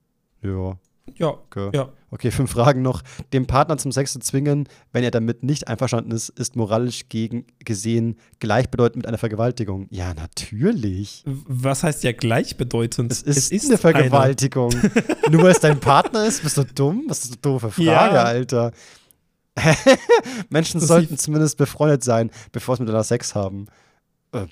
Ja, 0.43 0.77
Ja, 1.17 1.27
okay. 1.27 1.69
ja. 1.73 1.89
Okay, 2.09 2.29
fünf 2.31 2.51
Fragen 2.51 2.81
noch. 2.81 3.01
Den 3.31 3.47
Partner 3.47 3.77
zum 3.77 3.91
Sex 3.93 4.11
zu 4.13 4.19
zwingen, 4.19 4.67
wenn 4.91 5.03
er 5.03 5.11
damit 5.11 5.43
nicht 5.43 5.67
einverstanden 5.69 6.11
ist, 6.11 6.29
ist 6.29 6.55
moralisch 6.57 7.07
gegen, 7.09 7.45
gesehen 7.59 8.17
gleichbedeutend 8.39 8.97
mit 8.97 9.07
einer 9.07 9.17
Vergewaltigung. 9.17 9.87
Ja, 9.91 10.13
natürlich. 10.13 11.23
Was 11.25 11.83
heißt 11.83 12.03
ja 12.03 12.11
gleichbedeutend? 12.11 13.11
Es 13.11 13.21
ist, 13.23 13.65
eine 13.65 13.77
Vergewaltigung. 13.77 14.71
Nur 15.31 15.43
weil 15.43 15.51
es 15.51 15.59
dein 15.59 15.79
Partner 15.79 16.25
ist, 16.25 16.43
bist 16.43 16.57
du 16.57 16.65
dumm? 16.65 17.05
Was 17.07 17.23
ist 17.23 17.31
eine 17.33 17.41
doofe 17.41 17.71
Frage, 17.71 17.85
Ja. 17.85 18.23
Alter. 18.23 18.71
Menschen 20.49 20.79
Das 20.79 20.87
sollten 20.87 21.17
zumindest 21.17 21.57
befreundet 21.57 22.03
sein, 22.03 22.31
bevor 22.51 22.75
sie 22.77 22.83
miteinander 22.83 23.03
Sex 23.03 23.35
haben. 23.35 23.67
Äh, 24.33 24.45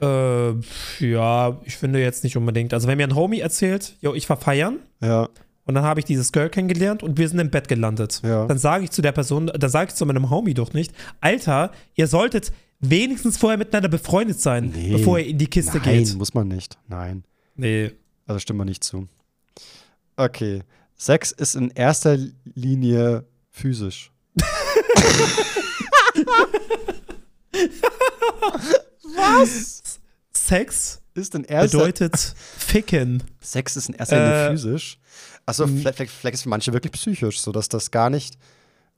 Äh, 0.00 0.54
ja, 0.98 1.60
ich 1.64 1.76
finde 1.76 2.00
jetzt 2.00 2.24
nicht 2.24 2.36
unbedingt. 2.36 2.74
Also 2.74 2.88
wenn 2.88 2.96
mir 2.98 3.06
ein 3.06 3.14
Homie 3.14 3.38
erzählt, 3.38 3.96
yo, 4.00 4.14
ich 4.14 4.28
war 4.28 4.36
feiern 4.36 4.80
ja, 5.00 5.28
und 5.64 5.74
dann 5.76 5.84
habe 5.84 6.00
ich 6.00 6.04
dieses 6.06 6.32
Girl 6.32 6.50
kennengelernt 6.50 7.04
und 7.04 7.18
wir 7.18 7.28
sind 7.28 7.38
im 7.38 7.50
Bett 7.50 7.68
gelandet. 7.68 8.20
Ja. 8.24 8.46
Dann 8.48 8.58
sage 8.58 8.82
ich 8.82 8.90
zu 8.90 9.00
der 9.00 9.12
Person, 9.12 9.46
dann 9.46 9.70
sage 9.70 9.90
ich 9.90 9.94
zu 9.94 10.04
meinem 10.04 10.28
Homie 10.28 10.54
doch 10.54 10.72
nicht, 10.72 10.92
Alter, 11.20 11.70
ihr 11.94 12.08
solltet 12.08 12.50
wenigstens 12.80 13.38
vorher 13.38 13.56
miteinander 13.58 13.88
befreundet 13.88 14.40
sein, 14.40 14.72
Nee. 14.74 14.90
bevor 14.90 15.20
ihr 15.20 15.26
in 15.28 15.38
die 15.38 15.46
Kiste 15.46 15.78
nein, 15.78 16.02
geht. 16.02 16.16
muss 16.16 16.34
man 16.34 16.48
nicht. 16.48 16.76
Nein. 16.88 17.22
Nee. 17.54 17.92
Also 18.26 18.40
stimmt 18.40 18.58
man 18.58 18.66
nicht 18.66 18.82
zu. 18.82 19.06
Okay. 20.16 20.62
Sex 20.96 21.30
ist 21.30 21.54
in 21.54 21.70
erster 21.70 22.18
Linie 22.54 23.24
physisch. 23.52 24.10
Was? 29.16 29.82
Sex 30.32 31.00
Ist 31.14 31.34
in 31.34 31.44
erster 31.44 31.78
bedeutet 31.78 32.16
ficken. 32.58 33.22
Sex 33.40 33.76
ist 33.76 33.88
in 33.88 33.94
erster 33.94 34.16
Linie 34.16 34.46
Äh, 34.46 34.50
physisch. 34.52 34.98
Achso, 35.46 35.66
vielleicht, 35.66 35.96
vielleicht, 35.98 36.34
ist 36.34 36.40
es 36.40 36.42
für 36.42 36.48
manche 36.48 36.72
wirklich 36.72 36.92
psychisch, 36.92 37.40
sodass 37.40 37.68
das 37.68 37.90
gar 37.90 38.10
nicht. 38.10 38.38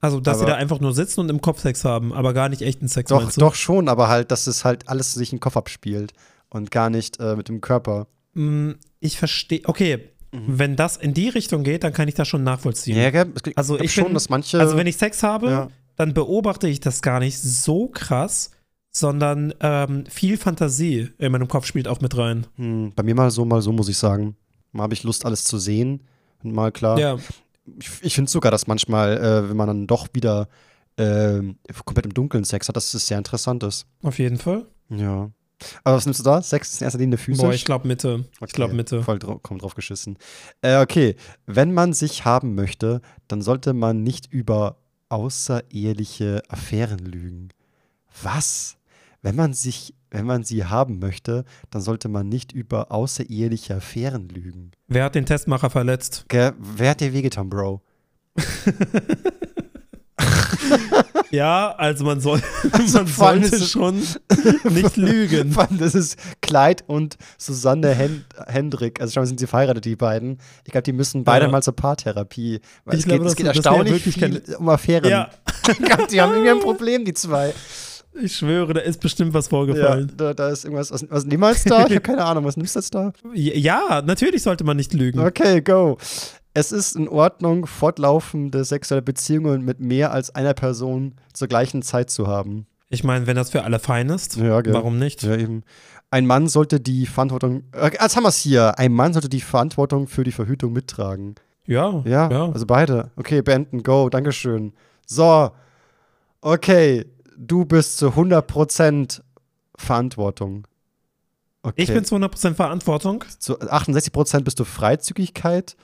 Also, 0.01 0.21
dass 0.21 0.39
sie 0.39 0.45
Aber- 0.45 0.53
da 0.53 0.57
einfach 0.59 0.81
nur 0.81 0.93
sitzen 0.93 1.21
und 1.21 1.29
im 1.31 1.41
Kopf 1.41 1.61
Sex 1.61 1.85
haben, 1.85 2.13
aber 2.13 2.35
gar 2.35 2.49
nicht 2.49 2.63
echten 2.63 2.89
Sex. 2.89 3.09
Doch, 3.09 3.33
doch 3.33 3.55
schon, 3.55 3.89
aber 3.89 4.09
halt, 4.09 4.31
dass 4.31 4.47
es 4.47 4.65
halt 4.65 4.89
alles 4.89 5.15
sich 5.15 5.33
im 5.33 5.41
Kopf 5.41 5.57
abspielt 5.57 6.13
und 6.51 6.71
gar 6.71 6.91
nicht 6.91 7.19
äh, 7.21 7.37
mit 7.37 7.49
dem 7.49 7.61
Körper. 7.61 8.07
Mm, 8.35 8.73
Ich 9.01 9.19
verstehe. 9.19 9.63
Okay, 9.65 10.11
wenn 10.47 10.77
das 10.77 10.97
in 10.97 11.15
die 11.15 11.29
Richtung 11.29 11.63
geht, 11.65 11.85
dann 11.85 11.93
kann 11.93 12.09
ich 12.09 12.15
das 12.15 12.27
schon 12.29 12.43
nachvollziehen. 12.43 12.97
Mhm. 12.97 13.03
Ja, 13.03 13.11
gell? 13.11 13.33
Es 13.35 13.43
gibt 13.43 13.57
Also 13.59 13.79
ich 13.81 13.93
schon, 13.95 14.05
bin- 14.07 14.15
dass 14.15 14.29
manche. 14.29 14.59
Also 14.61 14.77
wenn 14.77 14.87
ich 14.87 14.97
Sex 14.97 15.23
habe, 15.23 15.49
Ja. 15.51 15.69
dann 15.97 16.13
beobachte 16.15 16.69
ich 16.69 16.81
das 16.81 17.03
gar 17.03 17.21
nicht 17.21 17.41
so 17.41 17.89
krass, 17.89 18.51
sondern 18.91 19.53
ähm, 19.61 20.05
viel 20.09 20.37
Fantasie 20.37 21.11
in 21.19 21.33
meinem 21.33 21.49
Kopf 21.49 21.67
spielt 21.67 21.89
auch 21.89 22.01
mit 22.01 22.17
rein. 22.17 22.47
hm, 22.57 22.93
bei 22.95 23.03
mir 23.03 23.15
mal 23.15 23.31
so, 23.31 23.45
mal 23.45 23.61
so, 23.63 23.73
muss 23.73 23.89
ich 23.89 23.97
sagen. 23.97 24.37
Mal 24.73 24.85
habe 24.85 24.95
ich 24.95 25.03
Lust, 25.05 25.25
alles 25.25 25.45
zu 25.45 25.59
sehen. 25.59 26.03
Und 26.43 26.53
mal 26.53 26.71
klar. 26.73 26.99
Ja, 26.99 27.17
Ich, 27.79 27.89
ich 28.03 28.15
finde 28.15 28.31
sogar, 28.31 28.51
dass 28.51 28.67
manchmal, 28.67 29.17
äh, 29.17 29.49
wenn 29.49 29.57
man 29.57 29.67
dann 29.69 29.87
doch 29.87 30.09
wieder 30.13 30.49
äh, 30.97 31.41
komplett 31.85 32.07
im 32.07 32.15
Dunkeln 32.15 32.45
Sex 32.45 32.69
hat, 32.69 32.77
dass 32.77 32.93
es 32.95 33.07
sehr 33.07 33.19
interessant 33.19 33.63
ist. 33.65 33.87
auf 34.03 34.19
jeden 34.19 34.37
Fall. 34.39 34.67
Ja. 34.91 35.31
Aber 35.83 35.97
was 35.97 36.05
nimmst 36.07 36.21
du 36.21 36.25
da? 36.25 36.43
Sex 36.43 36.73
ist 36.73 36.81
in 36.81 36.85
erster 36.85 36.99
Linie 36.99 37.19
physisch? 37.19 37.43
Boah, 37.43 37.53
ich 37.53 37.65
glaube 37.65 37.87
Mitte. 37.89 38.25
Ich 38.47 38.53
glaube 38.53 38.71
Okay, 38.71 38.77
Mitte. 38.77 39.03
Voll 39.03 39.19
drauf, 39.19 39.43
kommt 39.43 39.63
drauf 39.63 39.75
geschissen. 39.75 40.19
Äh, 40.63 40.81
okay, 40.81 41.17
wenn 41.47 41.73
man 41.73 41.93
sich 41.93 42.25
haben 42.25 42.55
möchte, 42.55 43.01
dann 43.29 43.43
sollte 43.43 43.73
man 43.73 44.03
nicht 44.03 44.33
über 44.33 44.79
außereheliche 45.09 46.43
Affären 46.49 46.99
lügen. 46.99 47.51
Was? 48.23 48.77
Wenn 49.23 49.37
man 49.37 49.55
sich, 49.55 49.95
wenn 50.11 50.27
man 50.27 50.45
sie 50.45 50.65
haben 50.67 50.99
möchte, 50.99 51.45
dann 51.71 51.83
sollte 51.83 52.09
man 52.09 52.29
nicht 52.29 52.53
über 52.53 52.93
außereheliche 52.93 53.77
Affären 53.77 54.29
lügen. 54.29 54.73
Wer 54.89 55.05
hat 55.05 55.15
den 55.15 55.25
Testmacher 55.27 55.71
verletzt? 55.71 56.27
Wer 56.29 56.91
hat 56.91 57.01
dir 57.01 57.13
wehgetan, 57.13 57.49
Bro? 57.49 57.81
Ja, 61.31 61.75
also 61.79 62.05
man, 62.05 62.21
soll, 62.21 62.41
Also 62.71 62.99
man 62.99 63.07
sollte 63.09 63.57
ist 63.57 63.71
schon 63.71 63.97
nicht 64.71 64.97
lügen. 64.97 65.51
Vor 65.53 65.65
allem, 65.69 65.79
das 65.79 65.95
ist 65.97 66.17
Clyde 66.43 66.85
und 66.87 67.17
Susanne 67.39 67.89
Hen 67.93 68.25
Hendrick. 68.47 69.01
Also 69.01 69.13
scheinbar 69.15 69.27
sind 69.27 69.41
sie 69.41 69.49
verheiratet, 69.49 69.85
die 69.85 69.97
beiden. 69.97 70.39
Ich 70.65 70.71
glaube, 70.71 70.85
die 70.85 70.93
müssen 70.93 71.25
beide 71.25 71.47
Ja. 71.47 71.51
mal 71.51 71.63
zur 71.63 71.75
Paartherapie. 71.75 72.61
Weil 72.85 72.95
Ich 72.95 73.01
es, 73.01 73.07
glaube, 73.07 73.25
geht, 73.25 73.27
es 73.27 73.33
das- 73.33 73.37
geht 73.37 73.47
das 73.49 73.57
erstaunlich 73.57 73.93
wirklich 73.95 74.15
viel 74.15 74.57
um 74.59 74.69
Affären. 74.69 75.11
Ja, 75.11 75.29
Ich 75.69 75.79
glaub, 75.79 76.07
die 76.07 76.21
haben 76.21 76.33
irgendwie 76.33 76.51
ein 76.53 76.61
Problem, 76.61 77.05
die 77.05 77.15
zwei. 77.15 77.53
ich 78.23 78.37
schwöre, 78.37 78.73
da 78.75 78.81
ist 78.83 79.01
bestimmt 79.01 79.35
was 79.35 79.47
Ja, 79.47 79.51
vorgefallen. 79.51 80.13
da, 80.17 80.35
da 80.35 80.51
ist 80.51 80.65
irgendwas. 80.65 80.93
Was, 80.93 81.05
was 81.11 81.25
niemals 81.25 81.65
da? 81.65 81.79
Ich 81.79 81.85
habe 81.91 82.01
keine 82.01 82.25
Ahnung. 82.25 82.45
Was 82.45 82.57
nimmst 82.57 82.77
du 82.77 82.79
jetzt 82.81 82.95
da? 82.95 83.13
Ja, 83.33 84.03
natürlich 84.07 84.43
sollte 84.45 84.63
man 84.63 84.77
nicht 84.77 84.93
lügen. 84.93 85.19
Okay, 85.19 85.61
go. 85.63 85.99
Es 86.55 86.71
ist 86.73 86.95
in 86.97 87.09
Ordnung, 87.09 87.67
fortlaufende 87.67 88.65
sexuelle 88.65 89.03
Beziehungen 89.03 89.65
mit 89.65 89.81
mehr 89.81 90.13
als 90.13 90.35
einer 90.35 90.55
Person 90.55 91.15
zur 91.33 91.49
gleichen 91.49 91.83
Zeit 91.83 92.11
zu 92.11 92.27
haben. 92.29 92.67
Ich 92.91 93.03
meine, 93.03 93.27
wenn 93.27 93.35
das 93.35 93.51
für 93.51 93.65
alle 93.65 93.81
fein 93.81 94.09
ist, 94.09 94.37
Ja, 94.37 94.61
gell. 94.61 94.73
warum 94.73 94.99
nicht? 94.99 95.23
Ja, 95.25 95.37
eben. 95.37 95.65
Ein 96.11 96.27
Mann 96.27 96.47
sollte 96.47 96.79
die 96.79 97.07
Verantwortung. 97.07 97.65
Äh, 97.73 97.91
jetzt 98.01 98.15
haben 98.15 98.23
wir 98.23 98.29
es 98.29 98.37
hier. 98.39 98.79
Ein 98.79 98.93
Mann 98.93 99.13
sollte 99.13 99.29
die 99.29 99.41
Verantwortung 99.41 100.07
für 100.07 100.23
die 100.23 100.31
Verhütung 100.31 100.73
mittragen. 100.73 101.35
Ja, 101.67 102.03
Ja, 102.05 102.31
ja. 102.31 102.53
also 102.53 102.67
beide. 102.67 103.11
Okay, 103.17 103.43
beenden, 103.43 103.83
go, 103.83 104.09
Dankeschön. 104.09 104.75
So, 105.07 105.51
okay, 106.41 107.05
du 107.37 107.65
bist 107.65 107.97
zu 107.99 108.11
100% 108.11 109.23
Verantwortung. 109.77 110.67
Okay. 111.63 111.83
Ich 111.83 111.93
bin 111.93 112.05
zu 112.05 112.15
100% 112.17 112.55
Verantwortung. 112.55 113.25
zu 113.39 113.59
68% 113.59 114.43
bist 114.45 114.61
du 114.61 114.65
Freizügigkeit, 114.65 115.77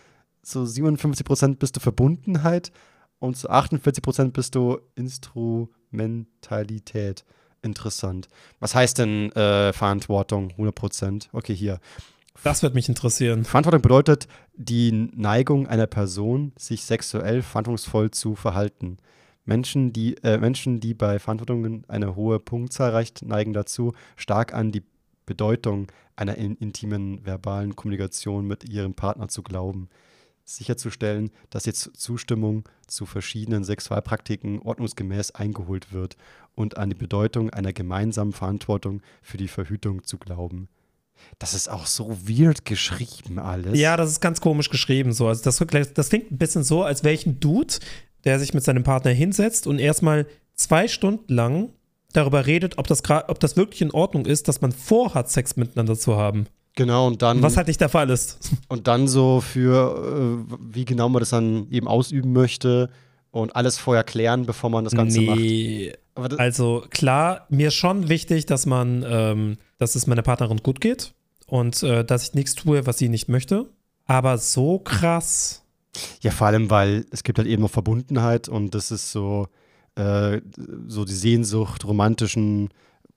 zu 0.42 0.60
57% 0.60 1.56
bist 1.56 1.76
du 1.76 1.80
Verbundenheit 1.80 2.72
und 3.18 3.36
zu 3.36 3.50
48% 3.50 4.30
bist 4.32 4.54
du 4.54 4.78
Instrumentalität. 4.94 7.24
Interessant. 7.62 8.28
Was 8.58 8.74
heißt 8.74 8.98
denn 8.98 9.32
äh, 9.32 9.72
Verantwortung? 9.72 10.52
100%. 10.58 11.28
Okay, 11.32 11.54
hier. 11.54 11.80
Das 12.42 12.62
wird 12.62 12.74
mich 12.74 12.88
interessieren. 12.88 13.44
Verantwortung 13.44 13.82
bedeutet 13.82 14.26
die 14.54 14.92
Neigung 14.92 15.66
einer 15.66 15.86
Person, 15.86 16.52
sich 16.56 16.84
sexuell 16.84 17.42
verantwortungsvoll 17.42 18.12
zu 18.12 18.34
verhalten. 18.34 18.96
Menschen, 19.44 19.92
die, 19.92 20.16
äh, 20.22 20.38
Menschen, 20.38 20.80
die 20.80 20.94
bei 20.94 21.18
Verantwortungen 21.18 21.84
eine 21.88 22.16
hohe 22.16 22.38
Punktzahl 22.38 22.90
erreicht, 22.90 23.22
neigen 23.22 23.52
dazu, 23.52 23.92
stark 24.16 24.54
an 24.54 24.72
die 24.72 24.82
Bedeutung 25.26 25.88
einer 26.16 26.36
in, 26.36 26.56
intimen 26.56 27.24
verbalen 27.26 27.76
Kommunikation 27.76 28.46
mit 28.46 28.66
ihrem 28.68 28.94
Partner 28.94 29.28
zu 29.28 29.42
glauben. 29.42 29.90
Sicherzustellen, 30.56 31.30
dass 31.50 31.66
jetzt 31.66 31.96
Zustimmung 31.96 32.68
zu 32.86 33.06
verschiedenen 33.06 33.64
Sexualpraktiken 33.64 34.60
ordnungsgemäß 34.60 35.32
eingeholt 35.32 35.92
wird 35.92 36.16
und 36.54 36.76
an 36.76 36.90
die 36.90 36.96
Bedeutung 36.96 37.50
einer 37.50 37.72
gemeinsamen 37.72 38.32
Verantwortung 38.32 39.02
für 39.22 39.36
die 39.36 39.48
Verhütung 39.48 40.04
zu 40.04 40.18
glauben. 40.18 40.68
Das 41.38 41.54
ist 41.54 41.68
auch 41.68 41.86
so 41.86 42.16
weird 42.26 42.64
geschrieben 42.64 43.38
alles. 43.38 43.78
Ja, 43.78 43.96
das 43.96 44.10
ist 44.10 44.20
ganz 44.20 44.40
komisch 44.40 44.70
geschrieben 44.70 45.12
so. 45.12 45.28
Also 45.28 45.42
das, 45.42 45.58
das 45.94 46.08
klingt 46.08 46.30
ein 46.30 46.38
bisschen 46.38 46.64
so, 46.64 46.82
als 46.82 47.04
ein 47.04 47.40
Dude, 47.40 47.74
der 48.24 48.38
sich 48.38 48.54
mit 48.54 48.64
seinem 48.64 48.82
Partner 48.82 49.10
hinsetzt 49.10 49.66
und 49.66 49.78
erstmal 49.78 50.26
zwei 50.54 50.88
Stunden 50.88 51.32
lang 51.32 51.72
darüber 52.12 52.46
redet, 52.46 52.78
ob 52.78 52.86
das, 52.86 53.02
ob 53.08 53.40
das 53.40 53.56
wirklich 53.56 53.82
in 53.82 53.90
Ordnung 53.90 54.26
ist, 54.26 54.48
dass 54.48 54.60
man 54.60 54.72
vorhat, 54.72 55.30
Sex 55.30 55.56
miteinander 55.56 55.96
zu 55.96 56.16
haben. 56.16 56.46
Genau, 56.76 57.06
und 57.06 57.22
dann. 57.22 57.42
Was 57.42 57.56
halt 57.56 57.66
nicht 57.66 57.80
der 57.80 57.88
Fall 57.88 58.10
ist. 58.10 58.38
Und 58.68 58.86
dann 58.86 59.08
so 59.08 59.40
für, 59.40 60.44
äh, 60.48 60.56
wie 60.72 60.84
genau 60.84 61.08
man 61.08 61.20
das 61.20 61.30
dann 61.30 61.66
eben 61.70 61.88
ausüben 61.88 62.32
möchte 62.32 62.90
und 63.30 63.54
alles 63.54 63.78
vorher 63.78 64.04
klären, 64.04 64.46
bevor 64.46 64.70
man 64.70 64.84
das 64.84 64.94
Ganze 64.94 65.20
nee. 65.20 65.92
macht. 66.14 66.38
also 66.38 66.84
klar, 66.90 67.46
mir 67.48 67.68
ist 67.68 67.74
schon 67.74 68.08
wichtig, 68.08 68.46
dass 68.46 68.66
man, 68.66 69.04
ähm, 69.08 69.56
dass 69.78 69.94
es 69.94 70.06
meiner 70.06 70.22
Partnerin 70.22 70.58
gut 70.58 70.80
geht 70.80 71.12
und 71.46 71.82
äh, 71.82 72.04
dass 72.04 72.24
ich 72.24 72.34
nichts 72.34 72.54
tue, 72.54 72.86
was 72.86 72.98
sie 72.98 73.08
nicht 73.08 73.28
möchte. 73.28 73.66
Aber 74.06 74.38
so 74.38 74.78
krass. 74.78 75.62
Ja, 76.20 76.30
vor 76.30 76.46
allem, 76.48 76.70
weil 76.70 77.06
es 77.10 77.24
gibt 77.24 77.38
halt 77.38 77.48
eben 77.48 77.62
noch 77.62 77.70
Verbundenheit 77.70 78.48
und 78.48 78.74
das 78.74 78.90
ist 78.90 79.12
so, 79.12 79.48
äh, 79.96 80.40
so 80.86 81.04
die 81.04 81.12
Sehnsucht 81.12 81.84
romantischen 81.84 82.70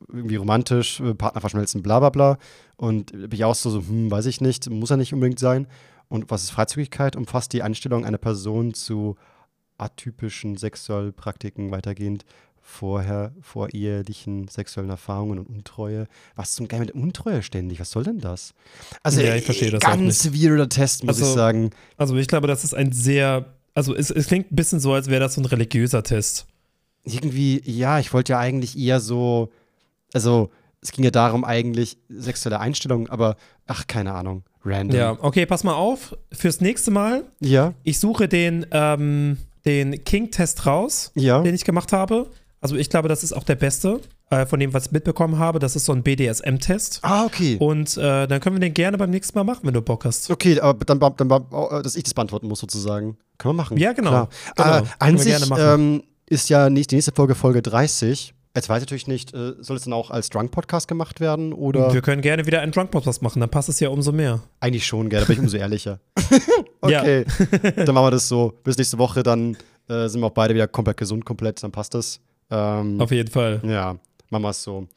irgendwie 0.08 0.36
romantisch, 0.36 1.00
äh, 1.00 1.14
Partner 1.14 1.42
verschmelzen, 1.42 1.82
bla 1.84 2.00
bla 2.00 2.10
bla. 2.10 2.38
Und 2.76 3.12
bin 3.12 3.32
ich 3.32 3.46
auch 3.46 3.56
so, 3.56 3.70
so, 3.70 3.80
hm, 3.80 4.10
weiß 4.12 4.26
ich 4.26 4.42
nicht, 4.42 4.70
muss 4.70 4.90
ja 4.90 4.98
nicht 4.98 5.14
unbedingt 5.14 5.40
sein. 5.40 5.68
Und 6.10 6.30
was 6.30 6.44
ist 6.44 6.52
Freizügigkeit? 6.52 7.16
Umfasst 7.16 7.54
die 7.54 7.64
Einstellung 7.64 8.06
einer 8.06 8.18
Person 8.18 8.74
zu 8.74 9.16
atypischen 9.78 10.58
Sexualpraktiken 10.58 11.72
weitergehend 11.72 12.26
vorher, 12.64 13.34
vor 13.42 13.74
ehelichen 13.74 14.48
sexuellen 14.48 14.90
Erfahrungen 14.90 15.40
und 15.40 15.48
Untreue. 15.48 16.08
Was 16.36 16.54
zum 16.54 16.68
Geil 16.68 16.80
mit 16.80 16.92
Untreue 16.92 17.44
ständig? 17.44 17.80
Was 17.80 17.92
soll 17.92 18.04
denn 18.04 18.20
das? 18.20 18.54
Also, 19.04 19.22
ja, 19.22 19.36
ich 19.36 19.44
verstehe 19.44 19.70
das 19.70 19.82
ganz 19.82 20.32
weirder 20.34 20.70
Test, 20.70 21.04
muss 21.04 21.18
also, 21.18 21.30
ich 21.30 21.36
sagen. 21.36 21.72
Also, 21.98 22.16
ich 22.16 22.28
glaube, 22.28 22.48
das 22.48 22.64
ist 22.64 22.74
ein 22.74 22.92
sehr, 22.94 23.54
also 23.76 23.94
es, 23.94 24.10
es 24.10 24.28
klingt 24.28 24.52
ein 24.52 24.56
bisschen 24.56 24.80
so, 24.80 24.94
als 24.94 25.10
wäre 25.10 25.20
das 25.20 25.36
so 25.36 25.42
ein 25.42 25.46
religiöser 25.46 26.04
Test. 26.04 26.48
Irgendwie, 27.04 27.62
ja, 27.66 28.00
ich 28.00 28.14
wollte 28.14 28.34
ja 28.34 28.40
eigentlich 28.40 28.78
eher 28.78 29.02
so 29.02 29.52
also 30.14 30.50
es 30.82 30.92
ging 30.92 31.04
ja 31.04 31.12
darum 31.12 31.44
eigentlich 31.46 31.98
sexuelle 32.10 32.60
Einstellungen, 32.60 33.10
aber 33.10 33.38
ach, 33.68 33.88
keine 33.88 34.14
Ahnung, 34.14 34.44
random. 34.66 34.98
Ja, 34.98 35.18
okay, 35.22 35.46
pass 35.46 35.64
mal 35.64 35.74
auf. 35.74 36.16
Fürs 36.32 36.62
nächste 36.62 36.92
Mal. 36.92 37.24
Ja. 37.40 37.74
Ich 37.84 38.00
suche 38.00 38.28
den, 38.28 38.66
ähm, 38.72 39.38
den 39.66 40.04
King-Test 40.04 40.66
raus, 40.66 41.12
ja. 41.16 41.42
den 41.42 41.56
ich 41.56 41.64
gemacht 41.64 41.94
habe. 41.94 42.30
Also 42.60 42.76
ich 42.76 42.90
glaube, 42.90 43.10
das 43.10 43.24
ist 43.24 43.34
auch 43.34 43.44
der 43.44 43.56
beste 43.56 44.00
äh, 44.30 44.46
von 44.46 44.60
dem, 44.60 44.74
was 44.74 44.88
ich 44.88 44.92
mitbekommen 44.92 45.38
habe. 45.38 45.60
Das 45.60 45.76
ist 45.76 45.86
so 45.86 45.92
ein 45.92 46.04
BDSM-Test. 46.04 47.00
Ah, 47.02 47.26
okay. 47.26 47.58
Und 47.60 47.98
äh, 47.98 48.28
dann 48.28 48.40
können 48.40 48.56
wir 48.56 48.62
den 48.62 48.74
gerne 48.74 48.98
beim 48.98 49.10
nächsten 49.10 49.38
Mal 49.38 49.44
machen, 49.44 49.62
wenn 49.64 49.74
du 49.74 49.82
Bock 49.82 50.06
hast. 50.06 50.32
Okay, 50.32 50.60
aber 50.60 50.86
dann, 50.86 51.00
dann, 51.00 51.16
dann 51.18 51.46
oh, 51.52 51.82
dass 51.82 51.96
ich 51.96 52.04
das 52.04 52.14
beantworten 52.14 52.48
muss 52.48 52.60
sozusagen. 52.60 53.18
Können 53.38 53.56
wir 53.56 53.64
machen. 53.64 53.78
Ja, 53.78 53.94
genau. 53.94 54.30
genau. 54.56 54.78
Äh, 54.78 54.84
an 55.00 55.18
sich 55.18 55.36
ähm, 55.58 56.04
ist 56.30 56.50
ja 56.50 56.70
nicht 56.70 56.92
die 56.92 56.96
nächste 56.96 57.12
Folge 57.14 57.36
Folge 57.36 57.62
30. 57.62 58.34
Jetzt 58.56 58.70
weiß 58.70 58.78
ich 58.78 58.88
natürlich 58.88 59.08
nicht, 59.08 59.34
äh, 59.34 59.54
soll 59.62 59.78
es 59.78 59.84
dann 59.84 59.94
auch 59.94 60.12
als 60.12 60.30
Drunk-Podcast 60.30 60.88
gemacht 60.88 61.20
werden 61.20 61.54
oder? 61.54 61.92
Wir 61.92 62.04
können 62.04 62.22
gerne 62.22 62.46
wieder 62.46 62.62
einen 62.62 62.72
Drunk-Podcast 62.72 63.24
machen, 63.24 63.40
dann 63.40 63.50
passt 63.50 63.68
es 63.68 63.80
ja 63.80 63.90
umso 63.90 64.12
mehr. 64.12 64.44
Eigentlich 64.60 64.86
schon, 64.86 65.10
gerne, 65.10 65.26
bin 65.26 65.38
ich 65.38 65.40
umso 65.40 65.58
ehrlicher. 65.58 66.00
okay, 66.82 67.26
dann 67.76 67.96
machen 67.96 68.06
wir 68.06 68.12
das 68.12 68.28
so. 68.28 68.54
Bis 68.64 68.78
nächste 68.78 69.00
Woche, 69.00 69.24
dann 69.24 69.58
äh, 69.90 70.08
sind 70.08 70.22
wir 70.22 70.28
auch 70.28 70.32
beide 70.32 70.54
wieder 70.54 70.68
komplett 70.68 70.98
gesund, 70.98 71.26
komplett, 71.26 71.64
dann 71.64 71.72
passt 71.72 71.96
das. 71.96 72.20
Ähm, 72.52 73.02
Auf 73.02 73.10
jeden 73.10 73.32
Fall. 73.32 73.60
Ja, 73.66 73.96
machen 74.30 74.44
wir 74.44 74.50
es 74.50 74.62
so. 74.62 74.88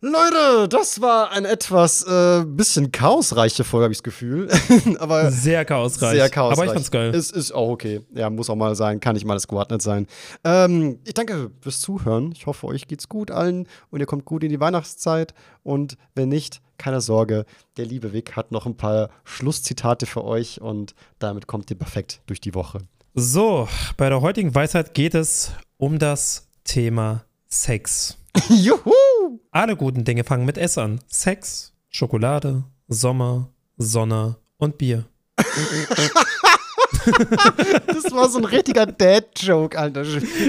Leute, 0.00 0.68
das 0.68 1.00
war 1.00 1.32
ein 1.32 1.44
etwas 1.44 2.04
äh, 2.04 2.44
bisschen 2.46 2.92
chaosreiche 2.92 3.64
Folge, 3.64 3.82
habe 3.82 3.92
ich 3.92 3.98
das 3.98 4.04
Gefühl. 4.04 4.48
Aber 5.00 5.32
sehr 5.32 5.64
chaosreich. 5.64 6.12
Sehr 6.12 6.30
chaosreich. 6.30 6.56
Aber 6.56 6.66
ich 6.66 6.72
fand's 6.72 6.90
geil. 6.92 7.12
Es 7.12 7.32
ist 7.32 7.50
auch 7.50 7.70
okay. 7.70 8.02
Ja, 8.14 8.30
muss 8.30 8.48
auch 8.48 8.54
mal 8.54 8.76
sein, 8.76 9.00
kann 9.00 9.14
nicht 9.14 9.24
mal 9.24 9.34
das 9.34 9.48
geordnet 9.48 9.82
sein. 9.82 10.06
Ähm, 10.44 11.00
ich 11.04 11.14
danke 11.14 11.50
fürs 11.60 11.80
Zuhören. 11.80 12.30
Ich 12.30 12.46
hoffe, 12.46 12.68
euch 12.68 12.86
geht's 12.86 13.08
gut 13.08 13.32
allen 13.32 13.66
und 13.90 13.98
ihr 13.98 14.06
kommt 14.06 14.24
gut 14.24 14.44
in 14.44 14.50
die 14.50 14.60
Weihnachtszeit. 14.60 15.34
Und 15.64 15.96
wenn 16.14 16.28
nicht, 16.28 16.60
keine 16.78 17.00
Sorge, 17.00 17.44
der 17.76 17.86
liebe 17.86 18.12
Vic 18.12 18.36
hat 18.36 18.52
noch 18.52 18.66
ein 18.66 18.76
paar 18.76 19.10
Schlusszitate 19.24 20.06
für 20.06 20.22
euch 20.22 20.60
und 20.60 20.94
damit 21.18 21.48
kommt 21.48 21.72
ihr 21.72 21.76
perfekt 21.76 22.20
durch 22.26 22.40
die 22.40 22.54
Woche. 22.54 22.78
So, 23.14 23.66
bei 23.96 24.08
der 24.08 24.20
heutigen 24.20 24.54
Weisheit 24.54 24.94
geht 24.94 25.16
es 25.16 25.50
um 25.76 25.98
das 25.98 26.46
Thema 26.62 27.24
Sex. 27.48 28.16
Juhu! 28.48 29.40
Alle 29.50 29.76
guten 29.76 30.04
Dinge 30.04 30.24
fangen 30.24 30.44
mit 30.46 30.58
S 30.58 30.78
an. 30.78 31.00
Sex, 31.08 31.72
Schokolade, 31.88 32.64
Sommer, 32.86 33.50
Sonne 33.76 34.36
und 34.58 34.78
Bier. 34.78 35.04
das 37.86 38.12
war 38.12 38.28
so 38.28 38.38
ein 38.38 38.44
richtiger 38.44 38.86
Dad-Joke, 38.86 39.78
Alter. 39.78 40.04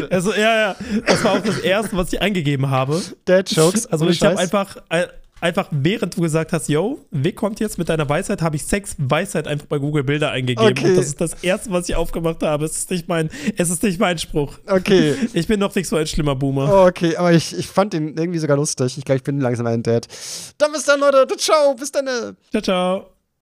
Also, 0.10 0.34
ja, 0.34 0.56
ja. 0.56 0.76
Das 1.06 1.24
war 1.24 1.34
auch 1.34 1.44
das 1.44 1.60
erste, 1.60 1.96
was 1.96 2.12
ich 2.14 2.22
eingegeben 2.22 2.70
habe. 2.70 3.02
Dad-Jokes. 3.26 3.88
Also, 3.88 4.08
ich 4.08 4.22
habe 4.22 4.38
einfach, 4.38 4.78
äh, 4.90 5.08
einfach 5.42 5.68
während 5.72 6.16
du 6.16 6.22
gesagt 6.22 6.54
hast, 6.54 6.70
yo, 6.70 7.00
Vic 7.12 7.36
kommt 7.36 7.60
jetzt 7.60 7.78
mit 7.78 7.90
deiner 7.90 8.08
Weisheit, 8.08 8.42
habe 8.42 8.56
ich 8.56 8.66
Sex 8.66 8.96
Weisheit 8.98 9.48
einfach 9.48 9.68
bei 9.68 9.78
Google 9.78 10.04
Bilder 10.04 10.32
eingegeben. 10.32 10.72
Okay. 10.72 10.90
Und 10.90 10.98
das 10.98 11.08
ist 11.08 11.22
das 11.22 11.34
erste, 11.44 11.72
was 11.72 11.90
ich 11.90 11.96
aufgemacht 11.96 12.44
habe. 12.44 12.66
Es 12.66 12.78
ist 12.78 12.92
nicht 12.92 13.08
mein, 13.08 13.30
es 13.58 13.70
ist 13.70 13.84
nicht 13.84 14.00
mein 14.00 14.18
Spruch. 14.18 14.58
Okay. 14.68 15.16
Ich 15.34 15.48
bin 15.48 15.60
noch 15.60 15.74
nicht 15.76 15.88
so 15.88 15.96
ein 15.96 16.08
schlimmer 16.08 16.36
Boomer. 16.36 16.86
okay, 16.86 17.16
aber 17.16 17.32
ich, 17.32 17.58
ich 17.58 17.68
fand 17.68 17.94
ihn 17.94 18.18
irgendwie 18.18 18.40
sogar 18.40 18.58
lustig. 18.58 18.98
Ich 18.98 19.06
glaube, 19.06 19.18
ich 19.18 19.24
bin 19.24 19.40
langsam 19.40 19.68
ein 19.68 19.84
Dad. 19.84 20.08
Dann 20.58 20.72
bis 20.72 20.84
dann, 20.86 21.00
Leute. 21.00 21.28
Ciao, 21.38 21.76
bis 21.76 21.92
dann. 21.92 22.36
Ciao, 22.52 22.62
ciao. 22.62 23.19